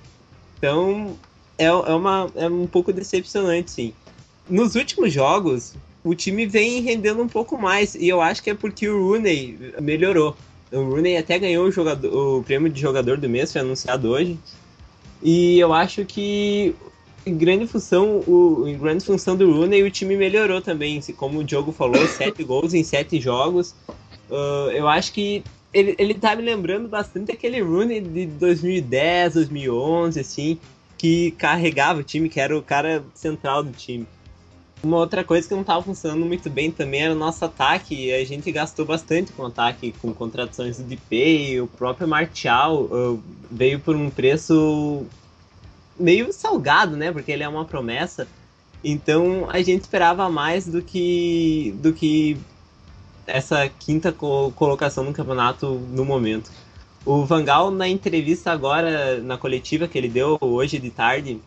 Então 0.58 1.16
é, 1.56 1.66
é, 1.66 1.70
uma, 1.72 2.30
é 2.34 2.48
um 2.48 2.66
pouco 2.66 2.92
decepcionante, 2.92 3.70
sim. 3.70 3.94
Nos 4.48 4.74
últimos 4.74 5.12
jogos, 5.12 5.74
o 6.02 6.14
time 6.14 6.46
vem 6.46 6.80
rendendo 6.82 7.22
um 7.22 7.28
pouco 7.28 7.56
mais 7.56 7.94
e 7.94 8.08
eu 8.08 8.20
acho 8.20 8.42
que 8.42 8.50
é 8.50 8.54
porque 8.54 8.88
o 8.88 9.08
Rooney 9.08 9.72
melhorou. 9.80 10.36
O 10.72 10.82
Rooney 10.82 11.16
até 11.16 11.38
ganhou 11.38 11.66
o, 11.66 11.70
jogador, 11.70 12.12
o 12.12 12.42
prêmio 12.42 12.70
de 12.70 12.80
jogador 12.80 13.18
do 13.18 13.28
mês, 13.28 13.52
foi 13.52 13.60
anunciado 13.60 14.08
hoje. 14.08 14.38
E 15.22 15.60
eu 15.60 15.72
acho 15.72 16.04
que 16.04 16.74
em 17.24 17.36
grande 17.36 17.66
função, 17.66 18.20
o, 18.26 18.64
em 18.66 18.76
grande 18.76 19.04
função 19.04 19.36
do 19.36 19.50
Rooney, 19.50 19.82
o 19.82 19.90
time 19.90 20.16
melhorou 20.16 20.60
também. 20.60 21.00
Como 21.16 21.40
o 21.40 21.44
Diogo 21.44 21.72
falou, 21.72 22.06
sete 22.08 22.42
gols 22.42 22.74
em 22.74 22.82
sete 22.82 23.20
jogos. 23.20 23.74
Uh, 24.30 24.70
eu 24.72 24.88
acho 24.88 25.12
que 25.12 25.44
ele, 25.72 25.94
ele 25.98 26.14
tá 26.14 26.34
me 26.34 26.42
lembrando 26.42 26.88
bastante 26.88 27.32
aquele 27.32 27.60
Rooney 27.60 28.00
de 28.00 28.26
2010, 28.26 29.34
2011, 29.34 30.20
assim, 30.20 30.58
que 30.98 31.30
carregava 31.32 32.00
o 32.00 32.02
time, 32.02 32.28
que 32.28 32.40
era 32.40 32.56
o 32.56 32.62
cara 32.62 33.04
central 33.14 33.62
do 33.62 33.72
time. 33.72 34.06
Uma 34.82 34.96
outra 34.96 35.22
coisa 35.22 35.46
que 35.46 35.54
não 35.54 35.60
estava 35.60 35.80
funcionando 35.80 36.26
muito 36.26 36.50
bem 36.50 36.68
também 36.68 37.02
era 37.02 37.14
o 37.14 37.16
nosso 37.16 37.44
ataque. 37.44 38.12
A 38.12 38.24
gente 38.24 38.50
gastou 38.50 38.84
bastante 38.84 39.30
com 39.30 39.44
o 39.44 39.46
ataque, 39.46 39.94
com 40.02 40.12
contratações 40.12 40.78
do 40.78 40.82
DP, 40.82 41.60
o 41.60 41.68
próprio 41.68 42.08
Martial 42.08 42.82
uh, 42.82 43.22
veio 43.48 43.78
por 43.78 43.94
um 43.94 44.10
preço 44.10 45.06
meio 45.98 46.32
salgado, 46.32 46.96
né? 46.96 47.12
Porque 47.12 47.32
ele 47.32 47.42
é 47.42 47.48
uma 47.48 47.64
promessa. 47.64 48.26
Então 48.84 49.48
a 49.50 49.62
gente 49.62 49.82
esperava 49.82 50.28
mais 50.28 50.66
do 50.66 50.82
que 50.82 51.74
do 51.80 51.92
que 51.92 52.36
essa 53.26 53.68
quinta 53.68 54.10
co 54.12 54.52
colocação 54.56 55.04
no 55.04 55.12
campeonato 55.12 55.66
no 55.90 56.04
momento. 56.04 56.50
O 57.04 57.24
Vangal 57.24 57.70
na 57.70 57.88
entrevista 57.88 58.50
agora 58.52 59.20
na 59.20 59.36
coletiva 59.36 59.88
que 59.88 59.98
ele 59.98 60.08
deu 60.08 60.38
hoje 60.40 60.78
de 60.78 60.90
tarde 60.90 61.40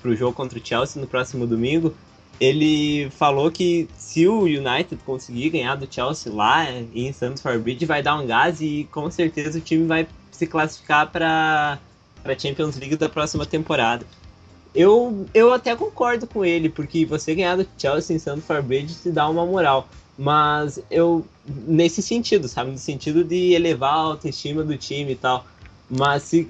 para 0.00 0.10
o 0.10 0.16
jogo 0.16 0.34
contra 0.34 0.58
o 0.58 0.64
Chelsea 0.64 1.00
no 1.00 1.08
próximo 1.08 1.46
domingo, 1.46 1.94
ele 2.40 3.10
falou 3.10 3.50
que 3.50 3.88
se 3.96 4.26
o 4.26 4.42
United 4.42 4.96
conseguir 5.04 5.50
ganhar 5.50 5.74
do 5.74 5.92
Chelsea 5.92 6.32
lá 6.32 6.66
em 6.94 7.12
Santos 7.12 7.42
Bridge 7.62 7.86
vai 7.86 8.02
dar 8.02 8.16
um 8.16 8.26
gás 8.26 8.60
e 8.60 8.88
com 8.90 9.10
certeza 9.10 9.58
o 9.58 9.62
time 9.62 9.86
vai 9.86 10.06
se 10.30 10.46
classificar 10.46 11.10
para 11.10 11.78
para 12.22 12.34
a 12.34 12.38
Champions 12.38 12.76
League 12.76 12.96
da 12.96 13.08
próxima 13.08 13.44
temporada. 13.44 14.06
Eu, 14.74 15.26
eu 15.34 15.52
até 15.52 15.76
concordo 15.76 16.26
com 16.26 16.44
ele, 16.44 16.68
porque 16.68 17.04
você 17.04 17.34
ganhar 17.34 17.56
do 17.56 17.68
Chelsea 17.76 18.14
em 18.14 18.18
Stamford 18.18 18.66
Bridge 18.66 18.94
te 18.94 19.10
dá 19.10 19.28
uma 19.28 19.44
moral. 19.44 19.88
Mas 20.16 20.80
eu, 20.90 21.26
nesse 21.46 22.02
sentido, 22.02 22.48
sabe? 22.48 22.70
No 22.70 22.78
sentido 22.78 23.24
de 23.24 23.52
elevar 23.52 23.92
a 23.92 23.96
autoestima 23.96 24.62
do 24.62 24.76
time 24.76 25.12
e 25.12 25.16
tal. 25.16 25.46
Mas 25.90 26.22
se 26.22 26.48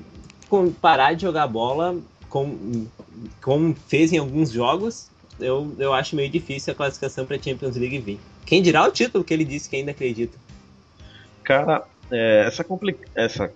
parar 0.81 1.15
de 1.15 1.23
jogar 1.23 1.47
bola, 1.47 1.97
como, 2.29 2.89
como 3.41 3.75
fez 3.89 4.13
em 4.13 4.19
alguns 4.19 4.51
jogos, 4.51 5.09
eu, 5.41 5.75
eu 5.79 5.93
acho 5.93 6.15
meio 6.15 6.31
difícil 6.31 6.73
a 6.73 6.77
classificação 6.77 7.27
para 7.27 7.37
a 7.37 7.43
Champions 7.43 7.77
League 7.77 7.99
vir. 7.99 8.21
Quem 8.47 8.63
dirá 8.63 8.87
o 8.87 8.91
título 8.91 9.25
que 9.25 9.33
ele 9.33 9.45
disse 9.45 9.69
que 9.69 9.77
ainda 9.77 9.91
acredita? 9.91 10.37
Cara, 11.43 11.85
é, 12.11 12.45
essa, 12.47 12.65
essa 13.15 13.53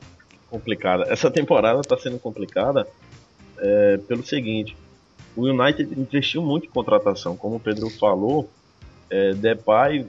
complicada. 0.51 1.05
Essa 1.09 1.31
temporada 1.31 1.81
está 1.81 1.97
sendo 1.97 2.19
complicada 2.19 2.87
é, 3.59 3.99
pelo 4.09 4.25
seguinte: 4.25 4.77
o 5.37 5.43
United 5.43 5.99
investiu 5.99 6.43
muito 6.43 6.67
em 6.67 6.71
contratação, 6.71 7.37
como 7.37 7.57
o 7.57 7.61
Pedro 7.61 7.91
falou. 7.91 8.49
É, 9.09 9.35
Depay 9.35 10.07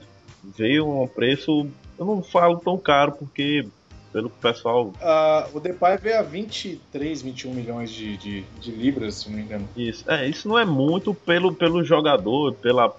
veio 0.56 0.84
a 0.90 1.02
um 1.04 1.08
preço, 1.08 1.68
eu 1.98 2.04
não 2.04 2.22
falo 2.22 2.58
tão 2.58 2.76
caro 2.76 3.12
porque 3.12 3.66
pelo 4.12 4.30
pessoal. 4.30 4.86
Uh, 4.86 5.56
o 5.56 5.60
Depay 5.60 5.96
veio 5.98 6.18
a 6.18 6.22
23, 6.22 7.22
21 7.22 7.54
milhões 7.54 7.90
de, 7.90 8.16
de, 8.16 8.42
de, 8.60 8.70
libras, 8.70 9.16
se 9.16 9.28
não 9.28 9.36
me 9.36 9.42
engano. 9.42 9.68
Isso, 9.76 10.10
é, 10.10 10.26
isso 10.26 10.48
não 10.48 10.58
é 10.58 10.64
muito 10.64 11.14
pelo, 11.14 11.54
pelo 11.54 11.84
jogador, 11.84 12.54
pela 12.54 12.94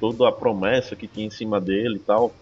toda 0.00 0.28
a 0.28 0.32
promessa 0.32 0.94
que 0.94 1.06
tinha 1.06 1.26
em 1.26 1.30
cima 1.30 1.60
dele 1.60 1.96
e 1.96 2.00
tal. 2.00 2.32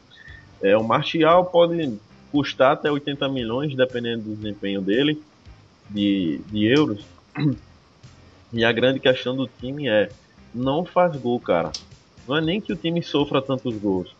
É, 0.62 0.76
o 0.76 0.84
Martial 0.84 1.46
pode 1.46 1.98
custar 2.34 2.72
até 2.72 2.90
80 2.90 3.28
milhões, 3.28 3.76
dependendo 3.76 4.24
do 4.24 4.34
desempenho 4.34 4.82
dele, 4.82 5.22
de, 5.88 6.40
de 6.48 6.66
euros. 6.66 7.06
E 8.52 8.64
a 8.64 8.70
grande 8.70 9.00
questão 9.00 9.34
do 9.36 9.48
time 9.48 9.88
é: 9.88 10.08
não 10.54 10.84
faz 10.84 11.16
gol, 11.16 11.40
cara. 11.40 11.72
Não 12.26 12.36
é 12.36 12.40
nem 12.40 12.60
que 12.60 12.72
o 12.72 12.76
time 12.76 13.02
sofra 13.02 13.42
tantos 13.42 13.76
gols. 13.76 14.14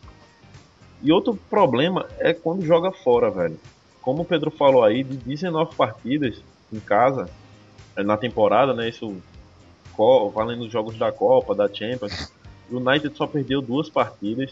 E 1.03 1.13
outro 1.13 1.39
problema 1.49 2.07
é 2.19 2.33
quando 2.33 2.65
joga 2.65 2.91
fora, 2.91 3.31
velho. 3.31 3.59
Como 4.03 4.23
o 4.23 4.25
Pedro 4.25 4.51
falou 4.51 4.83
aí, 4.83 5.05
de 5.05 5.17
19 5.17 5.77
partidas 5.77 6.43
em 6.73 6.81
casa, 6.81 7.31
é, 7.95 8.03
na 8.03 8.17
temporada, 8.17 8.75
né? 8.75 8.89
Isso 8.89 9.17
valendo 10.35 10.65
os 10.65 10.73
jogos 10.73 10.99
da 10.99 11.13
Copa, 11.13 11.55
da 11.55 11.73
Champions. 11.73 12.33
O 12.69 12.79
United 12.79 13.17
só 13.17 13.29
perdeu 13.29 13.63
duas 13.63 13.89
partidas, 13.89 14.51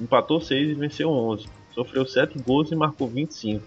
empatou 0.00 0.40
seis 0.40 0.70
e 0.70 0.74
venceu 0.74 1.10
11 1.10 1.59
sofreu 1.74 2.06
7 2.06 2.38
gols 2.38 2.70
e 2.70 2.74
marcou 2.74 3.08
25. 3.08 3.64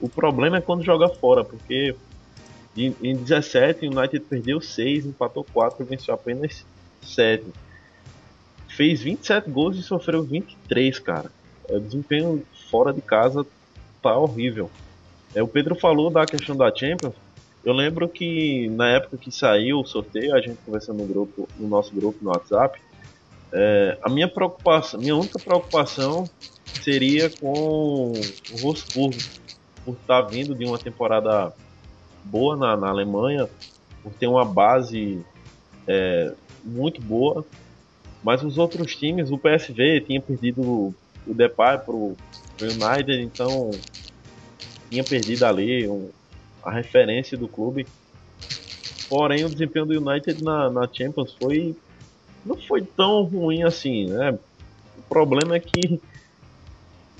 O 0.00 0.08
problema 0.08 0.58
é 0.58 0.60
quando 0.60 0.84
joga 0.84 1.08
fora, 1.08 1.44
porque 1.44 1.94
em 2.76 3.16
17 3.16 3.86
o 3.86 3.98
United 3.98 4.20
perdeu 4.20 4.60
6, 4.60 5.06
empatou 5.06 5.44
4 5.44 5.82
e 5.82 5.86
venceu 5.86 6.14
apenas 6.14 6.66
7. 7.02 7.44
Fez 8.68 9.00
27 9.00 9.50
gols 9.50 9.78
e 9.78 9.82
sofreu 9.82 10.22
23, 10.22 10.98
cara. 10.98 11.30
O 11.68 11.80
desempenho 11.80 12.44
fora 12.70 12.92
de 12.92 13.00
casa 13.00 13.46
tá 14.02 14.16
horrível. 14.16 14.70
É, 15.34 15.42
o 15.42 15.48
Pedro 15.48 15.74
falou 15.74 16.10
da 16.10 16.26
questão 16.26 16.56
da 16.56 16.74
Champions. 16.74 17.14
Eu 17.64 17.72
lembro 17.72 18.08
que 18.08 18.68
na 18.70 18.90
época 18.90 19.16
que 19.16 19.32
saiu 19.32 19.80
o 19.80 19.86
sorteio, 19.86 20.34
a 20.34 20.40
gente 20.40 20.58
conversando 20.64 20.98
no 20.98 21.06
grupo, 21.06 21.48
no 21.58 21.66
nosso 21.66 21.92
grupo 21.94 22.18
no 22.22 22.30
WhatsApp, 22.30 22.80
é, 23.52 23.98
a 24.02 24.10
minha 24.10 24.28
preocupação, 24.28 25.00
minha 25.00 25.16
única 25.16 25.38
preocupação 25.38 26.28
seria 26.82 27.30
com 27.30 28.12
o 28.12 28.56
Wolfsburg, 28.58 29.16
por 29.84 29.94
estar 29.94 30.22
tá 30.22 30.28
vindo 30.28 30.54
de 30.54 30.64
uma 30.64 30.78
temporada 30.78 31.52
boa 32.24 32.56
na, 32.56 32.76
na 32.76 32.88
Alemanha, 32.88 33.48
por 34.02 34.12
ter 34.12 34.26
uma 34.26 34.44
base 34.44 35.24
é, 35.86 36.32
muito 36.64 37.00
boa, 37.00 37.44
mas 38.22 38.42
os 38.42 38.58
outros 38.58 38.96
times, 38.96 39.30
o 39.30 39.38
PSV 39.38 40.00
tinha 40.00 40.20
perdido 40.20 40.94
o 41.26 41.34
Depay 41.34 41.78
pro, 41.78 42.16
pro 42.56 42.66
United, 42.66 43.22
então 43.22 43.70
tinha 44.90 45.04
perdido 45.04 45.44
ali 45.44 45.88
um, 45.88 46.10
a 46.62 46.70
referência 46.70 47.36
do 47.36 47.46
clube. 47.46 47.86
Porém, 49.08 49.44
o 49.44 49.48
desempenho 49.48 49.86
do 49.86 50.10
United 50.10 50.42
na, 50.42 50.68
na 50.68 50.88
Champions 50.92 51.34
foi 51.40 51.76
não 52.46 52.56
foi 52.56 52.82
tão 52.82 53.22
ruim 53.22 53.64
assim, 53.64 54.06
né? 54.06 54.38
O 54.98 55.02
problema 55.08 55.56
é 55.56 55.60
que 55.60 56.00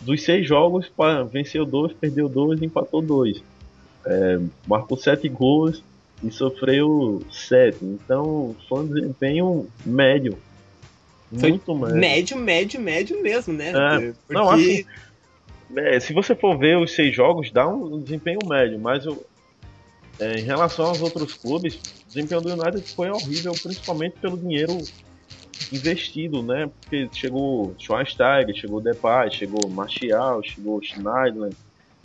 dos 0.02 0.22
seis 0.22 0.46
jogos, 0.46 0.90
venceu 1.30 1.66
dois, 1.66 1.92
perdeu 1.92 2.28
dois, 2.28 2.62
empatou 2.62 3.02
dois. 3.02 3.42
É, 4.04 4.38
marcou 4.66 4.96
sete 4.96 5.28
gols 5.28 5.82
e 6.22 6.30
sofreu 6.30 7.22
sete. 7.30 7.84
Então 7.84 8.54
foi 8.68 8.80
um 8.80 8.86
desempenho 8.86 9.68
médio. 9.84 10.38
Foi 11.36 11.50
muito 11.50 11.74
médio. 11.74 11.96
Médio, 11.96 12.36
médio, 12.36 12.80
médio 12.80 13.22
mesmo, 13.22 13.52
né? 13.52 13.70
É, 13.70 13.98
Porque... 13.98 14.14
Não, 14.30 14.48
assim, 14.48 14.84
é, 15.74 15.98
se 15.98 16.12
você 16.12 16.36
for 16.36 16.56
ver 16.56 16.78
os 16.78 16.92
seis 16.92 17.14
jogos, 17.14 17.50
dá 17.50 17.66
um 17.66 18.00
desempenho 18.00 18.38
médio, 18.46 18.78
mas 18.78 19.04
eu, 19.04 19.26
é, 20.20 20.38
em 20.38 20.44
relação 20.44 20.86
aos 20.86 21.02
outros 21.02 21.34
clubes, 21.34 21.74
o 21.74 22.06
desempenho 22.06 22.40
do 22.40 22.52
United 22.52 22.94
foi 22.94 23.10
horrível, 23.10 23.52
principalmente 23.60 24.16
pelo 24.20 24.38
dinheiro 24.38 24.78
investido, 25.72 26.42
né? 26.42 26.70
Porque 26.80 27.08
chegou 27.12 27.74
Schweinsteiger, 27.78 28.54
chegou 28.54 28.80
Depay, 28.80 29.30
chegou 29.30 29.68
Martial, 29.68 30.42
chegou 30.42 30.82
Schneiderlin, 30.82 31.50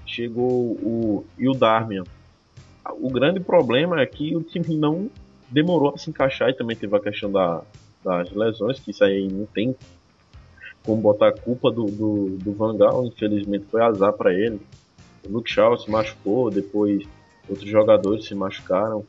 chegou 0.06 0.72
o 0.82 1.26
e 1.38 1.48
o 1.48 1.54
Darmian. 1.54 2.04
O 3.00 3.10
grande 3.10 3.40
problema 3.40 4.02
é 4.02 4.06
que 4.06 4.36
o 4.36 4.42
time 4.42 4.76
não 4.76 5.10
demorou 5.50 5.94
a 5.94 5.98
se 5.98 6.10
encaixar 6.10 6.50
e 6.50 6.54
também 6.54 6.76
teve 6.76 6.96
a 6.96 7.00
questão 7.00 7.32
da, 7.32 7.62
das 8.04 8.32
lesões, 8.32 8.80
que 8.80 8.92
isso 8.92 9.04
aí 9.04 9.28
não 9.28 9.46
tem 9.46 9.76
como 10.84 11.02
botar 11.02 11.28
a 11.28 11.32
culpa 11.32 11.72
do, 11.72 11.86
do, 11.86 12.38
do 12.38 13.06
infelizmente 13.06 13.66
foi 13.70 13.82
azar 13.82 14.14
para 14.14 14.34
ele. 14.34 14.60
O 15.24 15.32
Luke 15.32 15.50
Shaw 15.50 15.78
se 15.78 15.90
machucou, 15.92 16.50
depois 16.50 17.08
outros 17.48 17.70
jogadores 17.70 18.26
se 18.26 18.34
machucaram. 18.34 19.06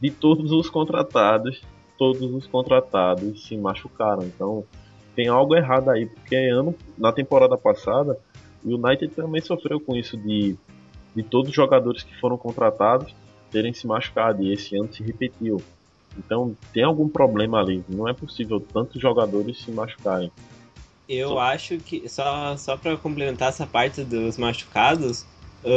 De 0.00 0.10
todos 0.10 0.52
os 0.52 0.68
contratados, 0.68 1.62
todos 1.98 2.22
os 2.22 2.46
contratados 2.46 3.46
se 3.46 3.56
machucaram. 3.56 4.24
Então 4.24 4.64
tem 5.14 5.28
algo 5.28 5.56
errado 5.56 5.90
aí, 5.90 6.06
porque 6.06 6.36
ano, 6.36 6.74
na 6.96 7.12
temporada 7.12 7.56
passada 7.56 8.18
o 8.64 8.74
United 8.74 9.14
também 9.14 9.40
sofreu 9.40 9.80
com 9.80 9.96
isso 9.96 10.16
de, 10.16 10.56
de 11.14 11.22
todos 11.22 11.50
os 11.50 11.54
jogadores 11.54 12.02
que 12.02 12.14
foram 12.20 12.36
contratados 12.36 13.14
terem 13.50 13.72
se 13.72 13.86
machucado 13.86 14.42
e 14.42 14.52
esse 14.52 14.76
ano 14.76 14.92
se 14.92 15.02
repetiu. 15.02 15.62
Então 16.18 16.56
tem 16.72 16.82
algum 16.82 17.08
problema 17.08 17.60
ali. 17.60 17.84
Não 17.88 18.08
é 18.08 18.12
possível 18.12 18.60
tantos 18.60 19.00
jogadores 19.00 19.58
se 19.58 19.70
machucarem. 19.70 20.32
Eu 21.08 21.30
só... 21.30 21.38
acho 21.38 21.78
que 21.78 22.08
só 22.08 22.56
só 22.56 22.76
para 22.76 22.96
complementar 22.96 23.50
essa 23.50 23.66
parte 23.66 24.02
dos 24.02 24.36
machucados, 24.36 25.24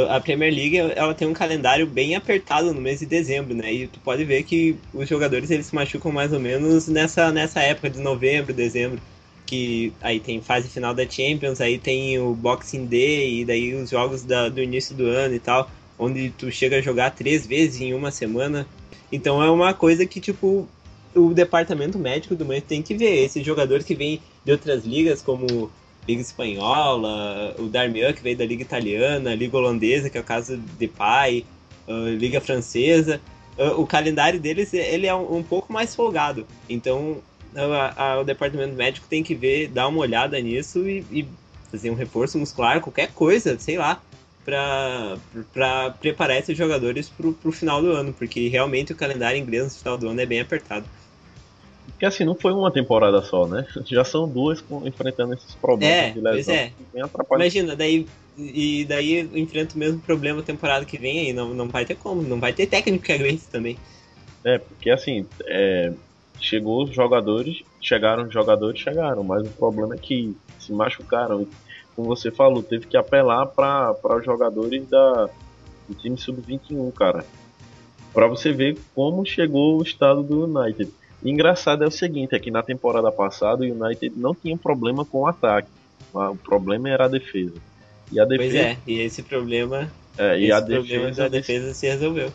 a 0.08 0.20
Premier 0.20 0.52
League 0.54 0.76
ela 0.76 1.14
tem 1.14 1.26
um 1.26 1.32
calendário 1.32 1.86
bem 1.86 2.14
apertado 2.14 2.72
no 2.72 2.80
mês 2.80 3.00
de 3.00 3.06
dezembro, 3.06 3.54
né? 3.54 3.72
E 3.72 3.86
tu 3.88 3.98
pode 4.00 4.24
ver 4.24 4.44
que 4.44 4.76
os 4.94 5.08
jogadores 5.08 5.50
eles 5.50 5.66
se 5.66 5.74
machucam 5.74 6.12
mais 6.12 6.32
ou 6.32 6.38
menos 6.38 6.86
nessa, 6.86 7.32
nessa 7.32 7.60
época 7.60 7.90
de 7.90 7.98
novembro, 8.00 8.52
dezembro, 8.52 9.00
que 9.46 9.92
aí 10.00 10.20
tem 10.20 10.40
fase 10.40 10.68
final 10.68 10.94
da 10.94 11.08
Champions, 11.08 11.60
aí 11.60 11.78
tem 11.78 12.18
o 12.18 12.34
Boxing 12.34 12.86
Day 12.86 13.40
e 13.40 13.44
daí 13.44 13.74
os 13.74 13.90
jogos 13.90 14.22
da, 14.22 14.48
do 14.48 14.62
início 14.62 14.94
do 14.94 15.06
ano 15.06 15.34
e 15.34 15.40
tal, 15.40 15.68
onde 15.98 16.30
tu 16.30 16.50
chega 16.52 16.78
a 16.78 16.82
jogar 16.82 17.10
três 17.10 17.46
vezes 17.46 17.80
em 17.80 17.92
uma 17.92 18.12
semana. 18.12 18.66
Então 19.10 19.42
é 19.42 19.50
uma 19.50 19.74
coisa 19.74 20.06
que 20.06 20.20
tipo 20.20 20.68
o 21.14 21.34
departamento 21.34 21.98
médico 21.98 22.36
do 22.36 22.44
Manchester 22.44 22.68
tem 22.68 22.82
que 22.82 22.94
ver 22.94 23.24
esses 23.24 23.44
jogadores 23.44 23.84
que 23.84 23.96
vêm 23.96 24.20
de 24.44 24.52
outras 24.52 24.84
ligas 24.84 25.20
como 25.20 25.70
Liga 26.10 26.22
Espanhola, 26.22 27.54
o 27.58 27.64
Darmian, 27.64 28.12
que 28.12 28.22
veio 28.22 28.36
da 28.36 28.44
Liga 28.44 28.62
Italiana, 28.62 29.34
Liga 29.34 29.56
Holandesa, 29.56 30.10
que 30.10 30.18
é 30.18 30.20
o 30.20 30.24
caso 30.24 30.56
de 30.56 30.88
Pai, 30.88 31.44
uh, 31.86 32.08
Liga 32.08 32.40
Francesa. 32.40 33.20
Uh, 33.56 33.80
o 33.80 33.86
calendário 33.86 34.40
deles 34.40 34.74
ele 34.74 35.06
é 35.06 35.14
um, 35.14 35.36
um 35.38 35.42
pouco 35.42 35.72
mais 35.72 35.94
folgado. 35.94 36.46
Então, 36.68 37.18
a, 37.54 38.04
a, 38.04 38.20
o 38.20 38.24
departamento 38.24 38.74
médico 38.74 39.06
tem 39.08 39.22
que 39.22 39.34
ver, 39.34 39.68
dar 39.68 39.86
uma 39.86 40.00
olhada 40.00 40.40
nisso 40.40 40.88
e, 40.88 41.04
e 41.12 41.28
fazer 41.70 41.90
um 41.90 41.94
reforço 41.94 42.38
muscular, 42.38 42.80
qualquer 42.80 43.12
coisa, 43.12 43.56
sei 43.58 43.78
lá, 43.78 44.02
para 44.44 45.94
preparar 46.00 46.38
esses 46.38 46.56
jogadores 46.56 47.08
para 47.08 47.28
o 47.28 47.52
final 47.52 47.80
do 47.80 47.92
ano, 47.92 48.12
porque 48.12 48.48
realmente 48.48 48.92
o 48.92 48.96
calendário 48.96 49.38
inglês 49.38 49.64
no 49.64 49.70
final 49.70 49.96
do 49.96 50.08
ano 50.08 50.20
é 50.20 50.26
bem 50.26 50.40
apertado. 50.40 50.84
Porque 51.86 52.06
assim, 52.06 52.24
não 52.24 52.34
foi 52.34 52.52
uma 52.52 52.70
temporada 52.70 53.20
só, 53.22 53.46
né? 53.46 53.66
Já 53.84 54.04
são 54.04 54.28
duas 54.28 54.60
com, 54.60 54.86
enfrentando 54.86 55.34
esses 55.34 55.54
problemas 55.54 55.96
é, 55.96 56.10
de 56.10 56.20
lesão. 56.20 56.54
É. 56.54 56.72
Imagina, 57.30 57.76
daí 57.76 58.06
e 58.38 58.86
daí 58.88 59.28
enfrenta 59.34 59.74
o 59.74 59.78
mesmo 59.78 60.00
problema 60.00 60.42
temporada 60.42 60.84
que 60.84 60.96
vem 60.96 61.18
aí, 61.18 61.32
não, 61.32 61.52
não 61.52 61.68
vai 61.68 61.84
ter 61.84 61.96
como, 61.96 62.22
não 62.22 62.40
vai 62.40 62.52
ter 62.52 62.66
técnico 62.66 63.04
que 63.04 63.12
aguente 63.12 63.42
também. 63.50 63.76
É, 64.44 64.58
porque 64.58 64.88
assim, 64.88 65.26
é, 65.44 65.92
chegou 66.40 66.84
os 66.84 66.94
jogadores, 66.94 67.62
chegaram 67.80 68.24
os 68.24 68.32
jogadores, 68.32 68.80
chegaram, 68.80 69.22
mas 69.22 69.46
o 69.46 69.50
problema 69.50 69.94
é 69.94 69.98
que 69.98 70.34
se 70.58 70.72
machucaram. 70.72 71.46
Como 71.94 72.08
você 72.08 72.30
falou, 72.30 72.62
teve 72.62 72.86
que 72.86 72.96
apelar 72.96 73.46
para 73.46 74.16
os 74.16 74.24
jogadores 74.24 74.88
da, 74.88 75.28
do 75.86 75.94
time 75.94 76.16
sub-21, 76.16 76.92
cara. 76.94 77.24
Para 78.12 78.26
você 78.26 78.52
ver 78.52 78.78
como 78.94 79.26
chegou 79.26 79.78
o 79.78 79.82
estado 79.82 80.22
do 80.22 80.44
United 80.44 80.90
engraçado 81.28 81.84
é 81.84 81.86
o 81.86 81.90
seguinte, 81.90 82.34
é 82.34 82.38
que 82.38 82.50
na 82.50 82.62
temporada 82.62 83.10
passada 83.12 83.62
o 83.62 83.66
United 83.66 84.14
não 84.16 84.34
tinha 84.34 84.56
problema 84.56 85.04
com 85.04 85.20
o 85.20 85.26
ataque. 85.26 85.68
O 86.12 86.36
problema 86.36 86.88
era 86.88 87.04
a 87.04 87.08
defesa. 87.08 87.54
E 88.10 88.18
a 88.18 88.24
defesa... 88.24 88.50
Pois 88.50 88.54
é, 88.54 88.78
e 88.86 89.00
esse 89.00 89.22
problema. 89.22 89.90
É, 90.16 90.38
e 90.38 90.44
esse 90.44 90.52
a 90.52 90.60
defesa, 90.60 91.22
da 91.22 91.28
defesa 91.28 91.74
se 91.74 91.86
resolveu. 91.86 92.32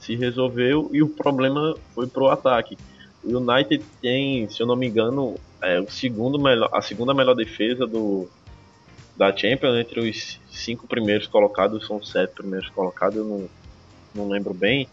Se 0.00 0.16
resolveu 0.16 0.90
e 0.92 1.02
o 1.02 1.08
problema 1.08 1.76
foi 1.94 2.06
pro 2.06 2.28
ataque. 2.28 2.76
O 3.22 3.38
United 3.38 3.84
tem, 4.00 4.48
se 4.48 4.60
eu 4.60 4.66
não 4.66 4.76
me 4.76 4.86
engano, 4.86 5.36
é, 5.62 5.80
o 5.80 5.90
segundo 5.90 6.38
melhor, 6.38 6.70
a 6.72 6.80
segunda 6.80 7.12
melhor 7.12 7.34
defesa 7.34 7.86
do, 7.86 8.28
da 9.16 9.34
Champions 9.34 9.78
entre 9.78 10.00
os 10.00 10.40
cinco 10.50 10.86
primeiros 10.86 11.26
colocados, 11.26 11.86
são 11.86 12.02
sete 12.02 12.34
primeiros 12.34 12.68
colocados, 12.70 13.16
eu 13.16 13.24
não, 13.24 13.48
não 14.14 14.28
lembro 14.28 14.52
bem. 14.52 14.88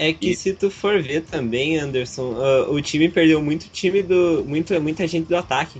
É 0.00 0.14
que 0.14 0.30
e... 0.30 0.34
se 0.34 0.54
tu 0.54 0.70
for 0.70 1.02
ver 1.02 1.24
também, 1.24 1.76
Anderson, 1.76 2.32
uh, 2.32 2.72
o 2.72 2.80
time 2.80 3.06
perdeu 3.10 3.42
muito 3.42 3.68
time 3.68 4.02
do. 4.02 4.42
Muito, 4.46 4.80
muita 4.80 5.06
gente 5.06 5.28
do 5.28 5.36
ataque 5.36 5.78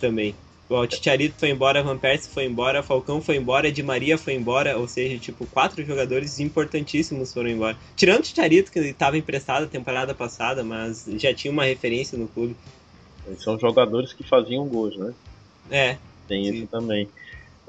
também. 0.00 0.34
O 0.66 0.86
Titiarito 0.86 1.34
foi 1.38 1.50
embora, 1.50 1.82
Van 1.82 1.98
Persie 1.98 2.30
foi 2.30 2.46
embora, 2.46 2.82
Falcão 2.82 3.20
foi 3.20 3.36
embora, 3.36 3.70
Di 3.70 3.82
Maria 3.82 4.16
foi 4.16 4.32
embora, 4.32 4.78
ou 4.78 4.88
seja, 4.88 5.18
tipo, 5.18 5.46
quatro 5.46 5.84
jogadores 5.84 6.40
importantíssimos 6.40 7.32
foram 7.32 7.50
embora. 7.50 7.76
Tirando 7.96 8.20
o 8.20 8.22
Titiarito, 8.22 8.72
que 8.72 8.78
estava 8.78 9.18
emprestado 9.18 9.64
a 9.64 9.66
temporada 9.66 10.14
passada, 10.14 10.64
mas 10.64 11.06
já 11.16 11.32
tinha 11.34 11.52
uma 11.52 11.64
referência 11.64 12.16
no 12.16 12.28
clube. 12.28 12.56
São 13.38 13.58
jogadores 13.58 14.14
que 14.14 14.22
faziam 14.22 14.66
gols, 14.66 14.96
né? 14.96 15.14
É. 15.70 15.96
Tem 16.26 16.44
sim. 16.44 16.54
isso 16.54 16.66
também. 16.66 17.08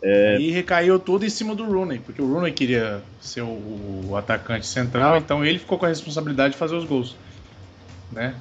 É... 0.01 0.39
E 0.39 0.51
recaiu 0.51 0.97
tudo 0.97 1.25
em 1.25 1.29
cima 1.29 1.53
do 1.53 1.65
Rooney, 1.65 1.99
porque 1.99 2.21
o 2.21 2.31
Rooney 2.31 2.53
queria 2.53 3.01
ser 3.19 3.41
o, 3.41 4.05
o, 4.07 4.15
atacante 4.15 4.65
central, 4.65 5.17
então 5.17 5.43
ele 5.43 5.59
ficou 5.59 5.77
com 5.77 5.85
a 5.85 5.89
responsabilidade 5.89 6.53
de 6.53 6.59
fazer 6.59 6.75
os 6.75 6.85
gols. 6.85 7.15
Né? 8.11 8.35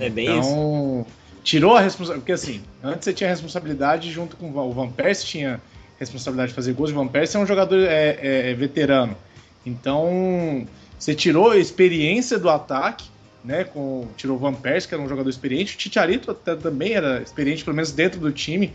É 0.00 0.08
bem 0.08 0.26
então, 0.26 1.00
isso. 1.00 1.06
tirou 1.44 1.76
a 1.76 1.80
responsabilidade. 1.80 2.20
Porque 2.20 2.32
assim, 2.32 2.62
antes 2.82 3.04
você 3.04 3.12
tinha 3.12 3.28
responsabilidade 3.28 4.10
junto 4.10 4.36
com 4.36 4.50
o 4.50 4.72
Van 4.72 4.88
Persie, 4.88 5.26
tinha 5.26 5.60
responsabilidade 5.98 6.48
de 6.48 6.54
fazer 6.54 6.72
gols. 6.72 6.90
O 6.90 6.94
Van 6.94 7.08
Persie 7.08 7.36
é 7.36 7.40
um 7.40 7.46
jogador 7.46 7.78
é, 7.80 8.18
é, 8.20 8.50
é 8.50 8.54
veterano. 8.54 9.16
Então, 9.64 10.66
você 10.98 11.14
tirou 11.14 11.50
a 11.50 11.58
experiência 11.58 12.38
do 12.38 12.48
ataque, 12.48 13.04
né? 13.44 13.64
Com, 13.64 14.08
tirou 14.16 14.36
o 14.36 14.40
Van 14.40 14.54
Persie, 14.54 14.88
que 14.88 14.94
era 14.94 15.02
um 15.02 15.08
jogador 15.08 15.28
experiente. 15.28 15.74
O 15.74 15.78
Titiarito 15.78 16.32
também 16.34 16.94
era 16.94 17.20
experiente, 17.20 17.62
pelo 17.64 17.76
menos 17.76 17.92
dentro 17.92 18.18
do 18.18 18.32
time. 18.32 18.72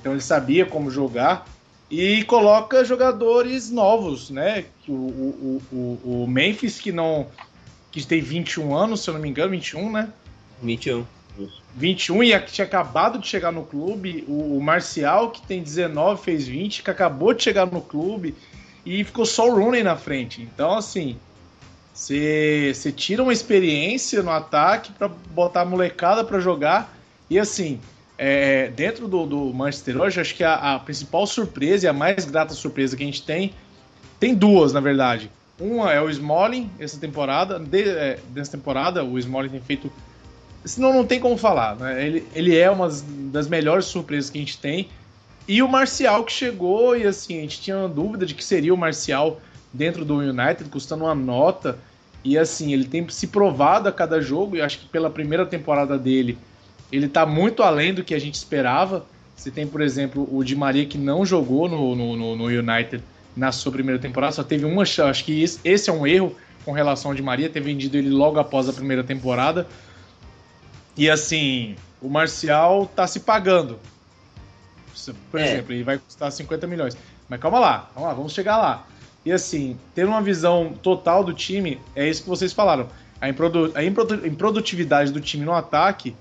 Então 0.00 0.12
ele 0.12 0.20
sabia 0.20 0.66
como 0.66 0.90
jogar 0.90 1.46
e 1.94 2.24
coloca 2.24 2.84
jogadores 2.84 3.70
novos, 3.70 4.28
né? 4.28 4.64
O, 4.88 4.92
o, 4.92 5.62
o, 5.72 6.22
o, 6.22 6.26
Memphis, 6.26 6.80
que 6.80 6.90
não. 6.90 7.28
que 7.92 8.04
tem 8.04 8.20
21 8.20 8.74
anos, 8.74 9.02
se 9.02 9.10
eu 9.10 9.14
não 9.14 9.20
me 9.20 9.28
engano, 9.28 9.50
21, 9.50 9.92
né? 9.92 10.08
21. 10.60 11.04
21 11.76 12.22
e 12.24 12.40
que 12.40 12.52
tinha 12.52 12.64
acabado 12.64 13.18
de 13.18 13.28
chegar 13.28 13.52
no 13.52 13.64
clube. 13.64 14.24
O, 14.26 14.60
Marcial, 14.60 15.30
que 15.30 15.40
tem 15.42 15.62
19, 15.62 16.22
fez 16.22 16.48
20, 16.48 16.82
que 16.82 16.90
acabou 16.90 17.32
de 17.32 17.42
chegar 17.44 17.66
no 17.66 17.80
clube. 17.80 18.34
E 18.84 19.04
ficou 19.04 19.24
só 19.24 19.48
o 19.48 19.54
Rooney 19.54 19.82
na 19.82 19.96
frente. 19.96 20.42
Então, 20.42 20.74
assim. 20.74 21.16
Você, 21.92 22.72
você 22.74 22.90
tira 22.90 23.22
uma 23.22 23.32
experiência 23.32 24.20
no 24.20 24.30
ataque 24.30 24.90
para 24.92 25.06
botar 25.06 25.60
a 25.60 25.64
molecada 25.64 26.24
para 26.24 26.40
jogar. 26.40 26.92
E 27.30 27.38
assim, 27.38 27.78
é, 28.16 28.68
dentro 28.68 29.08
do, 29.08 29.26
do, 29.26 29.52
Manchester 29.52 30.00
hoje, 30.00 30.20
acho 30.20 30.34
que 30.34 30.44
a, 30.44 30.74
a, 30.74 30.78
principal 30.78 31.26
surpresa 31.26 31.86
e 31.86 31.88
a 31.88 31.92
mais 31.92 32.24
grata 32.24 32.54
surpresa 32.54 32.96
que 32.96 33.02
a 33.02 33.06
gente 33.06 33.22
tem, 33.22 33.52
tem 34.20 34.34
duas, 34.34 34.72
na 34.72 34.80
verdade. 34.80 35.30
Uma 35.58 35.92
é 35.92 36.00
o 36.00 36.08
Smalling, 36.10 36.70
essa 36.78 36.98
temporada. 36.98 37.58
De, 37.58 37.82
é, 37.82 38.18
dessa 38.28 38.52
temporada, 38.52 39.04
o 39.04 39.18
Smalling 39.18 39.50
tem 39.50 39.60
feito. 39.60 39.92
Senão 40.64 40.92
não 40.92 41.04
tem 41.04 41.20
como 41.20 41.36
falar, 41.36 41.76
né? 41.76 42.06
Ele, 42.06 42.26
ele 42.34 42.56
é 42.56 42.70
uma 42.70 42.88
das 43.32 43.48
melhores 43.48 43.86
surpresas 43.86 44.30
que 44.30 44.38
a 44.38 44.40
gente 44.40 44.58
tem. 44.58 44.88
E 45.46 45.62
o 45.62 45.68
Marcial 45.68 46.24
que 46.24 46.32
chegou, 46.32 46.96
e 46.96 47.06
assim, 47.06 47.38
a 47.38 47.40
gente 47.42 47.60
tinha 47.60 47.76
uma 47.76 47.88
dúvida 47.88 48.24
de 48.24 48.34
que 48.34 48.42
seria 48.42 48.72
o 48.72 48.78
Marcial 48.78 49.40
dentro 49.72 50.04
do 50.04 50.18
United, 50.18 50.70
custando 50.70 51.04
uma 51.04 51.14
nota. 51.14 51.78
E 52.22 52.38
assim, 52.38 52.72
ele 52.72 52.86
tem 52.86 53.06
se 53.10 53.26
provado 53.26 53.88
a 53.88 53.92
cada 53.92 54.22
jogo, 54.22 54.56
e 54.56 54.62
acho 54.62 54.78
que 54.78 54.86
pela 54.86 55.10
primeira 55.10 55.44
temporada 55.44 55.98
dele, 55.98 56.38
ele 56.96 57.06
está 57.06 57.26
muito 57.26 57.62
além 57.62 57.92
do 57.92 58.04
que 58.04 58.14
a 58.14 58.18
gente 58.18 58.34
esperava. 58.34 59.04
Você 59.34 59.50
tem, 59.50 59.66
por 59.66 59.80
exemplo, 59.80 60.28
o 60.30 60.44
Di 60.44 60.54
Maria 60.54 60.86
que 60.86 60.96
não 60.96 61.26
jogou 61.26 61.68
no, 61.68 61.94
no, 61.94 62.36
no 62.36 62.44
United 62.44 63.02
na 63.36 63.50
sua 63.50 63.72
primeira 63.72 64.00
temporada, 64.00 64.32
só 64.32 64.44
teve 64.44 64.64
uma 64.64 64.84
chance. 64.84 65.10
Acho 65.10 65.24
que 65.24 65.42
esse 65.42 65.90
é 65.90 65.92
um 65.92 66.06
erro 66.06 66.36
com 66.64 66.72
relação 66.72 67.10
ao 67.10 67.14
Di 67.14 67.22
Maria, 67.22 67.50
ter 67.50 67.60
vendido 67.60 67.96
ele 67.96 68.10
logo 68.10 68.38
após 68.38 68.68
a 68.68 68.72
primeira 68.72 69.02
temporada. 69.02 69.66
E 70.96 71.10
assim, 71.10 71.74
o 72.00 72.08
Marcial 72.08 72.86
tá 72.86 73.06
se 73.06 73.20
pagando. 73.20 73.78
Por 75.30 75.40
é. 75.40 75.52
exemplo, 75.52 75.72
ele 75.72 75.82
vai 75.82 75.98
custar 75.98 76.30
50 76.30 76.66
milhões. 76.66 76.96
Mas 77.28 77.40
calma 77.40 77.58
lá, 77.58 77.90
vamos 77.94 78.08
lá, 78.08 78.14
vamos 78.14 78.32
chegar 78.32 78.56
lá. 78.56 78.86
E 79.24 79.32
assim, 79.32 79.76
ter 79.94 80.06
uma 80.06 80.22
visão 80.22 80.74
total 80.80 81.24
do 81.24 81.32
time, 81.32 81.80
é 81.96 82.08
isso 82.08 82.22
que 82.22 82.28
vocês 82.28 82.52
falaram. 82.52 82.88
A, 83.20 83.28
improdu 83.28 83.72
a 83.74 83.82
improdutividade 83.82 85.10
do 85.10 85.20
time 85.20 85.44
no 85.44 85.52
ataque 85.52 86.14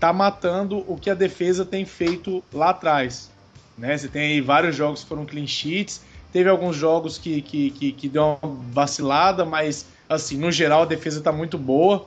tá 0.00 0.12
matando 0.12 0.84
o 0.88 0.96
que 0.96 1.10
a 1.10 1.14
defesa 1.14 1.64
tem 1.64 1.84
feito 1.84 2.42
lá 2.52 2.70
atrás. 2.70 3.30
Né? 3.76 3.96
Você 3.96 4.08
tem 4.08 4.32
aí 4.32 4.40
vários 4.40 4.74
jogos 4.74 5.02
que 5.02 5.08
foram 5.08 5.26
clean 5.26 5.46
sheets, 5.46 6.02
teve 6.32 6.48
alguns 6.48 6.74
jogos 6.74 7.18
que, 7.18 7.42
que, 7.42 7.70
que, 7.70 7.92
que 7.92 8.08
deu 8.08 8.38
uma 8.42 8.56
vacilada, 8.72 9.44
mas 9.44 9.86
assim, 10.08 10.38
no 10.38 10.50
geral 10.50 10.82
a 10.82 10.86
defesa 10.86 11.20
tá 11.20 11.30
muito 11.30 11.58
boa. 11.58 12.06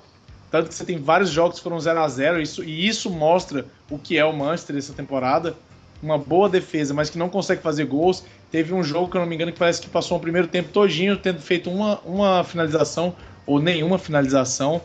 Tanto 0.52 0.70
que 0.70 0.76
você 0.76 0.84
tem 0.84 0.98
vários 0.98 1.30
jogos 1.30 1.58
que 1.58 1.64
foram 1.64 1.80
0 1.80 2.00
a 2.00 2.08
0 2.08 2.42
isso, 2.42 2.64
e 2.64 2.88
isso 2.88 3.10
mostra 3.10 3.66
o 3.90 3.98
que 3.98 4.18
é 4.18 4.26
o 4.26 4.34
Manchester 4.34 4.76
essa 4.76 4.94
temporada 4.94 5.56
uma 6.04 6.18
boa 6.18 6.50
defesa, 6.50 6.94
mas 6.94 7.10
que 7.10 7.18
não 7.18 7.30
consegue 7.30 7.62
fazer 7.62 7.86
gols. 7.86 8.24
Teve 8.52 8.74
um 8.74 8.84
jogo, 8.84 9.10
que 9.10 9.16
eu 9.16 9.22
não 9.22 9.28
me 9.28 9.36
engano, 9.36 9.52
que 9.52 9.58
parece 9.58 9.82
que 9.82 9.90
passou 9.90 10.18
o 10.18 10.20
primeiro 10.20 10.48
tempo 10.48 10.70
todinho 10.70 11.18
tendo 11.18 11.40
feito 11.40 11.72
uma, 11.72 12.00
uma 12.02 12.44
finalização 12.44 13.16
ou 13.48 13.60
nenhuma 13.60 13.98
finalização. 13.98 14.82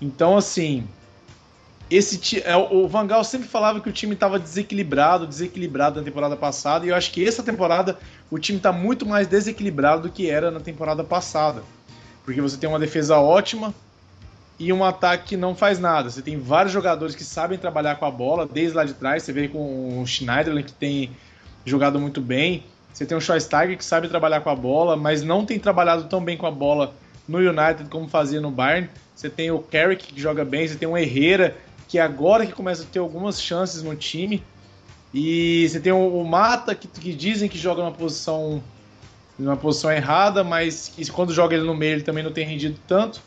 Então, 0.00 0.36
assim, 0.36 0.86
esse 1.90 2.42
é, 2.42 2.56
o 2.56 2.86
Van 2.86 3.06
Gaal 3.06 3.24
sempre 3.24 3.48
falava 3.48 3.80
que 3.80 3.88
o 3.88 3.92
time 3.92 4.14
estava 4.14 4.38
desequilibrado, 4.38 5.26
desequilibrado 5.26 5.98
na 5.98 6.04
temporada 6.04 6.36
passada, 6.36 6.86
e 6.86 6.90
eu 6.90 6.94
acho 6.94 7.10
que 7.10 7.26
essa 7.26 7.42
temporada 7.42 7.98
o 8.30 8.38
time 8.38 8.58
está 8.58 8.72
muito 8.72 9.04
mais 9.04 9.26
desequilibrado 9.26 10.02
do 10.02 10.10
que 10.10 10.30
era 10.30 10.50
na 10.50 10.60
temporada 10.60 11.02
passada. 11.02 11.62
Porque 12.24 12.40
você 12.40 12.56
tem 12.56 12.68
uma 12.68 12.78
defesa 12.78 13.18
ótima, 13.18 13.74
e 14.60 14.70
um 14.74 14.84
ataque 14.84 15.30
que 15.30 15.36
não 15.38 15.54
faz 15.54 15.78
nada. 15.78 16.10
Você 16.10 16.20
tem 16.20 16.38
vários 16.38 16.70
jogadores 16.70 17.14
que 17.14 17.24
sabem 17.24 17.58
trabalhar 17.58 17.96
com 17.96 18.04
a 18.04 18.10
bola, 18.10 18.46
desde 18.46 18.76
lá 18.76 18.84
de 18.84 18.92
trás. 18.92 19.22
Você 19.22 19.32
vê 19.32 19.48
com 19.48 20.02
o 20.02 20.06
Schneiderlin, 20.06 20.62
que 20.62 20.72
tem 20.74 21.10
jogado 21.64 21.98
muito 21.98 22.20
bem. 22.20 22.62
Você 22.92 23.06
tem 23.06 23.16
o 23.16 23.20
Schweinsteiger, 23.22 23.78
que 23.78 23.84
sabe 23.84 24.06
trabalhar 24.06 24.42
com 24.42 24.50
a 24.50 24.54
bola, 24.54 24.96
mas 24.96 25.22
não 25.22 25.46
tem 25.46 25.58
trabalhado 25.58 26.04
tão 26.04 26.22
bem 26.22 26.36
com 26.36 26.46
a 26.46 26.50
bola 26.50 26.92
no 27.26 27.38
United 27.38 27.88
como 27.88 28.06
fazia 28.06 28.38
no 28.38 28.50
Bayern. 28.50 28.90
Você 29.16 29.30
tem 29.30 29.50
o 29.50 29.60
Carrick, 29.60 30.12
que 30.12 30.20
joga 30.20 30.44
bem. 30.44 30.68
Você 30.68 30.74
tem 30.74 30.86
o 30.86 30.96
Herrera, 30.96 31.56
que 31.90 31.98
agora 31.98 32.46
que 32.46 32.52
começa 32.52 32.84
a 32.84 32.86
ter 32.86 33.00
algumas 33.00 33.42
chances 33.42 33.82
no 33.82 33.96
time. 33.96 34.40
E 35.12 35.68
você 35.68 35.80
tem 35.80 35.92
o 35.92 36.22
Mata, 36.22 36.72
que, 36.72 36.86
que 36.86 37.12
dizem 37.12 37.48
que 37.48 37.58
joga 37.58 37.82
numa 37.82 37.90
posição, 37.90 38.62
numa 39.36 39.56
posição 39.56 39.90
errada, 39.90 40.44
mas 40.44 40.86
que 40.94 41.10
quando 41.10 41.34
joga 41.34 41.56
ele 41.56 41.64
no 41.64 41.74
meio 41.74 41.94
ele 41.94 42.04
também 42.04 42.22
não 42.22 42.30
tem 42.30 42.46
rendido 42.46 42.78
tanto. 42.86 43.20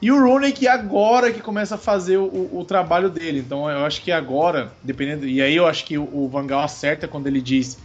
E 0.00 0.12
o 0.12 0.24
Rooney 0.24 0.52
que 0.52 0.68
agora 0.68 1.32
que 1.32 1.40
começa 1.40 1.74
a 1.74 1.78
fazer 1.78 2.18
o, 2.18 2.48
o, 2.52 2.64
trabalho 2.64 3.10
dele. 3.10 3.40
Então 3.40 3.68
eu 3.68 3.84
acho 3.84 4.00
que 4.00 4.12
agora, 4.12 4.72
dependendo. 4.80 5.26
E 5.26 5.42
aí 5.42 5.56
eu 5.56 5.66
acho 5.66 5.84
que 5.84 5.98
o, 5.98 6.04
o 6.04 6.28
Van 6.28 6.46
Gaal 6.46 6.62
acerta 6.62 7.08
quando 7.08 7.26
ele 7.26 7.40
diz 7.40 7.78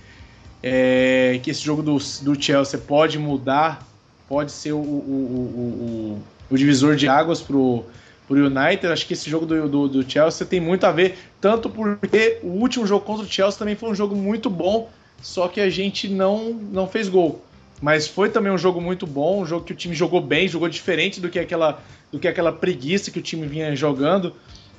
é, 0.62 1.40
que 1.42 1.50
esse 1.50 1.62
jogo 1.62 1.82
do, 1.82 1.98
do 2.22 2.40
Chelsea 2.40 2.80
pode 2.80 3.18
mudar, 3.18 3.84
pode 4.30 4.52
ser 4.52 4.74
o, 4.74 4.78
o, 4.78 6.22
o 6.52 6.56
divisor 6.56 6.96
de 6.96 7.08
águas 7.08 7.42
pro, 7.42 7.84
pro 8.28 8.46
United. 8.46 8.88
Acho 8.88 9.06
que 9.06 9.14
esse 9.14 9.30
jogo 9.30 9.46
do, 9.46 9.68
do, 9.68 9.88
do, 9.88 10.10
Chelsea 10.10 10.46
tem 10.46 10.60
muito 10.60 10.86
a 10.86 10.92
ver, 10.92 11.18
tanto 11.40 11.70
porque 11.70 12.40
o 12.44 12.48
último 12.48 12.86
jogo 12.86 13.06
contra 13.06 13.26
o 13.26 13.30
Chelsea 13.30 13.60
também 13.60 13.76
foi 13.76 13.90
um 13.90 13.96
jogo 13.96 14.16
muito 14.16 14.50
bom, 14.50 14.90
só 15.22 15.48
que 15.48 15.60
a 15.62 15.70
gente 15.70 16.08
não, 16.08 16.54
não 16.54 16.88
fez 16.88 17.10
gol. 17.10 17.44
Mas 17.82 18.08
foi 18.08 18.30
também 18.30 18.52
um 18.52 18.58
jogo 18.58 18.80
muito 18.80 19.06
bom, 19.06 19.42
um 19.42 19.46
jogo 19.46 19.66
que 19.66 19.74
o 19.74 19.76
time 19.76 19.94
jogou 19.94 20.22
bem, 20.22 20.48
jogou 20.48 20.70
diferente 20.70 21.20
do 21.20 21.30
que 21.30 21.38
aquela, 21.38 21.82
do 22.12 22.18
que 22.18 22.28
aquela 22.28 22.52
preguiça 22.52 23.12
que 23.12 23.20
o 23.20 23.22
time 23.22 23.46
vinha 23.46 23.76
jogando. 23.76 24.34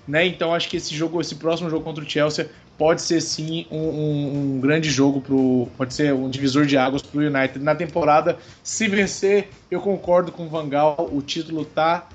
Né? 0.07 0.27
Então 0.27 0.55
acho 0.55 0.69
que 0.69 0.77
esse 0.77 0.95
jogo, 0.95 1.21
esse 1.21 1.35
próximo 1.35 1.69
jogo 1.69 1.85
contra 1.85 2.05
o 2.05 2.09
Chelsea 2.09 2.51
pode 2.77 3.03
ser 3.03 3.21
sim 3.21 3.67
um, 3.71 3.79
um, 3.79 4.57
um 4.57 4.61
grande 4.61 4.91
jogo 4.91 5.21
pro, 5.21 5.69
pode 5.77 5.95
ser 5.95 6.13
um 6.13 6.29
divisor 6.29 6.67
de 6.67 6.77
águas 6.77 7.03
para 7.03 7.19
o 7.19 7.23
United 7.23 7.59
na 7.59 7.75
temporada. 7.75 8.39
Se 8.63 8.89
vencer, 8.89 9.49
eu 9.71 9.81
concordo 9.81 10.33
com 10.33 10.47
o 10.47 10.49
Van 10.49 10.69
Gaal, 10.69 11.09
o 11.13 11.23
título 11.23 11.65
tá 11.65 12.09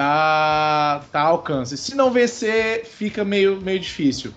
tá 0.00 1.04
tá 1.12 1.20
ao 1.20 1.32
alcance. 1.32 1.76
Se 1.76 1.94
não 1.94 2.10
vencer, 2.10 2.86
fica 2.86 3.24
meio 3.24 3.60
meio 3.60 3.78
difícil. 3.78 4.32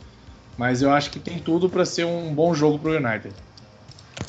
Mas 0.58 0.82
eu 0.82 0.92
acho 0.92 1.10
que 1.10 1.20
tem 1.20 1.40
tudo 1.40 1.70
para 1.70 1.86
ser 1.86 2.06
um 2.06 2.34
bom 2.34 2.54
jogo 2.54 2.78
para 2.78 2.92
o 2.92 2.96
United. 2.96 3.34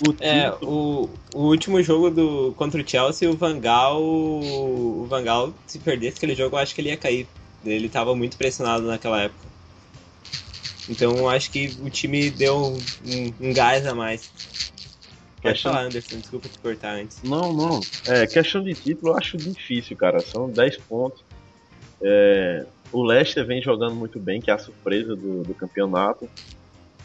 O 0.06 0.14
é, 0.20 0.50
o, 0.62 1.08
o 1.34 1.42
último 1.42 1.82
jogo 1.82 2.10
do, 2.10 2.54
contra 2.56 2.80
o 2.80 2.88
Chelsea, 2.88 3.30
o 3.30 3.36
Vangal, 3.36 4.00
o 4.02 5.06
Vangal, 5.08 5.52
se 5.66 5.78
perdesse 5.78 6.16
aquele 6.16 6.34
jogo, 6.34 6.56
eu 6.56 6.60
acho 6.60 6.74
que 6.74 6.80
ele 6.80 6.90
ia 6.90 6.96
cair. 6.96 7.26
Ele 7.64 7.86
estava 7.86 8.14
muito 8.14 8.36
pressionado 8.36 8.86
naquela 8.86 9.22
época. 9.22 9.44
Então 10.88 11.28
acho 11.28 11.50
que 11.50 11.76
o 11.82 11.90
time 11.90 12.30
deu 12.30 12.56
um, 12.56 13.34
um 13.40 13.52
gás 13.52 13.86
a 13.86 13.94
mais. 13.94 14.30
Pode 15.44 15.56
questão... 15.56 15.72
falar, 15.72 15.84
Anderson, 15.84 16.16
desculpa 16.16 16.48
te 16.48 16.58
cortar 16.58 16.94
antes. 16.94 17.22
Não, 17.22 17.52
não. 17.52 17.80
É, 18.08 18.26
questão 18.26 18.64
de 18.64 18.72
título 18.72 19.12
eu 19.12 19.18
acho 19.18 19.36
difícil, 19.36 19.94
cara. 19.94 20.18
São 20.20 20.48
10 20.48 20.78
pontos. 20.78 21.22
É, 22.02 22.64
o 22.90 23.02
Leicester 23.02 23.46
vem 23.46 23.60
jogando 23.60 23.94
muito 23.94 24.18
bem, 24.18 24.40
que 24.40 24.50
é 24.50 24.54
a 24.54 24.58
surpresa 24.58 25.14
do, 25.14 25.42
do 25.42 25.52
campeonato. 25.52 26.26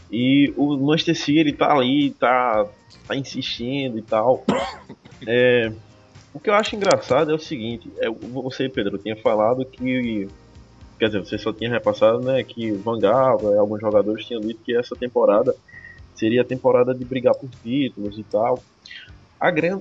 E 0.09 0.53
o 0.55 0.77
Manchester 0.77 1.17
City 1.17 1.51
tá 1.51 1.73
ali, 1.73 2.11
tá, 2.11 2.65
tá 3.05 3.13
insistindo 3.13 3.97
e 3.97 4.01
tal. 4.01 4.45
É, 5.27 5.69
o 6.33 6.39
que 6.39 6.49
eu 6.49 6.53
acho 6.53 6.77
engraçado 6.77 7.29
é 7.29 7.35
o 7.35 7.39
seguinte, 7.39 7.91
é, 7.97 8.09
você, 8.09 8.69
Pedro, 8.69 8.97
tinha 8.97 9.17
falado 9.17 9.65
que. 9.65 10.29
Quer 10.97 11.07
dizer, 11.07 11.19
você 11.19 11.37
só 11.37 11.51
tinha 11.51 11.69
repassado 11.69 12.19
né, 12.21 12.41
que 12.41 12.71
Van 12.71 12.97
Gaal, 12.97 13.41
né, 13.41 13.57
alguns 13.57 13.81
jogadores 13.81 14.25
tinham 14.25 14.39
dito 14.39 14.61
que 14.63 14.75
essa 14.75 14.95
temporada 14.95 15.53
seria 16.19 16.41
a 16.41 16.45
temporada 16.45 16.93
de 16.93 17.05
brigar 17.05 17.33
por 17.33 17.49
títulos 17.63 18.19
e 18.19 18.23
tal. 18.23 18.61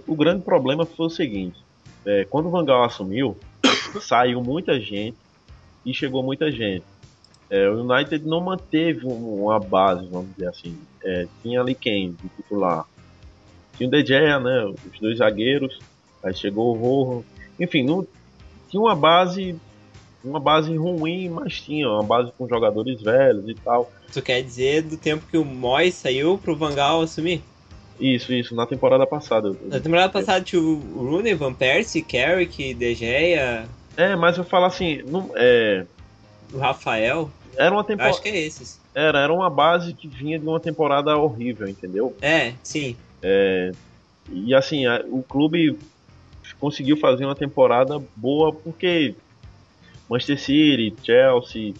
O 0.06 0.14
grande 0.14 0.42
problema 0.42 0.86
foi 0.86 1.06
o 1.06 1.10
seguinte: 1.10 1.58
é, 2.06 2.24
quando 2.24 2.46
o 2.46 2.50
Van 2.50 2.64
Gaal 2.64 2.84
assumiu, 2.84 3.36
saiu 4.00 4.40
muita 4.40 4.80
gente 4.80 5.16
e 5.84 5.92
chegou 5.92 6.22
muita 6.22 6.50
gente. 6.50 6.84
É, 7.50 7.68
o 7.68 7.82
United 7.82 8.24
não 8.26 8.40
manteve 8.40 9.06
uma 9.06 9.58
base, 9.58 10.06
vamos 10.06 10.30
dizer 10.32 10.48
assim. 10.48 10.78
É, 11.02 11.26
tinha 11.42 11.60
ali 11.60 11.74
quem 11.74 12.12
de 12.12 12.28
titular? 12.36 12.84
Tinha 13.76 13.88
o 13.88 13.90
De 13.90 14.04
Gea, 14.04 14.38
né? 14.38 14.64
Os 14.64 15.00
dois 15.00 15.18
zagueiros. 15.18 15.78
Aí 16.22 16.34
chegou 16.34 16.76
o 16.76 16.78
Rojo. 16.78 17.24
Enfim, 17.58 17.84
não, 17.84 18.06
tinha 18.68 18.80
uma 18.80 18.94
base 18.94 19.58
uma 20.24 20.40
base 20.40 20.74
ruim, 20.76 21.28
mas 21.28 21.60
tinha 21.60 21.88
uma 21.88 22.02
base 22.02 22.32
com 22.36 22.48
jogadores 22.48 23.00
velhos 23.00 23.48
e 23.48 23.54
tal. 23.54 23.90
Tu 24.12 24.20
quer 24.22 24.42
dizer 24.42 24.82
do 24.82 24.96
tempo 24.96 25.26
que 25.30 25.38
o 25.38 25.44
Moy 25.44 25.90
saiu 25.90 26.38
pro 26.38 26.56
Vangal 26.56 27.02
assumir? 27.02 27.42
Isso, 28.00 28.32
isso, 28.32 28.54
na 28.54 28.66
temporada 28.66 29.06
passada. 29.06 29.54
Na 29.66 29.80
temporada 29.80 30.12
passada 30.12 30.44
tinha 30.44 30.62
o 30.62 30.78
Rooney, 31.10 31.34
Van 31.34 31.52
Persie, 31.52 32.02
Carrick, 32.02 32.74
De 32.74 32.94
Gea... 32.94 33.68
É, 33.96 34.14
mas 34.14 34.38
eu 34.38 34.44
falo 34.44 34.66
assim, 34.66 35.02
não, 35.08 35.32
é... 35.34 35.84
O 36.52 36.58
Rafael? 36.58 37.28
Era 37.56 37.74
uma 37.74 37.82
temporada. 37.82 38.14
Acho 38.14 38.22
que 38.22 38.28
é 38.28 38.38
esses. 38.38 38.80
Era, 38.94 39.20
era 39.20 39.32
uma 39.32 39.50
base 39.50 39.92
que 39.92 40.06
vinha 40.06 40.38
de 40.38 40.46
uma 40.46 40.60
temporada 40.60 41.16
horrível, 41.16 41.66
entendeu? 41.66 42.16
É, 42.22 42.52
sim. 42.62 42.96
É, 43.20 43.72
e 44.30 44.54
assim, 44.54 44.86
o 45.10 45.22
clube 45.22 45.76
conseguiu 46.60 46.96
fazer 46.96 47.24
uma 47.24 47.34
temporada 47.34 48.00
boa 48.14 48.52
porque 48.52 49.14
Manchester 50.08 50.38
City, 50.40 50.94
Chelsea 51.04 51.74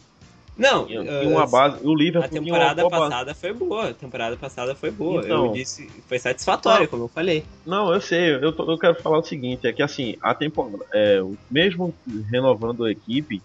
Não, 0.57 0.85
tinha, 0.87 1.03
tinha 1.03 1.29
uma 1.29 1.47
base. 1.47 1.79
O 1.87 1.95
Liverpool 1.95 2.25
a 2.25 2.29
temporada 2.43 2.89
passada 2.89 3.25
base. 3.27 3.41
foi 3.41 3.53
boa. 3.53 3.89
A 3.91 3.95
temporada 3.95 4.37
passada 4.37 4.75
foi 4.75 4.91
boa. 4.91 5.23
Então. 5.25 5.47
eu 5.47 5.53
disse, 5.53 5.89
foi 6.09 6.19
satisfatória, 6.19 6.81
Não. 6.83 6.89
como 6.89 7.05
eu 7.05 7.09
falei. 7.09 7.45
Não, 7.65 7.93
eu 7.93 8.01
sei, 8.01 8.35
eu, 8.35 8.53
tô- 8.53 8.71
eu 8.71 8.77
quero 8.79 8.95
falar 8.97 9.19
o 9.19 9.23
seguinte, 9.23 9.67
é 9.67 9.73
que 9.73 9.83
assim, 9.83 10.17
a 10.21 10.35
temporada, 10.35 10.85
é, 10.93 11.23
mesmo 11.51 11.95
renovando 12.31 12.85
a 12.85 12.91
equipe, 12.91 13.41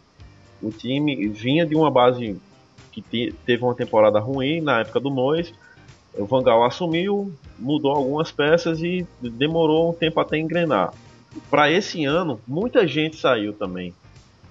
o 0.61 0.71
time 0.71 1.27
vinha 1.29 1.65
de 1.65 1.75
uma 1.75 1.91
base 1.91 2.39
que 2.91 3.01
te- 3.01 3.33
teve 3.45 3.63
uma 3.63 3.75
temporada 3.75 4.19
ruim 4.19 4.61
na 4.61 4.79
época 4.81 4.99
do 4.99 5.09
Mois, 5.11 5.53
o 6.15 6.25
Van 6.25 6.43
Gaal 6.43 6.63
assumiu, 6.63 7.33
mudou 7.57 7.91
algumas 7.91 8.31
peças 8.31 8.81
e 8.81 9.05
demorou 9.19 9.89
um 9.89 9.93
tempo 9.93 10.19
até 10.19 10.37
engrenar. 10.37 10.93
Para 11.49 11.71
esse 11.71 12.05
ano, 12.05 12.39
muita 12.47 12.87
gente 12.87 13.17
saiu 13.17 13.51
também. 13.53 13.93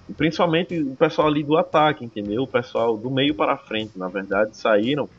E 0.09 0.13
principalmente 0.13 0.79
o 0.81 0.95
pessoal 0.95 1.27
ali 1.27 1.43
do 1.43 1.57
ataque, 1.57 2.03
entendeu? 2.03 2.43
O 2.43 2.47
pessoal 2.47 2.97
do 2.97 3.09
meio 3.09 3.33
para 3.33 3.57
frente, 3.57 3.97
na 3.97 4.07
verdade, 4.07 4.57
saíram. 4.57 5.09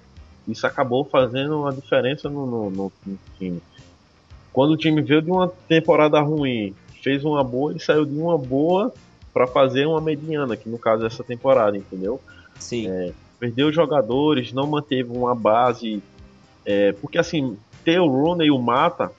Isso 0.46 0.66
acabou 0.66 1.04
fazendo 1.04 1.60
uma 1.60 1.72
diferença 1.72 2.28
no- 2.28 2.46
no- 2.46 2.70
no- 2.70 2.92
no 3.06 3.18
time 3.38 3.62
quando 4.54 4.70
o 4.70 4.76
time 4.76 5.02
veio 5.02 5.20
de 5.20 5.32
uma 5.32 5.48
temporada 5.68 6.20
ruim, 6.20 6.72
fez 7.02 7.24
uma 7.24 7.42
boa, 7.42 7.72
ele 7.72 7.80
saiu 7.80 8.04
de 8.06 8.16
uma 8.16 8.38
boa 8.38 8.94
para 9.32 9.48
fazer 9.48 9.84
uma 9.84 10.00
mediana, 10.00 10.56
que 10.56 10.68
no 10.68 10.78
caso 10.78 11.02
é 11.02 11.08
essa 11.08 11.24
temporada, 11.24 11.76
entendeu? 11.76 12.20
Sim. 12.56 13.12
Perdeu 13.40 13.72
jogadores, 13.72 14.52
não 14.52 14.68
manteve 14.68 15.10
uma 15.10 15.34
base, 15.34 16.00
é, 16.64 16.92
porque 16.92 17.18
assim, 17.18 17.58
ter 17.84 17.98
o 17.98 18.06
Rooney 18.06 18.46
e 18.46 18.50
o 18.52 18.58
Mata, 18.60 19.10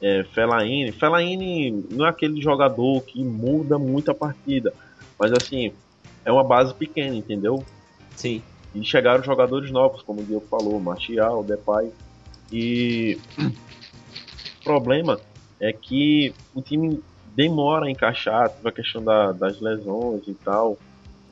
é, 0.00 0.24
Fellaini, 0.34 0.92
Fellaini 0.92 1.70
não 1.90 2.06
é 2.06 2.10
aquele 2.10 2.40
jogador 2.40 3.00
que 3.02 3.22
muda 3.24 3.78
muito 3.78 4.10
a 4.10 4.14
partida, 4.14 4.72
mas 5.18 5.32
assim, 5.32 5.72
é 6.24 6.30
uma 6.32 6.44
base 6.44 6.74
pequena, 6.74 7.16
entendeu? 7.16 7.64
Sim. 8.14 8.42
E 8.74 8.84
chegaram 8.84 9.22
jogadores 9.24 9.70
novos, 9.70 10.02
como 10.02 10.20
o 10.20 10.24
Diego 10.24 10.46
falou, 10.48 10.78
Martial, 10.78 11.42
Depay. 11.42 11.90
E 12.52 13.18
o 14.60 14.64
problema 14.64 15.20
é 15.60 15.72
que 15.72 16.34
o 16.54 16.62
time 16.62 17.02
demora 17.34 17.86
a 17.86 17.90
encaixar, 17.90 18.50
teve 18.50 18.68
a 18.68 18.72
questão 18.72 19.02
da- 19.02 19.32
das 19.32 19.60
lesões 19.60 20.26
e 20.26 20.34
tal. 20.34 20.76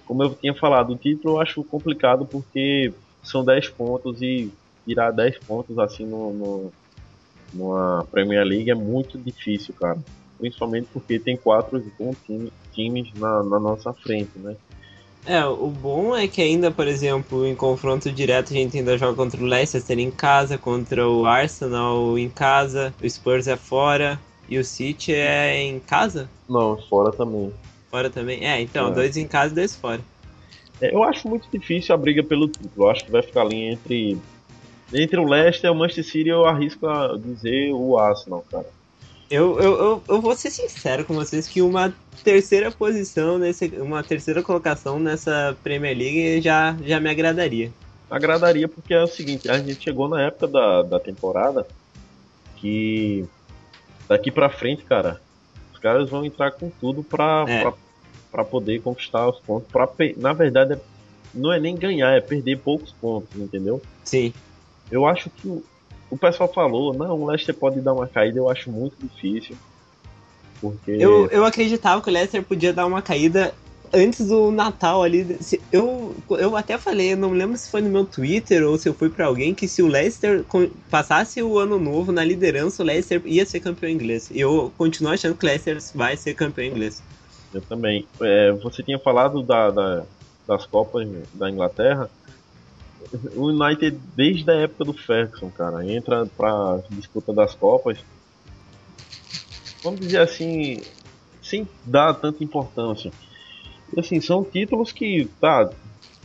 Como 0.07 0.23
eu 0.23 0.35
tinha 0.35 0.55
falado, 0.55 0.93
o 0.93 0.97
título 0.97 1.35
eu 1.37 1.41
acho 1.41 1.63
complicado 1.65 2.27
porque 2.27 2.95
são 3.23 3.45
10 3.45 3.69
pontos 3.69 4.23
e 4.23 4.53
tirar 4.87 5.11
10 5.11 5.37
pontos 5.41 5.77
assim 5.79 6.07
no, 6.07 6.33
no- 6.33 6.73
numa 7.53 8.07
Premier 8.11 8.45
League 8.45 8.71
é 8.71 8.75
muito 8.75 9.19
difícil, 9.19 9.75
cara. 9.75 9.99
Principalmente 10.39 10.89
porque 10.93 11.19
tem 11.19 11.37
quatro 11.37 11.83
bons 11.99 12.17
time- 12.27 12.53
times 12.73 13.09
na, 13.15 13.43
na 13.43 13.59
nossa 13.59 13.93
frente, 13.93 14.31
né? 14.39 14.55
É, 15.25 15.45
o 15.45 15.67
bom 15.69 16.15
é 16.15 16.29
que 16.29 16.41
ainda, 16.41 16.71
por 16.71 16.87
exemplo, 16.87 17.45
em 17.47 17.55
confronto 17.55 18.13
direto 18.13 18.53
a 18.53 18.57
gente 18.57 18.79
ainda 18.79 18.97
joga 18.97 19.17
contra 19.17 19.43
o 19.43 19.45
Leicester 19.47 19.99
em 19.99 20.11
casa, 20.11 20.57
contra 20.57 21.09
o 21.09 21.27
Arsenal 21.27 22.17
em 22.17 22.29
casa, 22.29 22.95
o 23.03 23.09
Spurs 23.11 23.49
é 23.49 23.57
fora 23.57 24.21
e 24.49 24.57
o 24.57 24.65
City 24.65 25.13
é 25.13 25.61
em 25.65 25.81
casa? 25.81 26.31
Não, 26.49 26.77
fora 26.89 27.11
também. 27.11 27.53
Fora 27.91 28.09
também? 28.09 28.47
É, 28.47 28.61
então, 28.61 28.89
É. 28.89 28.93
dois 28.93 29.17
em 29.17 29.27
casa 29.27 29.53
e 29.53 29.57
dois 29.57 29.75
fora. 29.75 30.01
É, 30.81 30.95
eu 30.95 31.03
acho 31.03 31.27
muito 31.29 31.49
difícil 31.51 31.93
a 31.95 31.99
briga 31.99 32.23
pelo 32.23 32.47
título. 32.47 32.71
Eu 32.87 32.91
acho 32.91 33.05
que 33.05 33.11
vai 33.11 33.23
ficar 33.23 33.41
ali 33.41 33.57
entre 33.73 34.17
entre 34.93 35.19
o 35.19 35.25
Leicester 35.25 35.69
e 35.69 35.73
o 35.73 35.75
Manchester 35.77 36.05
City. 36.05 36.29
Eu 36.29 36.45
arrisco 36.47 36.87
a 36.89 37.17
dizer 37.17 37.73
o 37.73 37.99
Arsenal, 37.99 38.45
cara. 38.51 38.67
Eu, 39.31 39.59
eu, 39.59 39.73
eu, 39.79 40.03
eu 40.09 40.21
vou 40.21 40.37
ser 40.37 40.51
sincero 40.51 41.05
com 41.05 41.15
vocês 41.15 41.49
que 41.49 41.61
uma 41.61 41.93
terceira 42.23 42.71
posição, 42.71 43.39
nesse, 43.39 43.67
uma 43.79 44.03
terceira 44.03 44.43
colocação 44.43 45.01
nessa 45.01 45.57
Premier 45.65 45.97
League 45.99 46.41
já, 46.41 46.77
já 46.85 47.01
me 47.01 47.11
agradaria. 47.11 47.73
Agradaria 48.09 48.69
porque 48.69 48.95
é 48.95 49.03
o 49.03 49.07
seguinte: 49.09 49.51
a 49.51 49.59
gente 49.59 49.83
chegou 49.83 50.09
na 50.09 50.23
época 50.23 50.47
da, 50.47 50.83
da 50.83 51.01
temporada 51.01 51.67
que 52.57 53.25
daqui 54.09 54.31
pra 54.31 54.49
frente, 54.49 54.85
cara, 54.85 55.21
os 55.73 55.79
caras 55.81 56.09
vão 56.09 56.25
entrar 56.25 56.53
com 56.53 56.71
tudo 56.81 57.03
pra, 57.03 57.45
É. 57.49 57.63
pra, 57.63 57.73
pra 58.31 58.45
poder 58.45 58.81
conquistar 58.81 59.29
os 59.29 59.41
pontos. 59.41 59.69
Pra, 59.71 59.89
na 60.17 60.33
verdade, 60.33 60.75
é- 60.75 60.81
não 61.35 61.53
é 61.53 61.59
nem 61.61 61.75
ganhar, 61.75 62.13
é 62.17 62.21
perder 62.21 62.59
poucos 62.59 62.93
pontos, 62.93 63.37
entendeu? 63.39 63.83
Sim. 64.05 64.33
Eu 64.91 65.07
acho 65.07 65.29
que 65.31 65.49
o, 65.49 65.63
o 66.11 66.17
pessoal 66.17 66.53
falou, 66.53 66.95
não, 66.95 67.21
o 67.21 67.27
Leicester 67.27 67.55
pode 67.55 67.81
dar 67.81 67.93
uma 67.95 68.07
caída, 68.07 68.39
eu 68.39 68.49
acho 68.49 68.71
muito 68.71 68.95
difícil. 69.01 69.57
Porque. 70.61 70.93
Eu, 70.93 71.27
eu 71.31 71.45
acreditava 71.45 72.01
que 72.01 72.09
o 72.09 72.13
Leicester 72.13 72.43
podia 72.43 72.73
dar 72.73 72.87
uma 72.87 73.03
caída 73.03 73.53
antes 73.93 74.27
do 74.27 74.51
Natal 74.51 75.03
ali. 75.03 75.39
Eu, 75.71 76.15
eu 76.31 76.57
até 76.57 76.79
falei, 76.79 77.13
eu 77.13 77.17
não 77.17 77.31
lembro 77.33 77.57
se 77.57 77.71
foi 77.71 77.81
no 77.83 77.89
meu 77.91 78.05
Twitter 78.05 78.67
ou 78.67 78.77
se 78.79 78.89
eu 78.89 78.95
fui 78.95 79.09
pra 79.11 79.27
alguém, 79.27 79.55
que 79.55 79.69
se 79.69 79.83
o 79.83 79.87
Leicester 79.87 80.45
passasse 80.91 81.43
o 81.43 81.59
ano 81.59 81.79
novo 81.79 82.11
na 82.13 82.25
liderança, 82.25 82.83
o 82.83 82.87
Leicester 82.87 83.21
ia 83.25 83.45
ser 83.45 83.61
campeão 83.61 83.91
inglês. 83.91 84.31
E 84.33 84.41
eu 84.41 84.73
continuo 84.79 85.13
achando 85.13 85.37
que 85.37 85.45
o 85.45 85.49
Leicester 85.49 85.79
vai 85.95 86.17
ser 86.17 86.35
campeão 86.35 86.65
inglês. 86.67 87.03
Eu 87.55 87.61
também. 87.63 88.07
É, 88.21 88.53
você 88.53 88.83
tinha 88.83 88.99
falado 88.99 89.43
da, 89.43 89.71
da- 89.71 90.03
das 90.49 90.65
Copas 90.67 91.07
da 91.35 91.51
Inglaterra. 91.51 92.09
O 93.35 93.51
United, 93.51 93.99
desde 94.15 94.51
a 94.51 94.55
época 94.55 94.85
do 94.85 94.95
Ferguson, 94.95 95.51
cara, 95.51 95.85
entra 95.91 96.27
pra 96.27 96.81
disputa 96.91 97.33
das 97.33 97.55
Copas. 97.55 97.99
Vamos 99.83 100.01
dizer 100.01 100.21
assim, 100.21 100.83
sem 101.43 101.69
dar 101.85 102.15
tanta 102.15 102.43
importância. 102.43 103.13
E, 103.95 104.01
assim, 104.01 104.21
são 104.21 104.43
títulos 104.45 104.93
que, 104.93 105.29
tá, 105.41 105.71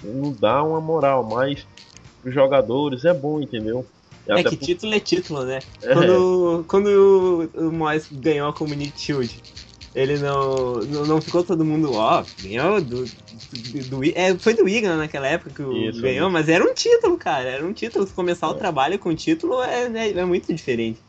não 0.01 0.33
dá 0.33 0.63
uma 0.63 0.81
moral, 0.81 1.23
mas 1.23 1.67
os 2.23 2.33
jogadores 2.33 3.05
é 3.05 3.13
bom, 3.13 3.41
entendeu? 3.41 3.85
E 4.27 4.39
É 4.39 4.43
que 4.43 4.55
por- 4.55 4.65
título 4.65 4.93
é 4.93 4.99
título, 4.99 5.43
né? 5.43 5.63
é, 5.83 5.93
Quando, 5.93 6.65
quando 6.67 6.87
o, 7.55 7.67
o 7.67 7.71
Moyes 7.71 8.07
ganhou 8.11 8.49
a 8.49 8.53
Community 8.53 8.99
Shield, 8.99 9.43
ele 9.93 10.17
não, 10.19 10.77
não, 10.79 11.05
não 11.05 11.21
ficou 11.21 11.43
todo 11.43 11.65
mundo, 11.65 11.93
ó, 11.93 12.23
ganhou 12.41 12.79
do, 12.81 13.03
do, 13.05 13.89
do- 13.89 14.03
é, 14.17 14.35
foi 14.37 14.53
do 14.53 14.63
Wigan 14.63 14.95
naquela 14.97 15.27
época 15.27 15.51
que 15.55 15.61
o 15.61 15.75
Isso, 15.89 16.01
ganhou, 16.01 16.29
mas 16.29 16.47
era 16.47 16.63
um 16.63 16.73
título, 16.73 17.17
cara, 17.17 17.49
era 17.49 17.65
um 17.65 17.73
título. 17.73 18.07
Se 18.07 18.13
começar 18.13 18.49
o 18.49 18.53
É. 18.55 18.57
trabalho 18.57 18.97
com 18.97 19.13
título 19.15 19.61
é, 19.63 19.87
é, 19.87 20.11
é 20.17 20.25
muito 20.25 20.53
diferente. 20.53 20.99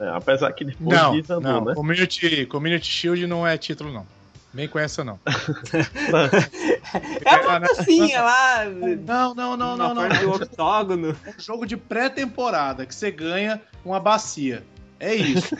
é, 0.00 0.08
apesar 0.08 0.52
que 0.52 0.64
depois 0.64 0.98
Não, 1.00 1.12
desandou, 1.20 1.52
não. 1.52 1.64
né? 1.66 1.74
Community, 1.74 2.46
Community 2.46 2.86
Shield 2.90 3.26
não 3.26 3.46
é 3.46 3.56
título, 3.56 3.92
não. 3.92 4.06
Vem 4.54 4.68
com 4.68 4.78
essa, 4.78 5.02
não. 5.02 5.18
É 7.24 7.36
uma 7.36 7.60
tacinha 7.60 8.20
lá, 8.22 8.64
Não, 8.66 9.34
não, 9.34 9.56
não, 9.56 9.76
não, 9.76 9.94
não. 9.94 10.08
do 10.08 10.30
octógono. 10.30 11.16
É 11.24 11.30
um 11.30 11.40
jogo 11.42 11.66
de 11.66 11.76
pré-temporada 11.76 12.84
que 12.84 12.94
você 12.94 13.10
ganha 13.10 13.62
uma 13.84 13.98
bacia. 13.98 14.62
É 15.02 15.16
isso. 15.16 15.56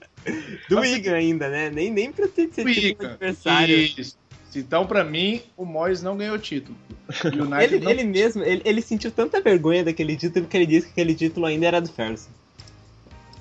Do 0.68 0.80
Wigan 0.80 1.14
ainda, 1.14 1.48
né? 1.50 1.68
Nem, 1.68 1.90
nem 1.90 2.10
pra 2.10 2.26
ter 2.26 2.48
ser 2.48 2.64
título 2.64 2.86
Wigan. 3.02 3.10
adversário. 3.12 3.76
Isso. 3.76 4.16
Então, 4.56 4.86
pra 4.86 5.04
mim, 5.04 5.42
o 5.58 5.66
Moyes 5.66 6.02
não 6.02 6.16
ganhou 6.16 6.38
título. 6.38 6.76
O 7.06 7.60
Ele, 7.60 7.78
não... 7.78 7.90
ele 7.90 8.02
mesmo, 8.02 8.42
ele, 8.42 8.62
ele 8.64 8.80
sentiu 8.80 9.10
tanta 9.10 9.42
vergonha 9.42 9.84
daquele 9.84 10.16
título 10.16 10.46
que 10.46 10.56
ele 10.56 10.64
disse 10.64 10.86
que 10.86 10.92
aquele 10.92 11.14
título 11.14 11.44
ainda 11.44 11.66
era 11.66 11.80
do 11.80 11.88
Ferguson. 11.88 12.30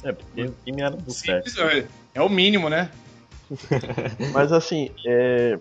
É, 0.03 0.11
porque 0.11 0.41
o 0.43 0.55
time 0.65 0.81
era 0.81 0.95
do 0.95 1.13
Ferguson. 1.13 1.61
é- 1.63 1.87
é 2.13 2.21
o 2.21 2.27
mínimo, 2.27 2.69
né? 2.69 2.91
Mas 4.33 4.51
assim, 4.51 4.91
é... 5.05 5.57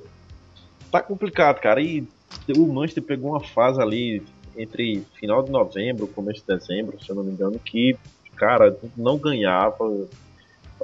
tá 0.91 1.01
complicado, 1.01 1.61
cara. 1.61 1.81
E 1.81 2.05
o 2.57 2.67
Manchester 2.67 3.05
pegou 3.05 3.31
uma 3.31 3.41
fase 3.41 3.81
ali 3.81 4.23
entre 4.57 5.05
final 5.19 5.45
de 5.45 5.51
novembro, 5.53 6.09
começo 6.09 6.41
de 6.41 6.57
dezembro, 6.57 7.01
se 7.03 7.09
eu 7.09 7.15
não 7.15 7.23
me 7.23 7.31
engano, 7.31 7.59
que, 7.59 7.97
cara, 8.37 8.77
não 8.97 9.19
ganhava. 9.19 9.77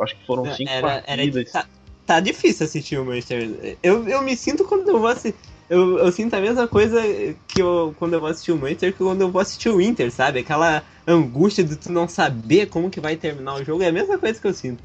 Acho 0.00 0.16
que 0.16 0.26
foram 0.26 0.44
cinco 0.54 0.70
Era, 0.70 0.88
era, 0.92 1.02
partidas. 1.04 1.52
tá, 1.52 1.66
tá 2.06 2.20
difícil 2.20 2.64
assistir 2.66 2.98
o 2.98 3.04
Manchester. 3.04 3.76
Eu, 3.82 4.08
eu 4.08 4.22
me 4.22 4.36
sinto 4.36 4.64
quando 4.64 4.88
eu 4.88 4.98
vou 4.98 5.08
assistir. 5.08 5.38
Eu, 5.68 5.98
eu 5.98 6.12
sinto 6.12 6.34
a 6.34 6.40
mesma 6.40 6.66
coisa 6.68 7.00
que 7.48 7.60
eu, 7.62 7.94
quando 7.98 8.12
eu 8.14 8.20
vou 8.20 8.28
assistir 8.28 8.52
o 8.52 8.56
Manchester 8.58 8.92
que 8.92 8.98
quando 8.98 9.20
eu 9.22 9.30
vou 9.30 9.40
assistir 9.40 9.70
o 9.70 9.80
Inter, 9.80 10.10
sabe? 10.10 10.40
Aquela 10.40 10.82
angústia 11.06 11.64
de 11.64 11.76
tu 11.76 11.90
não 11.90 12.06
saber 12.08 12.66
como 12.66 12.90
que 12.90 13.00
vai 13.00 13.16
terminar 13.16 13.54
o 13.54 13.64
jogo 13.64 13.82
é 13.82 13.88
a 13.88 13.92
mesma 13.92 14.18
coisa 14.18 14.38
que 14.40 14.46
eu 14.46 14.52
sinto. 14.52 14.82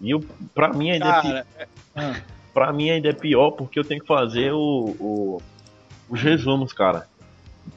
E 0.00 0.10
eu, 0.10 0.22
pra 0.54 0.72
mim 0.72 0.90
ainda 0.90 1.06
é 1.06 1.12
Cara, 1.12 1.46
é- 1.58 1.66
ah, 1.94 2.14
pra 2.52 2.72
mim 2.72 2.90
ainda 2.90 3.08
é 3.08 3.12
pior 3.14 3.52
porque 3.52 3.78
eu 3.78 3.84
tenho 3.84 4.00
que 4.00 4.06
fazer 4.06 4.52
o, 4.52 4.94
o- 4.98 5.42
os 6.08 6.20
resumos, 6.20 6.72
cara. 6.72 7.06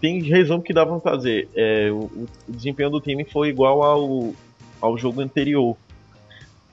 Tem 0.01 0.21
resumo 0.21 0.61
que 0.61 0.73
dá 0.73 0.85
pra 0.85 0.99
fazer. 0.99 1.47
É, 1.55 1.89
o, 1.91 2.05
o 2.05 2.27
desempenho 2.47 2.89
do 2.89 2.99
time 3.01 3.23
foi 3.23 3.49
igual 3.49 3.83
ao, 3.83 4.33
ao 4.81 4.97
jogo 4.97 5.21
anterior. 5.21 5.75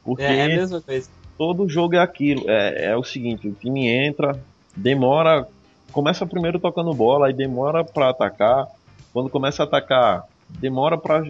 Porque 0.05 0.23
É, 0.23 0.37
é 0.39 0.45
a 0.45 0.49
mesma 0.49 0.81
coisa. 0.81 1.09
todo 1.39 1.69
jogo 1.69 1.95
é 1.95 1.99
aquilo. 1.99 2.49
É, 2.49 2.87
é 2.87 2.97
o 2.97 3.05
seguinte, 3.05 3.47
o 3.49 3.53
time 3.53 3.87
entra, 3.89 4.39
demora, 4.77 5.47
começa 5.93 6.27
primeiro 6.27 6.59
tocando 6.59 6.93
bola, 6.95 7.27
aí 7.29 7.33
demora 7.33 7.85
pra 7.85 8.11
atacar. 8.11 8.67
Quando 9.13 9.29
começa 9.31 9.63
a 9.63 9.67
atacar, 9.67 10.25
demora 10.49 10.97
pra. 10.99 11.23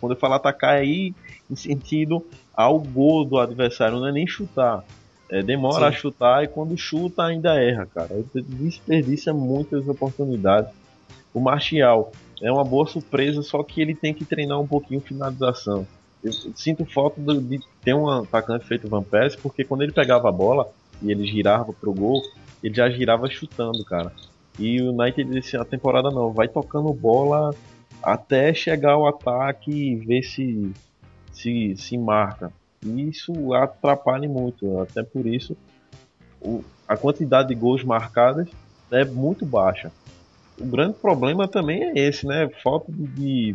Quando 0.00 0.12
eu 0.12 0.18
falo 0.18 0.34
atacar 0.34 0.78
é 0.78 0.84
ir 0.84 1.14
em 1.50 1.56
sentido 1.56 2.24
ao 2.54 2.78
gol 2.78 3.24
do 3.24 3.38
adversário, 3.38 3.98
não 4.00 4.08
é 4.08 4.12
nem 4.12 4.26
chutar. 4.26 4.82
É, 5.30 5.42
demora 5.42 5.80
Sim. 5.80 5.84
a 5.84 5.92
chutar 5.92 6.44
e 6.44 6.48
quando 6.48 6.76
chuta 6.76 7.22
ainda 7.24 7.54
erra, 7.62 7.86
cara. 7.94 8.08
Desperdiça 8.34 9.32
muitas 9.34 9.86
oportunidades. 9.86 10.70
O 11.32 11.40
Martial 11.40 12.12
é 12.40 12.50
uma 12.50 12.64
boa 12.64 12.86
surpresa, 12.86 13.42
só 13.42 13.62
que 13.62 13.80
ele 13.80 13.94
tem 13.94 14.14
que 14.14 14.24
treinar 14.24 14.60
um 14.60 14.66
pouquinho 14.66 15.00
finalização. 15.00 15.86
Eu 16.22 16.32
sinto 16.32 16.84
falta 16.84 17.20
de 17.20 17.60
ter 17.82 17.94
um 17.94 18.08
atacante 18.08 18.66
feito 18.66 18.88
Van 18.88 19.02
Persie, 19.02 19.38
porque 19.40 19.64
quando 19.64 19.82
ele 19.82 19.92
pegava 19.92 20.28
a 20.28 20.32
bola 20.32 20.68
e 21.00 21.10
ele 21.10 21.24
girava 21.26 21.72
pro 21.72 21.92
gol, 21.92 22.22
ele 22.62 22.74
já 22.74 22.90
girava 22.90 23.28
chutando, 23.30 23.84
cara. 23.84 24.12
E 24.58 24.82
o 24.82 24.90
United 24.92 25.30
disse 25.30 25.56
a 25.56 25.64
temporada 25.64 26.10
não, 26.10 26.32
vai 26.32 26.48
tocando 26.48 26.92
bola 26.92 27.54
até 28.02 28.52
chegar 28.52 28.92
ao 28.92 29.06
ataque 29.06 29.70
e 29.70 29.94
ver 29.94 30.22
se 30.22 30.72
se, 31.32 31.76
se 31.76 31.96
marca. 31.96 32.52
E 32.84 33.08
isso 33.08 33.54
atrapalha 33.54 34.28
muito, 34.28 34.80
até 34.80 35.02
por 35.04 35.26
isso 35.26 35.56
o, 36.40 36.64
a 36.86 36.96
quantidade 36.96 37.48
de 37.48 37.54
gols 37.54 37.84
marcados 37.84 38.48
é 38.90 39.04
muito 39.04 39.44
baixa. 39.44 39.92
O 40.60 40.66
grande 40.66 40.94
problema 40.94 41.46
também 41.46 41.84
é 41.84 41.92
esse, 41.98 42.26
né? 42.26 42.48
Falta 42.62 42.90
de, 42.92 43.54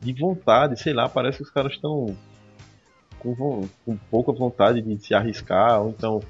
de 0.00 0.12
vontade, 0.12 0.80
sei 0.80 0.92
lá, 0.92 1.08
parece 1.08 1.38
que 1.38 1.44
os 1.44 1.50
caras 1.50 1.72
estão 1.72 2.16
com, 3.18 3.68
com 3.84 3.96
pouca 4.10 4.32
vontade 4.32 4.80
de 4.80 4.98
se 4.98 5.14
arriscar, 5.14 5.82
ou 5.82 5.90
então 5.90 6.20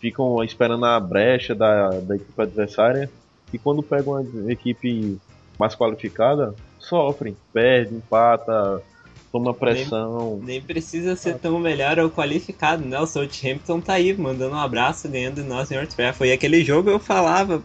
ficam 0.00 0.42
esperando 0.42 0.84
a 0.84 0.98
brecha 0.98 1.54
da, 1.54 1.90
da 1.90 2.16
equipe 2.16 2.42
adversária 2.42 3.08
e 3.52 3.58
quando 3.58 3.82
pegam 3.82 4.20
uma 4.20 4.52
equipe 4.52 5.18
mais 5.58 5.76
qualificada, 5.76 6.54
sofrem, 6.78 7.36
perde, 7.52 7.94
empata, 7.94 8.82
toma 9.32 9.54
pressão. 9.54 10.36
Nem, 10.36 10.46
nem, 10.46 10.60
precisa 10.60 11.16
ser 11.16 11.38
tão 11.38 11.58
melhor 11.58 11.98
ou 11.98 12.10
qualificado, 12.10 12.84
né? 12.84 13.00
O 13.00 13.06
Southampton 13.06 13.80
tá 13.80 13.94
aí, 13.94 14.14
mandando 14.14 14.54
um 14.54 14.58
abraço, 14.58 15.08
ganhando 15.08 15.42
nós 15.42 15.70
em 15.70 15.78
Old 15.78 15.94
Trafford. 15.96 16.30
E 16.30 16.32
aquele 16.32 16.62
jogo 16.62 16.90
eu 16.90 16.98
falava, 16.98 17.62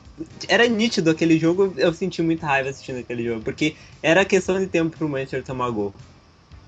era 0.48 0.66
nítido 0.68 1.12
aquele 1.12 1.38
jogo, 1.38 1.74
eu 1.76 1.94
senti 1.94 2.22
muita 2.22 2.48
raiva 2.48 2.70
assistindo 2.70 3.00
aquele 3.00 3.24
jogo, 3.24 3.42
porque 3.42 3.76
era 4.02 4.24
questão 4.24 4.58
de 4.58 4.68
tempo 4.68 4.98
pro 4.98 5.10
Manchester 5.10 5.44
tomar 5.44 5.70
gol. 5.70 5.94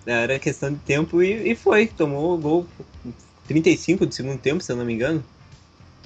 Era 0.06 0.38
questão 0.38 0.72
de 0.72 0.80
tempo 0.80 1.24
e, 1.24 1.52
e 1.52 1.56
foi, 1.56 1.88
tomou 1.88 2.36
o 2.36 2.38
gol 2.38 2.68
35 3.48 4.06
do 4.06 4.14
segundo 4.14 4.38
tempo, 4.38 4.62
se 4.62 4.72
eu 4.72 4.76
não 4.76 4.86
me 4.86 4.94
engano. 4.94 5.24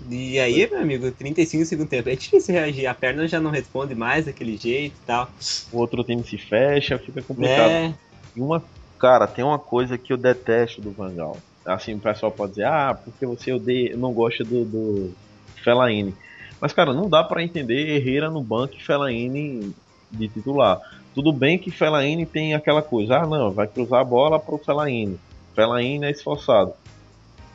E 0.10 0.40
aí, 0.40 0.68
meu 0.70 0.82
amigo, 0.82 1.12
35 1.12 1.66
segundo 1.66 1.88
tempo. 1.88 2.10
É 2.10 2.16
difícil 2.16 2.54
reagir. 2.54 2.88
A 2.88 2.94
perna 2.94 3.28
já 3.28 3.40
não 3.40 3.52
responde 3.52 3.96
mais 3.96 4.26
daquele 4.26 4.58
jeito 4.58 4.96
e 4.96 5.06
tal. 5.06 5.30
O 5.72 5.78
outro 5.78 6.04
time 6.04 6.24
se 6.24 6.38
fecha, 6.38 6.98
fica 6.98 7.22
complicado. 7.22 7.70
É. 7.70 7.94
E 8.36 8.42
uma 8.42 8.64
Cara, 9.04 9.28
tem 9.28 9.44
uma 9.44 9.60
coisa 9.60 9.98
que 9.98 10.14
eu 10.14 10.18
detesto 10.18 10.80
do 10.80 10.90
Vangal. 10.90 11.36
Assim, 11.66 11.94
o 11.94 12.00
pessoal 12.00 12.32
pode 12.32 12.52
dizer, 12.52 12.68
ah, 12.68 12.98
porque 13.04 13.26
você 13.26 13.52
odeia, 13.52 13.98
não 13.98 14.14
gosta 14.14 14.46
do, 14.46 14.64
do 14.64 15.14
Fellaini. 15.62 16.16
Mas, 16.62 16.72
cara, 16.72 16.94
não 16.94 17.10
dá 17.10 17.22
para 17.22 17.44
entender 17.44 17.98
Herrera 17.98 18.32
no 18.32 18.42
banco 18.42 18.76
e 18.76 18.82
Fellaini 18.82 19.76
de 20.10 20.30
titular. 20.30 20.80
Tudo 21.14 21.34
bem 21.34 21.60
que 21.60 21.70
Fellaini 21.70 22.26
tem 22.26 22.56
aquela 22.56 22.82
coisa, 22.82 23.18
ah, 23.18 23.28
não, 23.28 23.52
vai 23.52 23.68
cruzar 23.68 24.00
a 24.00 24.06
bola 24.06 24.40
pro 24.40 24.58
Fellaini. 24.58 25.20
Fellaini 25.54 26.06
é 26.06 26.10
esforçado. 26.10 26.72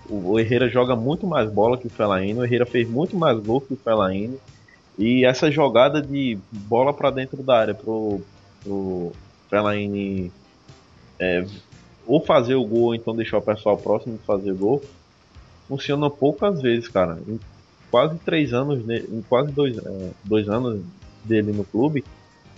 O 0.06 0.38
Herrera 0.38 0.68
joga 0.68 0.94
muito 0.94 1.26
mais 1.26 1.50
bola 1.50 1.78
que 1.78 1.86
o 1.86 1.90
Fellaini, 1.90 2.38
o 2.38 2.44
Herrera 2.44 2.66
fez 2.66 2.86
muito 2.86 3.16
mais 3.16 3.38
gol 3.38 3.62
que 3.62 3.72
o 3.72 3.78
Fellaini. 3.78 4.38
E 4.98 5.24
essa 5.24 5.50
jogada 5.50 6.02
de 6.02 6.38
bola 6.52 6.92
para 6.92 7.08
dentro 7.08 7.42
da 7.42 7.58
área 7.58 7.74
pro, 7.74 8.20
pro 8.62 9.12
Fellaini 9.48 10.30
é, 11.18 11.44
ou 12.06 12.24
fazer 12.24 12.54
o 12.54 12.64
gol, 12.64 12.84
ou 12.84 12.94
então 12.94 13.14
deixar 13.14 13.38
o 13.38 13.42
pessoal 13.42 13.76
próximo 13.76 14.16
de 14.16 14.24
fazer 14.24 14.52
gol, 14.54 14.82
funciona 15.68 16.08
poucas 16.08 16.62
vezes, 16.62 16.88
cara. 16.88 17.18
Em 17.26 17.38
quase 17.90 18.18
três 18.18 18.52
anos, 18.52 18.82
em 18.88 19.22
quase 19.28 19.52
dois, 19.52 19.76
é, 19.78 20.10
dois 20.24 20.48
anos 20.48 20.80
dele 21.24 21.52
no 21.52 21.64
clube, 21.64 22.04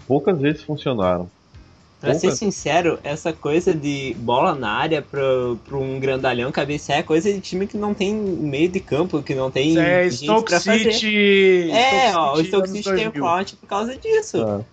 poucas 0.06 0.38
vezes 0.38 0.62
funcionaram. 0.62 1.28
Pra 2.00 2.14
ser 2.14 2.32
sincero, 2.32 2.98
essa 3.04 3.30
coisa 3.30 3.74
de 3.74 4.14
bola 4.20 4.54
na 4.54 4.70
área 4.70 5.02
pra, 5.02 5.20
pra 5.66 5.76
um 5.76 6.00
grandalhão 6.00 6.50
cabecear 6.50 7.00
é 7.00 7.02
coisa 7.02 7.30
de 7.30 7.40
time 7.40 7.66
que 7.66 7.76
não 7.76 7.92
tem 7.92 8.14
meio 8.14 8.70
de 8.70 8.80
campo, 8.80 9.22
que 9.22 9.34
não 9.34 9.50
tem. 9.50 9.78
É, 9.78 10.04
gente 10.08 10.24
Stoke 10.24 10.48
pra 10.48 10.60
City. 10.60 10.82
Fazer. 10.82 11.70
É, 11.70 12.08
Stoke 12.08 12.16
ó, 12.16 12.36
City 12.36 12.40
o 12.40 12.48
Stoke 12.48 12.68
City 12.70 12.94
tem 12.94 13.08
o 13.08 13.12
plot 13.12 13.56
por 13.56 13.66
causa 13.66 13.94
disso. 13.96 14.38
É. 14.38 14.64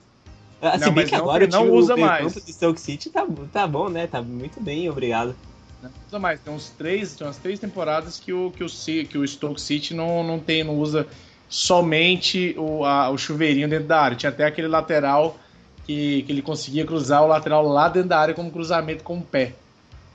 Ah, 0.62 0.80
se 0.80 0.90
bem 0.90 1.06
que 1.06 1.16
agora 1.16 1.46
o 1.46 1.48
não 1.48 1.72
usa 1.72 1.96
mais. 1.96 2.36
O 2.36 2.40
Stoke 2.40 2.82
City 2.82 3.10
tá, 3.10 3.26
tá 3.52 3.68
bom, 3.68 3.90
né? 3.90 4.08
Tá 4.08 4.22
muito 4.22 4.62
bem, 4.62 4.90
obrigado. 4.90 5.36
Não 5.82 5.92
usa 6.08 6.20
mais. 6.20 6.40
Tem 6.40 6.54
uns 6.54 6.70
três, 6.70 7.16
tem 7.16 7.28
umas 7.28 7.38
três 7.38 7.60
temporadas 7.60 8.20
que 8.20 8.34
o, 8.34 8.52
que 8.52 8.64
o, 8.64 8.68
que 9.06 9.18
o 9.18 9.28
Stoke 9.28 9.62
City 9.62 9.94
não, 9.94 10.24
não 10.24 10.40
tem, 10.40 10.64
não 10.64 10.76
usa 10.76 11.08
somente 11.48 12.56
o, 12.58 12.84
a, 12.84 13.10
o 13.10 13.18
chuveirinho 13.18 13.70
dentro 13.70 13.88
da 13.88 14.02
área. 14.02 14.18
Tinha 14.18 14.32
até 14.32 14.46
aquele 14.46 14.68
lateral 14.68 15.38
que, 15.86 16.24
que 16.24 16.32
ele 16.32 16.42
conseguia 16.42 16.86
cruzar 16.86 17.24
o 17.24 17.28
lateral 17.28 17.66
lá 17.66 17.88
dentro 17.88 18.10
da 18.10 18.20
área 18.20 18.34
como 18.34 18.52
cruzamento 18.52 19.04
com 19.04 19.18
o 19.18 19.22
pé. 19.22 19.54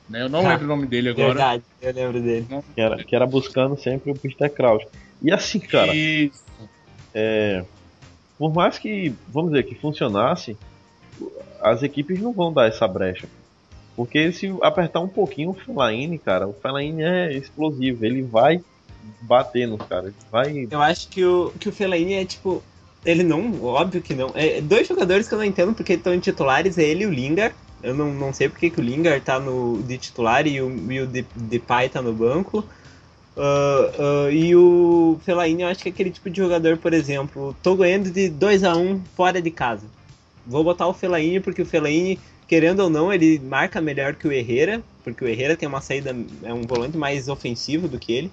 Né? 0.09 0.23
Eu 0.23 0.29
não 0.29 0.45
ah, 0.45 0.51
lembro 0.51 0.65
o 0.65 0.69
nome 0.69 0.87
dele 0.87 1.11
agora. 1.11 1.29
Verdade, 1.29 1.63
eu 1.81 1.95
lembro 1.95 2.21
dele. 2.21 2.47
Que 2.75 2.81
era, 2.81 3.05
que 3.05 3.17
era 3.17 3.27
buscando 3.27 3.81
sempre 3.81 4.11
o 4.11 4.15
Peter 4.15 4.53
Kraus. 4.53 4.83
E 5.23 5.33
assim, 5.33 5.61
cara. 5.61 5.95
Isso. 5.95 6.43
É, 7.15 7.65
por 8.43 8.53
mais 8.53 8.77
que, 8.77 9.15
vamos 9.29 9.53
dizer, 9.53 9.63
que 9.63 9.77
funcionasse, 9.77 10.57
as 11.61 11.81
equipes 11.85 12.21
não 12.21 12.33
vão 12.33 12.53
dar 12.53 12.67
essa 12.67 12.89
brecha. 12.89 13.29
Porque 13.95 14.33
se 14.33 14.53
apertar 14.61 14.99
um 14.99 15.07
pouquinho 15.07 15.51
o 15.51 15.55
Fellaini, 15.55 16.19
cara, 16.19 16.49
o 16.49 16.53
Fellaini 16.53 17.05
é 17.05 17.33
explosivo, 17.35 18.05
ele 18.05 18.21
vai 18.21 18.61
bater 19.21 19.69
nos 19.69 19.81
caras, 19.83 20.13
vai... 20.29 20.67
Eu 20.69 20.83
acho 20.83 21.07
que 21.07 21.25
o, 21.25 21.53
que 21.53 21.69
o 21.69 21.73
Fellaini 21.73 22.15
é 22.15 22.25
tipo... 22.25 22.61
Ele 23.07 23.23
não, 23.23 23.63
óbvio 23.63 24.03
que 24.03 24.13
não. 24.13 24.33
É, 24.35 24.61
dois 24.61 24.89
jogadores 24.89 25.29
que 25.29 25.35
eu 25.35 25.39
não 25.39 25.45
entendo 25.45 25.73
porque 25.73 25.93
estão 25.93 26.13
em 26.13 26.19
titulares, 26.19 26.79
é 26.79 26.83
ele 26.83 27.05
e 27.05 27.07
o 27.07 27.13
Lingard. 27.13 27.55
Eu 27.81 27.95
não, 27.95 28.13
não 28.13 28.33
sei 28.33 28.49
porque 28.49 28.71
que 28.71 28.81
o 28.81 28.83
Lingard 28.83 29.25
tá 29.25 29.39
no, 29.39 29.81
de 29.85 29.99
titular 29.99 30.49
e 30.49 30.61
o, 30.61 30.91
e 30.91 31.01
o 31.01 31.07
Depay 31.07 31.89
tá 31.89 32.03
no 32.03 32.13
banco. 32.13 32.65
Uh, 33.37 34.27
uh, 34.27 34.31
e 34.31 34.55
o 34.55 35.19
Fellaini, 35.25 35.63
eu 35.63 35.69
acho 35.69 35.83
que 35.83 35.89
é 35.89 35.93
aquele 35.93 36.11
tipo 36.11 36.29
de 36.29 36.37
jogador, 36.37 36.77
por 36.77 36.93
exemplo, 36.93 37.57
tô 37.63 37.75
ganhando 37.75 38.11
de 38.11 38.29
2 38.29 38.65
a 38.65 38.77
1 38.77 39.01
fora 39.17 39.41
de 39.41 39.51
casa. 39.51 39.87
Vou 40.47 40.63
botar 40.63 40.87
o 40.87 40.93
Fellaini 40.93 41.41
porque 41.41 41.63
o 41.63 41.67
Fellaini, 41.67 42.19
querendo 42.47 42.81
ou 42.81 42.91
não, 42.91 43.13
ele 43.13 43.39
marca 43.39 43.81
melhor 43.81 44.15
que 44.15 44.29
o 44.29 44.33
Herrera, 44.33 44.83
porque 45.03 45.25
o 45.25 45.29
Herrera 45.29 45.57
tem 45.57 45.69
uma 45.69 45.81
saída, 45.81 46.15
é 46.43 46.53
um 46.53 46.63
volante 46.63 46.97
mais 46.97 47.29
ofensivo 47.29 47.89
do 47.89 47.99
que 47.99 48.13
ele. 48.13 48.31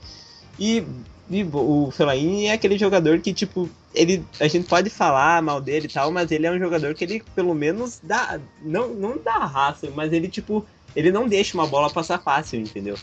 E, 0.60 0.84
e 1.30 1.44
o 1.44 1.90
Fellaini 1.92 2.48
é 2.48 2.54
aquele 2.54 2.78
jogador 2.78 3.20
que, 3.20 3.34
tipo, 3.34 3.70
ele, 3.96 4.26
a 4.40 4.48
gente 4.50 4.68
pode 4.68 4.90
falar 4.90 5.42
mal 5.42 5.62
dele 5.62 5.86
e 5.86 5.90
tal, 5.90 6.12
mas 6.12 6.30
ele 6.32 6.46
é 6.46 6.52
um 6.52 6.60
jogador 6.60 6.94
que 6.94 7.06
ele, 7.06 7.24
pelo 7.34 7.56
menos, 7.56 8.02
dá, 8.04 8.40
não, 8.62 8.90
não 8.90 9.18
dá 9.18 9.38
raça, 9.46 9.90
mas 9.96 10.12
ele, 10.12 10.28
tipo, 10.28 10.66
ele 10.94 11.12
não 11.12 11.28
deixa 11.28 11.56
uma 11.56 11.66
bola 11.66 11.90
passar 11.90 12.20
fácil, 12.20 12.60
entendeu? 12.60 12.98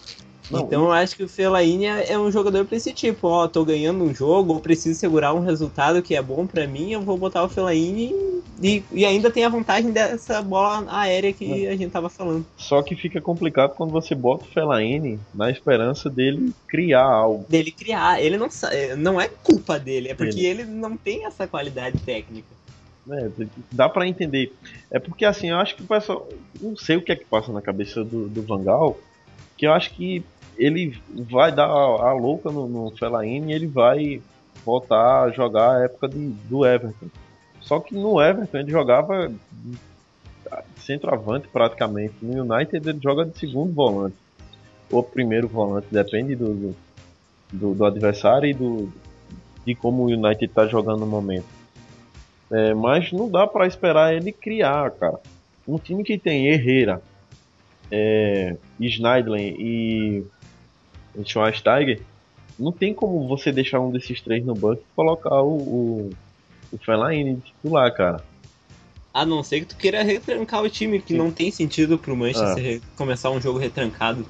Não, 0.50 0.60
então 0.60 0.84
eu 0.84 0.92
acho 0.92 1.16
que 1.16 1.24
o 1.24 1.28
Fellaini 1.28 1.86
é, 1.86 2.12
é 2.12 2.18
um 2.18 2.30
jogador 2.30 2.64
pra 2.64 2.76
esse 2.76 2.92
tipo, 2.92 3.28
ó, 3.28 3.48
tô 3.48 3.64
ganhando 3.64 4.04
um 4.04 4.14
jogo, 4.14 4.54
ou 4.54 4.60
preciso 4.60 4.98
segurar 4.98 5.34
um 5.34 5.40
resultado 5.40 6.02
que 6.02 6.14
é 6.14 6.22
bom 6.22 6.46
para 6.46 6.66
mim, 6.66 6.92
eu 6.92 7.00
vou 7.00 7.16
botar 7.16 7.44
o 7.44 7.48
Fellaini 7.48 8.14
e, 8.62 8.82
e 8.92 9.04
ainda 9.04 9.30
tem 9.30 9.44
a 9.44 9.48
vantagem 9.48 9.90
dessa 9.90 10.40
bola 10.40 10.84
aérea 10.88 11.32
que 11.32 11.66
a 11.66 11.76
gente 11.76 11.90
tava 11.90 12.08
falando. 12.08 12.46
Só 12.56 12.82
que 12.82 12.94
fica 12.94 13.20
complicado 13.20 13.74
quando 13.74 13.90
você 13.90 14.14
bota 14.14 14.44
o 14.44 14.48
Fellaini 14.48 15.18
na 15.34 15.50
esperança 15.50 16.08
dele 16.08 16.52
criar 16.66 17.04
algo. 17.04 17.44
Dele 17.48 17.70
criar, 17.70 18.22
ele 18.22 18.36
não 18.36 18.48
não 18.96 19.20
é 19.20 19.28
culpa 19.28 19.78
dele, 19.78 20.08
é 20.08 20.14
porque 20.14 20.40
ele, 20.40 20.62
ele 20.62 20.64
não 20.64 20.96
tem 20.96 21.26
essa 21.26 21.46
qualidade 21.46 21.98
técnica. 21.98 22.56
É, 23.08 23.30
dá 23.70 23.88
para 23.88 24.08
entender. 24.08 24.52
É 24.90 24.98
porque 24.98 25.24
assim, 25.24 25.50
eu 25.50 25.58
acho 25.58 25.76
que 25.76 25.82
o 25.82 25.86
pessoal. 25.86 26.28
Não 26.60 26.76
sei 26.76 26.96
o 26.96 27.02
que 27.02 27.12
é 27.12 27.16
que 27.16 27.24
passa 27.24 27.52
na 27.52 27.62
cabeça 27.62 28.02
do, 28.02 28.28
do 28.28 28.42
Vangal. 28.42 28.98
Que 29.56 29.66
eu 29.66 29.72
acho 29.72 29.94
que 29.94 30.24
ele 30.58 30.98
vai 31.08 31.52
dar 31.52 31.66
a, 31.66 32.12
louca 32.12 32.50
no, 32.50 32.66
no 32.68 32.90
Fellaini 32.92 33.52
e 33.52 33.54
ele 33.54 33.66
vai 33.66 34.20
voltar 34.64 35.22
a 35.22 35.30
jogar 35.30 35.76
a 35.76 35.84
época 35.84 36.08
de, 36.08 36.28
do 36.48 36.66
Everton. 36.66 37.06
Só 37.60 37.80
que 37.80 37.94
no 37.94 38.20
Everton 38.20 38.58
ele 38.58 38.70
jogava 38.70 39.32
centroavante 40.76 41.48
praticamente. 41.48 42.14
No 42.22 42.42
United 42.42 42.88
ele 42.88 43.00
joga 43.02 43.24
de 43.24 43.38
segundo 43.38 43.72
volante. 43.72 44.16
Ou 44.90 45.02
primeiro 45.02 45.48
volante, 45.48 45.88
depende 45.90 46.36
do, 46.36 46.74
do, 47.52 47.74
do 47.74 47.84
adversário 47.84 48.48
e 48.48 48.54
do, 48.54 48.88
de 49.64 49.74
como 49.74 50.04
o 50.04 50.06
United 50.06 50.44
está 50.44 50.66
jogando 50.66 51.00
no 51.00 51.06
momento. 51.06 51.46
É, 52.50 52.72
mas 52.72 53.10
não 53.12 53.28
dá 53.28 53.46
para 53.46 53.66
esperar 53.66 54.14
ele 54.14 54.30
criar, 54.30 54.92
cara. 54.92 55.18
Um 55.66 55.78
time 55.78 56.04
que 56.04 56.16
tem 56.16 56.46
Herrera, 56.46 57.02
é, 57.90 58.56
Schneidlin 58.80 59.56
e 59.58 60.24
Schweinsteiger, 61.24 62.00
não 62.58 62.72
tem 62.72 62.94
como 62.94 63.28
você 63.28 63.52
deixar 63.52 63.80
um 63.80 63.90
desses 63.90 64.20
três 64.20 64.44
no 64.44 64.54
banco 64.54 64.82
e 64.82 64.96
colocar 64.96 65.42
o, 65.42 65.56
o, 65.56 66.10
o 66.72 66.78
Fellaini 66.78 67.40
titular, 67.44 67.92
cara. 67.94 68.24
A 69.12 69.24
não 69.24 69.42
ser 69.42 69.60
que 69.60 69.66
tu 69.66 69.76
queira 69.76 70.02
retrancar 70.02 70.62
o 70.62 70.68
time, 70.68 71.00
que 71.00 71.12
Sim. 71.14 71.18
não 71.18 71.30
tem 71.30 71.50
sentido 71.50 71.96
pro 71.96 72.16
Manchester 72.16 72.80
ah. 72.82 72.86
começar 72.96 73.30
um 73.30 73.40
jogo 73.40 73.58
retrancado. 73.58 74.26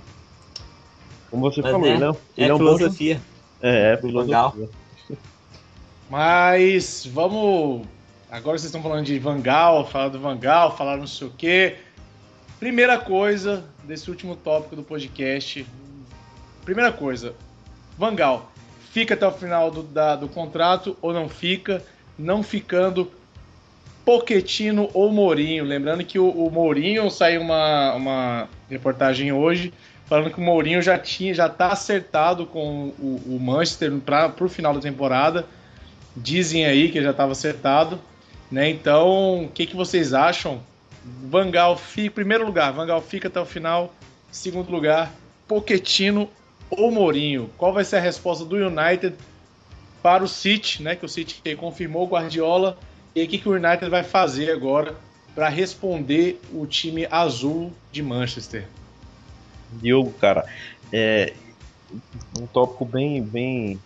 Como 1.30 1.42
você 1.42 1.60
Mas 1.60 1.72
falou, 1.72 1.86
é, 1.86 1.94
ele 1.94 2.04
é, 2.04 2.08
é 2.08 2.14
ele 2.36 2.50
é 2.50 2.54
um 2.54 2.58
bom 2.58 2.76
filosofia. 2.76 3.20
É, 3.60 3.92
é 3.92 3.96
filosofia. 3.96 4.68
Mas 6.08 7.06
vamos. 7.06 7.86
Agora 8.30 8.58
vocês 8.58 8.66
estão 8.66 8.82
falando 8.82 9.04
de 9.04 9.18
Vangal, 9.18 9.86
falar 9.88 10.08
do 10.08 10.20
Vangal, 10.20 10.76
falar 10.76 10.96
não 10.96 11.06
sei 11.06 11.26
o 11.26 11.32
quê. 11.36 11.76
Primeira 12.58 12.98
coisa 12.98 13.64
desse 13.84 14.08
último 14.08 14.36
tópico 14.36 14.76
do 14.76 14.82
podcast. 14.82 15.66
Primeira 16.66 16.92
coisa, 16.92 17.32
Vangal, 17.96 18.52
fica 18.90 19.14
até 19.14 19.26
o 19.26 19.32
final 19.32 19.70
do, 19.70 19.82
da- 19.84 20.16
do 20.16 20.28
contrato 20.28 20.96
ou 21.00 21.14
não 21.14 21.28
fica? 21.28 21.82
Não 22.18 22.42
ficando, 22.42 23.10
Poquetino 24.04 24.90
ou 24.92 25.10
Mourinho. 25.10 25.64
Lembrando 25.64 26.04
que 26.04 26.18
o, 26.18 26.28
o 26.28 26.50
Mourinho 26.50 27.10
saiu 27.10 27.40
uma, 27.40 27.94
uma 27.94 28.48
reportagem 28.68 29.32
hoje 29.32 29.72
falando 30.06 30.30
que 30.30 30.38
o 30.38 30.42
Mourinho 30.42 30.80
já 30.82 30.98
tinha, 30.98 31.32
já 31.34 31.48
tá 31.48 31.68
acertado 31.68 32.46
com 32.46 32.92
o, 32.98 33.20
o 33.26 33.40
Manchester 33.40 33.92
para 33.98 34.32
o 34.40 34.48
final 34.48 34.74
da 34.74 34.80
temporada. 34.80 35.46
Dizem 36.16 36.64
aí 36.66 36.90
que 36.90 37.02
já 37.02 37.10
estava 37.10 37.32
acertado, 37.32 37.98
né? 38.50 38.68
Então, 38.70 39.44
o 39.44 39.48
que, 39.48 39.66
que 39.66 39.76
vocês 39.76 40.14
acham? 40.14 40.60
Vangal 41.28 41.76
fica, 41.76 42.14
primeiro 42.16 42.44
lugar, 42.44 42.72
Vangal 42.72 43.00
fica 43.00 43.28
até 43.28 43.40
o 43.40 43.44
final. 43.44 43.94
Segundo 44.32 44.70
lugar, 44.70 45.12
Poquetino 45.46 46.28
ou 46.70 46.90
Mourinho. 46.90 47.50
Qual 47.56 47.72
vai 47.72 47.84
ser 47.84 47.96
a 47.96 48.00
resposta 48.00 48.44
do 48.44 48.56
United 48.56 49.14
para 50.02 50.22
o 50.22 50.28
City, 50.28 50.82
né? 50.82 50.96
Que 50.96 51.04
o 51.04 51.08
City 51.08 51.56
confirmou 51.56 52.04
o 52.04 52.08
Guardiola. 52.08 52.78
E 53.14 53.22
o 53.22 53.28
que, 53.28 53.38
que 53.38 53.48
o 53.48 53.52
United 53.52 53.88
vai 53.88 54.02
fazer 54.02 54.50
agora 54.50 54.94
para 55.34 55.48
responder 55.48 56.40
o 56.52 56.66
time 56.66 57.06
azul 57.10 57.72
de 57.90 58.02
Manchester? 58.02 58.66
Diogo, 59.72 60.12
cara, 60.12 60.46
é 60.92 61.32
um 62.38 62.46
tópico 62.46 62.84
bem, 62.84 63.22
bem, 63.22 63.78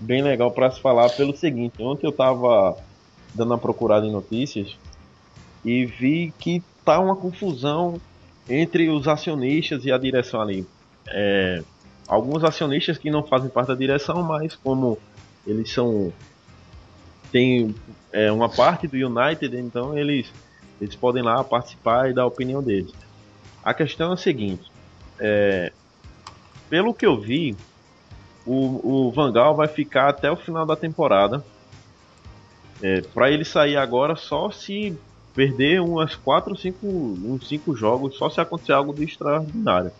bem 0.00 0.22
legal 0.22 0.50
para 0.50 0.70
se 0.70 0.80
falar 0.80 1.10
pelo 1.10 1.36
seguinte. 1.36 1.82
Ontem 1.82 2.06
eu 2.06 2.12
tava 2.12 2.76
dando 3.34 3.50
uma 3.50 3.58
procurada 3.58 4.06
em 4.06 4.12
notícias 4.12 4.76
e 5.64 5.84
vi 5.84 6.32
que 6.38 6.62
tá 6.84 6.98
uma 6.98 7.16
confusão 7.16 8.00
entre 8.48 8.90
os 8.90 9.08
acionistas 9.08 9.84
e 9.84 9.92
a 9.92 9.98
direção 9.98 10.40
ali. 10.40 10.66
É, 11.06 11.62
alguns 12.06 12.44
acionistas 12.44 12.98
que 12.98 13.10
não 13.10 13.22
fazem 13.22 13.48
parte 13.48 13.68
da 13.68 13.74
direção, 13.74 14.22
mas 14.22 14.54
como 14.56 14.98
eles 15.46 15.70
são 15.70 16.12
tem 17.30 17.74
é, 18.12 18.30
uma 18.30 18.48
parte 18.48 18.86
do 18.86 18.96
United, 18.96 19.56
então 19.56 19.96
eles 19.98 20.32
eles 20.80 20.94
podem 20.94 21.22
lá 21.22 21.42
participar 21.42 22.10
e 22.10 22.12
dar 22.12 22.22
a 22.22 22.26
opinião 22.26 22.62
deles. 22.62 22.92
A 23.62 23.72
questão 23.72 24.10
é 24.10 24.14
a 24.14 24.16
seguinte: 24.16 24.70
é, 25.18 25.72
pelo 26.68 26.94
que 26.94 27.06
eu 27.06 27.20
vi, 27.20 27.56
o, 28.46 29.06
o 29.06 29.12
Vangal 29.12 29.54
vai 29.54 29.68
ficar 29.68 30.08
até 30.08 30.30
o 30.30 30.36
final 30.36 30.66
da 30.66 30.76
temporada. 30.76 31.44
É, 32.82 33.00
para 33.00 33.30
ele 33.30 33.44
sair 33.44 33.76
agora 33.76 34.16
só 34.16 34.50
se 34.50 34.98
perder 35.34 35.80
umas 35.80 36.14
4 36.14 36.50
ou 36.50 36.56
5 36.56 36.86
uns 36.86 37.48
cinco 37.48 37.74
jogos, 37.74 38.16
só 38.16 38.28
se 38.28 38.40
acontecer 38.40 38.72
algo 38.72 38.92
de 38.92 39.04
extraordinário. 39.04 39.90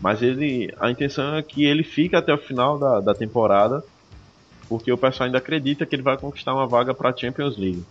Mas 0.00 0.22
ele, 0.22 0.72
a 0.80 0.90
intenção 0.90 1.36
é 1.36 1.42
que 1.42 1.64
ele 1.64 1.82
fique 1.82 2.16
até 2.16 2.32
o 2.32 2.38
final 2.38 2.78
da, 2.78 3.00
da 3.00 3.14
temporada, 3.14 3.84
porque 4.68 4.90
o 4.90 4.96
pessoal 4.96 5.26
ainda 5.26 5.38
acredita 5.38 5.84
que 5.84 5.94
ele 5.94 6.02
vai 6.02 6.16
conquistar 6.16 6.54
uma 6.54 6.66
vaga 6.66 6.94
para 6.94 7.10
a 7.10 7.16
Champions 7.16 7.56
League. 7.58 7.84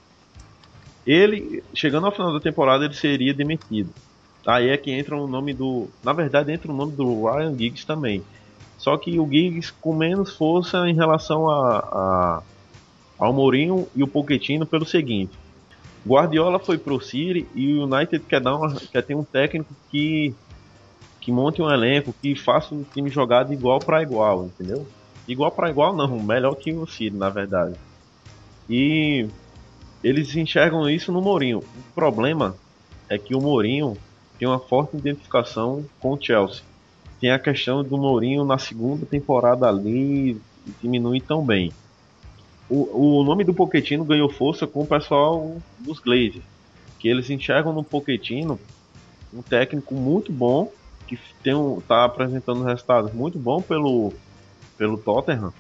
Ele, 1.05 1.64
chegando 1.74 2.05
ao 2.05 2.12
final 2.12 2.34
da 2.34 2.39
temporada, 2.39 2.86
ele 2.86 2.93
seria 2.93 3.34
demitido. 3.34 3.93
Aí 4.45 4.70
é 4.70 4.78
que 4.78 4.91
entra 4.91 5.16
o 5.16 5.28
nome 5.28 5.53
do. 5.53 5.88
Na 6.03 6.14
verdade, 6.14 6.51
entra 6.51 6.72
o 6.72 6.76
nome 6.76 6.93
do 6.93 7.26
Ryan 7.26 7.55
Giggs 7.55 7.86
também. 7.86 8.24
Só 8.78 8.97
que 8.97 9.20
o 9.20 9.30
Giggs 9.30 9.74
com 9.82 9.93
menos 9.93 10.34
força 10.36 10.88
em 10.89 10.95
relação 10.95 11.49
a, 11.49 11.78
a 11.80 12.43
ao 13.20 13.34
Mourinho 13.34 13.86
e 13.93 14.01
o 14.01 14.07
Pochettino 14.07 14.66
pelo 14.66 14.86
seguinte. 14.86 15.38
Guardiola 16.07 16.57
foi 16.57 16.78
pro 16.78 17.01
City 17.01 17.45
e 17.53 17.74
o 17.74 17.84
United 17.84 18.24
quer, 18.26 18.39
dar 18.39 18.55
uma, 18.55 18.74
quer 18.74 19.03
ter 19.03 19.14
um 19.14 19.24
técnico 19.24 19.76
que, 19.91 20.34
que 21.20 21.32
monte 21.32 21.61
um 21.61 21.70
elenco, 21.70 22.13
que 22.22 22.36
faça 22.36 22.74
o 22.74 22.86
time 22.93 23.09
jogar 23.09 23.43
de 23.43 23.53
igual 23.53 23.80
para 23.80 24.01
igual, 24.01 24.45
entendeu? 24.45 24.88
Igual 25.28 25.51
para 25.51 25.70
igual 25.70 25.95
não, 25.95 26.20
melhor 26.20 26.55
que 26.55 26.72
o 26.72 26.88
City, 26.88 27.15
na 27.15 27.30
verdade. 27.30 27.76
E 28.70 29.28
eles 30.03 30.36
enxergam 30.36 30.89
isso 30.89 31.11
no 31.11 31.22
Mourinho. 31.22 31.59
O 31.59 31.93
problema 31.93 32.55
é 33.09 33.17
que 33.17 33.36
o 33.36 33.41
Mourinho 33.41 33.97
tem 34.38 34.47
uma 34.47 34.59
forte 34.59 34.95
identificação 34.95 35.86
com 35.99 36.13
o 36.13 36.22
Chelsea. 36.22 36.63
Tem 37.20 37.32
a 37.32 37.39
questão 37.39 37.84
do 37.84 37.97
Mourinho 37.97 38.45
na 38.45 38.57
segunda 38.57 39.05
temporada 39.05 39.67
ali 39.67 40.39
diminui 40.82 41.20
tão 41.20 41.43
bem. 41.45 41.72
O, 42.70 43.20
o 43.20 43.24
nome 43.24 43.43
do 43.43 43.53
Pochettino 43.53 44.05
ganhou 44.05 44.30
força 44.30 44.67
com 44.67 44.82
o 44.82 44.88
pessoal 44.88 45.57
dos 45.80 45.99
Glazers, 45.99 46.43
que 46.99 47.07
eles 47.07 47.30
enxergam 47.30 47.74
no 47.74 47.84
Pochettino 47.84 48.59
um 49.34 49.41
técnico 49.41 49.93
muito 49.95 50.32
bom, 50.32 50.72
que 51.10 51.20
tem 51.41 51.55
um, 51.55 51.82
tá 51.82 52.05
apresentando 52.05 52.64
resultados 52.64 53.12
muito 53.14 53.39
bons 53.39 53.66
pelo, 53.66 54.14
pelo 54.78 54.97
Tottenham, 54.97 55.51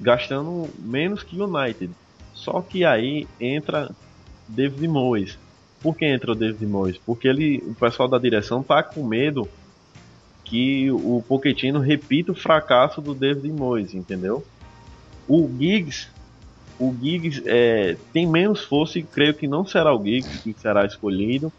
gastando 0.00 0.68
menos 0.78 1.22
que 1.22 1.38
o 1.38 1.44
United. 1.44 1.92
Só 2.32 2.60
que 2.62 2.84
aí 2.84 3.26
entra 3.38 3.90
David 4.48 4.88
Moyes. 4.88 5.38
Por 5.82 5.96
que 5.96 6.06
entra 6.06 6.32
o 6.32 6.34
David 6.34 6.66
Moyes? 6.66 6.98
Porque 6.98 7.28
ele, 7.28 7.62
o 7.66 7.74
pessoal 7.74 8.08
da 8.08 8.18
direção 8.18 8.62
tá 8.62 8.82
com 8.82 9.04
medo 9.04 9.48
que 10.44 10.90
o 10.90 11.22
Pochettino 11.26 11.80
repita 11.80 12.32
o 12.32 12.34
fracasso 12.34 13.00
do 13.00 13.14
David 13.14 13.52
Moyes, 13.52 13.94
entendeu? 13.94 14.44
O 15.28 15.48
Giggs, 15.58 16.08
o 16.78 16.94
Giggs 17.00 17.42
é, 17.46 17.96
tem 18.12 18.26
menos 18.26 18.62
força 18.62 18.98
e 18.98 19.02
creio 19.02 19.34
que 19.34 19.48
não 19.48 19.66
será 19.66 19.94
o 19.94 20.02
Giggs 20.02 20.42
que 20.42 20.54
será 20.58 20.84
escolhido, 20.84 21.52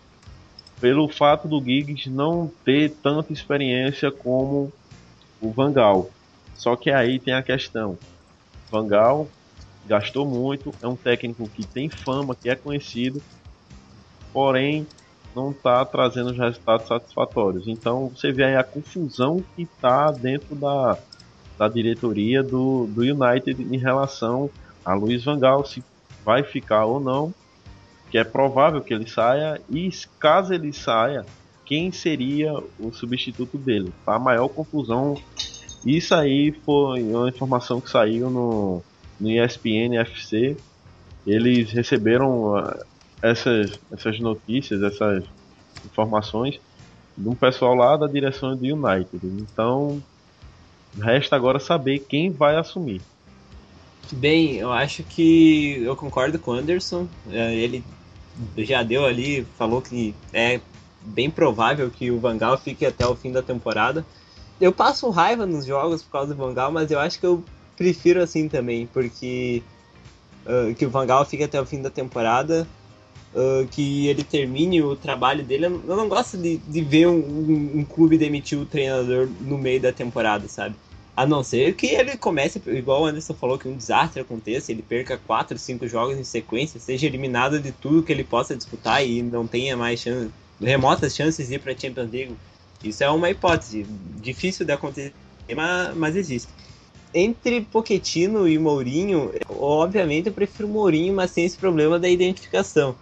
pelo 0.80 1.07
fato 1.07 1.47
do 1.47 1.61
Giggs 1.61 2.09
não 2.09 2.51
ter 2.63 2.91
tanta 2.91 3.32
experiência 3.32 4.11
como 4.11 4.71
o 5.41 5.51
Vangal. 5.51 6.09
Só 6.55 6.76
que 6.76 6.89
aí 6.89 7.19
tem 7.19 7.34
a 7.34 7.43
questão. 7.43 7.97
Vangal 8.71 9.28
gastou 9.88 10.26
muito, 10.26 10.73
é 10.82 10.88
um 10.88 10.95
técnico 10.95 11.47
que 11.47 11.65
tem 11.65 11.89
fama, 11.89 12.36
que 12.36 12.49
é 12.49 12.55
conhecido, 12.55 13.21
porém 14.34 14.88
não 15.36 15.51
está 15.51 15.84
trazendo 15.86 16.32
os 16.32 16.38
resultados 16.38 16.88
satisfatórios. 16.88 17.67
Então 17.67 18.09
você 18.09 18.32
vê 18.32 18.45
aí 18.45 18.55
a 18.55 18.63
confusão 18.63 19.43
que 19.55 19.63
está 19.63 20.11
dentro 20.11 20.55
da, 20.55 20.97
da 21.57 21.67
diretoria 21.67 22.41
do, 22.41 22.88
do 22.88 23.01
United 23.01 23.61
em 23.61 23.78
relação 23.78 24.49
a 24.84 24.93
Luiz 24.93 25.23
Vangal, 25.23 25.65
se 25.65 25.84
vai 26.23 26.43
ficar 26.43 26.86
ou 26.86 26.99
não, 26.99 27.34
que 28.16 28.20
é 28.20 28.24
provável 28.24 28.80
que 28.80 28.93
ele 28.93 29.09
saia, 29.09 29.61
e 29.70 29.89
caso 30.18 30.53
ele 30.53 30.72
saia, 30.72 31.26
quem 31.66 31.91
seria 31.91 32.53
o 32.80 32.93
substituto 32.93 33.57
dele? 33.57 33.91
Tá 34.05 34.16
a 34.16 34.20
maior 34.20 34.47
confusão. 34.47 35.22
Isso 35.86 36.16
aí 36.16 36.53
foi 36.66 37.03
uma 37.03 37.28
informação 37.28 37.82
que 37.82 37.89
saiu 37.89 38.30
no, 38.30 38.82
no 39.20 39.30
ESPN 39.30 39.97
FC. 39.99 40.55
Eles 41.28 41.72
receberam 41.72 42.53
uh, 42.53 42.86
essas, 43.22 43.78
essas 43.91 44.18
notícias, 44.22 44.82
essas 44.82 45.26
informações 45.86 46.61
de 47.18 47.28
um 47.28 47.36
pessoal 47.36 47.76
lá 47.76 47.97
da 47.97 48.07
direção 48.07 48.55
do 48.55 48.63
United. 48.63 49.20
Então, 49.26 50.01
resta 50.97 51.36
agora 51.36 51.59
saber 51.59 51.99
quem 51.99 52.32
vai 52.32 52.55
assumir. 52.55 53.01
Bem, 54.09 54.55
eu 54.55 54.72
acho 54.72 55.03
que 55.03 55.82
eu 55.84 55.97
concordo 55.97 56.39
com 56.39 56.51
o 56.51 56.53
Anderson. 56.53 57.09
É, 57.30 57.53
Ele 57.53 57.84
já 58.57 58.83
deu 58.83 59.05
ali, 59.05 59.45
falou 59.57 59.81
que 59.81 60.13
é 60.33 60.59
bem 61.01 61.29
provável 61.29 61.89
que 61.89 62.11
o 62.11 62.19
Vangal 62.19 62.57
fique 62.57 62.86
até 62.86 63.05
o 63.05 63.15
fim 63.15 63.31
da 63.31 63.41
temporada. 63.41 64.05
Eu 64.59 64.71
passo 64.71 65.09
raiva 65.09 65.45
nos 65.45 65.65
jogos 65.65 66.01
por 66.01 66.11
causa 66.11 66.33
do 66.33 66.38
Vangal, 66.38 66.71
mas 66.71 66.89
eu 66.89 66.99
acho 66.99 67.19
que 67.19 67.25
eu 67.25 67.43
prefiro 67.77 68.21
assim 68.21 68.47
também, 68.47 68.88
porque 68.88 69.61
uh, 70.45 70.73
que 70.73 70.86
o 70.86 70.89
Vangal 70.89 71.25
fique 71.25 71.43
até 71.43 71.59
o 71.59 71.65
fim 71.65 71.81
da 71.81 71.89
temporada, 71.89 72.67
uh, 73.33 73.67
que 73.67 74.07
ele 74.07 74.23
termine 74.23 74.81
o 74.81 74.95
trabalho 74.95 75.43
dele. 75.43 75.65
Eu 75.65 75.95
não 75.95 76.07
gosto 76.07 76.38
de, 76.38 76.57
de 76.57 76.81
ver 76.81 77.07
um, 77.07 77.17
um, 77.17 77.71
um 77.79 77.86
clube 77.86 78.17
demitir 78.17 78.57
o 78.57 78.65
treinador 78.65 79.29
no 79.41 79.57
meio 79.57 79.81
da 79.81 79.91
temporada, 79.91 80.47
sabe? 80.47 80.75
A 81.16 81.26
não 81.26 81.43
ser 81.43 81.76
que 81.76 81.88
ele 81.88 82.18
comece, 82.18 82.61
igual 82.68 83.03
o 83.03 83.05
Anderson 83.05 83.34
falou, 83.34 83.57
que 83.57 83.70
um 83.70 83.78
desastre 83.78 84.20
aconteça, 84.20 84.72
ele 84.72 84.82
perca 84.82 85.18
4, 85.18 85.57
5 85.57 85.88
jogos 85.88 86.18
em 86.18 86.24
sequência, 86.26 86.78
seja 86.80 87.05
eliminado 87.05 87.59
de 87.59 87.72
tudo 87.72 88.03
que 88.03 88.11
ele 88.11 88.24
possa 88.24 88.55
disputar 88.55 89.05
e 89.05 89.22
não 89.22 89.47
tenha 89.47 89.78
mais 89.78 90.01
chance, 90.01 90.30
remotas 90.59 91.16
chances 91.16 91.47
de 91.47 91.55
ir 91.55 91.59
para 91.59 91.72
a 91.72 91.78
Champions 91.78 92.11
League. 92.11 92.36
Isso 92.84 93.01
é 93.01 93.09
uma 93.09 93.30
hipótese, 93.30 93.86
difícil 94.22 94.66
de 94.66 94.74
acontecer, 94.74 95.13
mas, 95.55 95.95
mas 95.95 96.16
existe. 96.18 96.49
Entre 97.13 97.61
Pochettino 97.61 98.45
e 98.45 98.59
Mourinho, 98.59 99.32
obviamente 99.47 100.28
eu 100.28 100.34
prefiro 100.34 100.68
Mourinho, 100.68 101.13
mas 101.13 101.32
sem 101.32 101.45
esse 101.45 101.57
problema 101.57 101.97
da 101.97 102.09
identificação. 102.09 102.93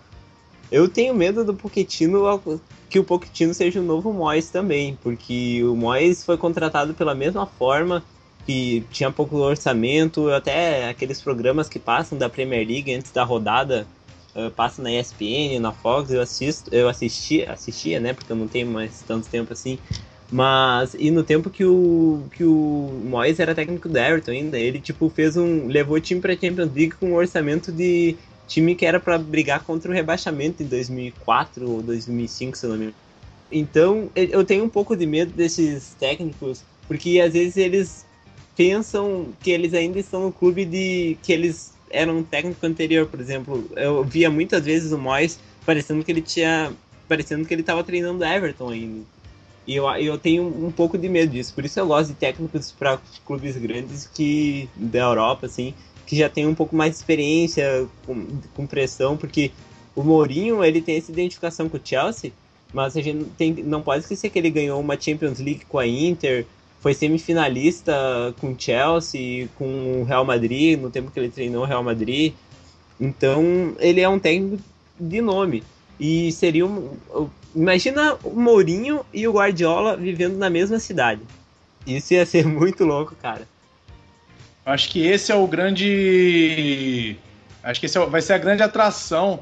Eu 0.73 0.87
tenho 0.87 1.13
medo 1.13 1.45
do 1.45 1.53
Pochettino 1.53 2.23
que 2.89 2.97
o 2.97 3.03
Pochettino 3.03 3.53
seja 3.53 3.79
o 3.79 3.83
novo 3.83 4.11
Moyes 4.11 4.49
também, 4.49 4.97
porque 5.03 5.63
o 5.63 5.75
Moyes 5.75 6.25
foi 6.25 6.35
contratado 6.35 6.95
pela 6.95 7.13
mesma 7.13 7.45
forma 7.45 8.03
que 8.43 8.83
tinha 8.89 9.11
pouco 9.11 9.37
orçamento, 9.37 10.31
até 10.31 10.89
aqueles 10.89 11.21
programas 11.21 11.69
que 11.69 11.77
passam 11.77 12.17
da 12.17 12.27
Premier 12.27 12.67
League 12.67 12.91
antes 12.91 13.11
da 13.11 13.23
rodada, 13.23 13.85
uh, 14.35 14.49
passam 14.49 14.83
na 14.83 14.91
ESPN, 14.91 15.59
na 15.61 15.71
Fox, 15.71 16.09
eu 16.09 16.19
assisto, 16.19 16.73
eu 16.73 16.89
assisti, 16.89 17.43
assistia, 17.43 17.99
né, 17.99 18.11
porque 18.11 18.31
eu 18.31 18.35
não 18.35 18.47
tenho 18.47 18.65
mais 18.65 19.03
tanto 19.07 19.29
tempo 19.29 19.53
assim, 19.53 19.77
mas 20.31 20.95
e 20.97 21.11
no 21.11 21.21
tempo 21.21 21.51
que 21.51 21.63
o 21.63 22.23
que 22.35 22.43
o 22.43 22.99
Moyes 23.05 23.39
era 23.39 23.53
técnico 23.53 23.87
do 23.87 23.95
Everton 23.95 24.31
ainda, 24.31 24.57
ele 24.57 24.79
tipo 24.79 25.07
fez 25.07 25.37
um 25.37 25.67
levou 25.67 25.97
o 25.97 26.01
time 26.01 26.19
para 26.19 26.33
Champions 26.33 26.73
League 26.73 26.95
com 26.99 27.11
um 27.11 27.13
orçamento 27.13 27.71
de 27.71 28.17
time 28.47 28.75
que 28.75 28.85
era 28.85 28.99
para 28.99 29.17
brigar 29.17 29.63
contra 29.63 29.91
o 29.91 29.93
rebaixamento 29.93 30.61
em 30.63 30.65
2004 30.65 31.69
ou 31.69 31.81
2005, 31.81 32.57
se 32.57 32.65
não 32.67 32.75
me 32.75 32.81
engano. 32.83 32.95
Então, 33.51 34.09
eu 34.15 34.43
tenho 34.43 34.63
um 34.63 34.69
pouco 34.69 34.95
de 34.95 35.05
medo 35.05 35.31
desses 35.31 35.95
técnicos, 35.99 36.63
porque 36.87 37.19
às 37.19 37.33
vezes 37.33 37.55
eles 37.55 38.05
pensam 38.55 39.27
que 39.41 39.51
eles 39.51 39.73
ainda 39.73 39.99
estão 39.99 40.23
no 40.23 40.31
clube 40.31 40.65
de 40.65 41.17
que 41.21 41.31
eles 41.31 41.73
eram 41.89 42.17
um 42.17 42.23
técnico 42.23 42.65
anterior, 42.65 43.05
por 43.05 43.19
exemplo. 43.19 43.69
Eu 43.75 44.03
via 44.03 44.29
muitas 44.29 44.65
vezes 44.65 44.91
o 44.91 44.97
Moyes 44.97 45.39
parecendo 45.65 46.03
que 46.03 46.11
ele 46.11 46.21
tinha 46.21 46.73
parecendo 47.07 47.45
que 47.45 47.53
ele 47.53 47.61
estava 47.61 47.83
treinando 47.83 48.23
Everton 48.23 48.69
ainda. 48.69 49.05
E 49.65 49.75
eu, 49.75 49.87
eu 49.91 50.17
tenho 50.17 50.43
um 50.43 50.71
pouco 50.71 50.97
de 50.97 51.07
medo 51.07 51.31
disso. 51.31 51.53
Por 51.53 51.63
isso 51.63 51.79
eu 51.79 51.87
gosto 51.87 52.09
de 52.09 52.15
técnicos 52.15 52.71
para 52.71 52.99
clubes 53.25 53.55
grandes 53.55 54.09
que 54.13 54.67
da 54.75 54.99
Europa 54.99 55.45
assim, 55.45 55.73
que 56.13 56.19
já 56.19 56.29
tem 56.29 56.45
um 56.45 56.53
pouco 56.53 56.75
mais 56.75 56.91
de 56.91 56.97
experiência 56.97 57.87
com, 58.05 58.25
com 58.55 58.67
pressão, 58.67 59.17
porque 59.17 59.51
o 59.95 60.03
Mourinho 60.03 60.63
ele 60.63 60.79
tem 60.79 60.97
essa 60.97 61.11
identificação 61.11 61.67
com 61.67 61.77
o 61.77 61.81
Chelsea, 61.83 62.31
mas 62.71 62.95
a 62.95 63.01
gente 63.01 63.25
tem, 63.35 63.51
não 63.51 63.81
pode 63.81 64.03
esquecer 64.03 64.29
que 64.29 64.37
ele 64.37 64.51
ganhou 64.51 64.79
uma 64.79 64.99
Champions 64.99 65.39
League 65.39 65.65
com 65.67 65.79
a 65.79 65.87
Inter, 65.87 66.45
foi 66.81 66.93
semifinalista 66.93 67.93
com 68.39 68.51
o 68.51 68.55
Chelsea, 68.57 69.47
com 69.57 70.01
o 70.01 70.03
Real 70.03 70.23
Madrid, 70.23 70.79
no 70.79 70.91
tempo 70.91 71.09
que 71.09 71.19
ele 71.19 71.29
treinou 71.29 71.63
o 71.63 71.65
Real 71.65 71.83
Madrid. 71.83 72.33
Então, 72.99 73.75
ele 73.79 74.01
é 74.01 74.07
um 74.07 74.19
técnico 74.19 74.61
de 74.99 75.21
nome. 75.21 75.63
E 75.99 76.31
seria 76.31 76.65
um. 76.65 76.89
Imagina 77.55 78.17
o 78.23 78.39
Mourinho 78.39 79.05
e 79.13 79.27
o 79.27 79.33
Guardiola 79.33 79.95
vivendo 79.95 80.37
na 80.37 80.49
mesma 80.49 80.77
cidade. 80.77 81.21
Isso 81.87 82.13
ia 82.13 82.25
ser 82.25 82.45
muito 82.47 82.83
louco, 82.83 83.15
cara. 83.15 83.47
Acho 84.65 84.89
que 84.89 85.05
esse 85.05 85.31
é 85.31 85.35
o 85.35 85.45
grande. 85.47 87.17
Acho 87.61 87.79
que 87.79 87.85
esse 87.85 87.97
é, 87.97 88.05
vai 88.05 88.21
ser 88.21 88.33
a 88.33 88.37
grande 88.37 88.63
atração 88.63 89.41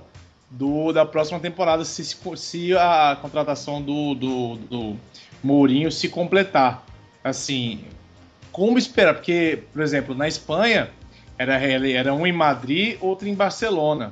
do, 0.50 0.92
da 0.92 1.06
próxima 1.06 1.40
temporada 1.40 1.86
se, 1.86 2.04
se 2.36 2.78
a 2.78 3.18
contratação 3.22 3.82
do, 3.82 4.16
do, 4.16 4.56
do 4.56 4.98
Mourinho 5.44 5.92
se 5.92 6.10
completar 6.10 6.86
assim, 7.24 7.86
como 8.52 8.78
esperar? 8.78 9.14
Porque, 9.14 9.64
por 9.72 9.82
exemplo, 9.82 10.14
na 10.16 10.28
Espanha 10.28 10.90
era, 11.38 11.56
era 11.56 12.14
um 12.14 12.26
em 12.26 12.34
Madrid, 12.34 12.98
outro 13.02 13.28
em 13.28 13.34
Barcelona. 13.34 14.12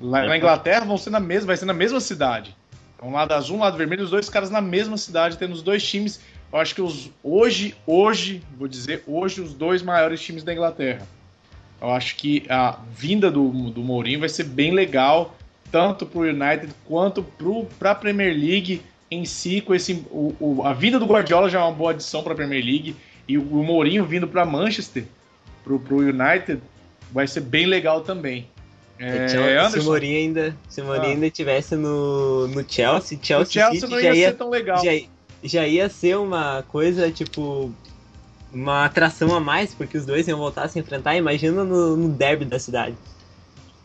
Lá 0.00 0.24
na 0.24 0.36
Inglaterra 0.36 0.84
vão 0.84 0.96
ser 0.96 1.10
na 1.10 1.20
mesma, 1.20 1.48
vai 1.48 1.56
ser 1.56 1.66
na 1.66 1.74
mesma 1.74 2.00
cidade. 2.00 2.56
Um 3.02 3.12
lado 3.12 3.32
azul, 3.32 3.56
um 3.56 3.60
lado 3.60 3.76
vermelho, 3.76 4.04
os 4.04 4.10
dois 4.10 4.28
caras 4.28 4.50
na 4.50 4.60
mesma 4.60 4.96
cidade, 4.96 5.36
tendo 5.36 5.52
os 5.52 5.62
dois 5.62 5.82
times. 5.86 6.20
Eu 6.52 6.58
acho 6.58 6.74
que 6.74 6.82
os 6.82 7.10
hoje, 7.22 7.74
hoje, 7.86 8.42
vou 8.58 8.66
dizer, 8.66 9.02
hoje 9.06 9.40
os 9.40 9.54
dois 9.54 9.82
maiores 9.82 10.20
times 10.20 10.42
da 10.42 10.52
Inglaterra. 10.52 11.06
Eu 11.80 11.90
acho 11.90 12.16
que 12.16 12.44
a 12.48 12.78
vinda 12.94 13.30
do, 13.30 13.48
do 13.70 13.80
Mourinho 13.80 14.20
vai 14.20 14.28
ser 14.28 14.44
bem 14.44 14.72
legal, 14.72 15.36
tanto 15.70 16.04
para 16.04 16.18
o 16.18 16.22
United 16.22 16.72
quanto 16.84 17.24
para 17.78 17.92
a 17.92 17.94
Premier 17.94 18.34
League 18.36 18.82
em 19.10 19.24
si, 19.24 19.60
com 19.60 19.74
esse, 19.74 20.04
o, 20.10 20.34
o, 20.38 20.62
a 20.64 20.72
vinda 20.72 20.98
do 20.98 21.06
Guardiola 21.06 21.48
já 21.48 21.60
é 21.60 21.62
uma 21.62 21.72
boa 21.72 21.90
adição 21.90 22.22
para 22.22 22.32
a 22.32 22.36
Premier 22.36 22.64
League 22.64 22.94
e 23.26 23.38
o, 23.38 23.42
o 23.42 23.64
Mourinho 23.64 24.04
vindo 24.04 24.28
para 24.28 24.44
Manchester, 24.44 25.04
para 25.64 25.72
o 25.72 25.98
United, 25.98 26.60
vai 27.10 27.26
ser 27.26 27.40
bem 27.40 27.66
legal 27.66 28.02
também. 28.02 28.46
É, 28.98 29.28
se 29.70 29.78
o 29.78 29.84
Mourinho 29.84 30.18
ainda, 30.18 30.56
se 30.68 30.82
o 30.82 30.84
Mourinho 30.84 31.06
ah. 31.06 31.14
ainda 31.14 31.30
tivesse 31.30 31.74
no, 31.74 32.46
no 32.48 32.64
Chelsea, 32.68 33.18
Chelsea, 33.22 33.42
o 33.42 33.46
Chelsea 33.46 33.80
City 33.80 33.90
não 33.90 34.00
ia, 34.00 34.14
ia 34.14 34.28
ser 34.28 34.36
tão 34.36 34.50
legal. 34.50 34.84
Já, 34.84 34.92
já 35.42 35.66
ia 35.66 35.88
ser 35.88 36.16
uma 36.18 36.62
coisa 36.68 37.10
tipo 37.10 37.72
uma 38.52 38.84
atração 38.84 39.34
a 39.34 39.40
mais, 39.40 39.74
porque 39.74 39.96
os 39.96 40.04
dois 40.04 40.26
iam 40.26 40.38
voltar 40.38 40.64
a 40.64 40.68
se 40.68 40.78
enfrentar. 40.78 41.16
Imagina 41.16 41.64
no, 41.64 41.96
no 41.96 42.08
derby 42.08 42.44
da 42.44 42.58
cidade. 42.58 42.96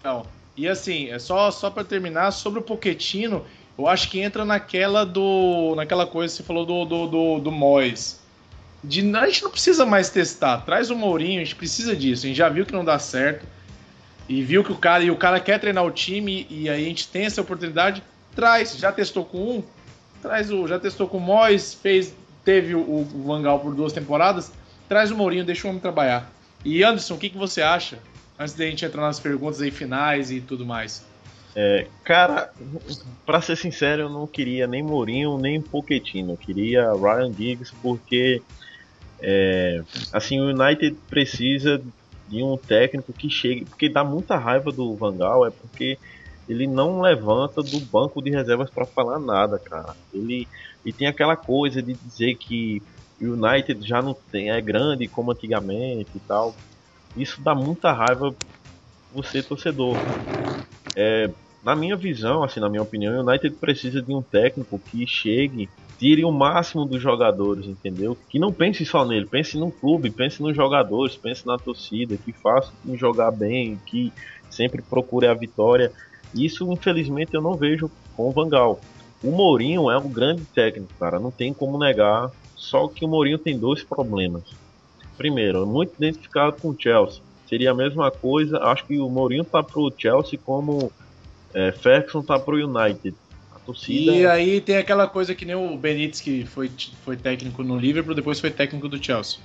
Não. 0.03 0.25
E 0.57 0.67
assim, 0.67 1.09
é 1.09 1.19
só 1.19 1.51
só 1.51 1.69
para 1.69 1.83
terminar 1.83 2.31
sobre 2.31 2.59
o 2.59 2.63
Poquetino, 2.63 3.45
eu 3.77 3.87
acho 3.87 4.09
que 4.09 4.19
entra 4.19 4.45
naquela 4.45 5.05
do. 5.05 5.73
naquela 5.75 6.07
coisa 6.07 6.31
que 6.31 6.37
você 6.37 6.43
falou 6.43 6.65
do, 6.65 6.85
do, 6.85 7.07
do, 7.07 7.39
do 7.39 7.51
Mois. 7.51 8.19
De, 8.83 9.15
a 9.15 9.25
gente 9.25 9.43
não 9.43 9.51
precisa 9.51 9.85
mais 9.85 10.09
testar. 10.09 10.59
Traz 10.61 10.89
o 10.89 10.95
Mourinho, 10.95 11.41
a 11.41 11.43
gente 11.43 11.55
precisa 11.55 11.95
disso. 11.95 12.25
A 12.25 12.27
gente 12.27 12.37
já 12.37 12.47
viu 12.47 12.65
que 12.65 12.71
não 12.71 12.85
dá 12.85 12.97
certo. 12.99 13.45
E 14.29 14.41
viu 14.43 14.63
que 14.63 14.71
o 14.71 14.77
cara. 14.77 15.03
E 15.03 15.11
o 15.11 15.17
cara 15.17 15.39
quer 15.39 15.59
treinar 15.59 15.83
o 15.83 15.91
time. 15.91 16.47
E 16.49 16.69
aí 16.69 16.85
a 16.85 16.87
gente 16.87 17.07
tem 17.07 17.25
essa 17.25 17.41
oportunidade. 17.41 18.01
Traz. 18.33 18.77
Já 18.77 18.91
testou 18.91 19.25
com 19.25 19.57
um? 19.57 19.63
Traz 20.25 20.51
o. 20.51 20.67
Já 20.67 20.79
testou 20.79 21.07
com 21.07 21.17
o 21.17 21.21
Mois, 21.21 21.73
fez. 21.73 22.13
Teve 22.43 22.73
o, 22.75 22.79
o 22.79 23.23
Vangal 23.25 23.59
por 23.59 23.73
duas 23.75 23.93
temporadas. 23.93 24.51
Traz 24.89 25.11
o 25.11 25.15
Mourinho, 25.15 25.45
deixa 25.45 25.67
o 25.67 25.69
homem 25.69 25.81
trabalhar. 25.81 26.31
E 26.63 26.83
Anderson, 26.83 27.13
o 27.13 27.17
que, 27.17 27.29
que 27.29 27.37
você 27.37 27.61
acha? 27.61 27.99
Antes 28.37 28.53
da 28.55 28.65
gente 28.65 28.83
entrar 28.83 29.03
nas 29.03 29.19
perguntas 29.19 29.61
aí 29.61 29.71
finais 29.71 30.31
e 30.31 30.41
tudo 30.41 30.65
mais. 30.65 31.05
É, 31.55 31.87
cara, 32.03 32.51
para 33.25 33.39
ser 33.39 33.55
sincero, 33.55 34.03
eu 34.03 34.09
não 34.09 34.27
queria 34.27 34.67
nem 34.67 34.83
Mourinho 34.83 35.37
nem 35.37 35.61
Pochettino. 35.61 36.33
Eu 36.33 36.37
queria 36.37 36.91
Ryan 36.91 37.31
Giggs 37.31 37.73
porque 37.81 38.41
é, 39.21 39.81
assim 40.11 40.39
o 40.41 40.49
United 40.49 40.97
precisa 41.07 41.81
de 42.27 42.43
um 42.43 42.57
técnico 42.57 43.13
que 43.13 43.29
chegue, 43.29 43.65
porque 43.65 43.87
dá 43.87 44.03
muita 44.03 44.37
raiva 44.37 44.71
do 44.71 44.95
Vangal, 44.95 45.45
é 45.45 45.51
porque 45.51 45.97
ele 46.47 46.67
não 46.67 47.01
levanta 47.01 47.61
do 47.61 47.79
banco 47.79 48.21
de 48.21 48.29
reservas 48.29 48.69
para 48.71 48.85
falar 48.87 49.19
nada, 49.19 49.59
cara. 49.59 49.95
Ele, 50.13 50.47
ele 50.83 50.93
tem 50.93 51.07
aquela 51.07 51.35
coisa 51.35 51.81
de 51.81 51.93
dizer 51.95 52.35
que 52.35 52.81
o 53.21 53.33
United 53.33 53.85
já 53.87 54.01
não 54.01 54.15
tem, 54.31 54.51
é 54.51 54.61
grande 54.61 55.07
como 55.07 55.31
antigamente 55.31 56.11
e 56.15 56.19
tal. 56.27 56.55
Isso 57.15 57.41
dá 57.41 57.55
muita 57.55 57.91
raiva 57.91 58.35
você 59.11 59.41
torcedor. 59.41 59.95
É, 60.95 61.33
na 61.63 61.75
minha 61.75 61.95
visão, 61.95 62.43
assim, 62.43 62.59
na 62.59 62.69
minha 62.69 62.83
opinião, 62.83 63.15
o 63.15 63.27
United 63.27 63.55
precisa 63.55 64.01
de 64.01 64.13
um 64.13 64.21
técnico 64.21 64.79
que 64.79 65.05
chegue, 65.07 65.69
tire 65.97 66.23
o 66.23 66.31
máximo 66.31 66.85
dos 66.85 67.01
jogadores, 67.01 67.65
entendeu? 67.65 68.15
Que 68.29 68.37
não 68.37 68.53
pense 68.53 68.85
só 68.85 69.05
nele, 69.05 69.25
pense 69.25 69.57
no 69.57 69.71
clube, 69.71 70.11
pense 70.11 70.41
nos 70.41 70.55
jogadores, 70.55 71.17
pense 71.17 71.45
na 71.45 71.57
torcida, 71.57 72.17
que 72.17 72.33
faça 72.33 72.71
o 72.85 72.97
jogar 72.97 73.31
bem, 73.31 73.81
que 73.87 74.11
sempre 74.49 74.83
procure 74.83 75.27
a 75.27 75.33
vitória. 75.33 75.91
Isso, 76.35 76.71
infelizmente, 76.71 77.33
eu 77.33 77.41
não 77.41 77.55
vejo 77.55 77.89
com 78.15 78.29
o 78.29 78.31
Vangal. 78.31 78.79
O 79.23 79.31
Mourinho 79.31 79.89
é 79.89 79.97
um 79.97 80.09
grande 80.09 80.43
técnico, 80.45 80.93
cara, 80.99 81.19
não 81.19 81.31
tem 81.31 81.53
como 81.53 81.79
negar. 81.79 82.29
Só 82.55 82.87
que 82.87 83.05
o 83.05 83.07
Mourinho 83.07 83.37
tem 83.37 83.57
dois 83.57 83.83
problemas. 83.83 84.43
Primeiro, 85.17 85.63
é 85.63 85.65
muito 85.65 85.93
identificado 85.97 86.57
com 86.61 86.69
o 86.69 86.75
Chelsea. 86.77 87.21
Seria 87.47 87.71
a 87.71 87.73
mesma 87.73 88.09
coisa, 88.11 88.57
acho 88.59 88.85
que 88.85 88.97
o 88.99 89.09
Mourinho 89.09 89.43
tá 89.43 89.61
pro 89.61 89.93
Chelsea 89.95 90.39
como 90.43 90.91
é, 91.53 91.71
Ferguson 91.71 92.21
tá 92.21 92.37
pro 92.37 92.57
United. 92.57 93.15
A 93.55 93.59
torcida. 93.59 94.11
E 94.11 94.25
aí 94.25 94.59
tem 94.59 94.77
aquela 94.77 95.07
coisa 95.07 95.33
que 95.33 95.45
nem 95.45 95.55
o 95.55 95.77
Benítez, 95.77 96.19
que 96.19 96.45
foi, 96.45 96.69
foi 97.03 97.15
técnico 97.15 97.63
no 97.63 97.77
Liverpool, 97.77 98.15
depois 98.15 98.39
foi 98.39 98.51
técnico 98.51 98.89
do 98.89 99.01
Chelsea. 99.03 99.39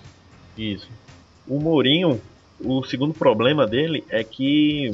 Isso. 0.56 0.88
O 1.46 1.60
Mourinho, 1.60 2.20
o 2.58 2.82
segundo 2.84 3.14
problema 3.14 3.66
dele 3.66 4.02
é 4.08 4.24
que 4.24 4.90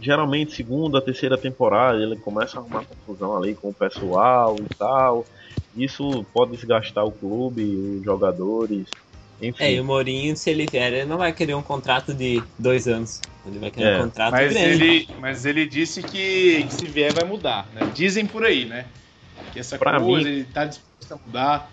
geralmente 0.00 0.54
segunda, 0.54 1.00
terceira 1.00 1.36
temporada 1.36 2.02
ele 2.02 2.16
começa 2.16 2.58
a 2.58 2.60
arrumar 2.60 2.84
confusão 2.84 3.36
ali 3.36 3.54
com 3.54 3.68
o 3.68 3.74
pessoal 3.74 4.56
e 4.58 4.74
tal. 4.74 5.24
Isso 5.76 6.24
pode 6.32 6.52
desgastar 6.52 7.04
o 7.04 7.12
clube, 7.12 7.62
os 7.62 8.04
jogadores. 8.04 8.86
Enfim. 9.40 9.62
É, 9.62 9.72
e 9.74 9.80
o 9.80 9.84
Mourinho, 9.84 10.36
se 10.36 10.50
ele 10.50 10.66
vier, 10.66 10.92
ele 10.92 11.04
não 11.04 11.16
vai 11.16 11.32
querer 11.32 11.54
um 11.54 11.62
contrato 11.62 12.12
de 12.12 12.42
dois 12.58 12.88
anos. 12.88 13.20
Ele 13.46 13.58
vai 13.58 13.70
querer 13.70 13.90
é. 13.90 13.98
um 13.98 14.02
contrato 14.04 14.32
mas 14.32 14.52
grande. 14.52 14.84
Ele, 14.84 15.08
mas 15.20 15.46
ele 15.46 15.66
disse 15.66 16.02
que, 16.02 16.64
que, 16.64 16.74
se 16.74 16.86
vier 16.86 17.12
vai 17.12 17.24
mudar, 17.24 17.68
né? 17.72 17.88
Dizem 17.94 18.26
por 18.26 18.44
aí, 18.44 18.64
né? 18.64 18.86
Que 19.52 19.60
essa 19.60 19.78
pra 19.78 20.00
coisa, 20.00 20.28
mim... 20.28 20.34
ele 20.34 20.44
tá 20.44 20.64
disposto 20.64 21.12
a 21.12 21.16
mudar. 21.24 21.70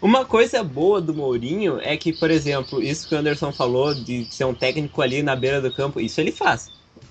Uma 0.00 0.24
coisa 0.24 0.62
boa 0.62 1.00
do 1.00 1.12
Mourinho 1.12 1.78
é 1.82 1.96
que, 1.96 2.12
por 2.12 2.30
exemplo, 2.30 2.80
isso 2.82 3.08
que 3.08 3.14
o 3.14 3.18
Anderson 3.18 3.52
falou 3.52 3.92
de 3.92 4.24
ser 4.32 4.44
um 4.44 4.54
técnico 4.54 5.02
ali 5.02 5.22
na 5.22 5.34
beira 5.34 5.60
do 5.60 5.72
campo, 5.72 6.00
isso 6.00 6.20
ele 6.20 6.32
faz. 6.32 6.70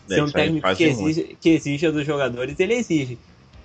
É, 0.10 0.16
ser 0.16 0.24
um 0.24 0.32
técnico 0.32 0.76
que 0.76 0.84
exige, 0.84 1.38
que 1.40 1.50
exige 1.50 1.92
dos 1.92 2.06
jogadores, 2.06 2.60
ele 2.60 2.74
exige. 2.74 3.18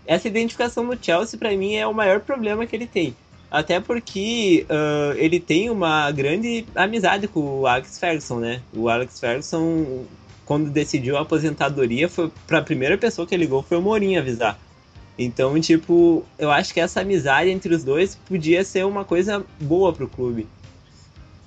Essa 0.06 0.28
identificação 0.28 0.84
no 0.84 0.98
Chelsea, 1.00 1.38
para 1.38 1.50
mim, 1.56 1.74
é 1.74 1.86
o 1.86 1.94
maior 1.94 2.20
problema 2.20 2.66
que 2.66 2.76
ele 2.76 2.86
tem. 2.86 3.16
Até 3.50 3.80
porque 3.80 4.66
uh, 4.68 5.16
ele 5.16 5.38
tem 5.38 5.70
uma 5.70 6.10
grande 6.10 6.66
amizade 6.74 7.28
com 7.28 7.60
o 7.60 7.66
Alex 7.66 7.98
Ferguson, 7.98 8.40
né? 8.40 8.60
O 8.74 8.88
Alex 8.88 9.20
Ferguson 9.20 10.04
quando 10.44 10.70
decidiu 10.70 11.16
a 11.16 11.22
aposentadoria, 11.22 12.08
foi 12.08 12.30
para 12.46 12.58
a 12.58 12.62
primeira 12.62 12.98
pessoa 12.98 13.26
que 13.26 13.36
ligou 13.36 13.62
foi 13.62 13.78
o 13.78 13.82
Mourinho 13.82 14.20
avisar. 14.20 14.58
Então, 15.18 15.58
tipo, 15.60 16.24
eu 16.38 16.50
acho 16.50 16.74
que 16.74 16.80
essa 16.80 17.00
amizade 17.00 17.48
entre 17.48 17.72
os 17.74 17.84
dois 17.84 18.14
podia 18.14 18.64
ser 18.64 18.84
uma 18.84 19.04
coisa 19.04 19.44
boa 19.60 19.92
pro 19.92 20.08
clube. 20.08 20.46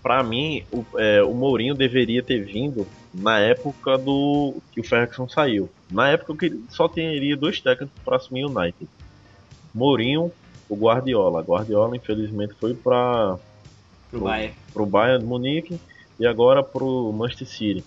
Para 0.02 0.24
mim, 0.24 0.64
o, 0.72 0.86
é, 0.98 1.22
o 1.22 1.34
Mourinho 1.34 1.76
deveria 1.76 2.24
ter 2.24 2.44
vindo 2.46 2.88
na 3.18 3.39
época 3.39 3.97
do 3.97 4.55
que 4.72 4.80
o 4.80 4.84
Ferguson 4.84 5.28
saiu. 5.28 5.70
Na 5.91 6.09
época 6.09 6.36
que 6.36 6.63
só 6.70 6.88
teria 6.88 7.36
dois 7.36 7.59
técnicos 7.59 8.01
para 8.03 8.18
assumir 8.18 8.45
o 8.45 8.49
United. 8.49 8.88
Mourinho, 9.74 10.32
o 10.70 10.76
Guardiola. 10.76 11.41
Guardiola, 11.41 11.95
infelizmente, 11.95 12.53
foi 12.59 12.74
para 12.74 13.38
pro, 14.09 14.20
pro 14.20 14.20
Bayern. 14.22 14.55
Pro 14.74 14.86
Bayern 14.86 15.20
de 15.20 15.26
Munique 15.26 15.80
e 16.20 16.26
agora 16.26 16.63
pro 16.63 17.11
Manchester 17.11 17.47
City. 17.47 17.84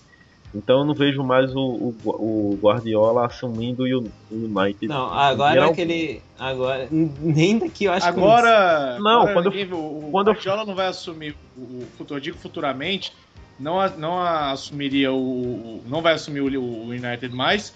Então 0.53 0.79
eu 0.79 0.85
não 0.85 0.93
vejo 0.93 1.23
mais 1.23 1.55
o, 1.55 1.61
o, 2.03 2.09
o 2.09 2.59
Guardiola 2.61 3.25
assumindo 3.25 3.83
o 3.83 4.11
United. 4.29 4.87
Não, 4.87 5.13
agora 5.13 5.67
aquele. 5.67 6.21
Agora. 6.37 6.87
Nem 6.91 7.57
daqui 7.57 7.85
eu 7.85 7.93
acho 7.93 8.07
agora, 8.07 8.95
que. 8.97 9.03
Não, 9.03 9.21
agora 9.21 9.33
quando, 9.33 9.49
ninguém, 9.49 9.73
o, 9.73 10.09
quando 10.11 10.27
o 10.27 10.31
Guardiola 10.31 10.65
não 10.65 10.75
vai 10.75 10.87
assumir 10.87 11.35
o, 11.57 11.85
futuro, 11.97 12.17
eu 12.17 12.21
digo 12.21 12.37
futuramente, 12.37 13.13
não, 13.59 13.97
não 13.97 14.21
assumiria 14.21 15.11
o. 15.11 15.81
Não 15.87 16.01
vai 16.01 16.13
assumir 16.13 16.41
o, 16.41 16.61
o 16.61 16.89
United 16.89 17.29
mais. 17.29 17.73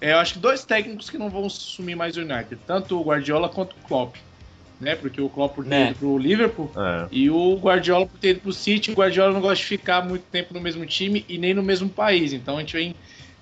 É, 0.00 0.12
eu 0.12 0.18
acho 0.18 0.34
que 0.34 0.38
dois 0.38 0.64
técnicos 0.64 1.08
que 1.08 1.16
não 1.16 1.30
vão 1.30 1.46
assumir 1.46 1.94
mais 1.94 2.16
o 2.16 2.20
United, 2.20 2.58
tanto 2.66 3.00
o 3.00 3.04
Guardiola 3.04 3.48
quanto 3.48 3.72
o 3.72 3.88
Klopp 3.88 4.16
né? 4.80 4.94
Porque 4.94 5.20
o 5.20 5.28
Klopp 5.28 5.54
por 5.54 5.64
ter 5.64 5.74
é. 5.74 5.86
ido 5.90 5.98
pro 5.98 6.18
Liverpool 6.18 6.70
é. 6.76 7.06
e 7.10 7.30
o 7.30 7.56
Guardiola 7.56 8.06
por 8.06 8.18
ter 8.18 8.30
ido 8.30 8.40
pro 8.40 8.52
City. 8.52 8.92
O 8.92 8.94
Guardiola 8.94 9.32
não 9.32 9.40
gosta 9.40 9.56
de 9.56 9.64
ficar 9.64 10.04
muito 10.04 10.24
tempo 10.30 10.52
no 10.52 10.60
mesmo 10.60 10.84
time 10.86 11.24
e 11.28 11.38
nem 11.38 11.54
no 11.54 11.62
mesmo 11.62 11.88
país. 11.88 12.32
Então 12.32 12.56
a 12.56 12.60
gente 12.60 12.76
vem, 12.76 12.94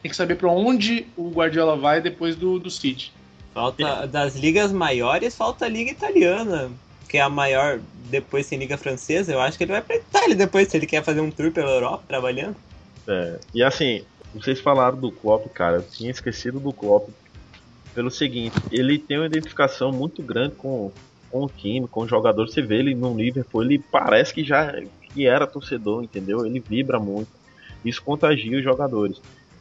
tem 0.02 0.10
que 0.10 0.16
saber 0.16 0.36
para 0.36 0.50
onde 0.50 1.06
o 1.16 1.30
Guardiola 1.30 1.76
vai 1.76 2.00
depois 2.00 2.36
do, 2.36 2.58
do 2.58 2.70
City. 2.70 3.12
Falta 3.52 4.06
das 4.06 4.34
ligas 4.34 4.72
maiores, 4.72 5.36
falta 5.36 5.66
a 5.66 5.68
liga 5.68 5.90
italiana, 5.90 6.70
que 7.12 7.18
é 7.18 7.20
a 7.20 7.28
maior 7.28 7.78
depois 8.10 8.46
sem 8.46 8.58
liga 8.58 8.78
francesa. 8.78 9.34
Eu 9.34 9.40
acho 9.40 9.58
que 9.58 9.64
ele 9.64 9.72
vai 9.72 9.82
pra 9.82 9.96
Itália 9.96 10.34
depois 10.34 10.66
se 10.68 10.78
ele 10.78 10.86
quer 10.86 11.04
fazer 11.04 11.20
um 11.20 11.30
tour 11.30 11.52
pela 11.52 11.70
Europa 11.70 12.04
trabalhando. 12.08 12.56
É. 13.06 13.38
E 13.54 13.62
assim, 13.62 14.02
vocês 14.34 14.58
falaram 14.60 14.96
do 14.96 15.12
Klopp, 15.12 15.46
cara. 15.50 15.76
Eu 15.76 15.82
tinha 15.82 16.10
esquecido 16.10 16.58
do 16.58 16.72
Klopp 16.72 17.10
pelo 17.94 18.10
seguinte, 18.10 18.56
ele 18.70 18.98
tem 18.98 19.18
uma 19.18 19.26
identificação 19.26 19.92
muito 19.92 20.22
grande 20.22 20.54
com 20.54 20.90
com 21.30 21.44
o 21.44 21.48
time, 21.48 21.88
com 21.88 22.02
o 22.02 22.08
jogador. 22.08 22.46
Você 22.46 22.60
vê 22.60 22.76
ele 22.76 22.94
no 22.94 23.16
Liverpool, 23.16 23.62
ele 23.62 23.78
parece 23.78 24.32
que 24.34 24.44
já 24.44 24.72
que 25.12 25.26
era 25.26 25.46
torcedor, 25.46 26.02
entendeu? 26.02 26.46
Ele 26.46 26.60
vibra 26.60 26.98
muito. 26.98 27.28
Isso 27.84 28.02
contagia 28.02 28.58
os 28.58 28.64
jogadores. 28.64 29.20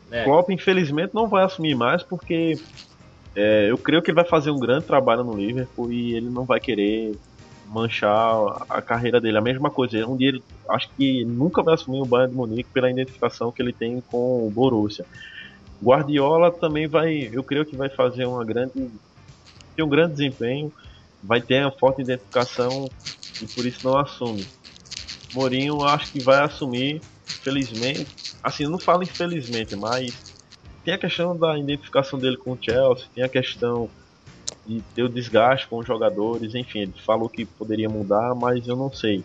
É. 0.09 0.23
Klopp, 0.23 0.49
infelizmente, 0.49 1.13
não 1.13 1.27
vai 1.27 1.43
assumir 1.43 1.75
mais 1.75 2.03
porque 2.03 2.57
é, 3.35 3.69
eu 3.69 3.77
creio 3.77 4.01
que 4.01 4.11
ele 4.11 4.15
vai 4.15 4.25
fazer 4.25 4.51
um 4.51 4.59
grande 4.59 4.85
trabalho 4.85 5.23
no 5.23 5.35
Liverpool 5.35 5.91
e 5.91 6.13
ele 6.13 6.29
não 6.29 6.43
vai 6.43 6.59
querer 6.59 7.15
manchar 7.71 8.65
a 8.69 8.81
carreira 8.81 9.19
dele. 9.21 9.37
A 9.37 9.41
mesma 9.41 9.69
coisa, 9.69 10.05
um 10.05 10.17
dia 10.17 10.29
ele 10.29 10.43
acho 10.69 10.89
que 10.95 11.23
nunca 11.25 11.63
vai 11.63 11.73
assumir 11.73 12.01
o 12.01 12.05
Bayern 12.05 12.31
de 12.31 12.37
Munique 12.37 12.69
pela 12.73 12.91
identificação 12.91 13.51
que 13.51 13.61
ele 13.61 13.73
tem 13.73 14.01
com 14.01 14.45
o 14.47 14.51
Borussia. 14.51 15.05
Guardiola 15.81 16.51
também 16.51 16.87
vai, 16.87 17.29
eu 17.31 17.43
creio 17.43 17.65
que 17.65 17.75
vai 17.75 17.89
fazer 17.89 18.25
uma 18.25 18.45
grande 18.45 18.91
ter 19.75 19.83
um 19.83 19.89
grande 19.89 20.13
desempenho 20.13 20.71
vai 21.23 21.41
ter 21.41 21.61
uma 21.61 21.71
forte 21.71 22.01
identificação 22.01 22.89
e 23.41 23.45
por 23.47 23.65
isso 23.65 23.79
não 23.83 23.97
assume. 23.97 24.45
Mourinho 25.33 25.83
acho 25.83 26.11
que 26.11 26.23
vai 26.23 26.43
assumir, 26.43 27.01
felizmente. 27.43 28.07
Assim, 28.43 28.65
não 28.65 28.79
falo 28.79 29.03
infelizmente, 29.03 29.75
mas 29.75 30.13
tem 30.83 30.93
a 30.93 30.97
questão 30.97 31.37
da 31.37 31.57
identificação 31.57 32.19
dele 32.19 32.37
com 32.37 32.53
o 32.53 32.57
Chelsea, 32.59 33.07
tem 33.13 33.23
a 33.23 33.29
questão 33.29 33.89
de 34.65 34.81
ter 34.95 35.03
o 35.03 35.09
desgaste 35.09 35.67
com 35.67 35.77
os 35.77 35.87
jogadores, 35.87 36.55
enfim, 36.55 36.79
ele 36.79 36.93
falou 37.05 37.27
que 37.27 37.45
poderia 37.45 37.89
mudar, 37.89 38.35
mas 38.35 38.67
eu 38.67 38.75
não 38.75 38.91
sei. 38.91 39.23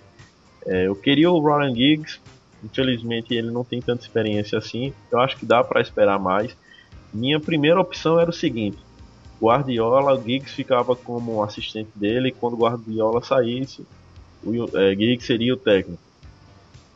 É, 0.67 0.87
eu 0.87 0.97
queria 0.97 1.31
o 1.31 1.41
Ryan 1.41 1.75
Giggs, 1.75 2.21
infelizmente 2.65 3.35
ele 3.35 3.51
não 3.51 3.65
tem 3.65 3.81
tanta 3.81 4.03
experiência 4.03 4.59
assim, 4.59 4.93
eu 5.11 5.21
acho 5.21 5.37
que 5.37 5.47
dá 5.47 5.63
para 5.63 5.81
esperar 5.81 6.19
mais. 6.19 6.57
Minha 7.13 7.39
primeira 7.39 7.81
opção 7.81 8.19
era 8.19 8.31
o 8.31 8.33
seguinte: 8.33 8.79
Guardiola, 9.41 10.15
o 10.15 10.23
Giggs 10.23 10.53
ficava 10.53 10.97
como 10.97 11.43
assistente 11.43 11.91
dele, 11.95 12.29
e 12.29 12.33
quando 12.33 12.57
Guardiola 12.57 13.23
saísse, 13.23 13.87
o 14.43 14.53
é, 14.77 14.91
Giggs 14.91 15.27
seria 15.27 15.55
o 15.55 15.57
técnico. 15.57 16.03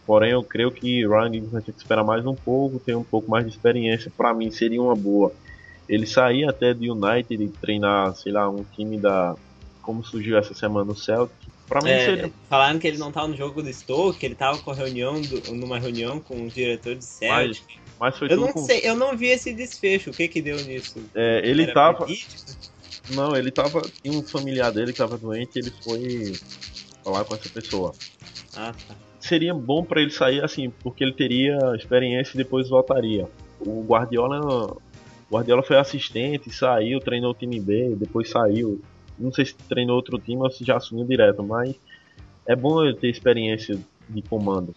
Porém, 0.07 0.32
eu 0.32 0.43
creio 0.43 0.72
que 0.72 1.07
Ryan 1.07 1.32
Giggs 1.32 1.53
vai 1.53 1.62
ter 1.62 1.72
que 1.72 1.78
esperar 1.78 2.03
mais 2.03 2.26
um 2.26 2.34
pouco, 2.34 2.80
ter 2.80 2.97
um 2.97 3.05
pouco 3.05 3.30
mais 3.30 3.45
de 3.45 3.53
experiência. 3.53 4.11
Para 4.16 4.34
mim, 4.34 4.51
seria 4.51 4.82
uma 4.82 4.97
boa. 4.97 5.32
Ele 5.95 6.07
sair 6.07 6.49
até 6.49 6.72
do 6.72 6.84
United 6.93 7.43
e 7.43 7.49
treinar, 7.49 8.14
sei 8.14 8.32
lá, 8.32 8.49
um 8.49 8.64
time 8.64 8.99
da. 8.99 9.34
Como 9.82 10.05
surgiu 10.05 10.38
essa 10.38 10.55
semana 10.55 10.93
o 10.93 10.97
Celtic. 10.97 11.34
Pra 11.66 11.80
mim 11.82 11.91
é, 11.91 12.05
seria... 12.05 12.32
Falaram 12.49 12.78
que 12.78 12.86
ele 12.86 12.99
não 12.99 13.12
tava 13.12 13.28
no 13.28 13.36
jogo 13.36 13.62
do 13.62 13.72
Stoke, 13.72 14.18
que 14.18 14.26
ele 14.26 14.34
tava 14.34 14.59
com 14.59 14.72
reunião 14.72 15.20
do, 15.20 15.55
numa 15.55 15.78
reunião 15.78 16.20
com 16.20 16.47
o 16.47 16.49
diretor 16.49 16.97
de 16.97 17.05
Celtic. 17.05 17.62
Mas 17.66 17.80
mas 18.01 18.16
foi 18.16 18.32
eu 18.32 18.38
não 18.38 18.51
com... 18.51 18.61
sei, 18.61 18.80
eu 18.82 18.97
não 18.97 19.14
vi 19.14 19.26
esse 19.26 19.53
desfecho. 19.53 20.09
O 20.09 20.12
que 20.14 20.26
que 20.26 20.41
deu 20.41 20.57
nisso? 20.57 20.99
É, 21.14 21.47
ele 21.47 21.64
Era 21.64 21.74
tava. 21.74 22.07
Não, 23.11 23.36
ele 23.36 23.51
tava. 23.51 23.82
Tinha 24.03 24.18
um 24.18 24.22
familiar 24.22 24.72
dele 24.72 24.93
que 24.93 24.99
tava 24.99 25.18
doente 25.18 25.57
e 25.57 25.59
ele 25.59 25.72
foi 25.84 26.32
falar 27.05 27.24
com 27.24 27.34
essa 27.34 27.51
pessoa. 27.51 27.93
Ah, 28.57 28.72
tá. 28.88 28.95
Seria 29.20 29.53
bom 29.53 29.84
para 29.84 30.01
ele 30.01 30.11
sair 30.11 30.43
assim, 30.43 30.70
porque 30.82 31.05
ele 31.05 31.12
teria 31.12 31.59
experiência 31.76 32.34
e 32.34 32.38
depois 32.38 32.70
voltaria. 32.70 33.28
O 33.61 33.84
Guardiola. 33.84 34.78
O 35.30 35.34
Guardiola 35.34 35.62
foi 35.62 35.78
assistente, 35.78 36.52
saiu, 36.52 36.98
treinou 36.98 37.30
o 37.30 37.34
time 37.34 37.60
B, 37.60 37.94
depois 37.96 38.28
saiu. 38.28 38.82
Não 39.16 39.32
sei 39.32 39.44
se 39.44 39.54
treinou 39.54 39.94
outro 39.94 40.18
time 40.18 40.42
ou 40.42 40.50
se 40.50 40.64
já 40.64 40.76
assumiu 40.76 41.06
direto, 41.06 41.42
mas 41.44 41.76
é 42.46 42.56
bom 42.56 42.84
ele 42.84 42.96
ter 42.96 43.08
experiência 43.08 43.78
de 44.08 44.22
comando. 44.22 44.74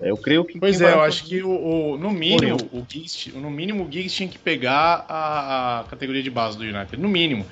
É, 0.00 0.10
eu 0.10 0.16
creio 0.16 0.44
que. 0.44 0.60
Pois 0.60 0.80
é, 0.80 0.92
eu 0.92 1.00
acho 1.00 1.24
que 1.24 1.42
o, 1.42 1.50
o 1.50 1.98
no 1.98 2.10
mínimo 2.10 2.56
o 2.72 2.84
Giggs, 2.88 3.32
no 3.34 3.50
mínimo 3.50 3.84
o 3.84 3.90
Giggs 3.90 4.14
tinha 4.14 4.28
que 4.28 4.38
pegar 4.38 5.04
a, 5.08 5.80
a, 5.80 5.84
categoria 5.84 6.22
de 6.22 6.30
base 6.30 6.56
do 6.56 6.62
United, 6.62 6.96
no 6.98 7.08
mínimo. 7.08 7.44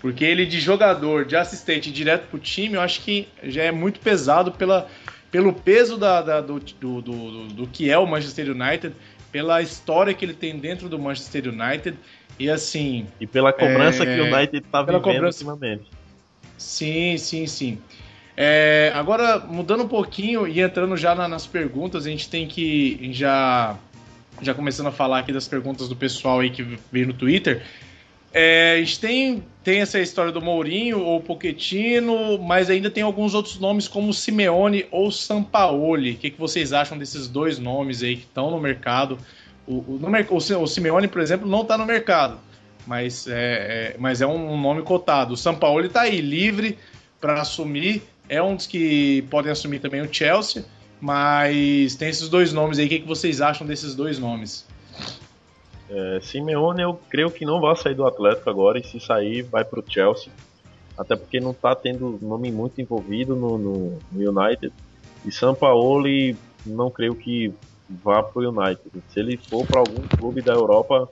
Porque 0.00 0.22
ele 0.22 0.44
de 0.44 0.60
jogador, 0.60 1.24
de 1.24 1.34
assistente 1.34 1.90
direto 1.90 2.28
pro 2.28 2.38
time, 2.38 2.74
eu 2.74 2.80
acho 2.82 3.00
que 3.00 3.26
já 3.44 3.62
é 3.62 3.72
muito 3.72 4.00
pesado 4.00 4.52
pela, 4.52 4.86
pelo 5.30 5.50
peso 5.50 5.96
da, 5.96 6.20
da 6.20 6.40
do, 6.42 6.60
do, 6.60 7.00
do, 7.00 7.46
do, 7.48 7.66
que 7.66 7.90
é 7.90 7.96
o 7.96 8.06
Manchester 8.06 8.50
United, 8.50 8.94
pela 9.34 9.60
história 9.60 10.14
que 10.14 10.24
ele 10.24 10.32
tem 10.32 10.56
dentro 10.56 10.88
do 10.88 10.96
Manchester 10.96 11.48
United. 11.48 11.98
E 12.38 12.48
assim. 12.48 13.04
E 13.18 13.26
pela 13.26 13.52
cobrança 13.52 14.04
é, 14.04 14.14
que 14.14 14.20
o 14.20 14.32
United 14.32 14.60
tá 14.70 14.80
vivendo 14.82 15.02
cobrança, 15.02 15.44
ultimamente. 15.44 15.82
Sim, 16.56 17.16
sim, 17.18 17.44
sim. 17.48 17.78
É, 18.36 18.92
agora, 18.94 19.40
mudando 19.40 19.82
um 19.82 19.88
pouquinho 19.88 20.46
e 20.46 20.60
entrando 20.60 20.96
já 20.96 21.16
na, 21.16 21.26
nas 21.26 21.48
perguntas, 21.48 22.06
a 22.06 22.10
gente 22.10 22.28
tem 22.30 22.46
que 22.46 23.10
já, 23.12 23.76
já 24.40 24.54
começando 24.54 24.86
a 24.86 24.92
falar 24.92 25.18
aqui 25.18 25.32
das 25.32 25.48
perguntas 25.48 25.88
do 25.88 25.96
pessoal 25.96 26.38
aí 26.38 26.50
que 26.50 26.62
veio 26.92 27.08
no 27.08 27.12
Twitter. 27.12 27.64
É, 28.36 28.74
a 28.74 28.78
gente 28.78 28.98
tem, 28.98 29.44
tem 29.62 29.80
essa 29.80 30.00
história 30.00 30.32
do 30.32 30.42
Mourinho 30.42 30.98
ou 31.00 31.20
Pochettino, 31.20 32.36
mas 32.38 32.68
ainda 32.68 32.90
tem 32.90 33.04
alguns 33.04 33.32
outros 33.32 33.60
nomes 33.60 33.86
como 33.86 34.12
Simeone 34.12 34.86
ou 34.90 35.10
Sampaoli. 35.12 36.12
O 36.12 36.16
que, 36.16 36.30
que 36.30 36.38
vocês 36.38 36.72
acham 36.72 36.98
desses 36.98 37.28
dois 37.28 37.60
nomes 37.60 38.02
aí 38.02 38.16
que 38.16 38.24
estão 38.24 38.50
no 38.50 38.60
mercado? 38.60 39.16
O, 39.66 39.74
o, 39.76 40.00
no, 40.00 40.60
o 40.60 40.66
Simeone, 40.66 41.06
por 41.06 41.22
exemplo, 41.22 41.48
não 41.48 41.62
está 41.62 41.78
no 41.78 41.86
mercado, 41.86 42.40
mas 42.84 43.28
é, 43.28 43.94
é, 43.94 43.96
mas 44.00 44.20
é 44.20 44.26
um 44.26 44.60
nome 44.60 44.82
cotado. 44.82 45.34
O 45.34 45.36
Sampaoli 45.36 45.86
está 45.86 46.02
aí, 46.02 46.20
livre 46.20 46.76
para 47.20 47.40
assumir 47.40 48.02
é 48.28 48.42
um 48.42 48.56
dos 48.56 48.66
que 48.66 49.22
podem 49.30 49.52
assumir 49.52 49.80
também 49.80 50.00
o 50.00 50.12
Chelsea, 50.12 50.64
mas 51.00 51.94
tem 51.96 52.08
esses 52.08 52.28
dois 52.28 52.52
nomes 52.52 52.78
aí. 52.78 52.86
O 52.86 52.88
que, 52.88 53.00
que 53.00 53.06
vocês 53.06 53.40
acham 53.40 53.66
desses 53.66 53.94
dois 53.94 54.18
nomes? 54.18 54.66
É, 55.94 56.20
Simeone, 56.20 56.82
eu 56.82 56.98
creio 57.08 57.30
que 57.30 57.44
não 57.44 57.60
vai 57.60 57.76
sair 57.76 57.94
do 57.94 58.04
Atlético 58.04 58.50
agora, 58.50 58.78
e 58.78 58.84
se 58.84 58.98
sair, 58.98 59.42
vai 59.42 59.64
para 59.64 59.78
o 59.78 59.84
Chelsea. 59.86 60.32
Até 60.98 61.14
porque 61.14 61.38
não 61.38 61.52
está 61.52 61.74
tendo 61.74 62.18
nome 62.20 62.50
muito 62.50 62.80
envolvido 62.80 63.36
no, 63.36 63.56
no, 63.56 63.98
no 64.10 64.40
United. 64.40 64.72
E 65.24 65.30
Sampaoli, 65.30 66.36
não 66.66 66.90
creio 66.90 67.14
que 67.14 67.52
vá 67.88 68.22
para 68.22 68.42
o 68.42 68.48
United. 68.48 68.90
Se 69.08 69.20
ele 69.20 69.36
for 69.36 69.64
para 69.66 69.80
algum 69.80 70.02
clube 70.08 70.42
da 70.42 70.52
Europa, 70.52 71.08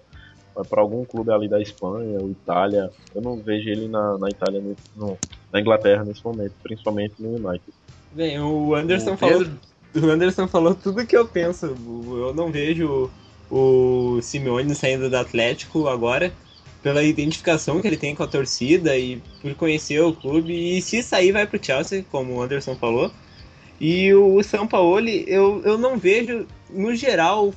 para 0.68 0.80
algum 0.80 1.04
clube 1.04 1.30
ali 1.30 1.48
da 1.48 1.60
Espanha 1.60 2.18
ou 2.20 2.30
Itália, 2.30 2.90
eu 3.14 3.22
não 3.22 3.36
vejo 3.36 3.68
ele 3.68 3.86
na, 3.86 4.18
na 4.18 4.28
Itália 4.28 4.62
no, 4.96 5.18
na 5.52 5.60
Inglaterra 5.60 6.04
nesse 6.04 6.24
momento, 6.24 6.54
principalmente 6.62 7.14
no 7.20 7.36
United. 7.36 7.72
Bem, 8.10 8.40
o 8.40 8.74
Anderson 8.74 9.14
o 9.14 9.16
falou. 9.16 9.46
O 9.94 10.06
Anderson 10.06 10.48
falou 10.48 10.74
tudo 10.74 11.06
que 11.06 11.16
eu 11.16 11.28
penso. 11.28 11.66
Eu 11.66 12.32
não 12.34 12.50
vejo 12.50 13.10
o 13.52 14.18
Simeone 14.22 14.74
saindo 14.74 15.10
do 15.10 15.16
Atlético 15.16 15.86
agora 15.86 16.32
pela 16.82 17.02
identificação 17.02 17.80
que 17.80 17.86
ele 17.86 17.98
tem 17.98 18.14
com 18.14 18.22
a 18.22 18.26
torcida 18.26 18.96
e 18.96 19.22
por 19.42 19.54
conhecer 19.54 20.00
o 20.00 20.14
clube. 20.14 20.52
E 20.54 20.80
se 20.80 21.02
sair, 21.02 21.30
vai 21.30 21.46
pro 21.46 21.62
Chelsea, 21.62 22.04
como 22.10 22.32
o 22.32 22.42
Anderson 22.42 22.74
falou. 22.74 23.12
E 23.78 24.12
o 24.14 24.42
São 24.42 24.66
Paulo, 24.66 25.08
eu, 25.08 25.60
eu 25.64 25.76
não 25.76 25.98
vejo, 25.98 26.46
no 26.70 26.94
geral, 26.94 27.52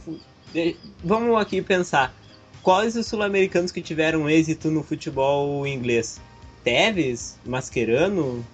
vamos 1.04 1.40
aqui 1.40 1.62
pensar. 1.62 2.14
Quais 2.62 2.96
os 2.96 3.08
sul-americanos 3.08 3.72
que 3.72 3.82
tiveram 3.82 4.30
êxito 4.30 4.70
no 4.70 4.84
futebol 4.84 5.66
inglês? 5.66 6.20
Teves? 6.64 7.40
Mascherano? 7.46 8.46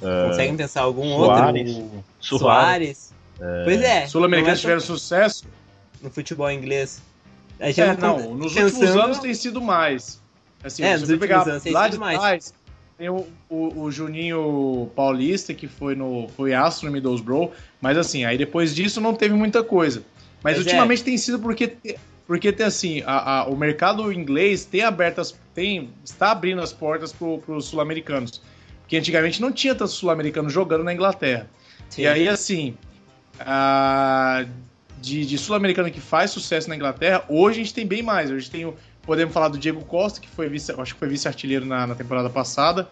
É... 0.00 0.28
Conseguem 0.28 0.56
pensar 0.56 0.82
algum 0.82 1.08
Soares. 1.16 1.76
outro? 1.76 2.04
Soares. 2.20 3.12
É... 3.40 3.64
Pois 3.64 3.82
é. 3.82 4.06
Sul-americanos 4.06 4.58
é 4.58 4.62
tiveram 4.62 4.80
sucesso? 4.80 5.44
No 6.04 6.10
futebol 6.10 6.50
inglês. 6.50 7.02
É, 7.58 7.72
não, 7.96 8.34
nos 8.34 8.52
pensando... 8.52 8.74
últimos 8.74 8.96
anos 8.96 9.18
tem 9.18 9.34
sido 9.34 9.60
mais. 9.60 10.20
Assim, 10.62 10.82
é, 10.82 10.98
nos 10.98 11.08
últimos 11.08 11.48
anos 11.48 11.62
tem 11.62 11.72
sido 11.72 11.98
mais. 11.98 12.18
Trás, 12.18 12.54
tem 12.98 13.08
o, 13.08 13.26
o, 13.48 13.80
o, 13.80 13.90
Juninho 13.90 14.90
Paulista, 14.94 15.52
que 15.52 15.66
foi 15.66 15.94
no 15.94 16.28
foi 16.36 16.54
astro 16.54 16.86
no 16.86 16.92
Middlesbrough, 16.92 17.50
mas 17.80 17.98
assim, 17.98 18.24
aí 18.24 18.38
depois 18.38 18.74
disso 18.74 19.00
não 19.00 19.14
teve 19.14 19.34
muita 19.34 19.64
coisa. 19.64 20.02
Mas, 20.42 20.56
mas 20.56 20.58
ultimamente 20.58 21.02
é. 21.02 21.04
tem 21.06 21.18
sido 21.18 21.38
porque 21.38 21.76
porque 22.26 22.52
tem 22.52 22.66
assim, 22.66 23.02
a, 23.06 23.40
a, 23.40 23.46
o 23.46 23.56
mercado 23.56 24.12
inglês 24.12 24.64
tem 24.64 24.82
abertas, 24.82 25.34
tem, 25.54 25.90
está 26.04 26.30
abrindo 26.30 26.60
as 26.60 26.72
portas 26.72 27.12
para 27.12 27.54
os 27.54 27.66
sul-americanos. 27.66 28.40
Porque 28.80 28.96
antigamente 28.96 29.40
não 29.40 29.52
tinha 29.52 29.74
tantos 29.74 29.94
sul-americanos 29.94 30.52
jogando 30.52 30.84
na 30.84 30.92
Inglaterra. 30.92 31.48
Sim. 31.88 32.02
E 32.02 32.06
aí, 32.06 32.28
assim, 32.28 32.76
a, 33.40 34.46
de, 35.04 35.26
de 35.26 35.38
sul-americano 35.38 35.90
que 35.90 36.00
faz 36.00 36.30
sucesso 36.30 36.68
na 36.68 36.76
Inglaterra, 36.76 37.24
hoje 37.28 37.60
a 37.60 37.64
gente 37.64 37.74
tem 37.74 37.86
bem 37.86 38.02
mais. 38.02 38.30
Hoje 38.30 38.50
tem 38.50 38.64
o, 38.64 38.74
podemos 39.02 39.34
falar 39.34 39.48
do 39.48 39.58
Diego 39.58 39.84
Costa, 39.84 40.20
que 40.20 40.28
foi 40.28 40.48
vice, 40.48 40.72
acho 40.72 40.94
que 40.94 40.98
foi 40.98 41.08
vice-artilheiro 41.08 41.66
na, 41.66 41.86
na, 41.86 41.94
temporada 41.94 42.30
passada. 42.30 42.88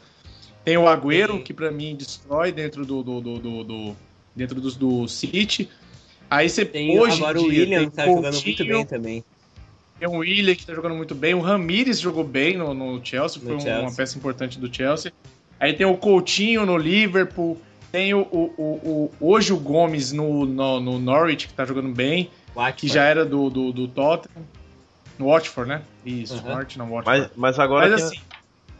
Tem 0.64 0.76
o 0.76 0.86
Agüero, 0.86 1.38
Sim. 1.38 1.42
que 1.42 1.52
para 1.52 1.70
mim 1.70 1.96
destrói 1.96 2.52
dentro 2.52 2.84
do, 2.84 3.02
do, 3.02 3.20
do, 3.20 3.64
do, 3.64 3.96
dentro 4.36 4.60
do, 4.60 4.70
do 4.72 5.08
City. 5.08 5.68
Aí 6.30 6.48
você 6.48 6.64
tem 6.64 6.98
hoje 6.98 7.16
agora 7.16 7.38
dia, 7.38 7.46
o 7.46 7.50
William 7.50 7.90
tá 7.90 8.04
Coutinho, 8.04 8.16
jogando 8.16 8.42
muito 8.44 8.64
bem 8.64 8.86
também. 8.86 9.24
Tem 9.98 10.08
o 10.08 10.18
William 10.18 10.54
que 10.54 10.66
tá 10.66 10.74
jogando 10.74 10.94
muito 10.94 11.14
bem, 11.14 11.34
o 11.34 11.40
Ramires 11.40 12.00
jogou 12.00 12.24
bem 12.24 12.56
no, 12.56 12.74
no 12.74 13.04
Chelsea, 13.04 13.42
no 13.42 13.50
foi 13.50 13.60
Chelsea. 13.60 13.80
uma 13.80 13.94
peça 13.94 14.18
importante 14.18 14.58
do 14.58 14.72
Chelsea. 14.72 15.12
Aí 15.58 15.72
tem 15.74 15.86
o 15.86 15.96
Coutinho 15.96 16.66
no 16.66 16.76
Liverpool, 16.76 17.60
tem 17.92 18.14
o, 18.14 18.22
o, 18.22 18.54
o, 18.56 19.12
o 19.20 19.32
hoje 19.32 19.52
o 19.52 19.58
Gomes 19.58 20.10
no, 20.10 20.46
no, 20.46 20.80
no, 20.80 20.98
Norwich 20.98 21.46
que 21.46 21.54
tá 21.54 21.66
jogando 21.66 21.94
bem, 21.94 22.30
Watford. 22.54 22.80
que 22.80 22.88
já 22.88 23.04
era 23.04 23.24
do, 23.24 23.50
do, 23.50 23.70
do 23.70 23.86
Tottenham. 23.86 24.44
No 25.18 25.26
Watford, 25.26 25.68
né? 25.68 25.82
Isso, 26.04 26.34
uhum. 26.38 26.48
Norwich 26.48 26.78
não 26.78 26.90
Watford. 26.90 27.20
Mas, 27.20 27.30
mas 27.36 27.58
agora 27.58 27.90
mas, 27.90 28.00
tem, 28.00 28.08
assim, 28.08 28.26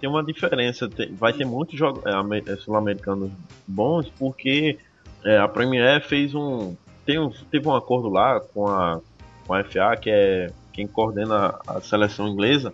tem 0.01 0.09
uma 0.09 0.25
diferença, 0.25 0.89
tem, 0.89 1.15
vai 1.15 1.35
ter 1.35 1.45
muitos 1.45 1.79
é, 1.79 2.57
sul-americanos 2.57 3.31
bons 3.69 4.09
porque 4.19 4.79
é, 5.25 5.37
a 5.39 5.47
Premier 5.47 6.03
fez 6.03 6.35
um 6.35 6.75
tem 7.05 7.19
um, 7.19 7.31
teve 7.51 7.69
um 7.69 7.75
acordo 7.75 8.09
lá 8.09 8.41
com 8.41 8.67
a, 8.67 9.01
com 9.47 9.55
a 9.55 9.63
FA, 9.65 9.97
que 10.01 10.11
é 10.11 10.51
quem 10.73 10.87
coordena 10.87 11.59
a 11.67 11.81
seleção 11.81 12.29
inglesa, 12.29 12.73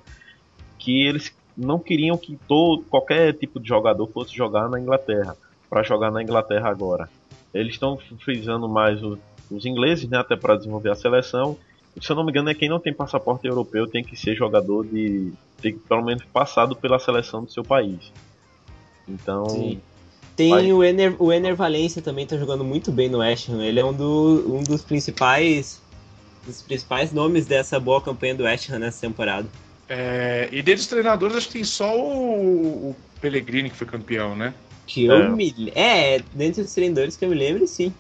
que 0.78 1.06
eles 1.06 1.34
não 1.56 1.78
queriam 1.78 2.16
que 2.16 2.38
todo, 2.46 2.84
qualquer 2.84 3.32
tipo 3.32 3.58
de 3.58 3.68
jogador 3.68 4.06
fosse 4.08 4.34
jogar 4.34 4.68
na 4.68 4.78
Inglaterra, 4.78 5.36
para 5.68 5.82
jogar 5.82 6.10
na 6.10 6.22
Inglaterra 6.22 6.68
agora. 6.68 7.08
Eles 7.52 7.74
estão 7.74 7.98
frisando 8.20 8.68
mais 8.68 9.02
o, 9.02 9.18
os 9.50 9.64
ingleses, 9.64 10.08
né, 10.08 10.18
até 10.18 10.36
para 10.36 10.56
desenvolver 10.56 10.90
a 10.90 10.94
seleção. 10.94 11.56
Se 12.00 12.10
eu 12.10 12.16
não 12.16 12.24
me 12.24 12.30
engano, 12.30 12.50
é 12.50 12.54
quem 12.54 12.68
não 12.68 12.78
tem 12.78 12.92
passaporte 12.92 13.46
europeu 13.46 13.86
tem 13.86 14.04
que 14.04 14.16
ser 14.16 14.36
jogador 14.36 14.86
de. 14.86 15.32
tem 15.60 15.72
que 15.72 15.80
pelo 15.80 16.04
menos 16.04 16.24
passado 16.26 16.76
pela 16.76 16.98
seleção 16.98 17.42
do 17.42 17.50
seu 17.50 17.64
país. 17.64 18.12
Então. 19.08 19.48
Sim. 19.48 19.80
Tem 20.36 20.50
Vai. 20.50 20.72
o 20.72 20.84
Ener, 20.84 21.16
o 21.18 21.32
Ener 21.32 21.56
Valência 21.56 22.00
também 22.00 22.24
tá 22.24 22.36
jogando 22.36 22.62
muito 22.62 22.92
bem 22.92 23.08
no 23.08 23.18
West 23.18 23.48
Ham. 23.48 23.64
Ele 23.64 23.80
é 23.80 23.84
um, 23.84 23.92
do, 23.92 24.44
um 24.56 24.62
dos 24.62 24.82
principais 24.82 25.82
dos 26.46 26.62
principais 26.62 27.12
nomes 27.12 27.46
dessa 27.46 27.78
boa 27.78 28.00
campanha 28.00 28.34
do 28.34 28.44
West 28.44 28.70
Ham 28.70 28.78
nessa 28.78 29.00
temporada. 29.00 29.48
É, 29.88 30.48
e 30.52 30.62
deles 30.62 30.86
treinadores, 30.86 31.36
acho 31.36 31.46
que 31.48 31.54
tem 31.54 31.64
só 31.64 31.98
o, 31.98 32.90
o 32.90 32.96
Pellegrini 33.20 33.70
que 33.70 33.76
foi 33.76 33.86
campeão, 33.86 34.36
né? 34.36 34.54
Que 34.88 35.04
eu 35.04 35.14
é. 35.16 35.28
me. 35.28 35.70
É, 35.74 36.20
dentre 36.34 36.62
os 36.62 36.72
treinadores 36.72 37.14
que 37.14 37.24
eu 37.24 37.28
me 37.28 37.34
lembro, 37.34 37.66
sim. 37.66 37.92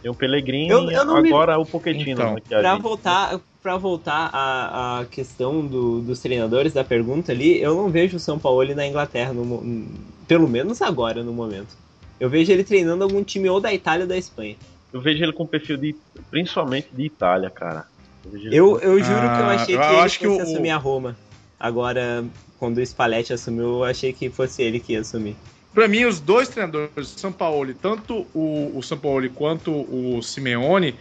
Tem 0.00 0.10
o 0.10 0.14
Pellegrini 0.14 0.68
eu, 0.68 0.90
eu 0.90 1.14
agora 1.14 1.56
me... 1.56 1.62
o 1.62 1.66
Pochettino. 1.66 2.10
Então, 2.10 2.34
né, 2.34 2.40
pra 2.48 2.76
voltar, 2.76 3.40
pra 3.62 3.76
voltar 3.76 4.30
à, 4.32 5.00
à 5.00 5.04
questão 5.04 5.66
do, 5.66 6.00
dos 6.00 6.20
treinadores, 6.20 6.72
da 6.72 6.82
pergunta 6.82 7.32
ali, 7.32 7.60
eu 7.60 7.74
não 7.74 7.90
vejo 7.90 8.16
o 8.16 8.20
São 8.20 8.38
Paulo 8.38 8.74
na 8.74 8.86
Inglaterra, 8.86 9.34
no, 9.34 9.86
pelo 10.26 10.48
menos 10.48 10.80
agora, 10.80 11.22
no 11.22 11.32
momento. 11.32 11.76
Eu 12.18 12.30
vejo 12.30 12.50
ele 12.50 12.64
treinando 12.64 13.04
algum 13.04 13.22
time 13.22 13.48
ou 13.50 13.60
da 13.60 13.74
Itália 13.74 14.04
ou 14.04 14.08
da 14.08 14.16
Espanha. 14.16 14.56
Eu 14.92 15.02
vejo 15.02 15.22
ele 15.22 15.32
com 15.32 15.46
perfil 15.46 15.76
de, 15.76 15.94
principalmente 16.30 16.88
de 16.90 17.04
Itália, 17.04 17.50
cara. 17.50 17.84
Eu, 18.24 18.40
eu, 18.50 18.80
eu 18.80 19.04
juro 19.04 19.18
ah, 19.18 19.36
que 19.36 19.42
eu 19.42 19.46
ah, 19.46 19.54
achei 19.54 19.76
que 19.76 19.82
eu 19.82 19.90
ele 19.90 20.02
fosse 20.02 20.18
que 20.18 20.26
o... 20.26 20.40
assumir 20.40 20.70
a 20.70 20.76
Roma. 20.78 21.16
Agora, 21.60 22.24
quando 22.58 22.78
o 22.78 22.82
Spalletti 22.82 23.32
assumiu, 23.32 23.64
eu 23.64 23.84
achei 23.84 24.12
que 24.12 24.30
fosse 24.30 24.62
ele 24.62 24.80
que 24.80 24.94
ia 24.94 25.00
assumir. 25.00 25.36
Para 25.76 25.88
mim, 25.88 26.06
os 26.06 26.20
dois 26.20 26.48
treinadores 26.48 27.12
do 27.12 27.20
São 27.20 27.30
Paulo, 27.30 27.74
tanto 27.74 28.26
o, 28.32 28.72
o 28.74 28.82
São 28.82 28.96
Paulo 28.96 29.28
quanto 29.28 29.70
o 29.70 30.22
Simeone, 30.22 30.94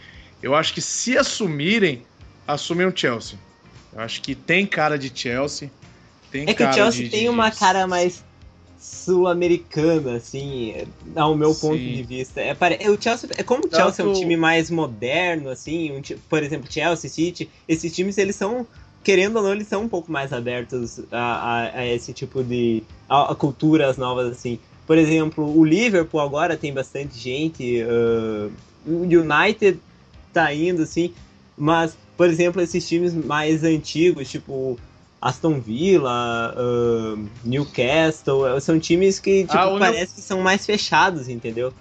eu 0.43 0.53
acho 0.53 0.73
que 0.73 0.81
se 0.81 1.18
assumirem, 1.18 2.02
assumem 2.45 2.85
o 2.85 2.91
Chelsea. 2.93 3.39
Eu 3.93 4.02
acho 4.02 4.22
que 4.22 4.35
tem 4.35 4.68
cara 4.68 4.99
de 4.99 5.10
Chelsea. 5.18 5.72
é 6.34 6.53
que 6.53 6.61
o 6.61 6.73
Chelsea 6.73 7.06
de, 7.06 7.10
tem 7.10 7.22
de, 7.22 7.30
uma 7.30 7.49
de... 7.49 7.57
cara 7.57 7.88
mais 7.88 8.22
sul-americana, 8.77 10.18
assim, 10.18 10.76
ao 11.15 11.38
meu 11.38 11.56
ponto 11.56 11.77
Sim. 11.77 11.93
de 11.93 12.03
vista. 12.03 12.41
É, 12.41 12.53
é, 12.81 12.91
o 12.91 13.02
Chelsea, 13.02 13.30
é 13.38 13.43
como 13.43 13.68
o 13.68 13.69
Chelsea 13.73 14.03
Tanto... 14.03 14.10
é 14.10 14.11
um 14.11 14.14
time 14.14 14.35
mais 14.35 14.69
moderno, 14.69 15.52
assim, 15.52 15.93
um, 15.93 16.02
por 16.27 16.43
exemplo, 16.43 16.69
Chelsea, 16.69 17.10
City, 17.10 17.49
esses 17.65 17.95
times 17.95 18.18
eles 18.18 18.35
são 18.35 18.68
querendo 19.06 19.38
ou 19.38 19.44
não, 19.44 19.53
eles 19.53 19.68
são 19.68 19.84
um 19.84 19.88
pouco 19.88 20.11
mais 20.11 20.34
abertos 20.34 20.99
a, 21.11 21.19
a, 21.19 21.80
a 21.80 21.88
esse 21.88 22.11
tipo 22.11 22.44
de. 22.44 22.84
A, 23.07 23.32
a, 23.32 23.36
culturas 23.36 23.98
novas, 23.98 24.32
assim. 24.32 24.60
Por 24.86 24.98
exemplo, 24.98 25.57
o 25.57 25.64
Liverpool 25.64 26.19
agora 26.19 26.57
tem 26.57 26.73
bastante 26.73 27.18
gente, 27.18 27.82
uh, 27.84 28.52
o 28.86 29.02
United 29.03 29.80
tá 30.34 30.53
indo, 30.53 30.84
assim, 30.84 31.14
mas, 31.57 31.98
por 32.18 32.27
exemplo, 32.27 32.61
esses 32.61 32.88
times 32.88 33.14
mais 33.14 33.64
antigos, 33.64 34.30
tipo 34.30 34.77
Aston 35.22 35.60
Villa, 35.60 36.53
uh, 36.56 37.27
Newcastle, 37.44 38.60
são 38.61 38.80
times 38.80 39.18
que 39.18 39.41
tipo, 39.41 39.57
ah, 39.57 39.80
parece 39.80 40.14
New... 40.14 40.15
que 40.15 40.22
são 40.22 40.41
mais 40.41 40.65
fechados, 40.65 41.30
entendeu? 41.30 41.73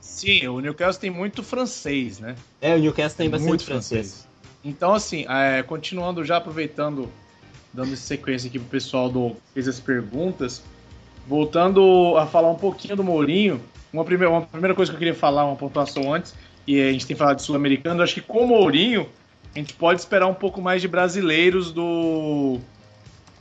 Sim, 0.00 0.46
o 0.46 0.60
Newcastle 0.60 1.00
tem 1.00 1.10
muito 1.10 1.42
francês, 1.42 2.20
né? 2.20 2.36
É, 2.60 2.76
o 2.76 2.78
Newcastle 2.78 3.16
tem 3.16 3.30
bastante 3.30 3.48
muito 3.48 3.64
francês. 3.64 4.12
francês. 4.12 4.31
Então, 4.64 4.94
assim, 4.94 5.26
é, 5.28 5.62
continuando 5.62 6.24
já 6.24 6.36
aproveitando, 6.36 7.10
dando 7.72 7.96
sequência 7.96 8.48
aqui 8.48 8.58
pro 8.58 8.68
pessoal 8.68 9.08
do 9.08 9.36
fez 9.52 9.66
as 9.66 9.80
perguntas, 9.80 10.62
voltando 11.26 12.16
a 12.16 12.26
falar 12.26 12.50
um 12.50 12.56
pouquinho 12.56 12.96
do 12.96 13.04
Mourinho, 13.04 13.60
uma 13.92 14.04
primeira, 14.04 14.30
uma 14.30 14.42
primeira 14.42 14.74
coisa 14.74 14.90
que 14.90 14.96
eu 14.96 14.98
queria 14.98 15.14
falar, 15.14 15.44
uma 15.44 15.56
pontuação 15.56 16.12
antes, 16.14 16.34
e 16.66 16.80
a 16.80 16.92
gente 16.92 17.06
tem 17.06 17.16
falado 17.16 17.36
de 17.36 17.42
sul-americano, 17.42 18.02
acho 18.02 18.14
que 18.14 18.20
com 18.20 18.44
o 18.44 18.46
Mourinho 18.46 19.08
a 19.54 19.58
gente 19.58 19.74
pode 19.74 20.00
esperar 20.00 20.26
um 20.26 20.34
pouco 20.34 20.62
mais 20.62 20.80
de 20.80 20.88
brasileiros 20.88 21.72
do 21.72 22.58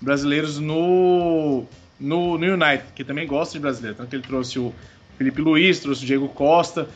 brasileiros 0.02 0.60
no, 0.60 1.64
no, 1.99 2.38
no 2.38 2.53
United, 2.53 2.85
que 2.95 3.03
também 3.03 3.27
gosta 3.27 3.53
de 3.53 3.60
brasileiro. 3.60 3.95
Tanto 3.95 4.10
que 4.10 4.15
ele 4.15 4.23
trouxe 4.23 4.57
o 4.57 4.73
Felipe 5.18 5.41
Luiz, 5.41 5.80
trouxe 5.80 6.03
o 6.03 6.07
Diego 6.07 6.27
Costa. 6.27 6.89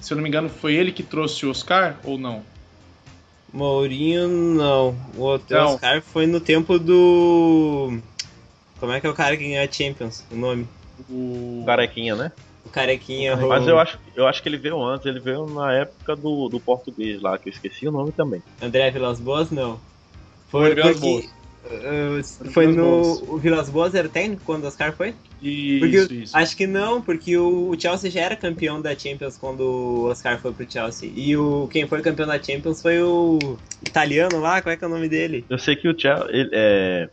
Se 0.00 0.12
eu 0.12 0.16
não 0.16 0.22
me 0.22 0.28
engano, 0.28 0.48
foi 0.48 0.74
ele 0.74 0.90
que 0.90 1.02
trouxe 1.02 1.46
o 1.46 1.50
Oscar 1.50 1.96
ou 2.04 2.18
não? 2.18 2.42
Mourinho, 3.52 4.28
não. 4.28 4.96
O 5.16 5.38
não. 5.50 5.74
Oscar 5.74 6.02
foi 6.02 6.26
no 6.26 6.40
tempo 6.40 6.78
do. 6.78 7.98
Como 8.78 8.92
é 8.92 9.00
que 9.00 9.06
é 9.06 9.10
o 9.10 9.14
cara 9.14 9.36
que 9.36 9.44
ganhou 9.44 9.64
a 9.64 9.72
Champions? 9.72 10.24
O 10.30 10.36
nome? 10.36 10.68
O 11.10 11.62
Carequinha, 11.66 12.14
né? 12.14 12.32
O 12.64 12.68
Carequinha. 12.68 13.36
Mas 13.36 13.64
o... 13.64 13.70
eu 13.70 13.78
acho, 13.78 13.98
eu 14.14 14.26
acho 14.26 14.42
que 14.42 14.48
ele 14.48 14.58
veio 14.58 14.82
antes, 14.82 15.06
ele 15.06 15.20
veio 15.20 15.46
na 15.46 15.72
época 15.72 16.14
do, 16.14 16.48
do 16.48 16.60
português 16.60 17.20
lá, 17.20 17.38
que 17.38 17.48
eu 17.48 17.52
esqueci 17.52 17.88
o 17.88 17.92
nome 17.92 18.12
também. 18.12 18.42
André 18.60 18.90
Vilas 18.90 19.18
Boas, 19.18 19.50
não. 19.50 19.80
Foi, 20.48 20.74
foi 20.74 20.92
porque, 20.94 21.28
Uh, 21.68 22.50
foi 22.50 22.66
no 22.66 23.02
o 23.28 23.36
Vilas 23.36 23.68
Boas 23.68 23.94
era 23.94 24.08
técnico 24.08 24.42
quando 24.44 24.64
o 24.64 24.66
Oscar 24.66 24.92
foi? 24.94 25.14
Isso, 25.42 25.80
porque, 25.80 26.14
isso. 26.14 26.36
Acho 26.36 26.56
que 26.56 26.66
não, 26.66 27.02
porque 27.02 27.36
o, 27.36 27.68
o, 27.68 27.78
Chelsea 27.78 28.10
já 28.10 28.22
era 28.22 28.36
campeão 28.36 28.80
da 28.80 28.98
Champions 28.98 29.36
quando 29.36 29.60
o 29.60 30.04
Oscar 30.04 30.40
foi 30.40 30.52
pro 30.52 30.70
Chelsea. 30.70 31.12
E 31.14 31.36
o 31.36 31.68
quem 31.70 31.86
foi 31.86 32.00
campeão 32.00 32.26
da 32.26 32.42
Champions 32.42 32.80
foi 32.80 33.02
o 33.02 33.58
italiano 33.86 34.40
lá, 34.40 34.62
qual 34.62 34.72
é 34.72 34.76
que 34.76 34.84
é 34.84 34.86
o 34.86 34.90
nome 34.90 35.08
dele? 35.08 35.44
Eu 35.50 35.58
sei 35.58 35.76
que 35.76 35.88
o 35.88 35.98
Chelsea 35.98 36.26
ele, 36.30 36.50
é 36.52 37.10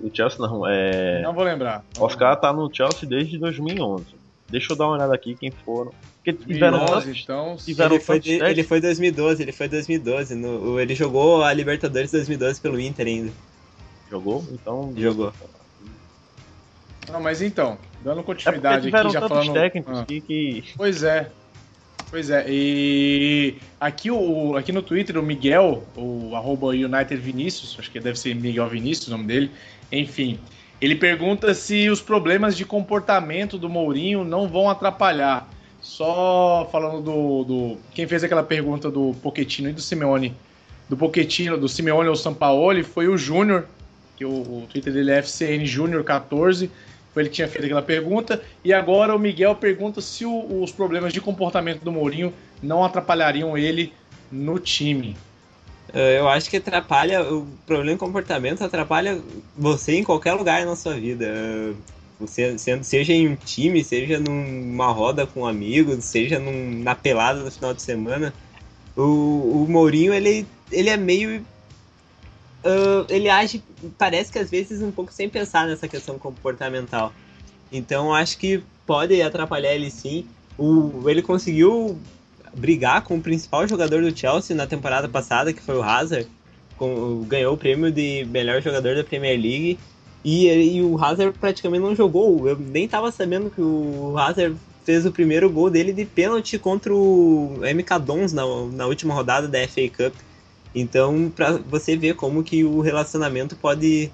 o 0.00 0.10
Chelsea 0.14 0.38
não 0.38 0.66
é 0.66 1.22
Não 1.22 1.32
vou 1.32 1.44
lembrar. 1.44 1.84
Não 1.96 2.04
Oscar 2.04 2.36
tá 2.36 2.52
no 2.52 2.72
Chelsea 2.72 3.08
desde 3.08 3.38
2011. 3.38 4.04
Deixa 4.48 4.72
eu 4.72 4.76
dar 4.76 4.86
uma 4.86 4.94
olhada 4.94 5.14
aqui 5.14 5.34
quem 5.34 5.50
foram. 5.50 5.92
Porque 6.16 6.32
tiveram 6.32 6.84
2011, 6.84 7.22
então, 7.22 7.56
tiveram 7.56 7.94
ele, 7.94 8.04
foi 8.04 8.20
de, 8.20 8.32
ele 8.32 8.62
foi 8.62 8.80
2012, 8.80 9.42
ele 9.42 9.52
foi 9.52 9.68
2012. 9.68 10.34
No, 10.34 10.78
ele 10.78 10.94
jogou 10.94 11.42
a 11.42 11.52
Libertadores 11.52 12.10
2012 12.10 12.60
pelo 12.60 12.78
Inter 12.78 13.06
ainda. 13.06 13.32
Jogou? 14.10 14.44
Então. 14.50 14.92
Jogou. 14.96 15.32
Não, 17.10 17.20
mas 17.20 17.42
então, 17.42 17.78
dando 18.02 18.22
continuidade 18.22 18.90
é 18.90 18.96
aqui, 18.96 19.10
já 19.10 19.20
falando. 19.20 19.52
técnicos 19.52 19.98
ah. 19.98 20.04
que. 20.06 20.64
Pois 20.76 21.02
é. 21.02 21.30
Pois 22.10 22.28
é, 22.28 22.44
e 22.48 23.54
aqui, 23.80 24.10
o, 24.10 24.56
aqui 24.56 24.72
no 24.72 24.82
Twitter 24.82 25.16
o 25.16 25.22
Miguel, 25.22 25.84
o 25.96 26.34
arroba 26.34 26.68
United 26.68 27.16
Vinícius, 27.16 27.76
acho 27.78 27.88
que 27.88 28.00
deve 28.00 28.18
ser 28.18 28.34
Miguel 28.34 28.68
Vinícius 28.68 29.06
o 29.06 29.10
nome 29.12 29.26
dele, 29.26 29.48
enfim, 29.92 30.40
ele 30.80 30.96
pergunta 30.96 31.54
se 31.54 31.88
os 31.88 32.00
problemas 32.00 32.56
de 32.56 32.64
comportamento 32.64 33.56
do 33.56 33.68
Mourinho 33.68 34.24
não 34.24 34.48
vão 34.48 34.68
atrapalhar. 34.68 35.48
Só 35.80 36.68
falando 36.72 37.00
do, 37.00 37.44
do 37.44 37.78
quem 37.94 38.08
fez 38.08 38.24
aquela 38.24 38.42
pergunta 38.42 38.90
do 38.90 39.14
Pochettino 39.22 39.68
e 39.68 39.72
do 39.72 39.80
Simeone, 39.80 40.34
do 40.88 40.96
Pochettino, 40.96 41.56
do 41.56 41.68
Simeone 41.68 42.08
ou 42.08 42.16
Sampaoli, 42.16 42.82
foi 42.82 43.06
o 43.06 43.16
Júnior, 43.16 43.66
que 44.20 44.24
o, 44.26 44.28
o 44.28 44.66
Twitter 44.70 44.92
dele 44.92 45.12
é 45.12 45.22
FCN 45.22 45.64
Júnior 45.64 46.04
14, 46.04 46.70
foi 47.14 47.22
ele 47.22 47.30
que 47.30 47.36
tinha 47.36 47.48
feito 47.48 47.64
aquela 47.64 47.80
pergunta. 47.80 48.42
E 48.62 48.70
agora 48.70 49.16
o 49.16 49.18
Miguel 49.18 49.54
pergunta 49.54 50.02
se 50.02 50.26
o, 50.26 50.62
os 50.62 50.70
problemas 50.70 51.10
de 51.14 51.22
comportamento 51.22 51.80
do 51.82 51.90
Mourinho 51.90 52.30
não 52.62 52.84
atrapalhariam 52.84 53.56
ele 53.56 53.94
no 54.30 54.58
time. 54.58 55.16
Eh, 55.94 56.18
eu 56.18 56.28
acho 56.28 56.50
que 56.50 56.58
atrapalha, 56.58 57.22
o 57.22 57.46
problema 57.66 57.92
de 57.92 57.98
comportamento 57.98 58.62
atrapalha 58.62 59.18
você 59.56 59.96
em 59.96 60.04
qualquer 60.04 60.34
lugar 60.34 60.66
na 60.66 60.76
sua 60.76 60.92
vida. 60.92 61.74
Você, 62.20 62.58
seja 62.82 63.14
em 63.14 63.26
um 63.26 63.36
time, 63.36 63.82
seja 63.82 64.20
numa 64.20 64.92
roda 64.92 65.26
com 65.26 65.46
amigos, 65.46 66.04
seja 66.04 66.38
num, 66.38 66.82
na 66.82 66.94
pelada 66.94 67.40
no 67.40 67.50
final 67.50 67.72
de 67.72 67.80
semana. 67.80 68.34
O, 68.94 69.62
o 69.64 69.66
Mourinho, 69.66 70.12
ele, 70.12 70.46
ele 70.70 70.90
é 70.90 70.96
meio 70.98 71.42
uh, 72.64 73.06
ele 73.08 73.28
age, 73.28 73.62
parece 73.98 74.32
que 74.32 74.38
às 74.38 74.50
vezes 74.50 74.82
um 74.82 74.90
pouco 74.90 75.12
sem 75.12 75.28
pensar 75.28 75.66
nessa 75.66 75.88
questão 75.88 76.18
comportamental. 76.18 77.12
Então 77.72 78.14
acho 78.14 78.38
que 78.38 78.62
pode 78.86 79.20
atrapalhar 79.22 79.74
ele 79.74 79.90
sim. 79.90 80.26
O, 80.58 81.08
ele 81.08 81.22
conseguiu 81.22 81.98
brigar 82.54 83.02
com 83.02 83.16
o 83.16 83.20
principal 83.20 83.66
jogador 83.66 84.02
do 84.02 84.16
Chelsea 84.16 84.56
na 84.56 84.66
temporada 84.66 85.08
passada, 85.08 85.52
que 85.52 85.62
foi 85.62 85.76
o 85.76 85.82
Hazard, 85.82 86.28
com, 86.76 87.22
ganhou 87.22 87.54
o 87.54 87.56
prêmio 87.56 87.90
de 87.90 88.26
melhor 88.30 88.60
jogador 88.60 88.96
da 88.96 89.04
Premier 89.04 89.40
League. 89.40 89.78
E, 90.24 90.48
e, 90.48 90.82
o 90.82 91.02
Hazard 91.02 91.38
praticamente 91.38 91.82
não 91.82 91.94
jogou. 91.94 92.46
Eu 92.46 92.56
nem 92.56 92.84
estava 92.84 93.10
sabendo 93.10 93.50
que 93.50 93.60
o 93.60 94.18
Hazard 94.18 94.56
fez 94.84 95.06
o 95.06 95.12
primeiro 95.12 95.48
gol 95.48 95.70
dele 95.70 95.92
de 95.92 96.04
pênalti 96.04 96.58
contra 96.58 96.94
o 96.94 97.60
MK 97.60 97.98
Dons 98.04 98.32
na, 98.32 98.42
na 98.72 98.86
última 98.86 99.14
rodada 99.14 99.48
da 99.48 99.66
FA 99.66 99.88
Cup. 99.88 100.14
Então, 100.74 101.32
para 101.34 101.52
você 101.52 101.96
ver 101.96 102.14
como 102.14 102.44
que 102.44 102.64
o 102.64 102.80
relacionamento 102.80 103.56
pode 103.56 104.10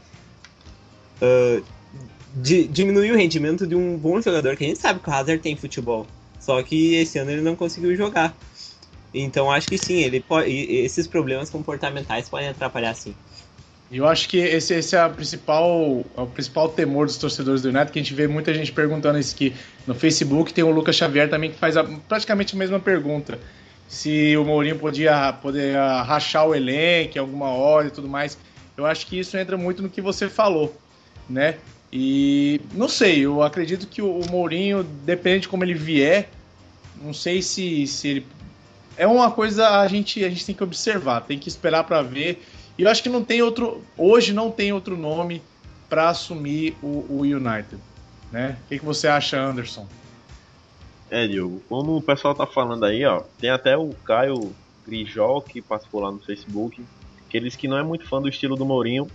uh, 1.21 1.63
di 2.35 2.67
diminuir 2.67 3.13
o 3.13 3.17
rendimento 3.17 3.67
de 3.67 3.75
um 3.75 3.97
bom 3.97 4.21
jogador, 4.21 4.57
que 4.57 4.65
a 4.65 4.69
gente 4.69 4.81
sabe 4.81 5.01
que 5.01 5.09
o 5.09 5.13
Hazard 5.13 5.43
tem 5.43 5.57
futebol, 5.57 6.07
só 6.41 6.63
que 6.63 6.95
esse 6.95 7.19
ano 7.19 7.31
ele 7.31 7.43
não 7.43 7.55
conseguiu 7.55 7.95
jogar. 7.95 8.35
Então, 9.13 9.51
acho 9.51 9.69
que 9.69 9.79
sim, 9.79 10.03
ele 10.03 10.25
esses 10.47 11.07
problemas 11.07 11.49
comportamentais 11.49 12.29
podem 12.29 12.49
atrapalhar 12.49 12.95
sim. 12.95 13.15
Eu 13.91 14.07
acho 14.07 14.29
que 14.29 14.39
esse, 14.39 14.75
esse 14.75 14.97
é, 14.97 15.01
a 15.01 15.09
principal, 15.09 16.05
é 16.17 16.21
o 16.21 16.27
principal 16.27 16.69
temor 16.69 17.07
dos 17.07 17.17
torcedores 17.17 17.63
do 17.63 17.69
United, 17.69 17.93
que 17.93 17.99
a 18.01 18.03
gente 18.03 18.15
vê 18.15 18.27
muita 18.27 18.53
gente 18.53 18.73
perguntando 18.73 19.17
isso 19.19 19.35
aqui 19.35 19.55
no 19.87 19.95
Facebook. 19.95 20.53
Tem 20.53 20.65
o 20.65 20.71
Lucas 20.71 20.97
Xavier 20.97 21.31
também 21.31 21.53
que 21.53 21.59
faz 21.59 21.77
a, 21.77 21.85
praticamente 21.85 22.57
a 22.57 22.59
mesma 22.59 22.81
pergunta 22.81 23.39
se 23.89 24.37
o 24.37 24.45
Mourinho 24.45 24.79
podia, 24.79 25.33
poder 25.33 25.77
rachar 26.05 26.47
o 26.47 26.55
elenco 26.55 27.19
alguma 27.19 27.49
hora 27.49 27.89
e 27.89 27.91
tudo 27.91 28.09
mais. 28.09 28.39
Eu 28.77 28.85
acho 28.85 29.07
que 29.07 29.19
isso 29.19 29.37
entra 29.37 29.57
muito 29.57 29.83
no 29.83 29.89
que 29.89 30.01
você 30.01 30.29
falou, 30.29 30.77
né? 31.29 31.57
E 31.93 32.61
não 32.75 32.89
sei, 32.89 33.25
eu 33.25 33.43
acredito 33.43 33.87
que 33.87 34.03
o, 34.03 34.21
Mourinho, 34.29 34.83
depende 34.83 35.41
de 35.41 35.49
como 35.49 35.65
ele 35.65 35.75
vier, 35.75 36.29
não 37.01 37.15
sei 37.15 37.41
se, 37.41 37.87
se 37.87 38.09
ele. 38.09 38.27
É 38.97 39.07
uma 39.07 39.31
coisa 39.31 39.81
a 39.81 39.89
gente, 39.89 40.25
a 40.25 40.29
gente 40.29 40.45
tem 40.45 40.55
que 40.55 40.65
observar, 40.65 41.23
tem 41.23 41.39
que 41.39 41.49
esperar 41.49 41.85
para 41.85 42.03
ver. 42.03 42.43
E 42.77 42.83
eu 42.83 42.91
acho 42.91 43.03
que 43.03 43.09
não 43.09 43.25
tem 43.25 43.41
outro. 43.41 43.83
Hoje 43.97 44.33
não 44.33 44.51
tem 44.51 44.73
outro 44.73 44.97
nome 44.97 45.43
para 45.89 46.09
assumir 46.11 46.77
o, 46.83 47.07
o 47.09 47.21
United. 47.21 47.79
Né? 48.33 48.57
O 48.65 48.69
que, 48.69 48.79
que 48.79 48.85
você 48.85 49.07
acha, 49.07 49.39
Anderson? 49.39 49.87
É, 51.11 51.27
Diogo, 51.27 51.63
como 51.69 51.97
o 51.97 52.03
pessoal 52.03 52.35
tá 52.35 52.47
falando 52.47 52.85
aí, 52.85 53.05
ó, 53.05 53.23
tem 53.39 53.51
até 53.51 53.77
o 53.77 53.91
Caio 54.05 54.53
Grijol 54.87 55.41
que 55.41 55.63
participou 55.63 56.01
lá 56.01 56.11
no 56.11 56.19
Facebook, 56.19 56.85
que 57.29 57.37
ele 57.37 57.47
disse 57.47 57.59
que 57.59 57.69
não 57.69 57.79
é 57.79 57.83
muito 57.83 58.09
fã 58.09 58.21
do 58.21 58.29
estilo 58.29 58.57
do 58.57 58.65
Mourinho, 58.65 59.07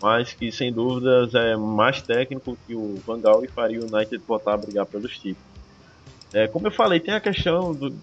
mas 0.00 0.32
que 0.32 0.50
sem 0.50 0.72
dúvidas 0.72 1.34
é 1.34 1.56
mais 1.56 2.02
técnico 2.02 2.58
que 2.66 2.74
o 2.74 3.00
Van 3.06 3.20
Gaal 3.20 3.44
e 3.44 3.48
faria 3.48 3.80
o 3.80 3.84
United 3.84 4.18
botar 4.26 4.54
a 4.54 4.56
brigar 4.56 4.84
pelos 4.84 5.12
títulos. 5.18 5.52
É, 6.32 6.46
como 6.48 6.66
eu 6.66 6.72
falei, 6.72 6.98
tem 6.98 7.14
a 7.14 7.20
questão 7.20 7.74
do. 7.74 7.94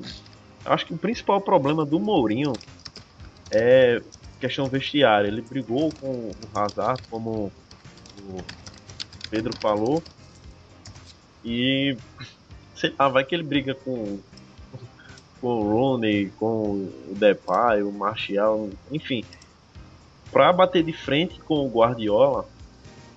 Acho 0.64 0.86
que 0.86 0.94
o 0.94 0.98
principal 0.98 1.42
problema 1.42 1.86
do 1.86 2.00
Mourinho 2.00 2.54
é 3.52 4.02
questão 4.40 4.68
vestiária. 4.68 5.28
Ele 5.28 5.42
brigou 5.42 5.92
com 6.00 6.08
o 6.08 6.34
Hazard, 6.54 7.02
como 7.10 7.52
o 8.22 8.38
Pedro 9.30 9.52
falou, 9.60 10.02
e 11.44 11.98
sei 12.80 12.94
lá, 12.98 13.10
vai 13.10 13.26
que 13.26 13.36
ele 13.36 13.44
briga 13.44 13.76
com, 13.76 14.20
com 15.42 15.48
o 15.48 15.70
Rooney, 15.70 16.32
com 16.40 16.88
o 17.10 17.16
Depay, 17.16 17.84
o 17.84 17.92
Martial, 17.92 18.70
enfim. 18.90 19.26
Pra 20.32 20.54
bater 20.54 20.84
de 20.84 20.94
frente 20.94 21.40
com 21.42 21.66
o 21.66 21.70
Guardiola, 21.70 22.48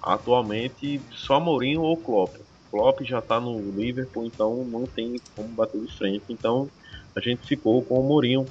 atualmente 0.02 1.00
só 1.12 1.38
Mourinho 1.38 1.82
ou 1.82 1.96
Klopp. 1.96 2.34
Klopp 2.70 3.02
já 3.02 3.20
tá 3.20 3.38
no 3.38 3.60
Liverpool, 3.70 4.26
então 4.26 4.64
não 4.64 4.84
tem 4.84 5.20
como 5.36 5.48
bater 5.48 5.80
de 5.80 5.92
frente. 5.96 6.24
Então 6.28 6.68
a 7.14 7.20
gente 7.20 7.46
ficou 7.46 7.82
com 7.82 8.00
o 8.00 8.02
Mourinho. 8.02 8.44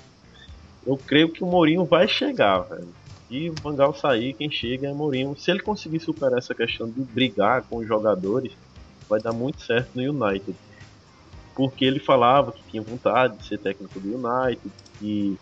Eu 0.88 0.96
creio 0.96 1.30
que 1.30 1.44
o 1.44 1.48
Mourinho 1.48 1.84
vai 1.84 2.08
chegar, 2.08 2.60
velho. 2.60 2.88
E 3.30 3.50
o 3.50 3.54
Vangal 3.62 3.94
sair, 3.94 4.34
quem 4.34 4.50
chega 4.50 4.88
é 4.88 4.94
Mourinho. 4.94 5.36
Se 5.38 5.52
ele 5.52 5.62
conseguir 5.62 6.00
superar 6.00 6.38
essa 6.38 6.54
questão 6.54 6.90
de 6.90 7.02
brigar 7.02 7.64
com 7.64 7.78
os 7.78 7.88
jogadores, 7.88 8.52
vai 9.10 9.20
dar 9.20 9.34
muito 9.34 9.62
certo 9.62 9.90
no 9.96 10.02
United 10.02 10.56
porque 11.62 11.86
ele 11.86 12.00
falava 12.00 12.52
que 12.52 12.64
tinha 12.72 12.82
vontade 12.82 13.38
de 13.38 13.46
ser 13.46 13.60
técnico 13.60 14.00
do 14.00 14.16
United, 14.16 14.72
que 14.98 15.38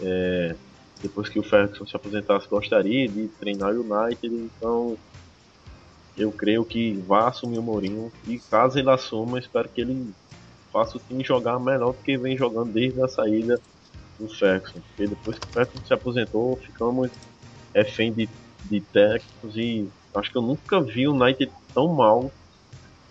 é, 0.00 0.56
depois 1.02 1.28
que 1.28 1.38
o 1.38 1.42
Ferguson 1.42 1.84
se 1.84 1.94
aposentasse 1.94 2.48
gostaria 2.48 3.06
de 3.06 3.28
treinar 3.38 3.74
o 3.74 3.82
United, 3.82 4.34
então 4.34 4.96
eu 6.16 6.32
creio 6.32 6.64
que 6.64 6.94
vai 7.06 7.28
assumir 7.28 7.58
o 7.58 7.62
Mourinho. 7.62 8.10
E 8.26 8.38
caso 8.38 8.78
ele 8.78 8.88
assuma, 8.88 9.38
espero 9.38 9.68
que 9.68 9.82
ele 9.82 10.14
faça 10.72 10.96
o 10.96 11.00
time 11.06 11.22
jogar 11.22 11.60
melhor 11.60 11.92
do 11.92 12.02
que 12.02 12.16
vem 12.16 12.38
jogando 12.38 12.72
desde 12.72 13.02
a 13.02 13.06
saída 13.06 13.60
do 14.18 14.30
Ferguson, 14.30 14.80
porque 14.80 15.08
depois 15.08 15.38
que 15.38 15.46
o 15.46 15.50
Ferguson 15.50 15.84
se 15.86 15.92
aposentou, 15.92 16.56
ficamos 16.56 17.10
refém 17.74 18.10
de, 18.14 18.26
de 18.64 18.80
técnicos. 18.80 19.54
E 19.58 19.86
acho 20.14 20.30
que 20.30 20.38
eu 20.38 20.42
nunca 20.42 20.80
vi 20.80 21.06
o 21.06 21.12
United 21.12 21.52
tão 21.74 21.88
mal 21.88 22.32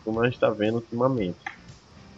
como 0.03 0.19
a 0.19 0.25
gente 0.25 0.33
está 0.33 0.49
vendo 0.49 0.77
ultimamente. 0.77 1.37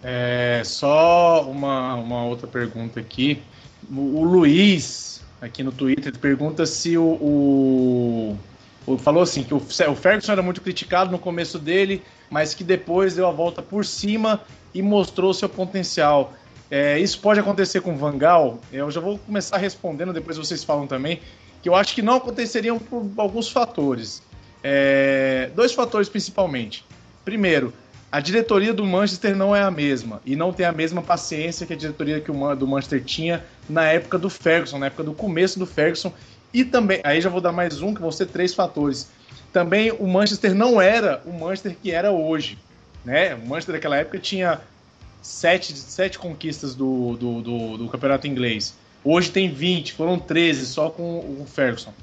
É, 0.04 0.62
só 0.66 1.44
uma, 1.50 1.96
uma 1.96 2.24
outra 2.24 2.48
pergunta 2.48 3.00
aqui. 3.00 3.42
O, 3.90 4.20
o 4.20 4.24
Luiz, 4.24 5.22
aqui 5.42 5.64
no 5.64 5.72
Twitter, 5.72 6.18
pergunta 6.18 6.66
se 6.66 6.98
o, 6.98 8.38
o, 8.86 8.98
Falou 8.98 9.24
assim: 9.24 9.44
que 9.44 9.54
o 9.54 9.60
Ferguson 9.60 10.32
era 10.32 10.42
muito 10.42 10.62
criticado 10.62 11.12
no 11.12 11.20
começo 11.20 11.60
dele, 11.60 12.02
mas 12.30 12.54
que 12.54 12.64
depois 12.64 13.16
deu 13.16 13.28
a 13.28 13.32
volta 13.32 13.62
por 13.62 13.86
cima 13.86 14.42
e 14.74 14.82
mostrou 14.82 15.34
seu 15.34 15.48
potencial. 15.48 16.34
É, 16.70 16.98
isso 16.98 17.20
pode 17.20 17.40
acontecer 17.40 17.82
com 17.82 17.94
o 17.94 17.98
Vangal? 17.98 18.60
Eu 18.72 18.90
já 18.90 19.02
vou 19.02 19.20
começar 19.20 19.58
respondendo, 19.58 20.14
depois 20.14 20.38
vocês 20.38 20.64
falam 20.64 20.88
também, 20.88 21.20
que 21.62 21.68
eu 21.68 21.76
acho 21.76 21.94
que 21.94 22.02
não 22.02 22.16
aconteceriam 22.16 22.80
por 22.80 23.06
alguns 23.18 23.50
fatores. 23.50 24.24
É, 24.64 25.52
dois 25.54 25.74
fatores 25.74 26.08
principalmente. 26.08 26.86
Primeiro, 27.26 27.74
a 28.12 28.20
diretoria 28.20 28.74
do 28.74 28.86
Manchester 28.86 29.34
não 29.34 29.56
é 29.56 29.62
a 29.62 29.72
mesma 29.72 30.22
e 30.26 30.36
não 30.36 30.52
tem 30.52 30.66
a 30.66 30.72
mesma 30.74 31.02
paciência 31.02 31.66
que 31.66 31.72
a 31.72 31.78
diretoria 31.78 32.20
que 32.20 32.30
o 32.30 32.56
do 32.56 32.68
Manchester 32.68 33.02
tinha 33.02 33.46
na 33.70 33.86
época 33.86 34.20
do 34.20 34.30
Ferguson, 34.30 34.80
na 34.80 34.88
época 34.88 35.04
do 35.04 35.14
começo 35.14 35.58
do 35.58 35.66
Ferguson. 35.66 36.12
E 36.54 36.66
também, 36.66 37.00
aí 37.06 37.22
já 37.22 37.30
vou 37.30 37.40
dar 37.40 37.54
mais 37.54 37.82
um, 37.82 37.94
que 37.94 38.02
vão 38.02 38.12
ser 38.12 38.26
três 38.26 38.54
fatores. 38.54 39.10
Também 39.54 39.94
o 39.94 40.06
Manchester 40.06 40.54
não 40.54 40.82
era 40.82 41.22
o 41.26 41.32
Manchester 41.32 41.78
que 41.82 41.92
era 41.92 42.12
hoje. 42.12 42.58
Né? 43.06 43.34
O 43.36 43.48
Manchester 43.48 43.76
daquela 43.76 43.96
época 43.96 44.20
tinha 44.20 44.60
sete, 45.22 45.74
sete 45.78 46.20
conquistas 46.20 46.76
do, 46.76 47.16
do, 47.16 47.42
do, 47.42 47.78
do 47.78 47.88
campeonato 47.88 48.28
inglês. 48.28 48.76
Hoje 49.06 49.32
tem 49.32 49.50
20, 49.50 49.94
foram 49.94 50.20
13 50.20 50.66
só 50.66 50.90
com 50.90 51.20
o 51.20 51.46
Ferguson. 51.48 51.94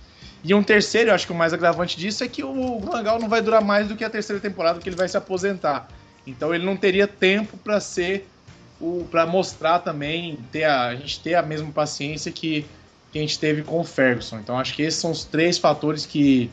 E 0.43 0.55
um 0.55 0.63
terceiro, 0.63 1.11
eu 1.11 1.15
acho 1.15 1.27
que 1.27 1.33
o 1.33 1.37
mais 1.37 1.53
agravante 1.53 1.99
disso 1.99 2.25
é 2.25 2.29
que 2.29 2.43
o 2.43 2.79
Van 2.79 3.03
não 3.03 3.29
vai 3.29 3.43
durar 3.43 3.63
mais 3.63 3.89
do 3.89 3.97
que 3.97 4.05
a 4.05 4.11
terceira 4.11 4.41
temporada, 4.41 4.81
que 4.81 4.89
ele 4.89 4.97
vai 4.97 5.09
se 5.09 5.17
aposentar. 5.17 5.89
Então 6.31 6.55
ele 6.55 6.65
não 6.65 6.77
teria 6.77 7.07
tempo 7.07 7.57
para 7.59 7.81
ser 7.81 8.27
o 8.81 9.07
para 9.11 9.27
mostrar 9.27 9.81
também 9.81 10.39
ter 10.53 10.65
a, 10.65 10.89
a, 10.89 10.95
gente 10.95 11.21
ter 11.21 11.35
a 11.35 11.43
mesma 11.43 11.71
paciência 11.73 12.31
que, 12.31 12.65
que 13.13 13.19
a 13.19 13.23
gente 13.23 13.39
teve 13.39 13.63
com 13.63 13.81
o 13.81 13.85
Ferguson. 13.85 14.39
Então 14.39 14.59
acho 14.59 14.75
que 14.75 14.83
esses 14.83 15.01
são 15.01 15.11
os 15.11 15.25
três 15.25 15.59
fatores 15.59 16.07
que 16.07 16.51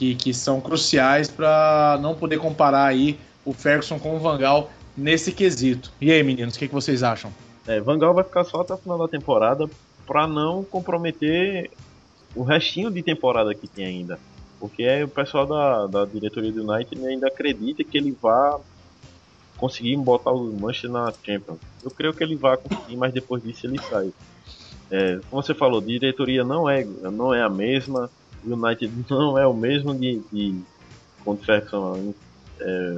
que, 0.00 0.14
que 0.14 0.32
são 0.32 0.62
cruciais 0.62 1.28
para 1.28 1.98
não 2.00 2.14
poder 2.14 2.38
comparar 2.38 2.86
aí 2.86 3.18
o 3.44 3.52
Ferguson 3.52 3.98
com 3.98 4.16
o 4.16 4.18
Van 4.18 4.38
Gaal 4.38 4.70
nesse 4.96 5.30
quesito. 5.30 5.92
E 6.00 6.10
aí, 6.10 6.22
meninos, 6.22 6.56
o 6.56 6.58
que, 6.58 6.68
que 6.68 6.72
vocês 6.72 7.02
acham? 7.02 7.30
É, 7.66 7.80
Van 7.80 7.98
Gaal 7.98 8.14
vai 8.14 8.24
ficar 8.24 8.44
só 8.44 8.62
até 8.62 8.72
o 8.72 8.78
final 8.78 8.96
da 8.96 9.06
temporada 9.06 9.68
para 10.06 10.26
não 10.26 10.64
comprometer 10.64 11.70
o 12.34 12.42
restinho 12.42 12.90
de 12.90 13.02
temporada 13.02 13.54
que 13.54 13.68
tem 13.68 13.84
ainda. 13.84 14.18
Porque 14.58 15.02
o 15.02 15.08
pessoal 15.08 15.46
da, 15.46 15.86
da 15.86 16.04
diretoria 16.06 16.50
do 16.50 16.70
United 16.70 17.06
ainda 17.06 17.28
acredita 17.28 17.84
que 17.84 17.98
ele 17.98 18.16
vai 18.20 18.58
conseguir 19.60 19.96
botar 19.98 20.32
o 20.32 20.50
Manchester 20.58 20.90
na 20.90 21.12
Champions. 21.22 21.58
Eu 21.84 21.90
creio 21.90 22.14
que 22.14 22.24
ele 22.24 22.34
vai 22.34 22.56
conseguir, 22.56 22.96
mas 22.96 23.12
depois 23.12 23.42
disso 23.42 23.66
ele 23.66 23.78
sai. 23.78 24.10
É, 24.90 25.20
como 25.28 25.42
você 25.42 25.54
falou, 25.54 25.80
diretoria 25.80 26.42
não 26.42 26.68
é, 26.68 26.82
não 26.84 27.32
é 27.34 27.42
a 27.42 27.48
mesma, 27.48 28.10
o 28.42 28.54
United 28.54 28.92
não 29.10 29.38
é 29.38 29.46
o 29.46 29.54
mesmo 29.54 29.94
de, 29.94 30.22
de 30.32 30.60
quando 31.22 31.44
Ferguson 31.44 32.14
é, 32.58 32.96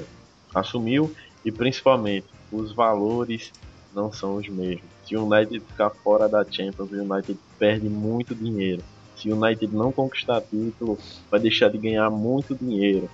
assumiu 0.55 1.13
e 1.45 1.51
principalmente 1.51 2.27
os 2.53 2.73
valores 2.73 3.53
não 3.95 4.13
são 4.13 4.37
os 4.37 4.49
mesmos. 4.49 4.85
Se 5.05 5.17
o 5.17 5.27
United 5.27 5.61
ficar 5.61 5.91
fora 5.91 6.29
da 6.29 6.45
Champions, 6.49 6.91
o 6.91 6.95
United 6.95 7.39
perde 7.59 7.89
muito 7.89 8.35
dinheiro. 8.35 8.83
Se 9.17 9.31
o 9.31 9.37
United 9.37 9.75
não 9.75 9.93
conquistar 9.93 10.41
título, 10.41 10.99
vai 11.31 11.41
deixar 11.41 11.69
de 11.69 11.77
ganhar 11.77 12.09
muito 12.09 12.55
dinheiro. 12.55 13.11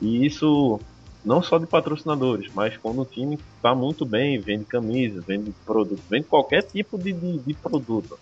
E 0.00 0.24
isso 0.24 0.80
não 1.24 1.42
só 1.42 1.58
de 1.58 1.66
patrocinadores, 1.66 2.50
mas 2.54 2.76
quando 2.76 3.00
o 3.00 3.04
time 3.04 3.38
está 3.56 3.74
muito 3.74 4.04
bem, 4.04 4.38
vende 4.38 4.64
camisa, 4.64 5.22
vende 5.26 5.52
produto, 5.64 6.02
vende 6.08 6.26
qualquer 6.26 6.62
tipo 6.62 6.98
de, 6.98 7.12
de, 7.12 7.38
de, 7.38 7.54
produto. 7.54 8.18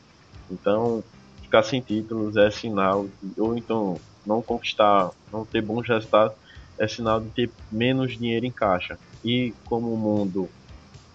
Então, 0.50 1.02
ficar 1.42 1.64
sem 1.64 1.80
títulos 1.80 2.36
é 2.36 2.50
sinal, 2.50 3.08
de, 3.20 3.40
ou 3.40 3.56
então 3.56 3.98
não 4.24 4.40
conquistar, 4.40 5.10
não 5.32 5.44
ter 5.44 5.60
bons 5.60 5.88
resultados, 5.88 6.36
é 6.78 6.86
sinal 6.86 7.20
de 7.20 7.28
ter 7.30 7.50
menos 7.70 8.16
dinheiro 8.16 8.46
em 8.46 8.52
caixa. 8.52 8.96
E 9.24 9.52
como 9.64 9.92
o 9.92 9.96
mundo, 9.96 10.48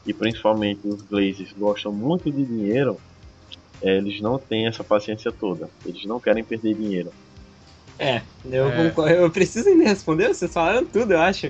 e 0.05 0.13
principalmente 0.13 0.85
os 0.85 1.01
Glazers, 1.01 1.53
gostam 1.57 1.91
muito 1.93 2.29
de 2.29 2.43
dinheiro, 2.43 2.97
é, 3.81 3.97
eles 3.97 4.19
não 4.19 4.37
têm 4.37 4.67
essa 4.67 4.83
paciência 4.83 5.31
toda. 5.31 5.69
Eles 5.85 6.05
não 6.05 6.19
querem 6.19 6.43
perder 6.43 6.73
dinheiro. 6.73 7.11
É, 7.99 8.21
eu, 8.45 8.67
é. 8.69 9.23
eu 9.23 9.31
preciso 9.31 9.69
ainda 9.69 9.85
responder, 9.85 10.27
vocês 10.27 10.53
falaram 10.53 10.85
tudo, 10.85 11.13
eu 11.13 11.19
acho. 11.19 11.49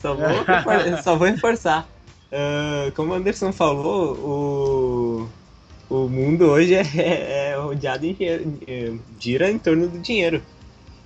Só 0.00 0.14
vou, 0.14 0.26
só 1.02 1.16
vou 1.16 1.28
reforçar. 1.28 1.88
Uh, 2.26 2.90
como 2.92 3.12
o 3.12 3.16
Anderson 3.16 3.52
falou, 3.52 5.28
o, 5.90 5.94
o 5.94 6.08
mundo 6.08 6.46
hoje 6.46 6.74
é, 6.74 6.82
é, 6.96 7.50
é 7.50 7.56
rodeado 7.56 8.04
em 8.04 8.16
é, 8.20 8.92
gira 9.18 9.50
em 9.50 9.58
torno 9.58 9.88
do 9.88 9.98
dinheiro. 9.98 10.42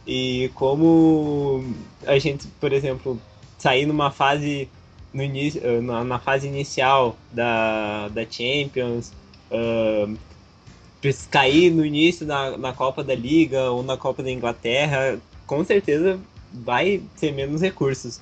E 0.06 0.50
como 0.54 1.64
a 2.06 2.18
gente, 2.18 2.46
por 2.58 2.72
exemplo, 2.72 3.20
sair 3.58 3.86
numa 3.86 4.10
fase 4.10 4.68
no 5.12 5.22
início, 5.22 5.60
ah, 5.64 5.82
na, 5.82 6.04
na 6.04 6.18
fase 6.18 6.46
inicial 6.46 7.16
da, 7.32 8.08
da 8.08 8.22
Champions, 8.28 9.12
uh, 9.50 10.16
cair 11.30 11.70
no 11.70 11.84
início 11.84 12.26
na, 12.26 12.56
na 12.56 12.72
Copa 12.72 13.02
da 13.02 13.14
Liga 13.14 13.70
ou 13.70 13.82
na 13.82 13.96
Copa 13.96 14.22
da 14.22 14.30
Inglaterra, 14.30 15.18
com 15.46 15.64
certeza 15.64 16.18
vai 16.52 17.02
ter 17.18 17.32
menos 17.32 17.60
recursos. 17.60 18.20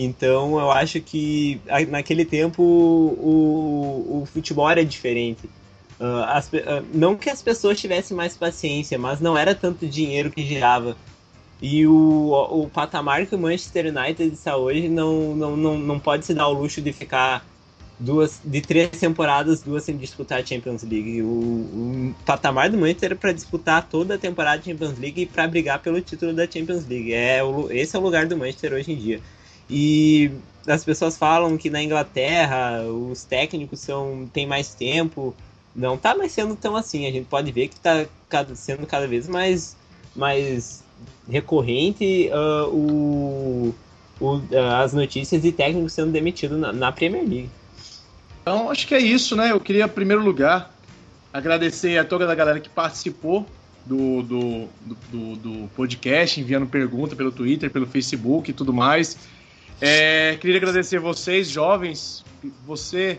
Então 0.00 0.60
eu 0.60 0.70
acho 0.70 1.00
que 1.00 1.60
naquele 1.88 2.24
tempo 2.24 2.62
o, 2.62 4.22
o 4.22 4.26
futebol 4.26 4.70
era 4.70 4.84
diferente. 4.84 5.46
Uh, 5.98 6.22
as, 6.28 6.46
uh, 6.46 6.86
não 6.94 7.16
que 7.16 7.28
as 7.28 7.42
pessoas 7.42 7.80
tivessem 7.80 8.16
mais 8.16 8.36
paciência, 8.36 8.96
mas 8.96 9.20
não 9.20 9.36
era 9.36 9.56
tanto 9.56 9.88
dinheiro 9.88 10.30
que 10.30 10.46
girava. 10.46 10.96
E 11.60 11.84
o, 11.84 12.30
o 12.52 12.70
patamar 12.72 13.26
que 13.26 13.34
o 13.34 13.38
Manchester 13.38 13.86
United 13.86 14.32
está 14.32 14.56
hoje 14.56 14.88
não, 14.88 15.34
não, 15.34 15.56
não, 15.56 15.76
não 15.76 15.98
pode 15.98 16.24
se 16.24 16.32
dar 16.32 16.46
o 16.46 16.52
luxo 16.52 16.80
de 16.80 16.92
ficar 16.92 17.44
duas 17.98 18.40
de 18.44 18.60
três 18.60 18.90
temporadas, 18.90 19.62
duas 19.62 19.82
sem 19.82 19.96
disputar 19.96 20.40
a 20.40 20.46
Champions 20.46 20.84
League. 20.84 21.20
O, 21.22 21.26
o 21.26 22.14
patamar 22.24 22.70
do 22.70 22.78
Manchester 22.78 23.10
é 23.10 23.14
para 23.16 23.32
disputar 23.32 23.88
toda 23.88 24.14
a 24.14 24.18
temporada 24.18 24.58
de 24.62 24.70
Champions 24.70 24.96
League 24.96 25.22
e 25.22 25.26
para 25.26 25.48
brigar 25.48 25.80
pelo 25.80 26.00
título 26.00 26.32
da 26.32 26.48
Champions 26.48 26.86
League. 26.86 27.12
É 27.12 27.40
esse 27.70 27.96
é 27.96 27.98
o 27.98 28.02
lugar 28.02 28.26
do 28.26 28.36
Manchester 28.36 28.74
hoje 28.74 28.92
em 28.92 28.96
dia. 28.96 29.20
E 29.70 30.30
as 30.66 30.84
pessoas 30.84 31.16
falam 31.16 31.56
que 31.56 31.70
na 31.70 31.82
Inglaterra 31.82 32.82
os 32.82 33.24
técnicos 33.24 33.80
são 33.80 34.28
têm 34.32 34.46
mais 34.46 34.74
tempo. 34.74 35.34
Não 35.74 35.94
está 35.94 36.14
mais 36.14 36.32
sendo 36.32 36.56
tão 36.56 36.76
assim. 36.76 37.06
A 37.06 37.10
gente 37.10 37.26
pode 37.26 37.52
ver 37.52 37.68
que 37.68 37.76
está 37.76 38.06
sendo 38.54 38.86
cada 38.86 39.06
vez 39.06 39.28
mais, 39.28 39.76
mais 40.14 40.82
recorrente 41.28 42.30
uh, 42.32 42.68
o, 42.68 43.74
o, 44.20 44.36
uh, 44.36 44.58
as 44.82 44.92
notícias 44.92 45.42
de 45.42 45.52
técnicos 45.52 45.92
sendo 45.92 46.10
demitidos 46.10 46.58
na, 46.58 46.72
na, 46.72 46.92
Premier 46.92 47.22
League. 47.22 47.50
Então, 48.42 48.70
acho 48.70 48.86
que 48.86 48.94
é 48.94 49.00
isso, 49.00 49.36
né? 49.36 49.52
Eu 49.52 49.60
queria, 49.60 49.84
em 49.84 49.88
primeiro 49.88 50.22
lugar, 50.22 50.74
agradecer 51.32 51.98
a 51.98 52.04
toda 52.04 52.30
a 52.30 52.34
galera 52.34 52.60
que 52.60 52.68
participou 52.68 53.46
do, 53.84 54.22
do, 54.22 54.68
do, 55.10 55.36
do 55.36 55.68
podcast, 55.76 56.40
enviando 56.40 56.66
pergunta 56.66 57.14
pelo 57.14 57.30
Twitter, 57.30 57.70
pelo 57.70 57.86
Facebook 57.86 58.50
e 58.50 58.54
tudo 58.54 58.72
mais. 58.72 59.16
É, 59.80 60.36
queria 60.36 60.56
agradecer 60.56 60.98
vocês, 60.98 61.48
jovens. 61.48 62.24
Você, 62.66 63.18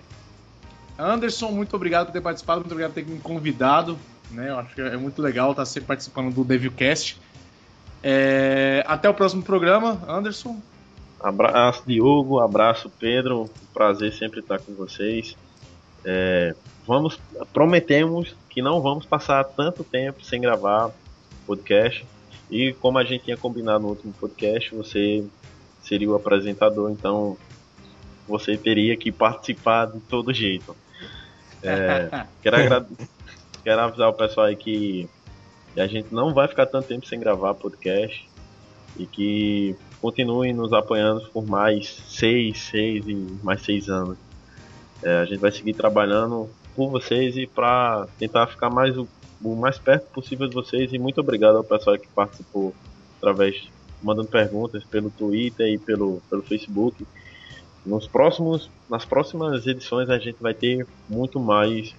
Anderson, 0.98 1.52
muito 1.52 1.76
obrigado 1.76 2.07
por 2.07 2.14
ter 2.14 2.22
participado, 2.22 2.61
muito 2.61 2.72
obrigado 2.72 2.94
por 2.94 3.03
ter 3.03 3.10
me 3.10 3.19
convidado. 3.19 3.98
Né? 4.31 4.49
Eu 4.49 4.60
acho 4.60 4.76
que 4.76 4.81
é 4.81 4.98
muito 4.98 5.22
legal 5.22 5.52
estar 5.52 5.65
sempre 5.65 5.88
participando 5.88 6.34
do 6.34 6.44
Devilcast. 6.44 7.18
É, 8.03 8.84
até 8.88 9.10
o 9.10 9.14
próximo 9.14 9.44
programa, 9.44 10.02
Anderson. 10.07 10.60
Abraço, 11.19 11.84
Diogo. 11.86 12.40
Abraço, 12.40 12.90
Pedro. 12.99 13.49
Prazer 13.73 14.14
sempre 14.14 14.40
estar 14.40 14.60
com 14.60 14.73
vocês. 14.73 15.36
É, 16.06 16.56
vamos, 16.88 17.19
prometemos 17.52 18.36
que 18.49 18.61
não 18.61 18.81
vamos 18.81 19.06
passar 19.06 19.44
tanto 19.44 19.84
tempo 19.84 20.23
sem 20.23 20.40
gravar 20.40 20.91
podcast. 21.45 22.06
E 22.49 22.73
como 22.73 22.98
a 22.98 23.03
gente 23.03 23.26
tinha 23.26 23.38
combinado 23.38 23.84
no 23.84 23.90
último 23.90 24.14
podcast, 24.14 24.73
você 24.73 25.23
seria 25.90 26.10
o 26.10 26.16
apresentador, 26.16 26.91
então 26.91 27.36
você 28.28 28.56
teria 28.56 28.95
que 28.95 29.11
participar 29.11 29.88
de 29.88 29.99
todo 30.02 30.32
jeito. 30.32 30.76
É, 31.64 32.26
quero, 32.44 32.86
quero 33.64 33.82
avisar 33.82 34.10
o 34.10 34.14
pessoal 34.14 34.45
aí 34.45 34.56
que, 34.56 35.10
que 35.74 35.82
a 35.82 35.88
gente 35.88 36.14
não 36.14 36.32
vai 36.32 36.48
ficar 36.48 36.68
tanto 36.68 36.88
tempo 36.88 37.07
sem 37.07 37.20
gravar 37.20 37.56
podcast 37.56 38.30
e 38.98 39.06
que 39.07 39.76
continuem 39.99 40.53
nos 40.53 40.72
apoiando 40.72 41.28
por 41.34 41.45
mais 41.45 42.03
seis, 42.07 42.60
seis 42.60 43.07
e 43.07 43.16
mais 43.44 43.61
seis 43.64 43.90
anos. 43.90 44.18
É, 45.02 45.18
a 45.18 45.26
gente 45.26 45.40
vai 45.40 45.52
seguir 45.52 45.74
trabalhando 45.74 46.49
por 46.76 46.90
vocês 46.91 47.36
e 47.36 47.48
para 47.48 48.07
tentar 48.18 48.48
ficar 48.48 48.70
mais 48.70 48.95
o, 48.98 49.07
o, 49.44 49.56
mais 49.56 49.80
perto 49.80 50.06
possível 50.11 50.48
de 50.48 50.53
vocês. 50.53 50.94
E 50.94 50.99
muito 50.99 51.20
obrigado 51.20 51.57
ao 51.57 51.64
pessoal 51.64 51.98
que 51.98 52.07
participou 52.10 52.76
através 53.18 53.68
mandando 54.01 54.27
perguntas 54.27 54.84
pelo 54.84 55.09
Twitter 55.09 55.67
e 55.67 55.77
pelo, 55.77 56.21
pelo 56.30 56.41
Facebook. 56.41 57.05
Nos 57.85 58.07
próximos, 58.07 58.69
nas 58.89 59.05
próximas 59.05 59.65
edições 59.65 60.09
a 60.09 60.17
gente 60.17 60.38
vai 60.41 60.53
ter 60.53 60.85
muito 61.07 61.39
mais 61.39 61.95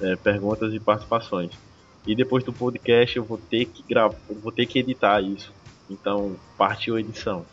é, 0.00 0.16
perguntas 0.16 0.72
e 0.72 0.80
participações. 0.80 1.50
E 2.06 2.14
depois 2.14 2.42
do 2.42 2.52
podcast 2.52 3.16
eu 3.16 3.24
vou 3.24 3.38
ter 3.38 3.66
que 3.66 3.82
gravar, 3.88 4.16
vou 4.42 4.52
ter 4.52 4.66
que 4.66 4.78
editar 4.78 5.20
isso. 5.20 5.52
Então 5.88 6.36
partiu 6.56 6.96
a 6.96 7.00
edição. 7.00 7.44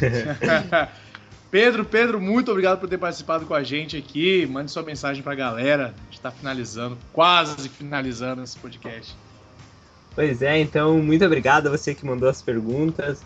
Pedro, 1.50 1.84
Pedro, 1.84 2.18
muito 2.18 2.50
obrigado 2.50 2.80
por 2.80 2.88
ter 2.88 2.96
participado 2.96 3.44
com 3.44 3.52
a 3.52 3.62
gente 3.62 3.94
aqui. 3.94 4.46
Mande 4.46 4.70
sua 4.70 4.82
mensagem 4.82 5.22
para 5.22 5.32
a 5.32 5.36
galera. 5.36 5.84
A 5.88 6.04
gente 6.04 6.14
está 6.14 6.30
finalizando, 6.30 6.96
quase 7.12 7.68
finalizando 7.68 8.42
esse 8.42 8.58
podcast. 8.58 9.14
Pois 10.14 10.42
é, 10.42 10.58
então 10.60 10.98
muito 10.98 11.24
obrigado 11.24 11.68
a 11.68 11.70
você 11.70 11.94
que 11.94 12.04
mandou 12.04 12.28
as 12.28 12.42
perguntas. 12.42 13.22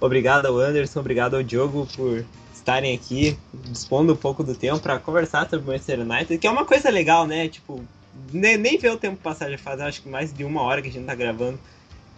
Obrigado 0.00 0.46
ao 0.46 0.58
Anderson, 0.58 1.00
obrigado 1.00 1.36
ao 1.36 1.42
Diogo 1.42 1.86
por 1.94 2.24
estarem 2.54 2.94
aqui, 2.94 3.36
dispondo 3.52 4.12
um 4.12 4.16
pouco 4.16 4.42
do 4.42 4.54
tempo 4.54 4.80
para 4.80 4.98
conversar 4.98 5.48
sobre 5.48 5.66
o 5.66 5.68
Manchester 5.68 6.00
United, 6.00 6.38
que 6.38 6.46
é 6.46 6.50
uma 6.50 6.64
coisa 6.64 6.88
legal, 6.90 7.26
né? 7.26 7.48
Tipo, 7.48 7.82
nem, 8.32 8.56
nem 8.56 8.78
ver 8.78 8.92
o 8.92 8.96
tempo 8.96 9.16
passar, 9.16 9.50
já 9.50 9.58
faz 9.58 9.80
acho 9.80 10.02
que 10.02 10.08
mais 10.08 10.32
de 10.32 10.44
uma 10.44 10.62
hora 10.62 10.80
que 10.80 10.88
a 10.88 10.92
gente 10.92 11.04
tá 11.04 11.14
gravando. 11.14 11.58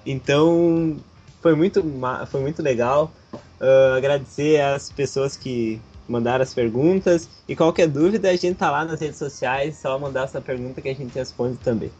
Então, 0.04 0.96
foi 1.40 1.54
muito, 1.54 1.82
foi 2.30 2.40
muito 2.40 2.62
legal. 2.62 3.12
Uh, 3.32 3.96
agradecer 3.96 4.60
às 4.60 4.90
pessoas 4.90 5.36
que 5.36 5.80
mandaram 6.08 6.42
as 6.42 6.52
perguntas. 6.52 7.28
E 7.48 7.54
qualquer 7.54 7.88
dúvida, 7.88 8.30
a 8.30 8.36
gente 8.36 8.56
tá 8.56 8.70
lá 8.70 8.84
nas 8.84 9.00
redes 9.00 9.18
sociais, 9.18 9.76
só 9.76 9.98
mandar 9.98 10.24
essa 10.24 10.40
pergunta 10.40 10.80
que 10.80 10.88
a 10.88 10.94
gente 10.94 11.14
responde 11.14 11.56
também. 11.58 11.90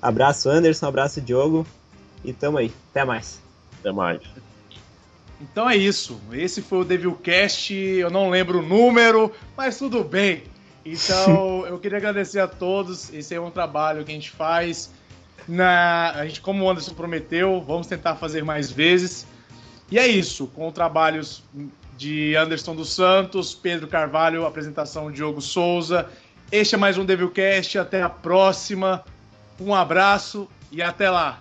Abraço, 0.00 0.48
Anderson. 0.48 0.86
Abraço, 0.86 1.20
Diogo. 1.20 1.66
E 2.24 2.32
tamo 2.32 2.58
aí. 2.58 2.72
Até 2.90 3.04
mais. 3.04 3.40
Até 3.80 3.92
mais. 3.92 4.20
Então 5.40 5.68
é 5.68 5.76
isso. 5.76 6.20
Esse 6.32 6.60
foi 6.62 6.78
o 6.78 6.84
Devilcast. 6.84 7.72
Eu 7.72 8.10
não 8.10 8.30
lembro 8.30 8.58
o 8.58 8.62
número, 8.62 9.32
mas 9.56 9.78
tudo 9.78 10.02
bem. 10.02 10.42
Então 10.84 11.64
eu 11.68 11.78
queria 11.78 11.98
agradecer 11.98 12.40
a 12.40 12.48
todos. 12.48 13.12
Esse 13.12 13.34
é 13.34 13.40
um 13.40 13.50
trabalho 13.50 14.04
que 14.04 14.10
a 14.10 14.14
gente 14.14 14.30
faz. 14.30 14.90
Na, 15.46 16.10
a 16.12 16.26
gente, 16.26 16.40
como 16.40 16.64
o 16.64 16.70
Anderson 16.70 16.92
prometeu, 16.92 17.62
vamos 17.66 17.86
tentar 17.86 18.16
fazer 18.16 18.44
mais 18.44 18.70
vezes. 18.70 19.26
E 19.90 19.98
é 19.98 20.06
isso, 20.06 20.46
com 20.48 20.70
trabalhos 20.70 21.42
de 21.96 22.34
Anderson 22.36 22.76
dos 22.76 22.92
Santos, 22.92 23.54
Pedro 23.54 23.88
Carvalho, 23.88 24.44
apresentação 24.44 25.10
de 25.10 25.16
Diogo 25.16 25.40
Souza 25.40 26.08
Este 26.52 26.74
é 26.74 26.78
mais 26.78 26.98
um 26.98 27.04
Devilcast. 27.04 27.78
Até 27.78 28.02
a 28.02 28.10
próxima. 28.10 29.04
Um 29.60 29.74
abraço 29.74 30.48
e 30.70 30.82
até 30.82 31.10
lá. 31.10 31.40